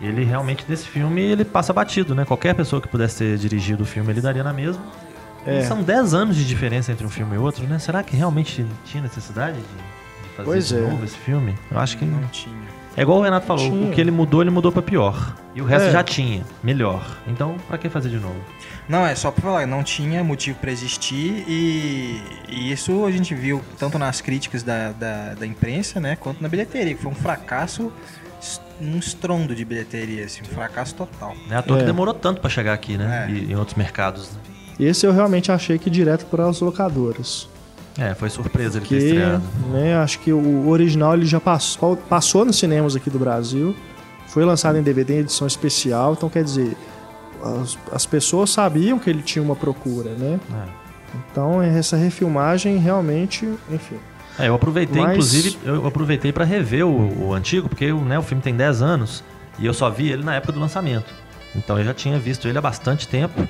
ele 0.00 0.24
realmente 0.24 0.64
nesse 0.68 0.86
filme 0.86 1.20
ele 1.22 1.44
passa 1.44 1.72
batido, 1.72 2.14
né? 2.14 2.24
Qualquer 2.24 2.54
pessoa 2.54 2.80
que 2.80 2.86
pudesse 2.88 3.18
ter 3.18 3.38
dirigido 3.38 3.82
o 3.82 3.86
filme, 3.86 4.12
ele 4.12 4.20
daria 4.20 4.44
na 4.44 4.52
mesma. 4.52 4.82
É. 5.46 5.62
São 5.62 5.82
10 5.82 6.14
anos 6.14 6.36
de 6.36 6.46
diferença 6.46 6.90
entre 6.92 7.04
um 7.04 7.10
filme 7.10 7.34
e 7.34 7.38
outro, 7.38 7.64
né? 7.66 7.78
Será 7.78 8.02
que 8.02 8.16
realmente 8.16 8.64
tinha 8.84 9.02
necessidade 9.02 9.56
de, 9.58 9.62
de 9.62 10.28
fazer 10.36 10.44
Pois 10.48 10.68
de 10.68 10.76
é. 10.76 10.80
novo 10.80 11.04
esse 11.04 11.16
filme? 11.16 11.54
Eu 11.70 11.78
acho 11.78 11.98
que 11.98 12.04
Não 12.04 12.24
tinha. 12.28 12.63
É 12.96 13.02
igual 13.02 13.18
o 13.18 13.22
Renato 13.22 13.46
falou, 13.46 13.70
Tinha. 13.70 13.88
o 13.88 13.92
que 13.92 14.00
ele 14.00 14.10
mudou, 14.10 14.40
ele 14.42 14.50
mudou 14.50 14.70
pra 14.72 14.82
pior. 14.82 15.34
E 15.54 15.60
o 15.62 15.64
resto 15.64 15.88
É. 15.88 15.90
já 15.92 16.02
tinha, 16.02 16.44
melhor. 16.62 17.04
Então, 17.26 17.56
pra 17.68 17.78
que 17.78 17.88
fazer 17.88 18.08
de 18.08 18.18
novo? 18.18 18.36
Não, 18.88 19.06
é 19.06 19.14
só 19.14 19.30
pra 19.30 19.42
falar, 19.42 19.66
não 19.66 19.82
tinha 19.82 20.22
motivo 20.22 20.58
pra 20.58 20.70
existir 20.70 21.44
e, 21.48 22.20
e 22.48 22.70
isso 22.72 23.04
a 23.04 23.10
gente 23.10 23.34
viu 23.34 23.62
tanto 23.78 23.98
nas 23.98 24.20
críticas 24.20 24.62
da, 24.62 24.92
da, 24.92 25.34
da 25.34 25.46
imprensa, 25.46 25.98
né, 26.00 26.16
quanto 26.16 26.42
na 26.42 26.48
bilheteria, 26.48 26.94
que 26.94 27.00
foi 27.02 27.10
um 27.10 27.14
fracasso, 27.14 27.90
um 28.80 28.98
estrondo 28.98 29.54
de 29.54 29.64
bilheteria, 29.64 30.24
assim, 30.24 30.42
um 30.42 30.54
fracasso 30.54 30.94
total. 30.96 31.34
É 31.50 31.56
à 31.56 31.62
toa 31.62 31.78
É. 31.78 31.80
que 31.80 31.86
demorou 31.86 32.12
tanto 32.12 32.40
pra 32.40 32.50
chegar 32.50 32.74
aqui, 32.74 32.98
né? 32.98 33.26
É. 33.28 33.32
E 33.32 33.52
em 33.52 33.56
outros 33.56 33.76
mercados. 33.76 34.32
né? 34.32 34.40
Esse 34.78 35.06
eu 35.06 35.12
realmente 35.12 35.50
achei 35.52 35.78
que 35.78 35.88
direto 35.88 36.26
para 36.26 36.46
as 36.48 36.60
locadoras. 36.60 37.48
É, 37.96 38.14
foi 38.14 38.28
surpresa 38.28 38.78
ele 38.78 38.86
ter 38.86 38.96
estreado. 38.96 39.42
né, 39.70 39.96
acho 39.96 40.18
que 40.18 40.32
o 40.32 40.68
original 40.68 41.14
ele 41.14 41.26
já 41.26 41.38
passou, 41.38 41.96
passou 41.96 42.44
nos 42.44 42.58
cinemas 42.58 42.96
aqui 42.96 43.08
do 43.08 43.18
Brasil, 43.18 43.74
foi 44.26 44.44
lançado 44.44 44.76
em 44.76 44.82
DVD 44.82 45.14
em 45.14 45.18
edição 45.18 45.46
especial, 45.46 46.12
então 46.14 46.28
quer 46.28 46.42
dizer, 46.42 46.76
as, 47.62 47.78
as 47.92 48.04
pessoas 48.06 48.50
sabiam 48.50 48.98
que 48.98 49.08
ele 49.08 49.22
tinha 49.22 49.42
uma 49.42 49.54
procura, 49.54 50.10
né? 50.10 50.40
É. 50.52 50.68
Então 51.30 51.62
essa 51.62 51.96
refilmagem 51.96 52.76
realmente, 52.78 53.48
enfim. 53.70 53.96
É, 54.38 54.48
eu 54.48 54.54
aproveitei, 54.56 55.00
Mas- 55.00 55.12
inclusive, 55.12 55.58
eu 55.64 55.86
aproveitei 55.86 56.32
pra 56.32 56.44
rever 56.44 56.84
o, 56.84 57.26
o 57.28 57.32
antigo, 57.34 57.68
porque 57.68 57.92
né, 57.92 58.18
o 58.18 58.22
filme 58.22 58.42
tem 58.42 58.56
10 58.56 58.82
anos 58.82 59.22
e 59.58 59.66
eu 59.66 59.72
só 59.72 59.88
vi 59.88 60.10
ele 60.10 60.24
na 60.24 60.34
época 60.34 60.52
do 60.52 60.58
lançamento. 60.58 61.14
Então 61.54 61.78
eu 61.78 61.84
já 61.84 61.94
tinha 61.94 62.18
visto 62.18 62.48
ele 62.48 62.58
há 62.58 62.60
bastante 62.60 63.06
tempo. 63.06 63.48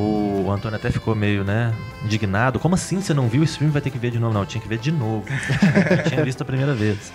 O 0.00 0.50
Antônio 0.50 0.76
até 0.76 0.90
ficou 0.90 1.14
meio, 1.14 1.42
né, 1.44 1.72
indignado. 2.04 2.58
Como 2.58 2.74
assim 2.74 3.00
você 3.00 3.12
não 3.12 3.28
viu 3.28 3.42
esse 3.42 3.58
filme? 3.58 3.72
Vai 3.72 3.82
ter 3.82 3.90
que 3.90 3.98
ver 3.98 4.10
de 4.10 4.18
novo. 4.18 4.32
Não, 4.34 4.42
eu 4.42 4.46
tinha 4.46 4.60
que 4.60 4.68
ver 4.68 4.78
de 4.78 4.92
novo. 4.92 5.24
eu 6.04 6.10
tinha 6.10 6.24
visto 6.24 6.40
a 6.42 6.44
primeira 6.44 6.74
vez. 6.74 7.12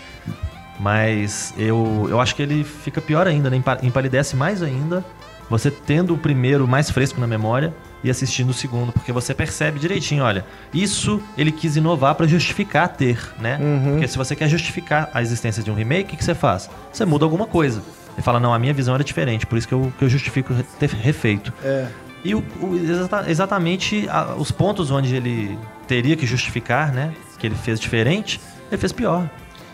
Mas 0.79 1.53
eu, 1.57 2.07
eu 2.09 2.19
acho 2.19 2.35
que 2.35 2.41
ele 2.41 2.63
fica 2.63 2.99
pior 2.99 3.27
ainda, 3.27 3.49
né? 3.49 3.57
empa- 3.57 3.79
empalidece 3.83 4.35
mais 4.35 4.61
ainda 4.61 5.03
você 5.49 5.69
tendo 5.69 6.13
o 6.13 6.17
primeiro 6.17 6.67
mais 6.67 6.89
fresco 6.89 7.19
na 7.19 7.27
memória 7.27 7.73
e 8.03 8.09
assistindo 8.09 8.49
o 8.49 8.53
segundo, 8.53 8.91
porque 8.91 9.11
você 9.11 9.33
percebe 9.33 9.77
direitinho, 9.77 10.23
olha, 10.23 10.45
isso 10.73 11.21
ele 11.37 11.51
quis 11.51 11.75
inovar 11.75 12.15
pra 12.15 12.25
justificar 12.25 12.87
ter, 12.87 13.19
né? 13.39 13.59
Uhum. 13.61 13.91
Porque 13.91 14.07
se 14.07 14.17
você 14.17 14.35
quer 14.35 14.47
justificar 14.49 15.09
a 15.13 15.21
existência 15.21 15.61
de 15.61 15.69
um 15.69 15.75
remake, 15.75 16.05
o 16.05 16.07
que, 16.07 16.17
que 16.17 16.23
você 16.23 16.33
faz? 16.33 16.69
Você 16.91 17.05
muda 17.05 17.23
alguma 17.25 17.45
coisa. 17.45 17.83
Ele 18.13 18.21
fala, 18.23 18.39
não, 18.39 18.53
a 18.53 18.57
minha 18.57 18.73
visão 18.73 18.95
era 18.95 19.03
diferente, 19.03 19.45
por 19.45 19.57
isso 19.57 19.67
que 19.67 19.73
eu, 19.73 19.93
que 19.97 20.03
eu 20.05 20.09
justifico 20.09 20.53
ter 20.79 20.89
refeito. 20.89 21.53
É, 21.63 21.87
E 22.23 22.33
o, 22.35 22.43
o- 22.61 22.75
exata- 22.77 23.25
exatamente 23.29 24.07
a- 24.09 24.35
os 24.37 24.51
pontos 24.51 24.89
onde 24.91 25.15
ele 25.15 25.57
teria 25.87 26.15
que 26.15 26.25
justificar, 26.25 26.91
né? 26.93 27.13
que 27.37 27.47
ele 27.47 27.55
fez 27.55 27.77
diferente, 27.79 28.39
ele 28.71 28.77
fez 28.79 28.91
pior. 28.93 29.29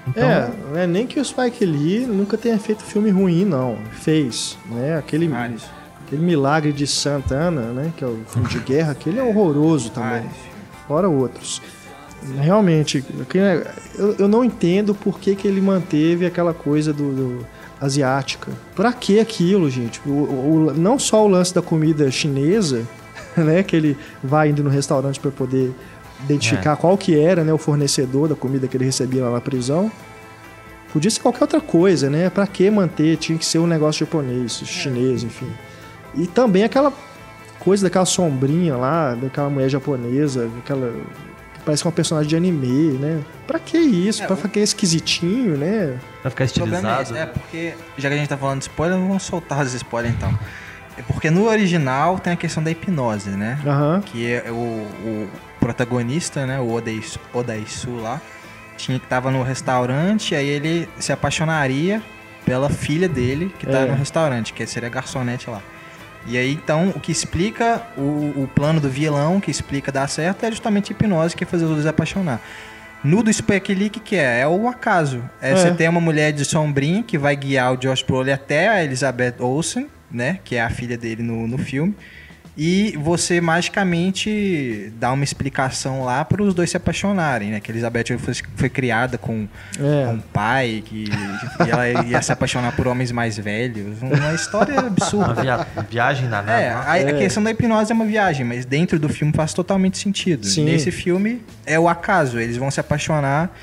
Então, 0.08 0.28
É, 0.28 0.52
é 0.84 0.88
nem 0.88 1.06
que 1.06 1.20
o 1.20 1.24
Spike 1.26 1.64
Lee 1.64 2.00
nunca 2.08 2.36
tenha 2.36 2.58
feito 2.58 2.84
filme 2.84 3.12
ruim, 3.12 3.46
não. 3.46 3.78
Fez, 3.92 4.58
né? 4.66 4.98
Aquele, 4.98 5.30
aquele 6.06 6.22
Milagre 6.24 6.72
de 6.74 6.88
Santana, 6.88 7.62
né? 7.74 7.94
Que 7.96 8.04
é 8.04 8.08
o 8.08 8.20
filme 8.28 8.48
de 8.48 8.58
guerra, 8.60 8.94
aquele 8.94 9.20
é 9.20 9.24
horroroso 9.24 9.92
também. 9.92 10.24
Fora 10.88 11.08
outros. 11.08 11.62
Realmente, 12.42 13.04
eu, 13.98 14.16
eu 14.20 14.28
não 14.28 14.44
entendo 14.44 14.94
por 14.96 15.20
que, 15.20 15.36
que 15.36 15.48
ele 15.48 15.62
manteve 15.62 16.26
aquela 16.26 16.54
coisa 16.54 16.92
do, 16.92 17.14
do- 17.14 17.46
asiática. 17.82 18.52
Pra 18.76 18.92
que 18.94 19.20
aquilo, 19.20 19.70
gente? 19.70 20.02
O, 20.06 20.10
o- 20.10 20.74
não 20.76 20.98
só 21.00 21.24
o 21.26 21.28
lance 21.28 21.54
da 21.54 21.62
comida 21.62 22.10
chinesa, 22.12 22.84
né? 23.38 23.64
Que 23.64 23.76
ele 23.76 23.98
vai 24.24 24.50
indo 24.50 24.64
no 24.64 24.70
restaurante 24.70 25.20
para 25.20 25.32
poder 25.32 25.72
identificar 26.26 26.76
qual 26.76 26.98
que 26.98 27.18
era 27.18 27.44
né, 27.44 27.54
o 27.54 27.58
fornecedor 27.58 28.28
da 28.28 28.36
comida 28.36 28.68
que 28.68 28.76
ele 28.76 28.86
recebia 28.86 29.24
lá 29.26 29.32
na 29.32 29.42
prisão. 29.42 29.92
Podia 30.92 31.10
ser 31.12 31.20
qualquer 31.22 31.44
outra 31.44 31.62
coisa, 31.62 32.10
né? 32.10 32.30
Pra 32.30 32.48
que 32.48 32.70
manter? 32.70 33.16
Tinha 33.18 33.38
que 33.38 33.46
ser 33.46 33.60
um 33.60 33.68
negócio 33.68 34.00
japonês, 34.06 34.54
chinês, 34.66 35.24
enfim. 35.24 35.48
E 36.16 36.26
também 36.26 36.64
aquela 36.64 36.92
coisa 37.60 37.84
daquela 37.84 38.06
sombrinha 38.06 38.76
lá, 38.76 39.14
daquela 39.14 39.50
mulher 39.50 39.70
japonesa, 39.70 40.50
aquela 40.58 40.92
que 41.54 41.60
parece 41.64 41.86
uma 41.86 41.92
personagem 41.92 42.28
de 42.30 42.36
anime, 42.36 42.94
né? 42.98 43.20
Pra 43.46 43.60
que 43.60 43.78
isso? 43.78 44.24
É, 44.24 44.26
pra 44.26 44.34
o- 44.34 44.38
ficar 44.38 44.62
esquisitinho, 44.62 45.56
né? 45.58 46.00
Vai 46.24 46.30
ficar 46.30 46.46
O 46.46 46.54
problema 46.54 46.90
é, 46.90 47.02
estilizado. 47.02 47.02
esse, 47.02 47.18
é 47.18 47.26
porque, 47.26 47.74
já 47.98 48.10
que 48.10 48.16
a 48.16 48.18
gente 48.18 48.30
tá 48.30 48.38
falando 48.38 48.60
de 48.60 48.64
spoiler, 48.66 48.98
vamos 48.98 49.24
soltar 49.24 49.64
os 49.66 49.74
spoilers 49.74 50.16
então. 50.16 50.38
É 50.98 51.02
porque 51.02 51.30
no 51.30 51.48
original 51.48 52.20
tem 52.20 52.34
a 52.34 52.36
questão 52.36 52.62
da 52.62 52.70
hipnose, 52.72 53.30
né? 53.30 53.58
Aham. 53.66 54.02
Que 54.06 54.34
é 54.34 54.52
o, 54.52 54.54
o 54.54 55.30
protagonista, 55.60 56.46
né? 56.46 56.60
O 56.60 56.72
Odaisu, 56.74 57.20
Odaisu 57.34 57.96
lá, 57.98 58.20
tinha 58.76 59.00
que 59.00 59.08
tava 59.08 59.32
no 59.32 59.42
restaurante, 59.44 60.36
aí 60.36 60.48
ele 60.48 60.90
se 61.00 61.12
apaixonaria 61.14 62.02
pela 62.46 62.70
filha 62.70 63.08
dele 63.08 63.54
que 63.60 63.66
tá 63.66 63.80
É. 63.80 63.86
no 63.86 63.96
restaurante, 63.96 64.52
que 64.54 64.66
seria 64.66 64.88
a 64.88 64.92
garçonete 64.92 65.50
lá. 65.50 65.62
E 66.26 66.38
aí, 66.38 66.52
então, 66.52 66.90
o 66.96 67.00
que 67.00 67.12
explica 67.14 67.82
o, 67.98 68.02
o 68.44 68.50
plano 68.54 68.82
do 68.82 68.90
vilão, 68.90 69.40
que 69.40 69.50
explica 69.50 69.92
dar 69.92 70.08
certo, 70.10 70.44
é 70.46 70.52
justamente 70.52 70.92
a 70.92 70.96
hipnose, 70.96 71.34
que 71.36 71.46
é 71.46 71.48
fazer 71.48 71.64
os 71.64 71.72
dois 71.72 71.86
apaixonar. 71.86 72.42
No 73.04 73.24
do 73.24 73.32
Spike 73.32 73.74
Lee, 73.74 73.90
que, 73.90 74.00
que 74.00 74.16
é? 74.16 74.42
É 74.42 74.48
o 74.48 74.68
acaso. 74.68 75.24
É, 75.42 75.52
É. 75.52 75.56
Você 75.56 75.72
tem 75.72 75.88
uma 75.88 76.02
mulher 76.02 76.32
de 76.32 76.44
sombrinha 76.44 77.02
que 77.04 77.18
vai 77.18 77.36
guiar 77.36 77.74
o 77.74 77.78
Josh 77.78 78.04
Brolin 78.04 78.32
até 78.32 78.68
a 78.68 78.84
Elizabeth 78.84 79.36
Olsen, 79.40 79.88
né? 80.12 80.40
Que 80.44 80.56
é 80.56 80.62
a 80.62 80.70
filha 80.70 80.98
dele 80.98 81.24
no, 81.24 81.48
no 81.48 81.58
filme. 81.58 81.96
E 82.62 82.94
você 82.98 83.40
magicamente 83.40 84.92
dá 85.00 85.14
uma 85.14 85.24
explicação 85.24 86.04
lá 86.04 86.26
para 86.26 86.44
os 86.44 86.54
dois 86.54 86.70
se 86.70 86.76
apaixonarem, 86.76 87.52
né? 87.52 87.60
Que 87.62 87.72
a 87.72 87.74
Elizabeth 87.74 88.18
foi, 88.20 88.34
foi 88.56 88.70
criada 88.70 89.18
com, 89.18 89.48
É. 89.80 90.06
com 90.08 90.14
um 90.16 90.20
pai, 90.20 90.84
que 90.86 91.06
e 91.66 91.70
ela 91.70 92.04
ia 92.04 92.22
se 92.22 92.34
apaixonar 92.34 92.76
por 92.76 92.86
homens 92.88 93.12
mais 93.14 93.38
velhos. 93.38 94.02
Uma 94.02 94.34
história 94.34 94.74
Uma 94.74 94.88
absurda. 94.88 95.42
via- 95.42 95.68
viagem 95.90 96.30
danada. 96.30 96.62
É, 96.62 96.70
a, 96.72 97.10
a 97.12 97.14
questão 97.14 97.42
da 97.42 97.50
hipnose 97.52 97.92
é 97.92 97.96
uma 97.96 98.06
viagem, 98.06 98.46
mas 98.46 98.66
dentro 98.66 99.00
do 99.00 99.08
filme 99.08 99.32
faz 99.34 99.54
totalmente 99.54 99.98
sentido. 99.98 100.46
Sim. 100.46 100.66
Nesse 100.66 100.92
filme 100.92 101.42
é 101.66 101.80
o 101.80 101.88
acaso, 101.88 102.38
eles 102.40 102.58
vão 102.58 102.70
se 102.70 102.80
apaixonar 102.82 103.56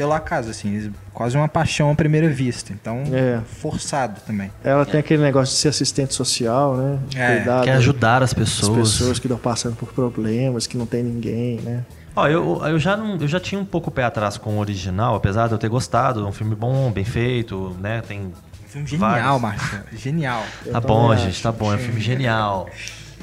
pelo 0.00 0.14
acaso, 0.14 0.48
assim, 0.48 0.90
quase 1.12 1.36
uma 1.36 1.46
paixão 1.46 1.90
à 1.90 1.94
primeira 1.94 2.26
vista. 2.30 2.72
Então, 2.72 3.02
É. 3.12 3.38
forçado 3.60 4.18
também. 4.26 4.50
Ela 4.64 4.86
tem 4.86 4.98
aquele 4.98 5.22
negócio 5.22 5.54
de 5.54 5.60
ser 5.60 5.68
assistente 5.68 6.14
social, 6.14 6.74
né? 6.74 6.98
De 7.06 7.18
É, 7.20 7.36
cuidar 7.36 7.64
Quer 7.64 7.72
ajudar 7.72 8.22
as 8.22 8.32
pessoas. 8.32 8.92
pessoas. 8.92 9.18
que 9.18 9.26
estão 9.26 9.36
passando 9.36 9.76
por 9.76 9.92
problemas, 9.92 10.66
que 10.66 10.78
não 10.78 10.86
tem 10.86 11.02
ninguém, 11.02 11.60
né? 11.60 11.84
Ó, 12.16 12.26
eu, 12.26 12.62
eu, 12.64 12.78
já 12.78 12.96
não, 12.96 13.16
eu 13.16 13.28
já 13.28 13.38
tinha 13.38 13.60
um 13.60 13.64
pouco 13.64 13.90
o 13.90 13.92
pé 13.92 14.04
atrás 14.04 14.38
com 14.38 14.56
o 14.56 14.58
original, 14.58 15.14
apesar 15.14 15.48
de 15.48 15.52
eu 15.52 15.58
ter 15.58 15.68
gostado. 15.68 16.20
É 16.20 16.24
um 16.26 16.32
filme 16.32 16.54
bom, 16.54 16.90
bem 16.90 17.04
feito, 17.04 17.76
né? 17.78 18.00
Tem. 18.00 18.20
Um 18.22 18.32
filme 18.66 18.86
genial. 18.86 19.38
Márcio. 19.38 19.80
Genial. 19.92 20.42
Eu 20.64 20.72
Tá 20.72 20.80
bom, 20.80 21.14
gente, 21.14 21.42
tá 21.42 21.52
bom. 21.52 21.72
É 21.74 21.76
um 21.76 21.78
filme 21.78 22.00
genial. 22.00 22.70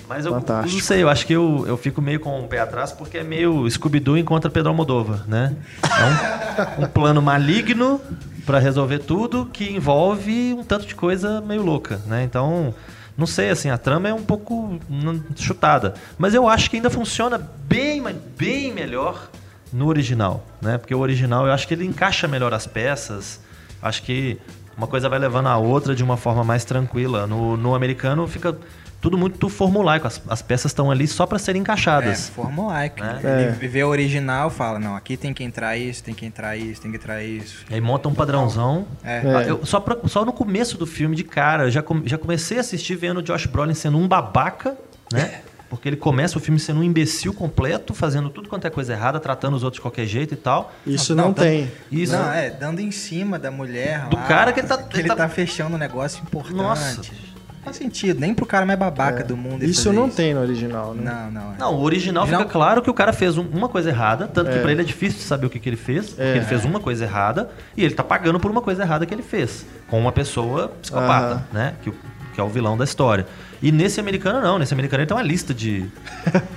Mas 0.07 0.25
eu, 0.25 0.31
Fantástico. 0.31 0.73
não 0.73 0.81
sei, 0.81 1.03
eu 1.03 1.09
acho 1.09 1.27
que 1.27 1.33
eu, 1.33 1.65
eu 1.67 1.77
fico 1.77 2.01
meio 2.01 2.19
com 2.19 2.39
o 2.39 2.47
pé 2.47 2.59
atrás 2.59 2.91
porque 2.91 3.17
é 3.17 3.23
meio 3.23 3.69
Scooby-Doo 3.69 4.17
encontra 4.17 4.49
Pedro 4.49 4.69
Almodóvar, 4.69 5.27
né? 5.27 5.55
É 5.83 6.81
um, 6.81 6.85
um 6.85 6.87
plano 6.87 7.21
maligno 7.21 7.99
pra 8.45 8.59
resolver 8.59 8.99
tudo 8.99 9.45
que 9.51 9.69
envolve 9.69 10.53
um 10.53 10.63
tanto 10.63 10.85
de 10.85 10.95
coisa 10.95 11.41
meio 11.41 11.61
louca, 11.61 11.99
né? 12.05 12.23
Então, 12.23 12.73
não 13.17 13.27
sei, 13.27 13.49
assim, 13.49 13.69
a 13.69 13.77
trama 13.77 14.07
é 14.07 14.13
um 14.13 14.23
pouco 14.23 14.79
hum, 14.89 15.21
chutada. 15.35 15.95
Mas 16.17 16.33
eu 16.33 16.47
acho 16.47 16.69
que 16.69 16.77
ainda 16.77 16.89
funciona 16.89 17.37
bem, 17.37 18.01
bem 18.37 18.73
melhor 18.73 19.29
no 19.73 19.87
original, 19.87 20.45
né? 20.61 20.77
Porque 20.77 20.95
o 20.95 20.99
original 20.99 21.45
eu 21.45 21.51
acho 21.51 21.67
que 21.67 21.73
ele 21.73 21.85
encaixa 21.85 22.27
melhor 22.27 22.53
as 22.53 22.65
peças. 22.65 23.41
Acho 23.81 24.03
que 24.03 24.39
uma 24.77 24.87
coisa 24.87 25.09
vai 25.09 25.17
levando 25.19 25.47
a 25.47 25.57
outra 25.57 25.95
de 25.95 26.03
uma 26.03 26.15
forma 26.17 26.43
mais 26.43 26.63
tranquila. 26.63 27.25
No, 27.25 27.57
no 27.57 27.73
americano 27.73 28.27
fica 28.27 28.55
tudo 29.01 29.17
muito 29.17 29.49
formulaico. 29.49 30.07
As, 30.07 30.21
as 30.27 30.41
peças 30.41 30.71
estão 30.71 30.89
ali 30.91 31.07
só 31.07 31.25
para 31.25 31.37
serem 31.39 31.59
É, 31.59 31.63
encaixadas. 31.63 32.29
formulaico. 32.29 32.99
Né? 32.99 33.19
Ele 33.59 33.67
vê 33.67 33.83
o 33.83 33.87
original 33.89 34.49
fala, 34.49 34.79
não, 34.79 34.95
aqui 34.95 35.17
tem 35.17 35.33
que 35.33 35.43
entrar 35.43 35.77
isso, 35.77 36.03
tem 36.03 36.13
que 36.13 36.25
entrar 36.25 36.55
isso, 36.57 36.81
tem 36.81 36.91
que 36.91 36.97
entrar 36.97 37.23
isso. 37.23 37.65
E 37.69 37.73
aí 37.75 37.81
monta 37.81 38.07
um 38.07 38.13
padrãozão. 38.13 38.85
É. 39.03 39.17
É. 39.17 39.35
Ah, 39.35 39.43
eu- 39.43 39.65
só, 39.65 39.79
pra- 39.79 39.97
só 40.05 40.23
no 40.25 40.33
começo 40.33 40.77
do 40.77 40.85
filme, 40.85 41.15
de 41.15 41.23
cara, 41.23 41.63
eu 41.65 41.71
já, 41.71 41.81
com- 41.81 42.01
já 42.05 42.17
comecei 42.17 42.57
a 42.57 42.61
assistir 42.61 42.95
vendo 42.95 43.17
o 43.17 43.23
Josh 43.23 43.45
Brolin 43.45 43.73
sendo 43.73 43.97
um 43.97 44.07
babaca, 44.07 44.77
né? 45.11 45.41
Porque 45.69 45.89
ele 45.89 45.97
começa 45.97 46.37
o 46.37 46.41
filme 46.41 46.59
sendo 46.59 46.79
um 46.79 46.83
imbecil 46.83 47.33
completo, 47.33 47.93
fazendo 47.93 48.29
tudo 48.29 48.47
quanto 48.47 48.65
é 48.65 48.69
coisa 48.69 48.93
errada, 48.93 49.19
tratando 49.19 49.55
os 49.55 49.63
outros 49.63 49.77
de 49.77 49.81
qualquer 49.81 50.05
jeito 50.05 50.33
e 50.33 50.37
tal. 50.37 50.71
Isso 50.85 51.13
Não, 51.13 51.25
não, 51.25 51.33
tem. 51.33 51.69
Isso. 51.91 52.13
Não, 52.13 52.31
é, 52.31 52.49
dando 52.49 52.79
em 52.79 52.91
cima 52.91 53.37
da 53.37 53.51
mulher 53.51 54.07
Do 54.07 54.15
lá, 54.15 54.23
cara 54.23 54.53
que 54.53 54.61
ele 54.61 54.67
tá- 54.67 54.77
que 54.77 54.95
ele 54.95 55.01
ele 55.01 55.07
tá- 55.09 55.15
tá 55.15 55.29
fechando 55.29 55.75
um 55.75 55.79
negócio 55.79 56.21
importante. 56.23 56.55
Nossa. 56.55 57.01
Não 57.01 57.73
faz 57.73 57.75
sentido, 57.75 58.17
nem 58.21 58.33
pro 58.33 58.45
cara 58.45 58.65
mais 58.65 58.79
babaca 58.79 59.25
do 59.25 59.35
mundo. 59.35 59.61
Isso 59.65 59.91
não 59.91 60.09
tem 60.09 60.33
no 60.33 60.39
original, 60.39 60.93
né? 60.93 61.03
Não, 61.11 61.31
não. 61.31 61.53
é. 61.53 61.57
Não, 61.59 61.73
o 61.75 61.81
original, 61.81 62.23
Original- 62.23 62.41
fica 62.43 62.45
claro 62.53 62.81
que 62.81 62.89
o 62.89 62.93
cara 62.93 63.11
fez 63.11 63.37
um- 63.37 63.45
uma 63.51 63.67
coisa 63.67 63.89
errada, 63.89 64.25
tanto 64.25 64.49
que 64.51 64.57
É. 64.57 64.61
pra 64.61 64.71
ele 64.71 64.79
é 64.79 64.85
difícil 64.85 65.17
de 65.19 65.25
saber 65.25 65.47
o 65.47 65.49
que, 65.49 65.59
que 65.59 65.67
ele 65.67 65.75
fez, 65.75 66.07
porque 66.11 66.21
É. 66.21 66.37
ele 66.37 66.45
fez 66.45 66.63
uma 66.63 66.79
coisa 66.79 67.03
errada 67.03 67.49
e 67.75 67.83
ele 67.83 67.93
tá 67.93 68.05
pagando 68.05 68.39
por 68.39 68.49
uma 68.49 68.61
coisa 68.61 68.83
errada 68.83 69.05
que 69.05 69.13
ele 69.13 69.21
fez, 69.21 69.65
com 69.89 69.99
uma 69.99 70.13
pessoa 70.13 70.69
psicopata, 70.81 71.45
né? 71.51 71.73
Que, 71.83 71.91
que 72.33 72.39
é 72.39 72.43
o 72.43 72.47
vilão 72.47 72.77
da 72.77 72.85
história. 72.85 73.25
E 73.61 73.71
nesse 73.71 73.99
americano 73.99 74.39
não, 74.41 74.59
nesse 74.59 74.73
americano 74.73 75.01
ele 75.01 75.07
tem 75.07 75.17
uma 75.17 75.23
lista 75.23 75.53
de, 75.53 75.85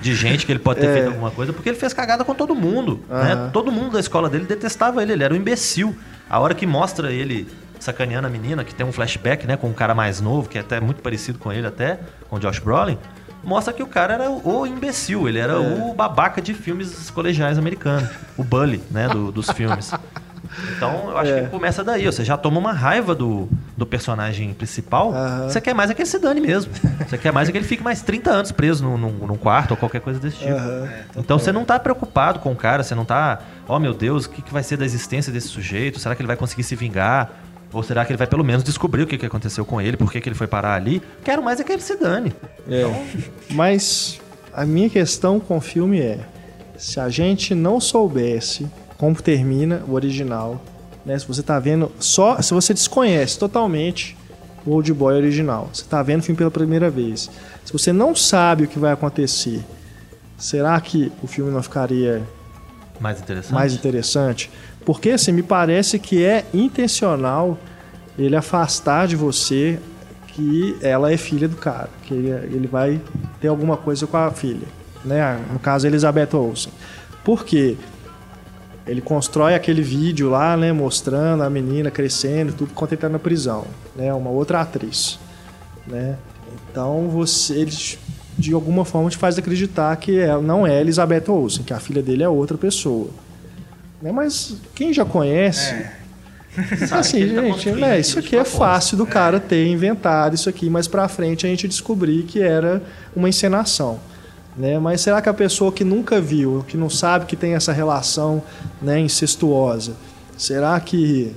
de 0.02 0.14
gente 0.14 0.44
que 0.44 0.52
ele 0.52 0.58
pode 0.58 0.80
ter 0.80 0.86
É. 0.90 0.92
feito 0.94 1.08
alguma 1.08 1.30
coisa, 1.30 1.52
porque 1.52 1.68
ele 1.68 1.78
fez 1.78 1.92
cagada 1.94 2.24
com 2.24 2.34
todo 2.34 2.54
mundo, 2.54 3.00
né? 3.08 3.32
Aham. 3.32 3.50
Todo 3.50 3.72
mundo 3.72 3.92
da 3.92 4.00
escola 4.00 4.28
dele 4.28 4.44
detestava 4.44 5.02
ele, 5.02 5.12
ele 5.12 5.24
era 5.24 5.32
um 5.32 5.36
imbecil. 5.36 5.96
A 6.28 6.38
hora 6.38 6.54
que 6.54 6.66
mostra 6.66 7.10
ele 7.12 7.48
sacaneando 7.78 8.26
a 8.26 8.30
menina, 8.30 8.62
que 8.62 8.74
tem 8.74 8.84
um 8.84 8.92
flashback, 8.92 9.46
né, 9.46 9.56
com 9.56 9.68
um 9.68 9.72
cara 9.72 9.94
mais 9.94 10.20
novo, 10.20 10.48
que 10.48 10.58
é 10.58 10.60
até 10.60 10.78
muito 10.80 11.00
parecido 11.00 11.38
com 11.38 11.50
ele 11.50 11.66
até, 11.66 11.98
com 12.28 12.36
o 12.36 12.38
Josh 12.38 12.58
Brolin, 12.58 12.98
mostra 13.42 13.72
que 13.72 13.82
o 13.82 13.86
cara 13.86 14.12
era 14.14 14.30
o 14.30 14.66
imbecil, 14.66 15.26
ele 15.26 15.38
era 15.38 15.58
o 15.58 15.94
babaca 15.94 16.42
de 16.42 16.52
filmes 16.52 17.08
colegiais 17.08 17.56
americanos, 17.56 18.06
o 18.36 18.44
bully, 18.44 18.82
né, 18.90 19.08
do- 19.08 19.32
dos 19.32 19.50
filmes. 19.50 19.92
Então, 20.76 21.10
eu 21.10 21.18
acho 21.18 21.30
É. 21.32 21.42
que 21.42 21.48
começa 21.48 21.82
daí. 21.84 22.04
Você 22.06 22.24
já 22.24 22.36
toma 22.36 22.58
uma 22.58 22.72
raiva 22.72 23.14
do, 23.14 23.48
do 23.76 23.86
personagem 23.86 24.52
principal. 24.54 25.12
Você 25.48 25.60
quer 25.60 25.74
mais 25.74 25.90
é 25.90 25.94
que 25.94 26.02
ele 26.02 26.08
se 26.08 26.18
dane 26.18 26.40
mesmo. 26.40 26.72
Você 27.08 27.18
quer 27.18 27.32
mais 27.32 27.48
é 27.48 27.52
que 27.52 27.58
ele 27.58 27.66
fique 27.66 27.82
mais 27.82 28.02
30 28.02 28.30
anos 28.30 28.52
preso 28.52 28.84
num, 28.84 28.96
num, 28.96 29.10
num 29.26 29.36
quarto 29.36 29.72
ou 29.72 29.76
qualquer 29.76 30.00
coisa 30.00 30.18
desse 30.20 30.36
tipo. 30.38 30.52
Aham. 30.52 30.88
Então 31.16 31.38
você 31.38 31.52
não 31.52 31.64
tá 31.64 31.78
preocupado 31.78 32.38
com 32.38 32.52
o 32.52 32.56
cara, 32.56 32.82
você 32.82 32.94
não 32.94 33.04
tá, 33.04 33.40
oh 33.68 33.78
meu 33.78 33.92
Deus, 33.94 34.24
o 34.26 34.30
que, 34.30 34.42
que 34.42 34.52
vai 34.52 34.62
ser 34.62 34.76
da 34.76 34.84
existência 34.84 35.32
desse 35.32 35.48
sujeito? 35.48 35.98
Será 35.98 36.14
que 36.14 36.20
ele 36.22 36.26
vai 36.28 36.36
conseguir 36.36 36.62
se 36.62 36.74
vingar? 36.76 37.30
Ou 37.72 37.82
será 37.84 38.04
que 38.04 38.10
ele 38.12 38.16
vai 38.18 38.26
pelo 38.26 38.42
menos 38.42 38.64
descobrir 38.64 39.02
o 39.02 39.06
que, 39.06 39.16
que 39.16 39.26
aconteceu 39.26 39.64
com 39.64 39.80
ele, 39.80 39.96
por 39.96 40.10
que, 40.10 40.20
que 40.20 40.28
ele 40.28 40.34
foi 40.34 40.48
parar 40.48 40.74
ali? 40.74 41.00
Quero 41.22 41.40
mais 41.42 41.60
é 41.60 41.64
que 41.64 41.70
ele 41.72 41.82
se 41.82 41.96
dane. 41.96 42.34
É. 42.68 42.84
Mas 43.50 44.20
a 44.52 44.64
minha 44.66 44.90
questão 44.90 45.38
com 45.38 45.56
o 45.56 45.60
filme 45.60 46.00
é: 46.00 46.18
se 46.76 46.98
a 46.98 47.08
gente 47.08 47.54
não 47.54 47.80
soubesse 47.80 48.66
como 49.00 49.14
termina 49.14 49.82
o 49.88 49.94
original, 49.94 50.60
né? 51.06 51.18
Se 51.18 51.26
você 51.26 51.42
tá 51.42 51.58
vendo 51.58 51.90
só, 51.98 52.38
se 52.42 52.52
você 52.52 52.74
desconhece 52.74 53.38
totalmente 53.38 54.14
o 54.66 54.72
Old 54.72 54.92
Boy 54.92 55.14
original, 55.14 55.70
você 55.72 55.84
tá 55.84 56.02
vendo 56.02 56.20
o 56.20 56.22
filme 56.22 56.36
pela 56.36 56.50
primeira 56.50 56.90
vez, 56.90 57.30
se 57.64 57.72
você 57.72 57.94
não 57.94 58.14
sabe 58.14 58.64
o 58.64 58.68
que 58.68 58.78
vai 58.78 58.92
acontecer, 58.92 59.64
será 60.36 60.78
que 60.82 61.10
o 61.22 61.26
filme 61.26 61.50
não 61.50 61.62
ficaria 61.62 62.22
Mais 63.00 63.18
interessante. 63.18 63.54
mais 63.54 63.72
interessante? 63.72 64.50
Porque 64.84 65.12
assim, 65.12 65.32
me 65.32 65.42
parece 65.42 65.98
que 65.98 66.22
é 66.22 66.44
intencional 66.52 67.56
ele 68.18 68.36
afastar 68.36 69.08
de 69.08 69.16
você 69.16 69.80
que 70.26 70.76
ela 70.82 71.10
é 71.10 71.16
filha 71.16 71.48
do 71.48 71.56
cara, 71.56 71.88
que 72.02 72.12
ele, 72.12 72.28
ele 72.54 72.66
vai 72.66 73.00
ter 73.40 73.48
alguma 73.48 73.78
coisa 73.78 74.06
com 74.06 74.18
a 74.18 74.30
filha, 74.30 74.68
né? 75.02 75.42
No 75.50 75.58
caso, 75.58 75.86
Elizabeth 75.86 76.36
Olsen. 76.36 76.70
Por 77.24 77.46
quê? 77.46 77.78
Ele 78.90 79.00
constrói 79.00 79.54
aquele 79.54 79.82
vídeo 79.82 80.28
lá, 80.28 80.56
né, 80.56 80.72
mostrando 80.72 81.44
a 81.44 81.48
menina 81.48 81.92
crescendo, 81.92 82.52
tudo 82.52 82.72
enquanto 82.72 82.90
ele 82.90 83.00
tá 83.00 83.08
na 83.08 83.20
prisão, 83.20 83.64
né? 83.94 84.12
Uma 84.12 84.30
outra 84.30 84.62
atriz, 84.62 85.16
né? 85.86 86.16
Então 86.68 87.08
você 87.08 87.54
ele 87.54 87.70
de 88.36 88.52
alguma 88.52 88.84
forma 88.84 89.08
te 89.08 89.16
faz 89.16 89.38
acreditar 89.38 89.94
que 89.96 90.18
é, 90.18 90.36
não 90.38 90.66
é 90.66 90.80
Elizabeth 90.80 91.28
Olsen, 91.28 91.62
que 91.62 91.72
a 91.72 91.78
filha 91.78 92.02
dele 92.02 92.24
é 92.24 92.28
outra 92.28 92.58
pessoa. 92.58 93.10
Né? 94.02 94.10
Mas 94.10 94.56
quem 94.74 94.92
já 94.92 95.04
conhece. 95.04 95.72
Assim, 96.90 97.18
ele 97.18 97.34
tá 97.36 97.42
gente, 97.42 97.52
construindo 97.52 97.80
né, 97.80 98.00
isso 98.00 98.18
aqui 98.18 98.34
é 98.34 98.44
fácil 98.44 98.96
do 98.96 99.06
cara 99.06 99.38
ter 99.38 99.68
inventado 99.68 100.34
isso 100.34 100.48
aqui, 100.48 100.68
mas 100.68 100.88
pra 100.88 101.06
frente 101.06 101.46
a 101.46 101.48
gente 101.48 101.68
descobrir 101.68 102.24
que 102.24 102.42
era 102.42 102.82
uma 103.14 103.28
encenação. 103.28 104.00
Né? 104.60 104.78
Mas 104.78 105.00
será 105.00 105.22
que 105.22 105.28
a 105.28 105.32
pessoa 105.34 105.72
que 105.72 105.82
nunca 105.82 106.20
viu, 106.20 106.62
que 106.68 106.76
não 106.76 106.90
sabe 106.90 107.24
que 107.24 107.34
tem 107.34 107.54
essa 107.54 107.72
relação 107.72 108.42
né, 108.82 109.00
incestuosa, 109.00 109.92
será 110.36 110.78
que 110.78 111.32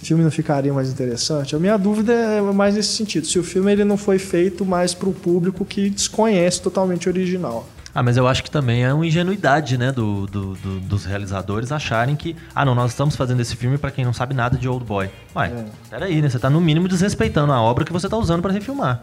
o 0.00 0.06
filme 0.06 0.22
não 0.22 0.30
ficaria 0.30 0.72
mais 0.72 0.88
interessante? 0.88 1.56
A 1.56 1.58
minha 1.58 1.76
dúvida 1.76 2.12
é 2.12 2.40
mais 2.40 2.76
nesse 2.76 2.90
sentido. 2.92 3.26
Se 3.26 3.38
o 3.40 3.42
filme 3.42 3.72
ele 3.72 3.84
não 3.84 3.96
foi 3.96 4.20
feito 4.20 4.64
mais 4.64 4.94
para 4.94 5.08
o 5.08 5.12
público 5.12 5.64
que 5.64 5.90
desconhece 5.90 6.62
totalmente 6.62 7.08
o 7.08 7.10
original. 7.12 7.66
Ah, 7.92 8.02
mas 8.02 8.16
eu 8.16 8.26
acho 8.26 8.42
que 8.42 8.50
também 8.50 8.84
é 8.84 8.92
uma 8.92 9.06
ingenuidade, 9.06 9.76
né, 9.78 9.90
do, 9.92 10.26
do- 10.26 10.54
do- 10.54 10.80
dos 10.80 11.04
realizadores 11.04 11.70
acharem 11.72 12.14
que, 12.16 12.34
ah, 12.54 12.64
não, 12.64 12.74
nós 12.74 12.90
estamos 12.92 13.14
fazendo 13.16 13.40
esse 13.40 13.54
filme 13.56 13.78
pra 13.78 13.90
quem 13.90 14.04
não 14.04 14.12
sabe 14.12 14.32
nada 14.34 14.56
de 14.58 14.68
Old 14.68 14.84
Boy. 14.84 15.08
Ué, 15.36 15.46
É. 15.46 15.64
peraí, 15.90 16.20
né? 16.22 16.28
Você 16.28 16.38
tá 16.40 16.50
no 16.50 16.60
mínimo 16.60 16.88
desrespeitando 16.88 17.52
a 17.52 17.60
obra 17.60 17.84
que 17.84 17.92
você 17.92 18.08
tá 18.08 18.16
usando 18.16 18.42
pra 18.42 18.52
refilmar. 18.52 19.02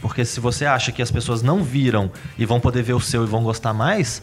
Porque 0.00 0.24
se 0.24 0.40
você 0.40 0.66
acha 0.66 0.90
que 0.90 1.02
as 1.02 1.10
pessoas 1.10 1.42
não 1.42 1.62
viram 1.62 2.10
e 2.38 2.44
vão 2.44 2.58
poder 2.58 2.82
ver 2.82 2.94
o 2.94 3.00
seu 3.00 3.24
e 3.24 3.26
vão 3.26 3.42
gostar 3.42 3.72
mais, 3.72 4.22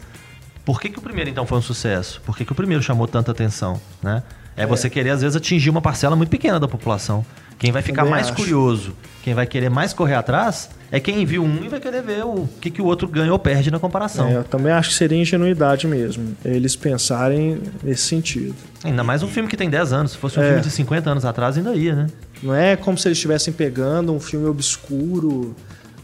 por 0.64 0.80
que, 0.80 0.88
que 0.88 0.98
o 0.98 1.02
primeiro 1.02 1.30
então 1.30 1.46
foi 1.46 1.58
um 1.58 1.62
sucesso? 1.62 2.20
Por 2.24 2.36
que, 2.36 2.44
que 2.44 2.52
o 2.52 2.54
primeiro 2.54 2.82
chamou 2.82 3.06
tanta 3.06 3.30
atenção, 3.30 3.80
né? 4.02 4.22
É, 4.56 4.66
você 4.66 4.90
querer, 4.90 5.10
às 5.10 5.22
vezes, 5.22 5.36
atingir 5.36 5.70
uma 5.70 5.80
parcela 5.80 6.14
muito 6.14 6.28
pequena 6.28 6.60
da 6.60 6.68
população. 6.68 7.24
Quem 7.60 7.70
vai 7.70 7.82
ficar 7.82 8.02
Também 8.02 8.12
mais 8.14 8.26
acho. 8.28 8.34
curioso, 8.36 8.92
quem 9.22 9.34
vai 9.34 9.46
querer 9.46 9.68
mais 9.68 9.92
correr 9.92 10.14
atrás, 10.14 10.70
é 10.90 10.98
quem 10.98 11.24
viu 11.26 11.44
um 11.44 11.62
e 11.62 11.68
vai 11.68 11.78
querer 11.78 12.02
ver 12.02 12.24
o 12.24 12.48
que, 12.60 12.70
que 12.70 12.80
o 12.80 12.86
outro 12.86 13.06
ganha 13.06 13.30
ou 13.30 13.38
perde 13.38 13.70
na 13.70 13.78
comparação. 13.78 14.26
É, 14.28 14.36
eu 14.38 14.44
também 14.44 14.72
acho 14.72 14.88
que 14.88 14.94
seria 14.96 15.18
ingenuidade 15.20 15.86
mesmo, 15.86 16.34
eles 16.42 16.74
pensarem 16.74 17.60
nesse 17.82 18.02
sentido. 18.04 18.54
Ainda 18.82 19.04
mais 19.04 19.22
um 19.22 19.28
filme 19.28 19.46
que 19.46 19.58
tem 19.58 19.68
10 19.68 19.92
anos. 19.92 20.12
Se 20.12 20.16
fosse 20.18 20.38
um 20.40 20.42
É. 20.42 20.46
filme 20.48 20.62
de 20.62 20.70
50 20.70 21.10
anos 21.10 21.24
atrás, 21.26 21.56
ainda 21.58 21.74
ia, 21.74 21.94
né? 21.94 22.06
Não 22.42 22.54
é 22.54 22.74
como 22.76 22.96
se 22.96 23.06
eles 23.06 23.18
estivessem 23.18 23.52
pegando 23.52 24.10
um 24.12 24.18
filme 24.18 24.46
obscuro 24.46 25.54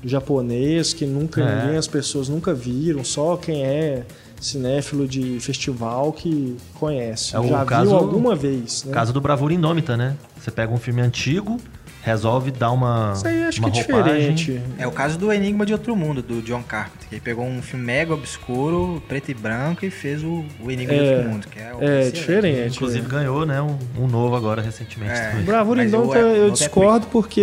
japonês 0.04 0.92
que 0.92 1.06
nunca 1.06 1.40
É. 1.40 1.62
ninguém, 1.62 1.78
as 1.78 1.86
pessoas 1.88 2.28
nunca 2.28 2.52
viram, 2.54 3.02
só 3.02 3.36
quem 3.36 3.64
é 3.64 4.02
cinéfilo 4.40 5.06
de 5.08 5.38
festival 5.40 6.12
que 6.12 6.56
conhece. 6.74 7.34
É 7.34 7.40
o 7.40 7.48
Já 7.48 7.64
caso- 7.64 7.88
viu 7.90 7.96
alguma 7.96 8.34
vez, 8.34 8.84
né? 8.84 8.92
Caso 8.92 9.12
do 9.12 9.20
Bravura 9.20 9.52
Indômita, 9.54 9.96
né? 9.96 10.16
Você 10.38 10.50
pega 10.50 10.72
um 10.72 10.76
filme 10.78 11.00
antigo, 11.00 11.58
resolve 12.02 12.50
dar 12.52 12.70
uma. 12.70 13.12
Isso 13.16 13.26
aí 13.26 13.44
acho 13.44 13.58
uma 13.60 13.70
que 13.70 13.80
é 13.80 13.82
roupagem. 13.82 14.34
diferente. 14.34 14.62
É 14.78 14.86
o 14.86 14.92
caso 14.92 15.18
do 15.18 15.32
Enigma 15.32 15.66
de 15.66 15.72
Outro 15.72 15.96
Mundo, 15.96 16.22
do 16.22 16.40
John 16.42 16.62
Carpenter. 16.62 17.08
que 17.08 17.14
Ele 17.16 17.20
pegou 17.20 17.44
um 17.44 17.60
filme 17.62 17.84
mega 17.84 18.14
obscuro, 18.14 19.02
preto 19.08 19.30
e 19.30 19.34
branco, 19.34 19.84
e 19.84 19.90
fez 19.90 20.22
o, 20.22 20.44
o 20.62 20.70
Enigma 20.70 20.94
de 20.94 21.00
É, 21.00 21.16
Outro 21.16 21.30
Mundo, 21.30 21.46
que 21.48 21.58
é, 21.58 21.74
o 21.74 21.82
É 21.82 22.10
diferente. 22.10 22.76
Inclusive 22.76 23.02
né? 23.02 23.08
ganhou, 23.08 23.44
né? 23.46 23.60
Um, 23.60 23.76
um 23.98 24.06
novo 24.06 24.36
agora 24.36 24.62
recentemente. 24.62 25.12
É. 25.18 25.30
também. 25.30 25.44
Bravura 25.44 25.84
Indômita 25.84 26.18
o 26.18 26.20
eu 26.20 26.28
outro 26.44 26.46
é 26.46 26.50
discordo 26.50 27.06
porque 27.08 27.42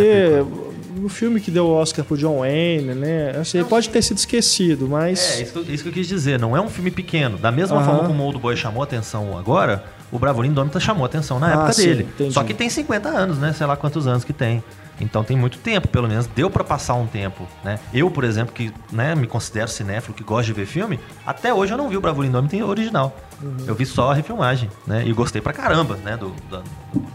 o 1.05 1.09
filme 1.09 1.39
que 1.39 1.49
deu 1.51 1.65
o 1.65 1.71
Oscar 1.73 2.03
pro 2.05 2.17
John 2.17 2.39
Wayne, 2.39 2.93
né? 2.95 3.31
Assim, 3.39 3.57
ele 3.59 3.67
pode 3.67 3.89
ter 3.89 4.01
sido 4.01 4.17
esquecido, 4.17 4.87
mas 4.87 5.19
É, 5.39 5.43
isso, 5.43 5.53
que 5.53 5.59
eu- 5.59 5.73
isso 5.73 5.83
que 5.83 5.89
eu 5.89 5.93
quis 5.93 6.07
dizer. 6.07 6.39
Não 6.39 6.55
é 6.55 6.61
um 6.61 6.69
filme 6.69 6.91
pequeno. 6.91 7.37
Da 7.37 7.51
mesma 7.51 7.77
Aham. 7.77 7.85
forma 7.85 8.07
como 8.07 8.23
o 8.23 8.25
Old 8.25 8.39
Boy 8.39 8.55
chamou 8.55 8.81
atenção 8.83 9.37
agora, 9.37 9.83
o 10.11 10.19
Bravura 10.19 10.45
Indômita 10.47 10.79
chamou 10.79 11.05
atenção 11.05 11.39
na 11.39 11.47
Ah, 11.47 11.51
época 11.53 11.73
sim, 11.73 11.83
dele. 11.87 12.03
entendi. 12.13 12.33
Só 12.33 12.43
que 12.43 12.53
tem 12.53 12.69
50 12.69 13.09
anos, 13.09 13.37
né? 13.37 13.53
Sei 13.53 13.65
lá 13.65 13.75
quantos 13.75 14.07
anos 14.07 14.23
que 14.23 14.33
tem. 14.33 14.63
Então 15.01 15.23
tem 15.23 15.35
muito 15.35 15.57
tempo, 15.57 15.87
pelo 15.87 16.07
menos. 16.07 16.27
Deu 16.27 16.51
pra 16.51 16.63
passar 16.63 16.93
um 16.93 17.07
tempo, 17.07 17.47
né? 17.63 17.79
Eu, 17.91 18.11
por 18.11 18.23
exemplo, 18.23 18.53
que 18.53 18.71
né, 18.91 19.15
me 19.15 19.25
considero 19.25 19.67
cinéfilo, 19.67 20.13
que 20.13 20.23
gosta 20.23 20.45
de 20.45 20.53
ver 20.53 20.67
filme, 20.67 20.99
até 21.25 21.51
hoje 21.51 21.73
eu 21.73 21.77
não 21.77 21.89
vi 21.89 21.97
o 21.97 22.01
Bravura 22.01 22.27
Indômita 22.27 22.55
original. 22.63 23.17
Uhum. 23.41 23.57
Eu 23.65 23.73
vi 23.73 23.87
só 23.87 24.11
a 24.11 24.13
refilmagem, 24.13 24.69
né? 24.85 25.03
E 25.05 25.11
gostei 25.11 25.41
pra 25.41 25.51
caramba, 25.51 25.97
né? 25.97 26.15
Do, 26.15 26.31
da- 26.49 26.61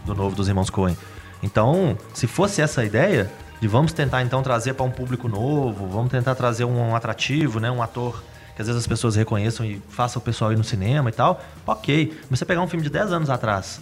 do 0.05 0.13
novo 0.13 0.35
dos 0.35 0.49
Irmãos 0.49 0.69
Coen. 0.69 0.95
Então, 1.41 1.97
se 2.13 2.27
fosse 2.27 2.61
essa 2.61 2.81
a 2.81 2.85
ideia, 2.85 3.31
de 3.59 3.67
vamos 3.67 3.93
tentar 3.93 4.21
então 4.23 4.41
trazer 4.41 4.73
para 4.73 4.85
um 4.85 4.91
público 4.91 5.27
novo, 5.27 5.87
vamos 5.87 6.11
tentar 6.11 6.35
trazer 6.35 6.65
um, 6.65 6.95
atrativo, 6.95 7.59
né? 7.59 7.69
Um 7.69 7.81
ator 7.81 8.23
que 8.55 8.61
às 8.61 8.67
vezes 8.67 8.81
as 8.81 8.87
pessoas 8.87 9.15
reconheçam 9.15 9.65
e 9.65 9.81
faça 9.89 10.19
o 10.19 10.21
pessoal 10.21 10.51
ir 10.51 10.57
no 10.57 10.63
cinema 10.63 11.09
e 11.09 11.13
tal, 11.13 11.41
ok. 11.65 12.17
Mas 12.29 12.39
você 12.39 12.45
pegar 12.45 12.61
um 12.61 12.67
filme 12.67 12.83
de 12.83 12.89
10 12.89 13.13
anos 13.13 13.29
atrás 13.29 13.79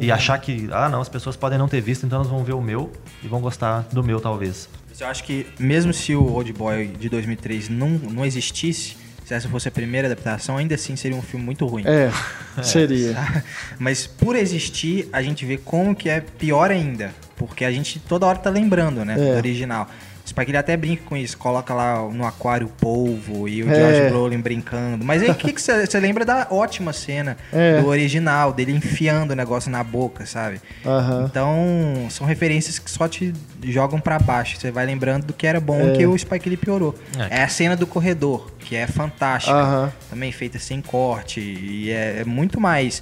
e 0.00 0.10
achar 0.10 0.38
que, 0.38 0.68
ah, 0.72 0.88
não, 0.88 1.00
as 1.00 1.08
pessoas 1.08 1.36
podem 1.36 1.58
não 1.58 1.68
ter 1.68 1.80
visto, 1.80 2.04
então 2.04 2.18
elas 2.18 2.30
vão 2.30 2.42
ver 2.44 2.54
o 2.54 2.60
meu 2.60 2.92
e 3.22 3.28
vão 3.28 3.40
gostar 3.40 3.86
do 3.92 4.02
meu, 4.02 4.20
talvez. 4.20 4.68
Eu 4.98 5.06
acho 5.08 5.24
que 5.24 5.46
mesmo 5.58 5.92
se 5.92 6.14
o 6.14 6.32
Old 6.32 6.52
Boy 6.54 6.88
de 6.88 7.08
2003 7.08 7.68
não, 7.68 7.90
não 7.90 8.24
existisse, 8.24 8.96
se 9.26 9.34
essa 9.34 9.48
fosse 9.48 9.66
a 9.66 9.72
primeira 9.72 10.06
adaptação, 10.06 10.56
ainda 10.56 10.76
assim 10.76 10.94
seria 10.94 11.16
um 11.16 11.22
filme 11.22 11.44
muito 11.44 11.66
ruim. 11.66 11.82
é, 11.84 12.12
seria. 12.62 13.16
Mas 13.76 14.06
por 14.06 14.36
existir, 14.36 15.08
a 15.12 15.20
gente 15.20 15.44
vê 15.44 15.56
como 15.56 15.96
que 15.96 16.08
é 16.08 16.20
pior 16.20 16.70
ainda. 16.70 17.12
Porque 17.36 17.64
a 17.64 17.72
gente 17.72 17.98
toda 17.98 18.24
hora 18.24 18.38
tá 18.38 18.48
lembrando, 18.48 19.04
né? 19.04 19.14
É. 19.14 19.16
Do 19.16 19.36
original. 19.36 19.90
O 20.26 20.28
Spike 20.28 20.50
ele 20.50 20.58
até 20.58 20.76
brinca 20.76 21.04
com 21.04 21.16
isso, 21.16 21.38
coloca 21.38 21.72
lá 21.72 22.02
no 22.10 22.26
aquário 22.26 22.66
o 22.66 22.70
polvo 22.70 23.48
e 23.48 23.62
o 23.62 23.70
É. 23.72 23.74
Josh 24.02 24.10
Brolin 24.10 24.40
brincando. 24.40 25.04
Mas 25.04 25.22
aí 25.22 25.30
o 25.30 25.34
que 25.36 25.52
você 25.52 26.00
lembra 26.00 26.24
da 26.24 26.48
ótima 26.50 26.92
cena 26.92 27.36
É. 27.52 27.80
do 27.80 27.86
original, 27.86 28.52
dele 28.52 28.72
enfiando 28.72 29.30
o 29.30 29.36
negócio 29.36 29.70
na 29.70 29.84
boca, 29.84 30.26
sabe? 30.26 30.60
Aham. 30.84 31.26
Então, 31.30 32.06
são 32.10 32.26
referências 32.26 32.76
que 32.80 32.90
só 32.90 33.06
te 33.06 33.32
jogam 33.62 34.00
pra 34.00 34.18
baixo. 34.18 34.58
Você 34.58 34.72
vai 34.72 34.84
lembrando 34.84 35.26
do 35.26 35.32
que 35.32 35.46
era 35.46 35.60
bom 35.60 35.80
É. 35.90 35.92
que 35.92 36.04
o 36.04 36.18
Spike 36.18 36.48
ele 36.48 36.56
piorou. 36.56 36.92
É. 37.30 37.38
É. 37.40 37.42
a 37.44 37.48
cena 37.48 37.76
do 37.76 37.86
corredor, 37.86 38.50
que 38.58 38.74
é 38.74 38.86
fantástica. 38.88 39.54
Aham. 39.56 39.92
Também 40.10 40.32
feita 40.32 40.58
sem 40.58 40.80
corte. 40.82 41.38
E 41.40 41.90
é, 41.92 42.18
é 42.22 42.24
muito 42.24 42.60
mais 42.60 43.00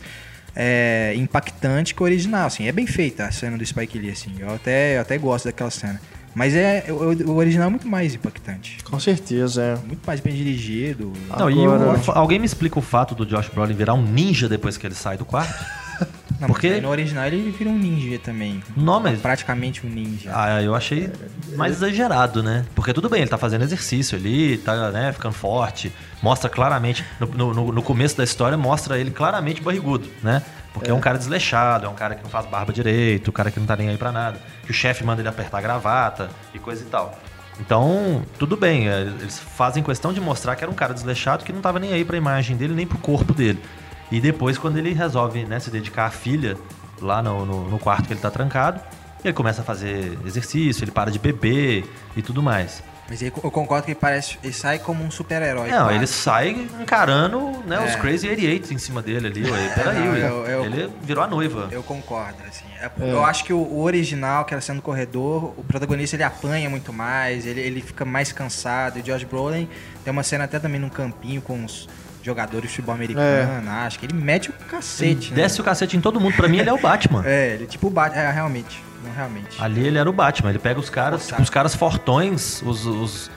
é, 0.54 1.14
impactante 1.16 1.94
que 1.94 2.02
o 2.02 2.04
original. 2.04 2.46
Assim. 2.48 2.68
É 2.68 2.72
bem 2.72 2.86
feita 2.86 3.24
a 3.24 3.32
cena 3.32 3.56
do 3.56 3.64
Spike 3.64 3.98
Lee. 3.98 4.10
Assim. 4.10 4.30
Eu, 4.38 4.54
até, 4.54 4.96
eu 4.98 5.00
até 5.00 5.16
gosto 5.16 5.46
daquela 5.46 5.70
cena. 5.70 5.98
Mas 6.34 6.54
é, 6.54 6.86
o, 6.88 7.30
o 7.30 7.36
original 7.36 7.68
é 7.68 7.70
muito 7.70 7.86
mais 7.86 8.14
impactante. 8.14 8.78
Com 8.84 8.98
certeza, 8.98 9.62
é. 9.62 9.76
Muito 9.86 10.04
mais 10.06 10.18
bem 10.20 10.34
dirigido. 10.34 11.12
Não, 11.38 11.48
e 11.50 11.64
Agora- 11.64 11.98
o- 12.06 12.10
alguém 12.12 12.38
me 12.38 12.46
explica 12.46 12.78
o 12.78 12.82
fato 12.82 13.14
do 13.14 13.24
Josh 13.24 13.48
Brolin 13.48 13.74
virar 13.74 13.94
um 13.94 14.02
ninja 14.02 14.48
depois 14.48 14.76
que 14.76 14.86
ele 14.86 14.94
sai 14.94 15.16
do 15.16 15.24
quarto? 15.24 15.54
Não, 16.40 16.48
Porque- 16.48 16.80
no 16.80 16.88
original 16.88 17.26
ele 17.26 17.52
vira 17.56 17.70
um 17.70 17.78
ninja 17.78 18.18
também. 18.18 18.60
Não, 18.76 18.98
mas- 18.98 19.20
Praticamente 19.20 19.86
um 19.86 19.88
ninja. 19.88 20.32
Ah, 20.34 20.60
eu 20.60 20.74
achei 20.74 21.08
mais 21.56 21.74
exagerado, 21.76 22.42
né? 22.42 22.64
Porque 22.74 22.92
tudo 22.92 23.08
bem, 23.08 23.20
ele 23.20 23.30
tá 23.30 23.38
fazendo 23.38 23.62
exercício 23.62 24.18
ali, 24.18 24.58
tá 24.58 24.90
né, 24.90 25.12
ficando 25.12 25.32
forte, 25.32 25.92
mostra 26.20 26.50
claramente, 26.50 27.04
no, 27.20 27.54
no- 27.54 27.72
no 27.72 27.82
começo 27.82 28.16
da 28.16 28.24
história, 28.24 28.58
mostra 28.58 28.98
ele 28.98 29.12
claramente 29.12 29.62
barrigudo, 29.62 30.08
né? 30.24 30.42
Porque 30.74 30.90
é. 30.90 30.94
um 30.94 31.00
cara 31.00 31.16
desleixado, 31.16 31.86
é 31.86 31.88
um 31.88 31.94
cara 31.94 32.14
que 32.16 32.22
não 32.22 32.28
faz 32.28 32.44
barba 32.46 32.72
direito, 32.72 33.28
um 33.30 33.32
cara 33.32 33.50
que 33.50 33.58
não 33.58 33.66
tá 33.66 33.76
nem 33.76 33.88
aí 33.88 33.96
pra 33.96 34.12
nada, 34.12 34.38
que 34.64 34.70
o 34.70 34.74
chefe 34.74 35.02
manda 35.04 35.22
ele 35.22 35.28
apertar 35.28 35.58
a 35.58 35.60
gravata 35.62 36.28
e 36.52 36.58
coisa 36.58 36.82
e 36.82 36.86
tal. 36.86 37.16
Então, 37.60 38.22
tudo 38.38 38.56
bem, 38.56 38.88
é, 38.88 39.02
eles 39.02 39.38
fazem 39.38 39.82
questão 39.82 40.12
de 40.12 40.20
mostrar 40.20 40.56
que 40.56 40.64
era 40.64 40.70
um 40.70 40.74
cara 40.74 40.92
desleixado 40.92 41.44
que 41.44 41.52
não 41.52 41.60
tava 41.60 41.78
nem 41.78 41.92
aí 41.92 42.04
pra 42.04 42.16
imagem 42.16 42.56
dele, 42.56 42.74
nem 42.74 42.86
pro 42.86 42.98
corpo 42.98 43.32
dele. 43.32 43.62
E 44.10 44.20
depois, 44.20 44.58
quando 44.58 44.76
ele 44.76 44.92
resolve 44.92 45.44
né, 45.44 45.60
se 45.60 45.70
dedicar 45.70 46.06
à 46.06 46.10
filha, 46.10 46.56
lá 47.00 47.22
no, 47.22 47.46
no- 47.46 47.70
no 47.70 47.78
quarto 47.78 48.06
que 48.08 48.12
ele 48.12 48.20
tá 48.20 48.30
trancado, 48.30 48.80
ele 49.24 49.32
começa 49.32 49.62
a 49.62 49.64
fazer 49.64 50.18
exercício, 50.26 50.84
ele 50.84 50.90
para 50.90 51.10
de 51.10 51.18
beber 51.20 51.88
e 52.16 52.20
tudo 52.20 52.42
mais. 52.42 52.82
Mas 53.08 53.20
aí 53.22 53.28
eu 53.28 53.50
concordo 53.50 53.84
que 53.84 53.90
ele 53.92 53.98
parece. 54.00 54.38
Ele 54.42 54.52
sai 54.52 54.78
como 54.78 55.04
um 55.04 55.10
super-herói. 55.10 55.68
Não, 55.70 55.84
quase. 55.84 55.94
ele 55.94 56.06
sai 56.06 56.48
encarando 56.80 57.62
né, 57.66 57.78
os 57.80 57.92
É. 57.92 57.96
Crazy 57.96 58.28
88 58.28 58.72
em 58.72 58.78
cima 58.78 59.02
dele 59.02 59.26
ali. 59.26 59.50
Ué. 59.50 59.68
Peraí, 59.74 59.98
não, 59.98 60.12
ué. 60.12 60.20
eu- 60.22 60.46
eu- 60.46 60.64
ele 60.64 60.90
virou 61.02 61.22
a 61.22 61.26
noiva. 61.26 61.68
Eu 61.70 61.82
concordo, 61.82 62.38
assim. 62.48 62.64
É- 62.80 62.90
Eu 63.12 63.24
acho 63.24 63.44
que 63.44 63.52
o, 63.52 63.58
o 63.58 63.82
original, 63.82 64.42
aquela 64.42 64.60
cena 64.60 64.78
do 64.78 64.82
corredor, 64.82 65.52
o 65.56 65.64
protagonista 65.64 66.16
ele 66.16 66.22
apanha 66.22 66.68
muito 66.70 66.92
mais, 66.92 67.44
ele, 67.46 67.60
ele 67.60 67.82
fica 67.82 68.04
mais 68.06 68.32
cansado. 68.32 68.98
E 68.98 69.00
o 69.00 69.04
Josh 69.04 69.24
Brolin 69.24 69.68
tem 70.02 70.10
uma 70.10 70.22
cena 70.22 70.44
até 70.44 70.58
também 70.58 70.80
num 70.80 70.88
campinho 70.88 71.42
com 71.42 71.62
os 71.64 71.86
jogadores 72.22 72.62
de 72.62 72.68
futebol 72.68 72.94
americano, 72.94 73.70
acho 73.70 73.98
que 73.98 74.06
ele 74.06 74.14
mete 74.14 74.48
o 74.48 74.52
cacete, 74.54 75.28
né? 75.30 75.36
Desce 75.42 75.60
o 75.60 75.64
cacete 75.64 75.94
em 75.94 76.00
todo 76.00 76.18
mundo. 76.18 76.34
Pra 76.34 76.48
mim, 76.48 76.56
ele 76.58 76.70
é 76.70 76.72
o 76.72 76.78
Batman. 76.80 77.22
É, 77.28 77.54
ele 77.54 77.66
tipo 77.66 77.90
bate. 77.90 78.16
É, 78.16 78.30
realmente. 78.30 78.82
Realmente. 79.14 79.62
Ali 79.62 79.86
ele 79.86 79.98
era 79.98 80.08
o 80.08 80.12
Batman. 80.12 80.50
Ele 80.50 80.58
pega 80.58 80.78
os 80.78 80.90
caras, 80.90 81.26
tipo, 81.26 81.42
os 81.42 81.50
caras 81.50 81.74
fortões, 81.74 82.62
os, 82.62 82.86
os 82.86 83.30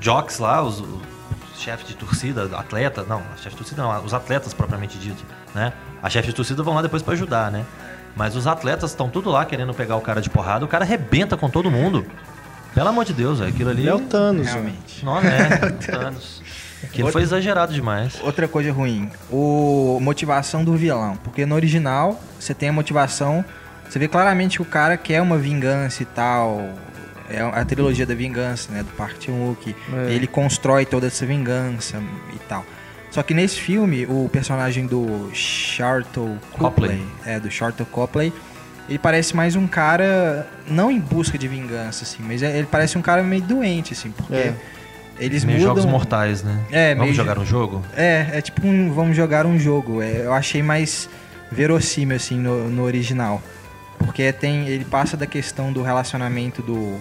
jocks 0.00 0.38
lá, 0.38 0.62
os, 0.62 0.80
os 0.80 1.02
chefes 1.58 1.86
de 1.86 1.94
torcida, 1.94 2.44
atleta, 2.56 3.04
não, 3.08 3.22
chefe 3.36 3.50
de 3.50 3.56
torcida 3.56 3.82
não, 3.82 4.04
os 4.04 4.12
atletas 4.12 4.52
propriamente 4.52 4.98
dito, 4.98 5.24
né? 5.54 5.72
A 6.02 6.10
chefe 6.10 6.28
de 6.28 6.34
torcida 6.34 6.62
vão 6.62 6.74
lá 6.74 6.82
depois 6.82 7.02
pra 7.02 7.14
ajudar, 7.14 7.50
né? 7.50 7.64
Mas 8.16 8.34
os 8.36 8.46
atletas 8.46 8.90
estão 8.90 9.08
tudo 9.08 9.30
lá 9.30 9.44
querendo 9.44 9.72
pegar 9.72 9.96
o 9.96 10.00
cara 10.00 10.20
de 10.20 10.28
porrada, 10.28 10.64
o 10.64 10.68
cara 10.68 10.84
arrebenta 10.84 11.36
com 11.36 11.48
todo 11.48 11.70
mundo. 11.70 12.04
Pelo 12.74 12.88
amor 12.88 13.04
de 13.04 13.12
Deus, 13.12 13.40
é 13.40 13.46
aquilo 13.46 13.70
ali. 13.70 13.82
Ele 13.82 13.90
é 13.90 13.94
o 13.94 14.00
Thanos. 14.00 14.46
né? 14.46 14.52
Realmente. 14.52 15.04
Não 15.04 15.18
é, 15.18 15.70
Thanos. 15.86 16.42
Aquilo 16.82 17.12
foi 17.12 17.22
exagerado 17.22 17.72
demais. 17.72 18.18
Outra 18.22 18.48
coisa 18.48 18.72
ruim, 18.72 19.10
o 19.30 19.98
motivação 20.00 20.64
do 20.64 20.74
vilão. 20.74 21.16
Porque 21.22 21.46
no 21.46 21.54
original, 21.54 22.20
você 22.38 22.52
tem 22.52 22.68
a 22.70 22.72
motivação. 22.72 23.44
Você 23.92 23.98
vê 23.98 24.08
claramente 24.08 24.56
que 24.56 24.62
o 24.62 24.64
cara 24.64 24.96
quer 24.96 25.20
uma 25.20 25.36
vingança 25.36 26.02
e 26.02 26.06
tal. 26.06 26.66
É 27.28 27.40
a 27.42 27.62
trilogia 27.62 28.06
da 28.06 28.14
vingança, 28.14 28.72
né? 28.72 28.82
Do 28.82 28.90
Park 28.96 29.16
Chan-wook. 29.22 29.76
É. 30.08 30.12
Ele 30.14 30.26
constrói 30.26 30.86
toda 30.86 31.08
essa 31.08 31.26
vingança 31.26 32.02
e 32.34 32.38
tal. 32.48 32.64
Só 33.10 33.22
que 33.22 33.34
nesse 33.34 33.60
filme, 33.60 34.06
o 34.06 34.30
personagem 34.32 34.86
do 34.86 35.30
Charlton 35.34 36.38
Copley, 36.52 36.96
Copley. 36.96 37.06
é, 37.26 37.38
do 37.38 37.50
Charlton 37.50 37.84
Copley, 37.84 38.32
ele 38.88 38.98
parece 38.98 39.36
mais 39.36 39.56
um 39.56 39.66
cara, 39.66 40.48
não 40.66 40.90
em 40.90 40.98
busca 40.98 41.36
de 41.36 41.46
vingança, 41.46 42.04
assim, 42.04 42.22
mas 42.26 42.42
é- 42.42 42.56
ele 42.56 42.66
parece 42.70 42.96
um 42.96 43.02
cara 43.02 43.22
meio 43.22 43.42
doente, 43.42 43.92
assim, 43.92 44.10
porque 44.10 44.32
É. 44.34 44.54
eles 45.18 45.44
Meio 45.44 45.58
mudam... 45.58 45.74
jogos 45.74 45.84
mortais, 45.90 46.42
né? 46.42 46.58
É, 46.70 46.94
Vamos 46.94 47.04
meio 47.10 47.14
jogar 47.14 47.34
jo- 47.34 47.42
um 47.42 47.46
jogo? 47.46 47.82
É, 47.94 48.28
é 48.32 48.40
tipo 48.40 48.66
um 48.66 48.90
vamos 48.94 49.14
jogar 49.14 49.44
um 49.44 49.58
jogo. 49.58 50.00
É, 50.00 50.22
eu 50.24 50.32
achei 50.32 50.62
mais 50.62 51.10
verossímil, 51.50 52.16
assim, 52.16 52.38
no, 52.38 52.70
no 52.70 52.82
original. 52.84 53.42
Porque 54.04 54.32
tem, 54.32 54.66
ele 54.68 54.84
passa 54.84 55.16
da 55.16 55.26
questão 55.26 55.72
do 55.72 55.82
relacionamento 55.82 56.62
do... 56.62 56.98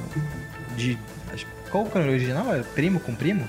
De, 0.75 0.97
qual 1.69 1.85
que 1.85 1.97
era 1.97 2.07
o 2.07 2.09
original? 2.11 2.53
Era 2.53 2.63
primo 2.63 2.99
com 2.99 3.15
primo? 3.15 3.47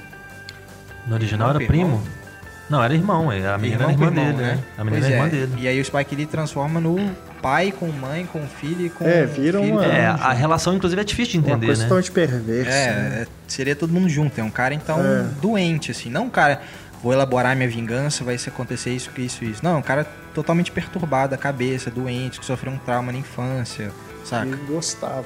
No 1.07 1.15
original 1.15 1.49
Irmão 1.49 1.63
era 1.63 1.73
irmão? 1.75 1.99
primo? 2.01 2.23
Não, 2.71 2.83
era 2.83 2.95
irmão. 2.95 3.33
é, 3.33 3.47
A 3.53 3.59
menina 3.59 3.85
era 3.85 3.93
com 3.95 4.05
irmã 4.05 4.13
dele, 4.13 4.37
né? 4.37 4.59
A 4.79 4.85
menina 4.85 5.03
Pois 5.03 5.13
era 5.13 5.15
irmã 5.15 5.27
é. 5.27 5.31
dele. 5.47 5.53
E 5.63 5.69
aí 5.69 5.81
o 5.81 5.85
Spike 5.85 6.15
Lee 6.17 6.27
transforma 6.27 6.81
no 6.81 6.97
pai 7.43 7.73
com 7.73 7.89
mãe, 7.91 8.25
com 8.33 8.41
filho 8.47 8.87
e 8.87 8.89
com 8.91 9.05
É, 9.05 9.27
vira 9.27 9.61
filho 9.61 9.75
uma- 9.75 9.85
É, 9.85 10.07
a 10.07 10.33
relação, 10.33 10.75
inclusive, 10.75 11.01
é 11.01 11.05
difícil 11.05 11.33
de 11.33 11.39
Uma 11.41 11.49
entender, 11.51 11.67
coisa 11.67 11.83
né? 11.83 11.89
totalmente 11.89 12.13
perversa. 12.13 12.71
né? 12.71 13.19
É, 13.19 13.23
é, 13.23 13.27
seria 13.49 13.75
todo 13.77 13.93
mundo 13.93 14.09
junto. 14.09 14.41
É 14.41 14.45
um 14.45 14.51
cara, 14.51 14.73
então, 14.73 15.01
É. 15.01 15.25
doente, 15.43 15.91
assim. 15.91 16.09
Não 16.09 16.27
um 16.27 16.31
cara, 16.31 16.63
vou 17.03 17.13
elaborar 17.13 17.57
minha 17.57 17.69
vingança, 17.69 18.23
vai 18.23 18.39
se 18.39 18.49
acontecer 18.49 18.91
isso, 18.91 19.11
isso, 19.19 19.45
isso. 19.45 19.65
Não, 19.65 19.79
um 19.79 19.83
cara 19.83 20.05
totalmente 20.33 20.71
perturbado 20.71 21.33
da 21.33 21.37
cabeça, 21.37 21.91
doente, 21.91 22.39
que 22.39 22.47
sofreu 22.47 22.73
um 22.73 22.79
trauma 22.79 23.11
na 23.11 23.19
infância, 23.19 23.91
saca? 24.25 24.51
Eu 24.51 24.59
gostava. 24.67 25.25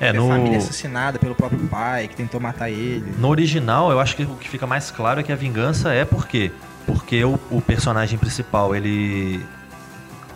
É, 0.00 0.12
no, 0.12 0.28
família 0.28 0.58
assassinada 0.58 1.18
pelo 1.18 1.34
próprio 1.34 1.66
pai, 1.68 2.08
que 2.08 2.16
tentou 2.16 2.40
matar 2.40 2.68
ele. 2.68 3.14
no 3.18 3.28
original, 3.28 3.90
eu 3.90 4.00
acho 4.00 4.16
que 4.16 4.24
o 4.24 4.36
que 4.36 4.48
fica 4.48 4.66
mais 4.66 4.90
claro 4.90 5.20
é 5.20 5.22
que 5.22 5.32
a 5.32 5.36
vingança 5.36 5.92
é 5.92 6.04
por 6.04 6.26
quê? 6.26 6.50
Porque 6.84 7.24
o, 7.24 7.38
o 7.50 7.62
personagem 7.62 8.18
principal, 8.18 8.74
ele 8.74 9.42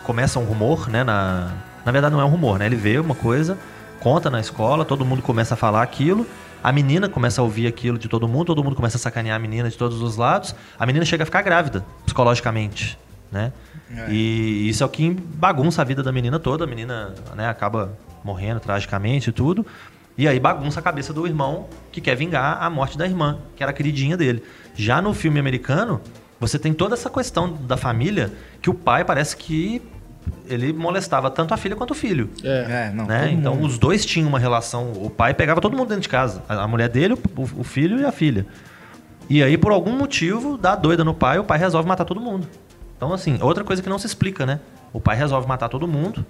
começa 0.05 0.39
um 0.39 0.45
rumor, 0.45 0.89
né? 0.89 1.05
Na, 1.05 1.53
na 1.85 1.93
verdade, 1.93 2.15
não 2.15 2.21
é 2.21 2.25
um 2.25 2.31
rumor, 2.31 2.59
né? 2.59 2.67
Ele 2.67 2.77
vê 2.77 2.99
uma 2.99 3.15
coisa, 3.15 3.59
conta 4.01 4.31
na 4.31 4.41
escola, 4.41 4.85
todo 4.85 5.05
mundo 5.05 5.21
começa 5.21 5.55
a 5.55 5.57
falar 5.57 5.83
aquilo. 5.83 6.27
A 6.63 6.73
menina 6.73 7.09
começa 7.09 7.41
a 7.41 7.45
ouvir 7.45 7.67
aquilo 7.67 7.99
de 7.99 8.09
todo 8.09 8.27
mundo, 8.27 8.47
todo 8.47 8.65
mundo 8.65 8.75
começa 8.75 8.97
a 8.97 9.01
sacanear 9.01 9.37
a 9.37 9.39
menina 9.39 9.71
de 9.71 9.77
todos 9.77 10.03
os 10.03 10.17
lados. 10.17 10.55
A 10.79 10.85
menina 10.85 11.05
chega 11.05 11.23
a 11.23 11.27
ficar 11.27 11.43
grávida, 11.43 11.85
psicologicamente, 12.05 12.99
né? 13.31 13.53
É. 13.97 14.11
E 14.11 14.69
isso 14.69 14.83
é 14.83 14.87
o 14.87 14.89
que 14.89 15.11
bagunça 15.11 15.81
a 15.81 15.85
vida 15.85 16.03
da 16.03 16.13
menina 16.13 16.39
toda. 16.39 16.65
A 16.65 16.67
menina 16.67 17.15
né, 17.37 17.49
acaba 17.49 17.97
morrendo 18.25 18.61
tragicamente 18.61 19.31
e 19.31 19.33
tudo. 19.33 19.65
E 20.17 20.27
aí 20.27 20.41
bagunça 20.41 20.81
a 20.81 20.83
cabeça 20.83 21.13
do 21.13 21.27
irmão 21.27 21.69
que 21.93 22.01
quer 22.01 22.17
vingar 22.17 22.61
a 22.61 22.69
morte 22.69 22.99
da 22.99 23.07
irmã, 23.07 23.39
que 23.57 23.63
era 23.63 23.71
a 23.71 23.75
queridinha 23.75 24.17
dele. 24.17 24.43
Já 24.75 25.01
no 25.01 25.15
filme 25.15 25.39
americano, 25.39 26.01
você 26.41 26.59
tem 26.59 26.73
toda 26.73 26.95
essa 26.95 27.09
questão 27.09 27.53
da 27.53 27.77
família 27.77 28.33
que 28.61 28.69
o 28.69 28.75
pai 28.75 29.05
parece 29.05 29.37
que 29.37 29.81
ele 30.47 30.73
molestava 30.73 31.31
tanto 31.31 31.55
a 31.55 31.57
filha 31.57 31.77
quanto 31.77 31.93
o 31.93 31.95
filho. 31.95 32.31
É. 32.43 32.89
É, 32.89 32.93
não, 32.95 33.07
né? 33.07 33.31
Então 33.31 33.55
mundo. 33.55 33.67
os 33.67 33.79
dois 33.79 34.05
tinham 34.05 34.29
uma 34.29 34.39
relação. 34.39 34.93
O 34.93 35.11
pai 35.11 35.35
pegava 35.35 35.61
todo 35.61 35.77
mundo 35.77 35.89
dentro 35.89 36.03
de 36.03 36.09
casa. 36.09 36.43
A, 36.49 36.67
mulher 36.67 36.89
dele, 36.89 37.15
o, 37.15 37.43
o 37.61 37.65
filho 37.65 38.01
e 38.01 38.05
a 38.05 38.13
filha. 38.13 38.47
E 39.29 39.43
aí, 39.43 39.59
por 39.59 39.73
algum 39.73 39.93
motivo, 39.93 40.57
dá 40.57 40.75
doida 40.75 41.05
no 41.05 41.13
pai, 41.13 41.39
o 41.39 41.45
pai 41.45 41.59
resolve 41.59 41.87
matar 41.87 42.05
todo 42.05 42.21
mundo. 42.21 42.49
Então, 42.97 43.13
assim, 43.13 43.39
outra 43.43 43.63
coisa 43.63 43.83
que 43.83 43.89
não 43.89 43.99
se 43.99 44.07
explica, 44.07 44.47
né? 44.47 44.59
O 44.93 45.01
pai 45.01 45.17
resolve 45.17 45.47
matar 45.47 45.69
todo 45.69 45.87
mundo, 45.87 46.25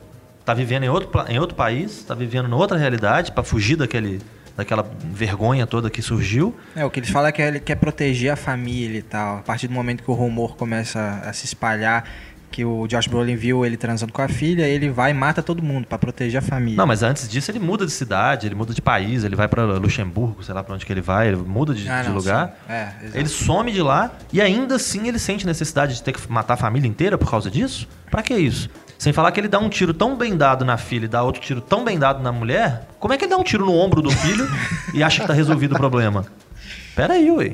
tá 0.45 0.53
vivendo 0.53 0.83
em 0.83 0.89
outro, 0.89 1.11
em 1.29 1.39
outro 1.39 1.55
país, 1.55 2.03
tá 2.03 2.15
vivendo 2.15 2.49
em 2.49 2.53
outra 2.53 2.77
realidade, 2.77 3.31
pra 3.31 3.45
fugir 3.45 3.77
daquele, 3.77 4.21
daquela 4.57 4.85
vergonha 5.13 5.65
toda 5.65 5.89
que 5.89 6.03
surgiu. 6.03 6.55
É, 6.75 6.85
o 6.85 6.91
que 6.91 6.99
eles 6.99 7.11
falam 7.11 7.29
é 7.29 7.33
que 7.33 7.41
ele 7.41 7.61
quer 7.61 7.77
proteger 7.77 8.33
a 8.33 8.37
família 8.37 8.99
e 8.99 9.03
tal. 9.03 9.39
A 9.39 9.43
partir 9.43 9.69
do 9.69 9.73
momento 9.73 10.03
que 10.03 10.11
o 10.11 10.15
rumor 10.15 10.57
começa 10.57 11.23
a 11.25 11.33
se 11.33 11.47
espalhar, 11.47 12.05
que 12.51 12.65
o 12.65 12.87
Josh 12.87 13.07
Brolin 13.07 13.37
viu 13.37 13.65
ele 13.65 13.77
transando 13.77 14.13
com 14.13 14.23
a 14.23 14.29
filha, 14.29 14.65
ele 14.67 14.89
vai 14.91 15.11
e 15.11 15.15
mata 15.15 15.43
todo 15.43 15.63
mundo 15.63 15.87
pra 15.87 15.99
proteger 15.99 16.39
a 16.39 16.43
família. 16.43 16.77
Não, 16.77 16.87
mas 16.87 17.03
antes 17.03 17.29
disso 17.29 17.51
ele 17.51 17.59
muda 17.59 17.85
de 17.87 17.93
cidade, 17.93 18.47
ele 18.47 18.55
muda 18.55 18.73
de 18.73 18.81
país, 18.83 19.25
ele 19.25 19.37
vai 19.37 19.47
pra 19.49 19.65
Luxemburgo, 19.65 20.43
sei 20.43 20.55
lá 20.55 20.63
pra 20.65 20.75
onde 20.75 20.85
que 20.87 20.93
ele 20.93 21.01
vai, 21.01 21.29
ele 21.29 21.37
muda 21.37 21.75
de, 21.75 21.89
Ah, 21.89 22.03
de 22.03 22.09
não, 22.09 22.17
lugar. 22.17 22.57
É. 22.69 22.89
Ele 23.15 23.29
some 23.29 23.71
de 23.73 23.83
lá 23.83 24.11
e 24.33 24.41
ainda 24.41 24.77
assim 24.77 25.09
ele 25.09 25.19
sente 25.19 25.47
necessidade 25.47 25.95
de 25.95 26.03
ter 26.03 26.13
que 26.13 26.31
matar 26.31 26.55
a 26.55 26.57
família 26.57 26.89
inteira 26.89 27.17
por 27.19 27.31
causa 27.31 27.51
disso? 27.51 27.87
Pra 28.11 28.23
que 28.23 28.35
isso? 28.35 28.69
Sem 28.99 29.13
falar 29.13 29.31
que 29.31 29.39
ele 29.39 29.47
dá 29.49 29.59
um 29.61 29.69
tiro 29.69 29.95
tão 29.95 30.17
bem 30.17 30.37
dado 30.37 30.65
na 30.65 30.77
filha 30.77 31.05
e 31.05 31.09
dá 31.09 31.23
outro 31.23 31.41
tiro 31.41 31.61
tão 31.61 31.85
bem 31.85 31.99
dado 31.99 32.21
na 32.23 32.33
mulher, 32.33 32.89
como 32.99 33.15
é 33.15 33.17
que 33.17 33.25
ele 33.25 33.31
dá 33.31 33.37
um 33.39 33.45
tiro 33.45 33.65
no 33.65 33.73
ombro 33.73 34.03
do 34.03 34.11
filho 34.11 34.45
e 34.93 35.03
acha 35.03 35.21
que 35.21 35.27
tá 35.27 35.33
resolvido 35.33 35.75
o 35.75 35.79
problema? 35.79 36.27
Pera 36.97 37.15
aí, 37.15 37.31
ué. 37.31 37.53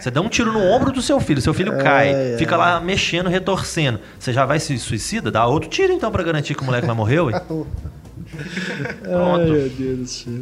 Você 0.00 0.10
dá 0.10 0.20
um 0.20 0.28
tiro 0.28 0.52
no 0.52 0.60
ombro 0.60 0.92
do 0.92 1.02
seu 1.02 1.18
filho, 1.20 1.40
seu 1.40 1.54
filho 1.54 1.76
cai, 1.78 2.10
é. 2.10 2.36
fica 2.38 2.56
lá 2.56 2.80
mexendo, 2.80 3.28
retorcendo. 3.28 4.00
Você 4.18 4.32
já 4.32 4.44
vai 4.44 4.60
se 4.60 4.78
suicida? 4.78 5.30
Dá 5.30 5.46
outro 5.46 5.68
tiro 5.68 5.92
então 5.92 6.10
pra 6.10 6.22
garantir 6.22 6.54
que 6.54 6.62
o 6.62 6.66
moleque 6.66 6.86
vai 6.86 6.96
morrer, 6.96 7.20
ué. 7.20 7.32
Ai, 9.04 9.44
meu 9.44 9.68
Deus 9.68 9.98
do 9.98 10.06
céu. 10.06 10.40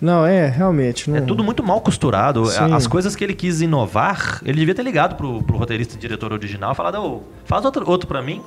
Não, 0.00 0.24
é, 0.24 0.46
realmente. 0.46 1.10
Não... 1.10 1.18
É 1.18 1.20
tudo 1.20 1.42
muito 1.42 1.62
mal 1.62 1.80
costurado. 1.80 2.46
Sim. 2.46 2.72
As 2.72 2.86
coisas 2.86 3.16
que 3.16 3.24
ele 3.24 3.34
quis 3.34 3.60
inovar, 3.60 4.40
ele 4.44 4.58
devia 4.58 4.74
ter 4.74 4.82
ligado 4.82 5.16
pro, 5.16 5.42
pro 5.42 5.56
roteirista 5.56 5.96
e 5.96 5.98
diretor 5.98 6.32
original 6.32 6.72
e 6.72 6.74
falado, 6.74 7.02
ô, 7.02 7.22
faz 7.44 7.64
outro, 7.64 7.88
outro 7.88 8.06
pra 8.06 8.22
mim, 8.22 8.40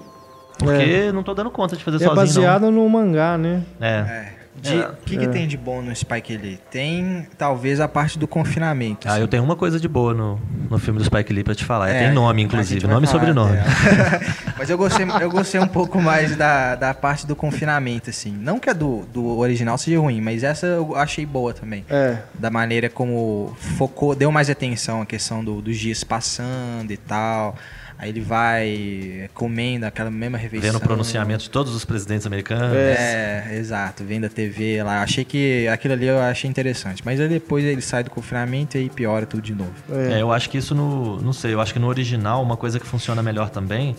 porque 0.57 1.11
não 1.11 1.23
tô 1.23 1.33
dando 1.33 1.49
conta 1.49 1.75
de 1.75 1.83
fazer 1.83 1.97
É 1.97 1.99
sozinho, 1.99 2.15
baseado 2.15 2.71
no 2.71 2.87
mangá, 2.87 3.37
né? 3.37 3.63
não. 3.79 3.87
É. 3.87 3.91
É. 4.37 4.40
De- 4.61 4.79
O 4.79 4.93
que, 5.05 5.17
que 5.17 5.27
tem 5.27 5.47
de 5.47 5.57
bom 5.57 5.81
no 5.81 5.93
Spike 5.95 6.37
Lee? 6.37 6.59
Tem, 6.69 7.27
talvez, 7.37 7.79
a 7.79 7.87
parte 7.87 8.17
do 8.19 8.27
confinamento. 8.27 9.07
Ah, 9.07 9.13
assim. 9.13 9.21
eu 9.21 9.27
tenho 9.27 9.43
uma 9.43 9.55
coisa 9.55 9.79
de 9.79 9.87
boa 9.87 10.13
no, 10.13 10.39
no 10.69 10.77
filme 10.77 10.99
do 10.99 11.05
Spike 11.05 11.33
Lee 11.33 11.43
pra 11.43 11.55
te 11.55 11.65
falar. 11.65 11.89
É, 11.89 12.05
tem 12.05 12.13
nome, 12.13 12.41
inclusive. 12.43 12.85
Nome 12.87 13.05
e 13.05 13.09
sobrenome. 13.09 13.57
Mas 14.57 14.69
eu 14.69 14.77
gostei, 14.77 15.05
eu 15.19 15.31
gostei 15.31 15.59
um 15.59 15.67
pouco 15.67 15.99
mais 15.99 16.35
da, 16.35 16.75
da 16.75 16.93
parte 16.93 17.25
do 17.25 17.35
confinamento, 17.35 18.09
assim. 18.11 18.31
Não 18.31 18.59
que 18.59 18.69
a 18.69 18.73
do, 18.73 19.03
do 19.11 19.37
original 19.39 19.77
seja 19.77 19.99
ruim, 19.99 20.21
mas 20.21 20.43
essa 20.43 20.67
eu 20.67 20.95
achei 20.95 21.25
boa 21.25 21.51
também. 21.53 21.83
É. 21.89 22.17
Da 22.35 22.51
maneira 22.51 22.87
como 22.87 23.55
focou, 23.77 24.13
deu 24.15 24.31
mais 24.31 24.49
atenção 24.51 25.01
à 25.01 25.05
questão 25.05 25.43
do- 25.43 25.61
dos 25.61 25.77
dias 25.77 26.03
passando 26.03 26.91
e 26.91 26.97
tal. 26.97 27.55
Aí 28.01 28.09
ele 28.09 28.19
vai 28.19 29.29
comendo 29.31 29.85
aquela 29.85 30.09
mesma 30.09 30.35
refeição. 30.35 30.71
Vendo 30.71 30.81
o 30.81 30.83
pronunciamento 30.83 31.43
de 31.43 31.51
todos 31.51 31.75
os 31.75 31.85
presidentes 31.85 32.25
americanos. 32.25 32.75
É, 32.75 33.55
exato, 33.55 34.03
vendo 34.03 34.25
a 34.25 34.29
TV 34.29 34.81
lá. 34.81 35.03
Achei 35.03 35.23
que 35.23 35.67
aquilo 35.67 35.93
ali 35.93 36.07
eu 36.07 36.19
achei 36.19 36.49
interessante. 36.49 37.03
Mas 37.05 37.19
aí 37.19 37.29
depois 37.29 37.63
ele 37.63 37.79
sai 37.79 38.03
do 38.03 38.09
confinamento 38.09 38.75
e 38.75 38.79
aí 38.79 38.89
piora 38.89 39.27
tudo 39.27 39.43
de 39.43 39.53
novo. 39.53 39.71
É, 39.91 40.19
eu 40.19 40.31
acho 40.31 40.49
que 40.49 40.57
isso 40.57 40.73
no. 40.73 41.21
Não 41.21 41.31
sei, 41.31 41.53
eu 41.53 41.61
acho 41.61 41.73
que 41.73 41.77
no 41.77 41.85
original 41.85 42.41
uma 42.41 42.57
coisa 42.57 42.79
que 42.79 42.87
funciona 42.87 43.21
melhor 43.21 43.51
também 43.51 43.95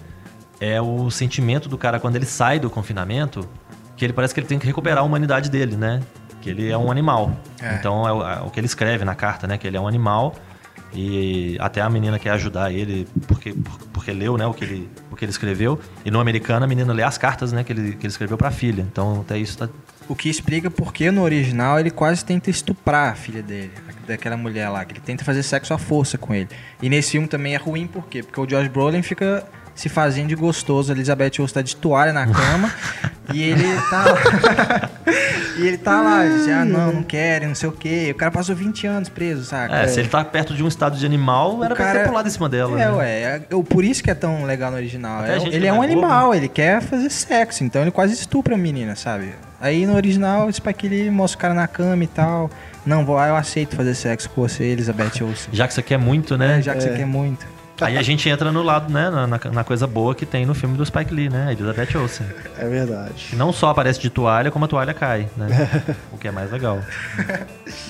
é 0.60 0.82
o 0.82 1.08
sentimento 1.08 1.68
do 1.68 1.78
cara 1.78 2.00
quando 2.00 2.16
ele 2.16 2.26
sai 2.26 2.58
do 2.58 2.68
confinamento, 2.68 3.48
que 3.96 4.04
ele 4.04 4.12
parece 4.12 4.34
que 4.34 4.40
ele 4.40 4.48
tem 4.48 4.58
que 4.58 4.66
recuperar 4.66 4.98
a 4.98 5.02
humanidade 5.02 5.48
dele, 5.48 5.76
né? 5.76 6.00
Que 6.40 6.50
ele 6.50 6.68
é 6.68 6.76
um 6.76 6.90
animal. 6.90 7.36
É. 7.62 7.76
Então 7.76 8.08
é 8.08 8.12
o, 8.12 8.28
é 8.28 8.40
o 8.40 8.50
que 8.50 8.58
ele 8.58 8.66
escreve 8.66 9.04
na 9.04 9.14
carta, 9.14 9.46
né? 9.46 9.56
Que 9.56 9.68
ele 9.68 9.76
é 9.76 9.80
um 9.80 9.86
animal. 9.86 10.34
E 10.94 11.56
até 11.58 11.80
a 11.80 11.88
menina 11.88 12.18
quer 12.18 12.30
ajudar 12.30 12.72
ele 12.72 13.06
porque, 13.26 13.54
porque 13.92 14.12
leu 14.12 14.36
né, 14.36 14.46
o, 14.46 14.52
que 14.52 14.64
ele, 14.64 14.90
o 15.10 15.16
que 15.16 15.24
ele 15.24 15.32
escreveu. 15.32 15.78
E 16.04 16.10
no 16.10 16.20
americano 16.20 16.64
a 16.64 16.68
menina 16.68 16.92
lê 16.92 17.02
as 17.02 17.16
cartas 17.16 17.52
né, 17.52 17.64
que, 17.64 17.72
ele, 17.72 17.92
que 17.92 18.06
ele 18.06 18.12
escreveu 18.12 18.36
pra 18.36 18.50
filha. 18.50 18.86
Então 18.90 19.20
até 19.20 19.38
isso 19.38 19.56
tá. 19.58 19.68
O 20.08 20.14
que 20.14 20.28
explica 20.28 20.70
porque 20.70 21.10
no 21.10 21.22
original 21.22 21.78
ele 21.78 21.90
quase 21.90 22.24
tenta 22.24 22.50
estuprar 22.50 23.12
a 23.12 23.14
filha 23.14 23.42
dele, 23.42 23.70
daquela 24.06 24.36
mulher 24.36 24.68
lá, 24.68 24.84
que 24.84 24.92
ele 24.92 25.00
tenta 25.00 25.24
fazer 25.24 25.42
sexo 25.42 25.72
à 25.72 25.78
força 25.78 26.18
com 26.18 26.34
ele. 26.34 26.48
E 26.82 26.88
nesse 26.88 27.12
filme 27.12 27.28
também 27.28 27.54
é 27.54 27.58
ruim 27.58 27.86
por 27.86 28.06
quê? 28.06 28.22
Porque 28.22 28.40
o 28.40 28.46
Josh 28.46 28.68
Brolin 28.68 29.02
fica 29.02 29.46
se 29.74 29.88
fazendo 29.88 30.28
de 30.28 30.34
gostoso, 30.34 30.92
a 30.92 30.94
Elizabeth 30.94 31.32
Olsen 31.40 31.54
tá 31.54 31.62
de 31.62 31.74
toalha 31.76 32.12
na 32.12 32.26
cama 32.26 32.70
e 33.32 33.42
ele 33.42 33.64
tá 33.88 34.04
lá, 34.04 34.90
e 35.58 35.66
ele 35.66 35.78
tá 35.78 36.00
lá, 36.02 36.28
já 36.44 36.64
não, 36.64 36.92
não 36.92 37.02
quero, 37.02 37.46
não 37.48 37.54
sei 37.54 37.68
o 37.68 37.72
quê. 37.72 38.10
O 38.12 38.14
cara 38.14 38.30
passou 38.30 38.54
20 38.54 38.86
anos 38.86 39.08
preso, 39.08 39.44
saca? 39.44 39.74
É, 39.76 39.88
se 39.88 40.00
ele 40.00 40.08
tá 40.08 40.24
perto 40.24 40.54
de 40.54 40.62
um 40.62 40.68
estado 40.68 40.96
de 40.96 41.06
animal, 41.06 41.64
era 41.64 41.74
pra 41.74 41.90
ele 41.90 41.98
ter 42.00 42.08
pulado 42.08 42.28
em 42.28 42.30
cima 42.30 42.48
dela. 42.48 42.80
É, 42.80 42.84
né? 42.84 42.92
ué. 42.92 43.10
é- 43.22 43.42
eu- 43.50 43.64
por 43.64 43.84
isso 43.84 44.02
que 44.02 44.10
é 44.10 44.14
tão 44.14 44.44
legal 44.44 44.70
no 44.70 44.76
original. 44.76 45.24
É- 45.24 45.36
ele 45.36 45.60
que 45.60 45.66
é 45.66 45.72
um 45.72 45.82
é 45.82 45.86
bobo, 45.88 46.00
animal, 46.00 46.34
ele 46.34 46.48
quer 46.48 46.82
fazer 46.82 47.10
sexo, 47.10 47.64
então 47.64 47.82
ele 47.82 47.90
quase 47.90 48.14
estupra 48.14 48.54
a 48.54 48.58
menina, 48.58 48.94
sabe? 48.94 49.34
Aí 49.60 49.86
no 49.86 49.94
original, 49.94 50.48
o 50.48 50.52
Spike 50.52 50.88
Lee 50.88 51.10
mostra 51.10 51.38
o 51.38 51.40
cara 51.40 51.54
na 51.54 51.68
cama 51.68 52.02
e 52.02 52.08
tal. 52.08 52.50
Não, 52.84 53.04
vou, 53.06 53.16
eu 53.20 53.36
aceito 53.36 53.76
fazer 53.76 53.94
sexo 53.94 54.28
com 54.30 54.42
você, 54.42 54.64
Elizabeth 54.64 55.22
Olsen. 55.22 55.50
Já 55.52 55.68
que 55.68 55.74
você 55.74 55.82
quer 55.82 55.98
muito, 55.98 56.36
né? 56.36 56.58
É, 56.58 56.62
já 56.62 56.74
que 56.74 56.82
você 56.82 56.90
quer 56.90 57.06
muito. 57.06 57.46
Aí 57.86 57.96
a 57.98 58.02
gente 58.02 58.28
entra 58.28 58.50
no 58.52 58.62
lado, 58.62 58.92
né? 58.92 59.10
Na, 59.10 59.26
na- 59.26 59.64
coisa 59.64 59.86
boa 59.86 60.14
que 60.14 60.24
tem 60.26 60.44
no 60.46 60.54
filme 60.54 60.76
do 60.76 60.84
Spike 60.84 61.12
Lee, 61.14 61.28
né? 61.28 61.46
A 61.48 61.52
Elizabeth 61.52 61.96
Olsen. 61.98 62.26
É 62.58 62.66
verdade. 62.68 63.26
Que 63.30 63.36
não 63.36 63.52
só 63.52 63.70
aparece 63.70 64.00
de 64.00 64.10
toalha, 64.10 64.50
como 64.50 64.64
a 64.64 64.68
toalha 64.68 64.92
cai, 64.94 65.28
né? 65.36 65.48
o 66.12 66.18
que 66.18 66.28
é 66.28 66.30
mais 66.30 66.50
legal. 66.50 66.80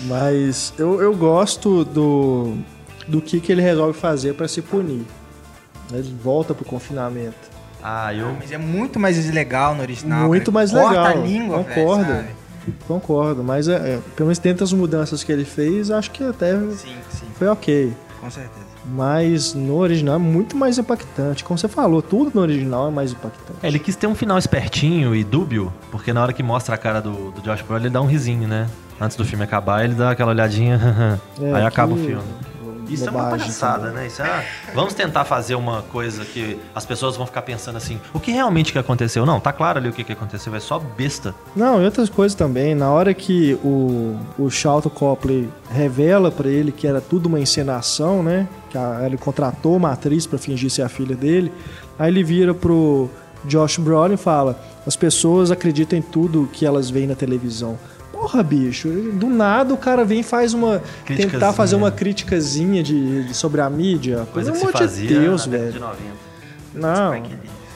Mas 0.04 0.72
eu, 0.78 1.00
eu 1.00 1.14
gosto 1.14 1.84
do, 1.84 2.56
do 3.06 3.20
que, 3.20 3.40
que 3.40 3.52
ele 3.52 3.62
resolve 3.62 3.98
fazer 3.98 4.34
pra 4.34 4.48
se 4.48 4.62
punir. 4.62 5.04
Ele 5.92 6.14
volta 6.22 6.54
pro 6.54 6.64
confinamento. 6.64 7.52
Ah, 7.82 8.14
eu. 8.14 8.34
Mas 8.38 8.52
é 8.52 8.58
muito 8.58 8.98
mais 8.98 9.28
legal 9.30 9.74
no 9.74 9.82
original. 9.82 10.26
Muito 10.28 10.44
cara. 10.46 10.54
mais 10.54 10.70
Corta 10.70 10.88
legal. 10.90 11.06
a 11.06 11.14
língua, 11.14 11.62
velho, 11.62 11.74
Concordo. 11.74 12.12
sabe? 12.12 12.28
Concordo, 12.86 13.42
mas 13.42 13.66
é, 13.66 13.74
é, 13.74 13.98
pelo 14.14 14.28
menos 14.28 14.38
dentro 14.38 14.60
das 14.60 14.72
mudanças 14.72 15.24
que 15.24 15.32
ele 15.32 15.44
fez, 15.44 15.90
acho 15.90 16.12
que 16.12 16.22
até 16.22 16.52
Sim, 16.56 16.94
sim, 17.10 17.26
foi 17.36 17.48
ok. 17.48 17.92
com 18.20 18.30
certeza. 18.30 18.61
Mas 18.84 19.54
no 19.54 19.76
original 19.76 20.16
é 20.16 20.18
muito 20.18 20.56
mais 20.56 20.76
impactante. 20.78 21.44
Como 21.44 21.56
você 21.56 21.68
falou, 21.68 22.02
tudo 22.02 22.32
no 22.34 22.40
original 22.40 22.88
é 22.88 22.90
mais 22.90 23.12
impactante. 23.12 23.58
É, 23.62 23.68
ele 23.68 23.78
quis 23.78 23.94
ter 23.96 24.06
um 24.06 24.14
final 24.14 24.36
espertinho 24.38 25.14
e 25.14 25.22
dúbio, 25.22 25.72
porque 25.90 26.12
na 26.12 26.22
hora 26.22 26.32
que 26.32 26.42
mostra 26.42 26.74
a 26.74 26.78
cara 26.78 27.00
do, 27.00 27.30
do 27.30 27.40
Josh 27.42 27.62
Brolin, 27.62 27.84
ele 27.84 27.90
dá 27.90 28.00
um 28.00 28.06
risinho, 28.06 28.48
né? 28.48 28.66
Antes 29.00 29.16
do 29.16 29.24
filme 29.24 29.44
acabar, 29.44 29.84
ele 29.84 29.94
dá 29.94 30.10
aquela 30.10 30.30
olhadinha, 30.30 30.78
É, 31.40 31.52
aí 31.54 31.64
acaba 31.64 31.92
o 31.94 31.96
que- 31.96 32.06
filme. 32.06 32.22
Isso 32.94 33.06
é 33.06 33.10
uma 33.10 33.22
bobagem 33.24 33.38
palhaçada, 33.46 33.86
também. 33.88 33.94
né? 34.02 34.06
Isso 34.06 34.22
é, 34.22 34.46
vamos 34.74 34.94
tentar 34.94 35.24
fazer 35.24 35.54
uma 35.54 35.82
coisa 35.82 36.24
que 36.24 36.58
as 36.74 36.84
pessoas 36.86 37.16
vão 37.16 37.26
ficar 37.26 37.42
pensando 37.42 37.76
assim, 37.76 38.00
o 38.12 38.20
que 38.20 38.30
realmente 38.32 38.72
que 38.72 38.78
aconteceu? 38.78 39.24
Não, 39.26 39.40
tá 39.40 39.52
claro 39.52 39.78
ali 39.78 39.88
o 39.88 39.92
que, 39.92 40.04
que 40.04 40.12
aconteceu, 40.12 40.54
é 40.54 40.60
só 40.60 40.78
besta. 40.78 41.34
Não, 41.56 41.80
e 41.80 41.84
outras 41.84 42.08
coisas 42.08 42.34
também. 42.34 42.74
Na 42.74 42.90
hora 42.90 43.12
que 43.14 43.54
o, 43.64 44.16
o 44.38 44.50
Charlton 44.50 44.90
Copley 44.90 45.48
revela 45.70 46.30
pra 46.30 46.48
ele 46.48 46.72
que 46.72 46.86
era 46.86 47.00
tudo 47.00 47.26
uma 47.26 47.40
encenação, 47.40 48.22
né? 48.22 48.48
Que 48.70 48.76
a- 48.78 49.02
ele 49.04 49.16
contratou 49.16 49.76
uma 49.76 49.92
atriz 49.92 50.26
pra 50.26 50.38
fingir 50.38 50.70
ser 50.70 50.82
a 50.82 50.88
filha 50.88 51.14
dele. 51.16 51.52
Aí 51.98 52.10
ele 52.10 52.22
vira 52.24 52.52
pro 52.54 53.08
Josh 53.44 53.78
Brolin 53.78 54.14
e 54.14 54.16
fala: 54.16 54.58
as 54.86 54.96
pessoas 54.96 55.50
acreditam 55.50 55.98
em 55.98 56.02
tudo 56.02 56.48
que 56.52 56.64
elas 56.66 56.88
veem 56.90 57.06
na 57.06 57.14
televisão. 57.14 57.78
Porra, 58.22 58.40
bicho, 58.40 58.88
do 59.14 59.26
nada 59.26 59.74
o 59.74 59.76
cara 59.76 60.04
vem 60.04 60.20
e 60.20 60.22
faz 60.22 60.54
uma. 60.54 60.80
tentar 61.04 61.52
fazer 61.52 61.74
uma 61.74 61.90
criticazinha 61.90 62.80
de, 62.80 63.24
de- 63.24 63.34
sobre 63.34 63.60
a 63.60 63.68
mídia. 63.68 64.28
Coisa 64.32 64.52
Pelo 64.52 64.68
amor 64.68 64.86
de 64.88 65.06
Deus, 65.08 65.44
velho. 65.46 65.72
de 65.72 65.78
90. 65.80 65.98
Não, 66.74 67.22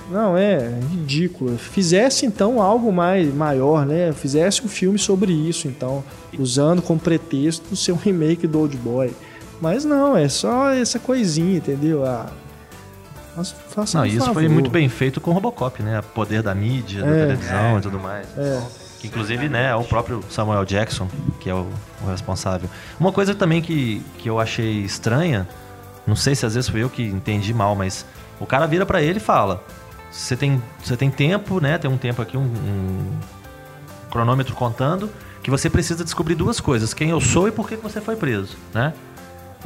não, 0.09 0.36
é 0.39 0.70
ridículo. 0.89 1.59
Fizesse 1.59 2.24
então 2.27 2.62
algo 2.62 2.93
mais 2.93 3.35
maior, 3.35 3.85
né? 3.85 4.12
Fizesse 4.12 4.64
um 4.64 4.68
filme 4.68 5.01
sobre 5.01 5.32
isso, 5.32 5.66
então, 5.66 6.05
usando 6.39 6.81
como 6.81 7.01
pretexto 7.01 7.74
ser 7.74 7.90
um 7.90 7.97
remake 7.97 8.47
do 8.47 8.60
Old 8.60 8.77
Boy. 8.77 9.12
Mas 9.60 9.85
não, 9.85 10.16
é 10.16 10.28
só 10.28 10.70
essa 10.70 11.01
coisinha, 11.01 11.56
entendeu? 11.56 12.06
Ah, 12.06 12.27
mas 13.36 13.52
faça 13.70 13.98
Não, 13.98 14.06
isso 14.06 14.24
foi 14.32 14.44
favor. 14.44 14.51
muito 14.51 14.70
bem 14.70 14.89
feito 14.89 15.20
com 15.20 15.32
o 15.32 15.35
Robocop, 15.35 15.82
né? 15.82 15.98
O 15.98 16.02
poder 16.05 16.40
da 16.40 16.55
mídia, 16.55 17.02
da 17.02 17.09
É. 17.09 17.27
televisão 17.27 17.78
e 17.78 17.81
tudo 17.82 17.98
mais. 17.98 18.27
É. 18.39 18.62
Que, 19.01 19.06
inclusive, 19.09 19.48
né, 19.48 19.70
é 19.70 19.74
o 19.74 19.85
próprio 19.85 20.23
Samuel 20.31 20.64
Jackson, 20.64 21.09
que 21.40 21.51
é 21.51 21.55
o, 21.55 21.68
o 22.02 22.10
responsável. 22.10 22.68
Uma 22.98 23.12
coisa 23.12 23.35
também 23.35 23.60
que, 23.60 24.02
que 24.18 24.28
eu 24.28 24.40
achei 24.40 24.82
estranha, 24.82 25.47
não 26.06 26.16
sei 26.16 26.35
se 26.35 26.47
às 26.47 26.55
vezes 26.55 26.68
fui 26.70 26.82
eu 26.82 26.89
que 26.89 27.02
entendi 27.02 27.52
mal, 27.52 27.74
mas 27.74 28.06
o 28.40 28.47
cara 28.47 28.66
vira 28.66 28.86
pra 28.86 29.02
ele 29.02 29.18
e 29.18 29.20
fala: 29.20 29.62
Você 30.10 30.36
tem, 30.36 30.62
você 30.82 30.97
tem 30.97 31.10
tempo, 31.10 31.60
né? 31.60 31.78
Tem 31.78 31.90
um 31.90 31.98
tempo 31.98 32.23
aqui, 32.23 32.36
um, 32.36 32.43
um 32.43 33.12
cronômetro 34.10 34.55
contando, 34.55 35.10
que 35.43 35.51
você 35.51 35.68
precisa 35.68 36.05
descobrir 36.05 36.35
duas 36.35 36.60
coisas: 36.60 36.94
quem 36.94 37.10
eu 37.10 37.20
sou 37.20 37.48
e 37.48 37.52
por 37.52 37.68
que 37.68 37.77
você 37.77 38.01
foi 38.01 38.16
preso, 38.16 38.56
né? 38.73 38.93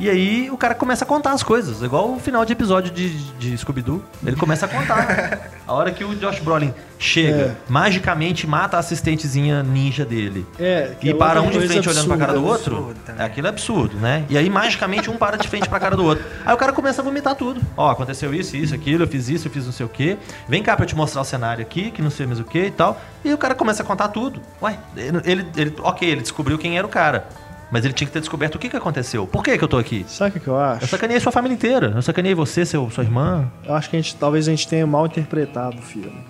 E 0.00 0.08
aí 0.08 0.50
o 0.50 0.56
cara 0.56 0.74
começa 0.74 1.04
a 1.04 1.06
contar 1.06 1.32
as 1.32 1.42
coisas, 1.42 1.82
igual 1.82 2.10
o 2.14 2.18
final 2.18 2.42
de 2.46 2.54
episódio 2.54 2.90
de, 2.90 3.10
de 3.34 3.56
Scooby-Doo. 3.58 4.02
Ele 4.24 4.34
começa 4.34 4.64
a 4.64 4.68
contar. 4.68 5.50
a 5.68 5.72
hora 5.74 5.90
que 5.92 6.02
o 6.02 6.14
Josh 6.16 6.38
Brolin 6.40 6.72
chega, 6.98 7.36
É. 7.42 7.56
magicamente 7.68 8.46
mata 8.46 8.78
a 8.78 8.80
assistentezinha 8.80 9.62
ninja 9.62 10.04
dele. 10.06 10.46
É, 10.58 10.94
que 10.98 11.08
E 11.08 11.10
é 11.10 11.14
para 11.14 11.42
um 11.42 11.50
de 11.50 11.60
frente 11.68 11.86
olhando 11.86 12.08
pra 12.08 12.16
cara 12.16 12.32
do 12.32 12.38
absurda. 12.38 12.52
outro, 12.52 12.76
absurdo 12.78 13.00
também. 13.04 13.26
aquilo 13.26 13.46
é 13.46 13.50
absurdo, 13.50 13.96
né? 13.98 14.24
E 14.30 14.38
aí, 14.38 14.48
magicamente, 14.48 15.10
um 15.10 15.18
para 15.18 15.36
de 15.36 15.46
frente 15.46 15.68
pra 15.68 15.78
cara 15.78 15.94
do 15.94 16.04
outro. 16.04 16.24
Aí 16.46 16.54
o 16.54 16.56
cara 16.56 16.72
começa 16.72 17.02
a 17.02 17.04
vomitar 17.04 17.34
tudo. 17.34 17.60
Ó, 17.76 17.90
aconteceu 17.90 18.32
isso, 18.32 18.56
isso, 18.56 18.74
aquilo, 18.74 19.04
eu 19.04 19.08
fiz 19.08 19.28
isso, 19.28 19.48
eu 19.48 19.52
fiz 19.52 19.66
não 19.66 19.72
sei 19.72 19.84
o 19.84 19.88
quê. 19.90 20.16
Vem 20.48 20.62
cá 20.62 20.74
pra 20.76 20.84
eu 20.84 20.88
te 20.88 20.96
mostrar 20.96 21.20
o 21.20 21.24
cenário 21.24 21.60
aqui, 21.62 21.90
que 21.90 22.00
não 22.00 22.10
sei 22.10 22.24
mais 22.26 22.40
o 22.40 22.44
quê 22.44 22.66
e 22.66 22.70
tal. 22.70 22.98
E 23.22 23.34
o 23.34 23.38
cara 23.38 23.54
começa 23.54 23.82
a 23.82 23.86
contar 23.86 24.08
tudo. 24.08 24.40
Ué, 24.62 24.78
ele, 24.96 25.46
ele- 25.56 25.74
ok, 25.82 26.08
ele 26.08 26.22
descobriu 26.22 26.56
quem 26.56 26.78
era 26.78 26.86
o 26.86 26.90
cara. 26.90 27.26
Mas 27.70 27.84
ele 27.84 27.94
tinha 27.94 28.06
que 28.06 28.12
ter 28.12 28.20
descoberto 28.20 28.56
o 28.56 28.58
que, 28.58 28.68
que 28.68 28.76
aconteceu. 28.76 29.26
Por 29.26 29.44
que, 29.44 29.56
que 29.56 29.62
eu 29.62 29.68
tô 29.68 29.78
aqui? 29.78 30.04
Sabe 30.08 30.30
o 30.30 30.32
que 30.34 30.40
que 30.40 30.48
eu 30.48 30.58
acho? 30.58 30.84
Eu 30.84 30.88
sacaneei 30.88 31.20
sua 31.20 31.30
família 31.30 31.54
inteira. 31.54 31.92
Eu 31.94 32.02
sacaneei 32.02 32.34
você, 32.34 32.64
seu, 32.66 32.90
sua 32.90 33.04
irmã. 33.04 33.50
Eu 33.64 33.74
acho 33.74 33.88
que 33.88 33.96
a 33.96 34.00
gente, 34.00 34.16
talvez 34.16 34.48
a 34.48 34.50
gente 34.50 34.66
tenha 34.66 34.86
mal 34.86 35.06
interpretado 35.06 35.78
o 35.78 35.82
filme. 35.82 36.24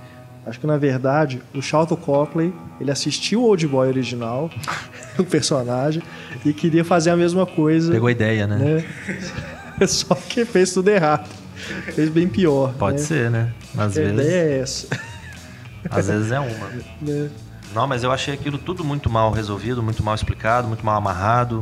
Acho 0.46 0.58
que 0.58 0.66
na 0.66 0.76
verdade 0.76 1.40
o 1.54 1.62
Charlton 1.62 1.96
Copley 1.96 2.52
ele 2.80 2.90
assistiu 2.90 3.42
o 3.42 3.44
Old 3.44 3.66
Boy 3.66 3.88
original, 3.88 4.50
o 5.18 5.24
personagem, 5.24 6.02
e 6.44 6.52
queria 6.52 6.84
fazer 6.84 7.10
a 7.10 7.16
mesma 7.16 7.46
coisa. 7.46 7.92
Pegou 7.92 8.08
a 8.08 8.12
ideia, 8.12 8.46
né? 8.46 8.84
né? 9.78 9.86
Só 9.86 10.14
que 10.14 10.44
fez 10.44 10.72
tudo 10.72 10.88
errado. 10.88 11.28
Fez 11.94 12.08
bem 12.08 12.26
pior. 12.26 12.72
Pode 12.74 12.98
né? 12.98 13.02
ser, 13.02 13.30
né? 13.30 13.52
Às 13.76 13.96
A 13.96 14.00
vezes, 14.00 14.12
ideia 14.12 14.42
é 14.42 14.58
essa. 14.60 14.88
às 15.90 16.06
vezes 16.08 16.32
é 16.32 16.40
uma. 16.40 16.68
né? 17.02 17.30
Não, 17.74 17.86
mas 17.86 18.02
eu 18.02 18.10
achei 18.10 18.34
aquilo 18.34 18.58
tudo 18.58 18.84
muito 18.84 19.08
mal 19.08 19.30
resolvido, 19.30 19.82
muito 19.82 20.02
mal 20.02 20.14
explicado, 20.14 20.66
muito 20.66 20.84
mal 20.84 20.96
amarrado. 20.96 21.60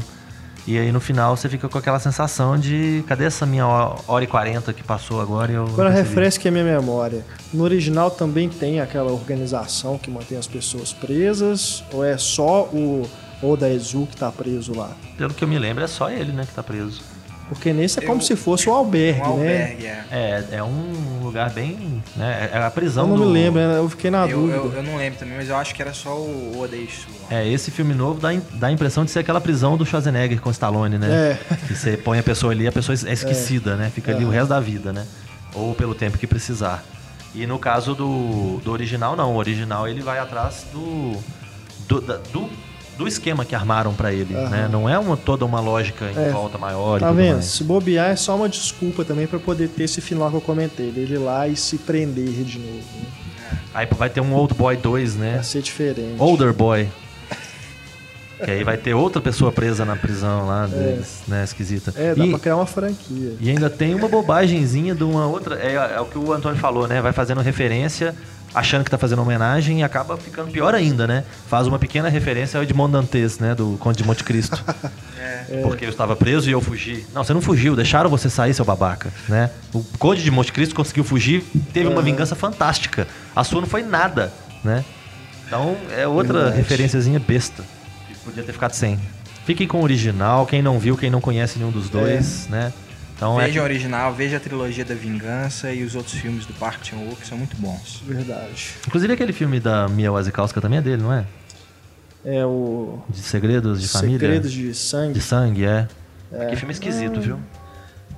E 0.66 0.78
aí 0.78 0.93
no 0.93 1.01
final 1.01 1.35
você 1.36 1.48
fica 1.48 1.66
com 1.68 1.78
aquela 1.78 1.98
sensação 1.98 2.59
de 2.59 3.02
cadê 3.06 3.24
essa 3.24 3.47
minha 3.47 3.66
ho- 3.66 3.97
hora 4.06 4.24
e 4.24 4.26
quarenta 4.26 4.70
que 4.72 4.82
passou 4.82 5.20
agora 5.20 5.51
e 5.51 5.55
eu. 5.55 5.64
Agora 5.64 5.89
refresque 5.90 6.47
a 6.48 6.51
minha 6.51 6.64
memória. 6.64 7.24
No 7.52 7.64
original 7.64 8.10
também 8.10 8.48
tem 8.51 8.80
aquela 8.80 9.10
organização 9.10 9.97
que 9.98 10.10
mantém 10.10 10.36
as 10.36 10.47
pessoas 10.47 10.93
presas? 10.93 11.82
Ou 11.93 12.05
é 12.05 12.18
só 12.18 12.64
o 12.64 13.09
Oda 13.43 13.68
Ezu 13.70 14.06
que 14.10 14.16
tá 14.16 14.30
preso 14.30 14.74
lá? 14.76 14.90
Pelo 15.16 15.32
que 15.32 15.43
eu 15.43 15.48
me 15.48 15.59
lembro, 15.59 15.82
é 15.85 15.86
só 15.86 16.10
ele, 16.10 16.32
né, 16.32 16.44
que 16.44 16.52
tá 16.55 16.62
preso. 16.62 17.01
Porque 17.48 17.72
nesse 17.72 17.98
é 17.98 18.02
como 18.02 18.20
Eu- 18.20 18.24
se 18.26 18.36
fosse 18.36 18.68
o 18.68 18.72
albergue, 18.74 19.20
Um 19.22 19.38
né? 19.38 19.52
albergue, 19.62 19.86
é. 19.86 20.04
É, 20.10 20.44
é 20.58 20.62
um 20.62 21.20
lugar 21.22 21.50
bem. 21.50 22.02
Né, 22.16 22.50
é 22.52 22.58
a 22.58 22.70
prisão 22.70 23.04
Eu 23.04 23.08
não 23.10 23.16
do. 23.16 23.26
me 23.26 23.32
lembro, 23.32 23.60
né? 23.60 23.78
eu 23.78 23.88
fiquei 23.88 24.10
na 24.10 24.28
Eu, 24.28 24.38
dúvida. 24.40 24.56
eu, 24.58 24.72
eu 24.74 24.82
não 24.82 24.96
lembro 24.96 25.18
também, 25.18 25.36
mas 25.36 25.48
eu 25.48 25.56
acho 25.56 25.74
que 25.74 25.80
era 25.80 25.94
só 25.94 26.14
o 26.16 26.60
Odeisu. 26.60 27.06
É, 27.30 27.46
esse 27.48 27.70
filme 27.70 27.94
novo 27.94 28.20
dá, 28.20 28.28
dá 28.54 28.66
a 28.66 28.72
impressão 28.72 29.04
de 29.04 29.10
ser 29.10 29.20
aquela 29.20 29.40
prisão 29.40 29.76
do 29.76 29.86
Schwarzenegger 29.86 30.40
com 30.40 30.48
o 30.48 30.52
Stallone, 30.52 30.98
né? 30.98 31.38
É. 31.50 31.54
Que 31.66 31.74
você 31.74 31.96
põe 31.96 32.18
a 32.18 32.22
pessoa 32.22 32.52
ali, 32.52 32.66
a 32.66 32.72
pessoa 32.72 32.96
é 33.06 33.12
esquecida, 33.12 33.76
né? 33.76 33.90
Fica 33.94 34.12
ali 34.14 34.24
o 34.24 34.30
resto 34.30 34.48
da 34.48 34.60
vida, 34.60 34.92
né? 34.92 35.06
Ou 35.54 35.74
pelo 35.74 35.94
tempo 35.94 36.18
que 36.18 36.26
precisar. 36.26 36.84
E 37.34 37.46
no 37.46 37.58
caso 37.58 37.94
do, 37.94 38.58
do 38.64 38.70
original, 38.72 39.14
não. 39.16 39.32
O 39.34 39.36
original 39.36 39.86
ele 39.88 40.00
vai 40.00 40.18
atrás 40.18 40.66
do. 40.72 41.12
do, 41.86 42.00
da- 42.00 42.16
do, 42.32 42.48
do 42.98 43.06
esquema 43.08 43.44
que 43.44 43.54
armaram 43.54 43.94
pra 43.94 44.12
ele, 44.12 44.34
né? 44.34 44.68
Não 44.70 44.88
é 44.88 44.98
uma, 44.98 45.16
toda 45.16 45.44
uma 45.44 45.60
lógica 45.60 46.04
em 46.10 46.18
É. 46.18 46.30
volta 46.30 46.58
maior 46.58 46.98
Tá 47.00 47.12
vendo? 47.12 47.34
mais. 47.36 47.44
Se 47.46 47.62
bobear 47.64 48.10
é 48.10 48.16
só 48.16 48.34
uma 48.36 48.48
desculpa 48.48 49.04
também 49.04 49.26
pra 49.26 49.38
poder 49.38 49.68
ter 49.68 49.84
esse 49.84 50.00
final 50.00 50.28
que 50.30 50.36
eu 50.36 50.40
comentei. 50.40 50.90
Dele 50.90 51.14
ir 51.14 51.18
lá 51.18 51.46
e 51.46 51.56
se 51.56 51.78
prender 51.78 52.28
de 52.44 52.58
novo. 52.58 52.72
Né? 52.76 53.58
Aí 53.72 53.86
vai 53.96 54.10
ter 54.10 54.20
um 54.20 54.34
Old 54.34 54.52
Boy 54.54 54.76
2, 54.76 55.14
né? 55.14 55.34
Pra 55.34 55.42
ser 55.44 55.62
diferente. 55.62 56.16
Older 56.18 56.52
Boy. 56.52 56.88
Que 58.44 58.50
aí 58.52 58.62
vai 58.62 58.76
ter 58.76 58.94
outra 58.94 59.20
pessoa 59.20 59.50
presa 59.50 59.84
na 59.84 59.96
prisão 59.96 60.46
lá 60.46 60.64
deles, 60.66 61.22
né? 61.26 61.42
Esquisita. 61.42 61.92
É, 61.96 62.14
dá 62.14 62.24
E- 62.24 62.30
pra 62.30 62.38
criar 62.38 62.54
uma 62.56 62.66
franquia. 62.66 63.34
E 63.40 63.50
ainda 63.50 63.68
tem 63.68 63.94
uma 63.96 64.06
bobagemzinha 64.08 64.94
de 64.94 65.02
uma 65.02 65.26
outra. 65.26 65.56
É, 65.56 65.74
é 65.96 66.00
o 66.00 66.04
que 66.04 66.16
o 66.18 66.32
Antônio 66.32 66.56
falou, 66.58 66.86
né? 66.86 67.00
Vai 67.02 67.12
fazendo 67.12 67.40
referência, 67.40 68.14
achando 68.59 68.85
que 68.85 68.90
tá 68.90 68.98
fazendo 68.98 69.22
homenagem 69.22 69.80
e 69.80 69.82
acaba 69.82 70.16
ficando 70.16 70.51
pior 70.51 70.74
ainda, 70.74 71.06
né? 71.06 71.24
Faz 71.48 71.66
uma 71.66 71.78
pequena 71.78 72.09
referência 72.09 72.59
ao 72.59 72.64
Edmond 72.64 72.93
Dantes, 72.93 73.39
né? 73.39 73.55
Do 73.55 73.76
Conde 73.78 73.98
de 73.98 74.05
Monte 74.05 74.24
Cristo. 74.24 74.62
Porque 75.62 75.85
eu 75.85 75.90
estava 75.90 76.16
preso 76.16 76.48
e 76.48 76.52
eu 76.52 76.60
fugi. 76.60 77.06
Não, 77.14 77.22
você 77.22 77.32
não 77.32 77.40
fugiu, 77.40 77.76
deixaram 77.76 78.10
você 78.10 78.28
sair, 78.28 78.52
seu 78.52 78.64
babaca, 78.64 79.12
né? 79.28 79.51
O 79.72 79.82
Conde 79.98 80.22
de 80.22 80.30
Monte 80.30 80.52
Cristo 80.52 80.74
conseguiu 80.74 81.05
fugir, 81.05 81.44
teve 81.72 81.89
uma 81.89 82.02
vingança 82.02 82.35
fantástica. 82.35 83.06
A 83.35 83.44
sua 83.44 83.60
não 83.60 83.68
foi 83.68 83.82
nada, 83.82 84.32
né? 84.64 84.85
Então 85.47 85.76
é 85.97 86.06
outra 86.06 86.35
Verdade. 86.35 86.56
referenciazinha 86.56 87.18
besta. 87.18 87.64
Que 88.06 88.14
podia 88.16 88.43
ter 88.43 88.52
ficado 88.52 88.72
sem. 88.72 88.98
Fiquem 89.47 89.66
com 89.66 89.78
o 89.78 89.82
original, 89.82 90.44
quem 90.44 90.60
não 90.60 90.78
viu, 90.78 90.97
quem 90.97 91.09
não 91.10 91.20
conhece 91.20 91.59
nenhum 91.59 91.70
dos 91.70 91.89
dois, 91.89 92.47
né? 92.48 92.72
Então 93.18 93.40
é 93.40 93.46
Veja 93.46 93.60
o 93.60 93.64
original, 93.64 94.14
veja 94.14 94.36
a 94.36 94.40
trilogia 94.40 94.84
da 94.84 94.94
Vingança 94.94 95.72
e 95.72 95.82
os 95.82 95.96
outros 95.96 96.14
filmes 96.14 96.46
do 96.46 96.52
Park 96.54 96.84
Chan-wook 96.84 97.16
que 97.16 97.26
são 97.26 97.36
muito 97.36 97.56
bons. 97.56 98.00
Verdade. 98.06 98.76
Inclusive 98.86 99.12
aquele 99.12 99.32
filme 99.32 99.58
da 99.58 99.88
Mia 99.88 100.12
Wasikowska 100.12 100.60
também 100.60 100.78
é 100.78 100.82
dele, 100.82 101.02
não 101.02 101.12
é? 101.12 101.24
É 102.24 102.46
o 102.46 103.00
De 103.08 103.18
segredos 103.18 103.80
de 103.82 103.88
família. 103.88 104.18
Segredos 104.20 104.52
de 104.52 104.72
Sangue. 104.72 105.14
De 105.14 105.20
sangue, 105.20 105.64
é. 105.64 105.88
Que 106.50 106.54
filme 106.56 106.72
esquisito, 106.72 107.20
viu? 107.20 107.38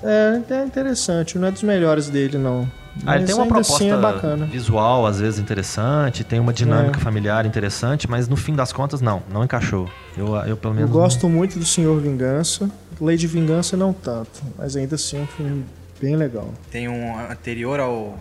É, 0.02 0.40
é 0.55 0.64
interessante. 0.64 1.39
Não 1.39 1.48
é 1.48 1.51
dos 1.51 1.62
melhores 1.62 2.10
dele, 2.10 2.36
não. 2.36 2.70
Ah, 3.06 3.16
ele 3.16 3.24
tem 3.24 3.35
uma 3.35 3.47
proposta 3.47 3.74
assim 3.74 3.90
é 3.90 3.97
bacana. 3.97 4.44
visual, 4.47 5.06
às 5.06 5.20
vezes, 5.20 5.39
interessante, 5.39 6.24
tem 6.24 6.40
uma 6.40 6.52
dinâmica 6.52 6.98
É. 6.98 7.02
familiar 7.02 7.47
interessante, 7.47 8.10
mas 8.10 8.27
no 8.28 8.36
fim 8.36 8.55
das 8.55 8.72
contas, 8.72 9.01
não, 9.01 9.22
não 9.32 9.44
encaixou. 9.44 9.89
Eu, 10.16 10.35
eu 10.36 10.56
pelo 10.56 10.72
Eu 10.74 10.77
menos. 10.77 10.90
gosto 10.90 11.28
muito 11.28 11.59
do 11.59 11.64
Senhor 11.64 11.98
Vingança. 12.01 12.68
Lady 13.01 13.27
Vingança 13.27 13.77
não 13.77 13.93
tanto. 13.93 14.43
Mas 14.59 14.77
ainda 14.77 14.94
assim 14.97 15.18
é 15.18 15.20
um 15.20 15.27
filme 15.27 15.64
bem 16.01 16.16
legal. 16.16 16.52
Tem 16.70 16.89
um 16.89 17.18
anterior 17.18 17.81
ao, 17.81 18.18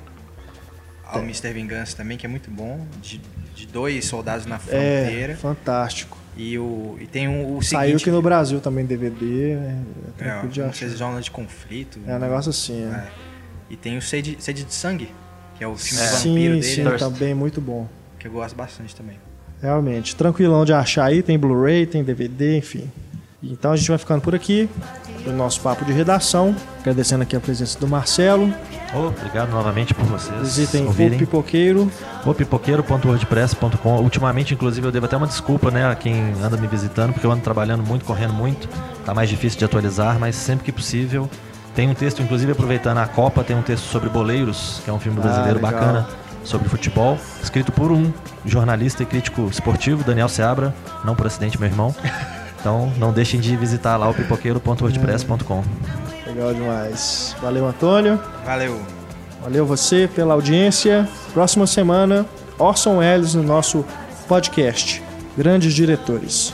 ao 1.06 1.22
Mr. 1.22 1.52
Vingança 1.54 1.96
também, 1.98 2.18
que 2.18 2.26
é 2.26 2.30
muito 2.30 2.50
bom, 2.52 2.86
de, 3.02 3.20
de 3.56 3.68
dois 3.68 4.06
soldados 4.06 4.46
na 4.46 4.56
É, 4.56 4.60
fronteira. 5.06 5.36
fantástico. 5.36 6.18
E, 6.38 6.58
o, 6.58 6.96
e 7.02 7.06
tem 7.06 7.28
um, 7.28 7.58
o 7.58 7.62
Saiu 7.62 7.88
seguinte, 7.90 8.02
aqui 8.04 8.12
no 8.12 8.22
Brasil 8.22 8.62
também 8.62 8.86
DVD. 8.86 9.52
É, 9.52 9.76
é 10.20 10.28
é, 10.28 10.48
de 10.48 10.62
não 10.62 10.72
sei 10.74 10.88
se 10.88 10.96
zona 10.96 11.20
de 11.22 11.30
conflito. 11.30 12.00
É 12.08 12.16
um 12.16 12.20
negócio 12.20 12.50
assim. 12.50 12.84
É. 12.84 12.96
É. 12.96 13.08
E 13.70 13.76
tem 13.76 13.98
o 13.98 14.02
Sede, 14.02 14.38
Sede 14.40 14.64
de 14.64 14.74
Sangue, 14.74 15.10
que 15.58 15.64
é 15.64 15.68
o 15.68 15.76
filme 15.76 16.02
É. 16.02 16.06
de 16.06 16.12
vampiro 16.14 16.22
Sim, 16.22 16.36
dele, 16.36 16.64
sim, 16.64 16.84
Thirst. 16.84 17.00
também 17.00 17.34
muito 17.34 17.60
bom. 17.60 17.88
que 18.18 18.28
eu 18.28 18.32
gosto 18.32 18.56
bastante 18.56 18.96
também. 18.96 19.18
Realmente. 19.62 20.16
Tranquilão 20.16 20.64
de 20.64 20.72
achar 20.72 21.06
aí. 21.06 21.22
Tem 21.22 21.38
Blu-ray, 21.38 21.86
tem 21.86 22.04
DVD, 22.04 22.58
enfim. 22.58 22.90
Então 23.42 23.72
a 23.72 23.76
gente 23.76 23.88
vai 23.90 23.98
ficando 23.98 24.22
por 24.22 24.36
aqui. 24.36 24.70
do 25.24 25.32
nosso 25.34 25.62
papo 25.62 25.86
de 25.86 25.92
redação. 25.92 26.56
Agradecendo 26.80 27.24
aqui 27.24 27.36
a 27.36 27.40
presença 27.40 27.80
do 27.80 27.88
Marcelo. 27.88 28.54
Obrigado 28.94 29.50
novamente 29.52 29.94
por 29.94 30.06
vocês. 30.06 30.40
Visitem 30.42 30.86
ouvirem. 30.86 31.16
o 31.16 31.20
Pipoqueiro. 31.20 31.92
O 32.26 32.34
pipoqueiro.wordpress.com. 32.34 33.98
Ultimamente, 34.02 34.54
inclusive, 34.54 34.88
eu 34.88 34.92
devo 34.92 35.06
até 35.06 35.16
uma 35.18 35.28
desculpa, 35.28 35.70
né, 35.72 35.90
a 35.90 35.96
quem 35.96 36.34
anda 36.42 36.58
me 36.58 36.68
visitando, 36.68 37.14
porque 37.14 37.26
eu 37.26 37.32
ando 37.32 37.42
trabalhando 37.42 37.84
muito, 37.84 38.06
correndo 38.06 38.34
muito. 38.34 38.68
Tá 39.06 39.14
mais 39.14 39.30
difícil 39.30 39.60
de 39.60 39.66
atualizar, 39.66 40.18
mas 40.20 40.36
sempre 40.36 40.66
que 40.66 40.72
possível. 40.72 41.30
Tem 41.76 41.90
um 41.90 41.94
texto, 41.94 42.22
inclusive, 42.22 42.52
aproveitando 42.52 42.98
a 42.98 43.08
Copa, 43.08 43.44
tem 43.44 43.56
um 43.56 43.62
texto 43.62 43.86
sobre 43.86 44.10
Boleiros, 44.10 44.82
que 44.84 44.90
é 44.90 44.94
um 44.94 45.00
filme 45.00 45.20
brasileiro 45.20 45.56
legal. 45.56 45.72
bacana 45.72 46.08
sobre 46.44 46.68
futebol, 46.68 47.18
escrito 47.44 47.72
por 47.72 47.92
um 47.92 48.12
jornalista 48.46 49.04
e 49.04 49.06
crítico 49.06 49.48
esportivo, 49.50 50.04
Daniel 50.04 50.28
Seabra, 50.30 50.74
não 51.04 51.16
por 51.16 51.28
acidente, 51.28 51.60
meu 51.60 51.70
irmão. 51.70 51.94
Então, 52.60 52.92
não 52.98 53.14
deixem 53.14 53.40
de 53.40 53.56
visitar 53.56 53.98
lá 53.98 54.10
o 54.10 54.14
pipoqueiro.wordpress.com. 54.14 55.64
Legal 56.28 56.54
demais. 56.54 57.36
Valeu, 57.42 57.66
Antônio. 57.66 58.20
Valeu. 58.46 58.80
Valeu 59.42 59.66
você 59.66 60.10
pela 60.14 60.34
audiência. 60.34 61.08
Próxima 61.34 61.66
semana, 61.66 62.26
Orson 62.58 62.98
Welles 62.98 63.34
no 63.34 63.44
nosso 63.44 63.86
podcast. 64.28 65.02
Grandes 65.38 65.74
diretores. 65.74 66.54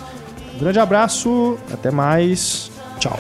Um 0.55 0.59
grande 0.59 0.79
abraço, 0.79 1.57
até 1.73 1.89
mais. 1.89 2.71
Tchau. 2.99 3.17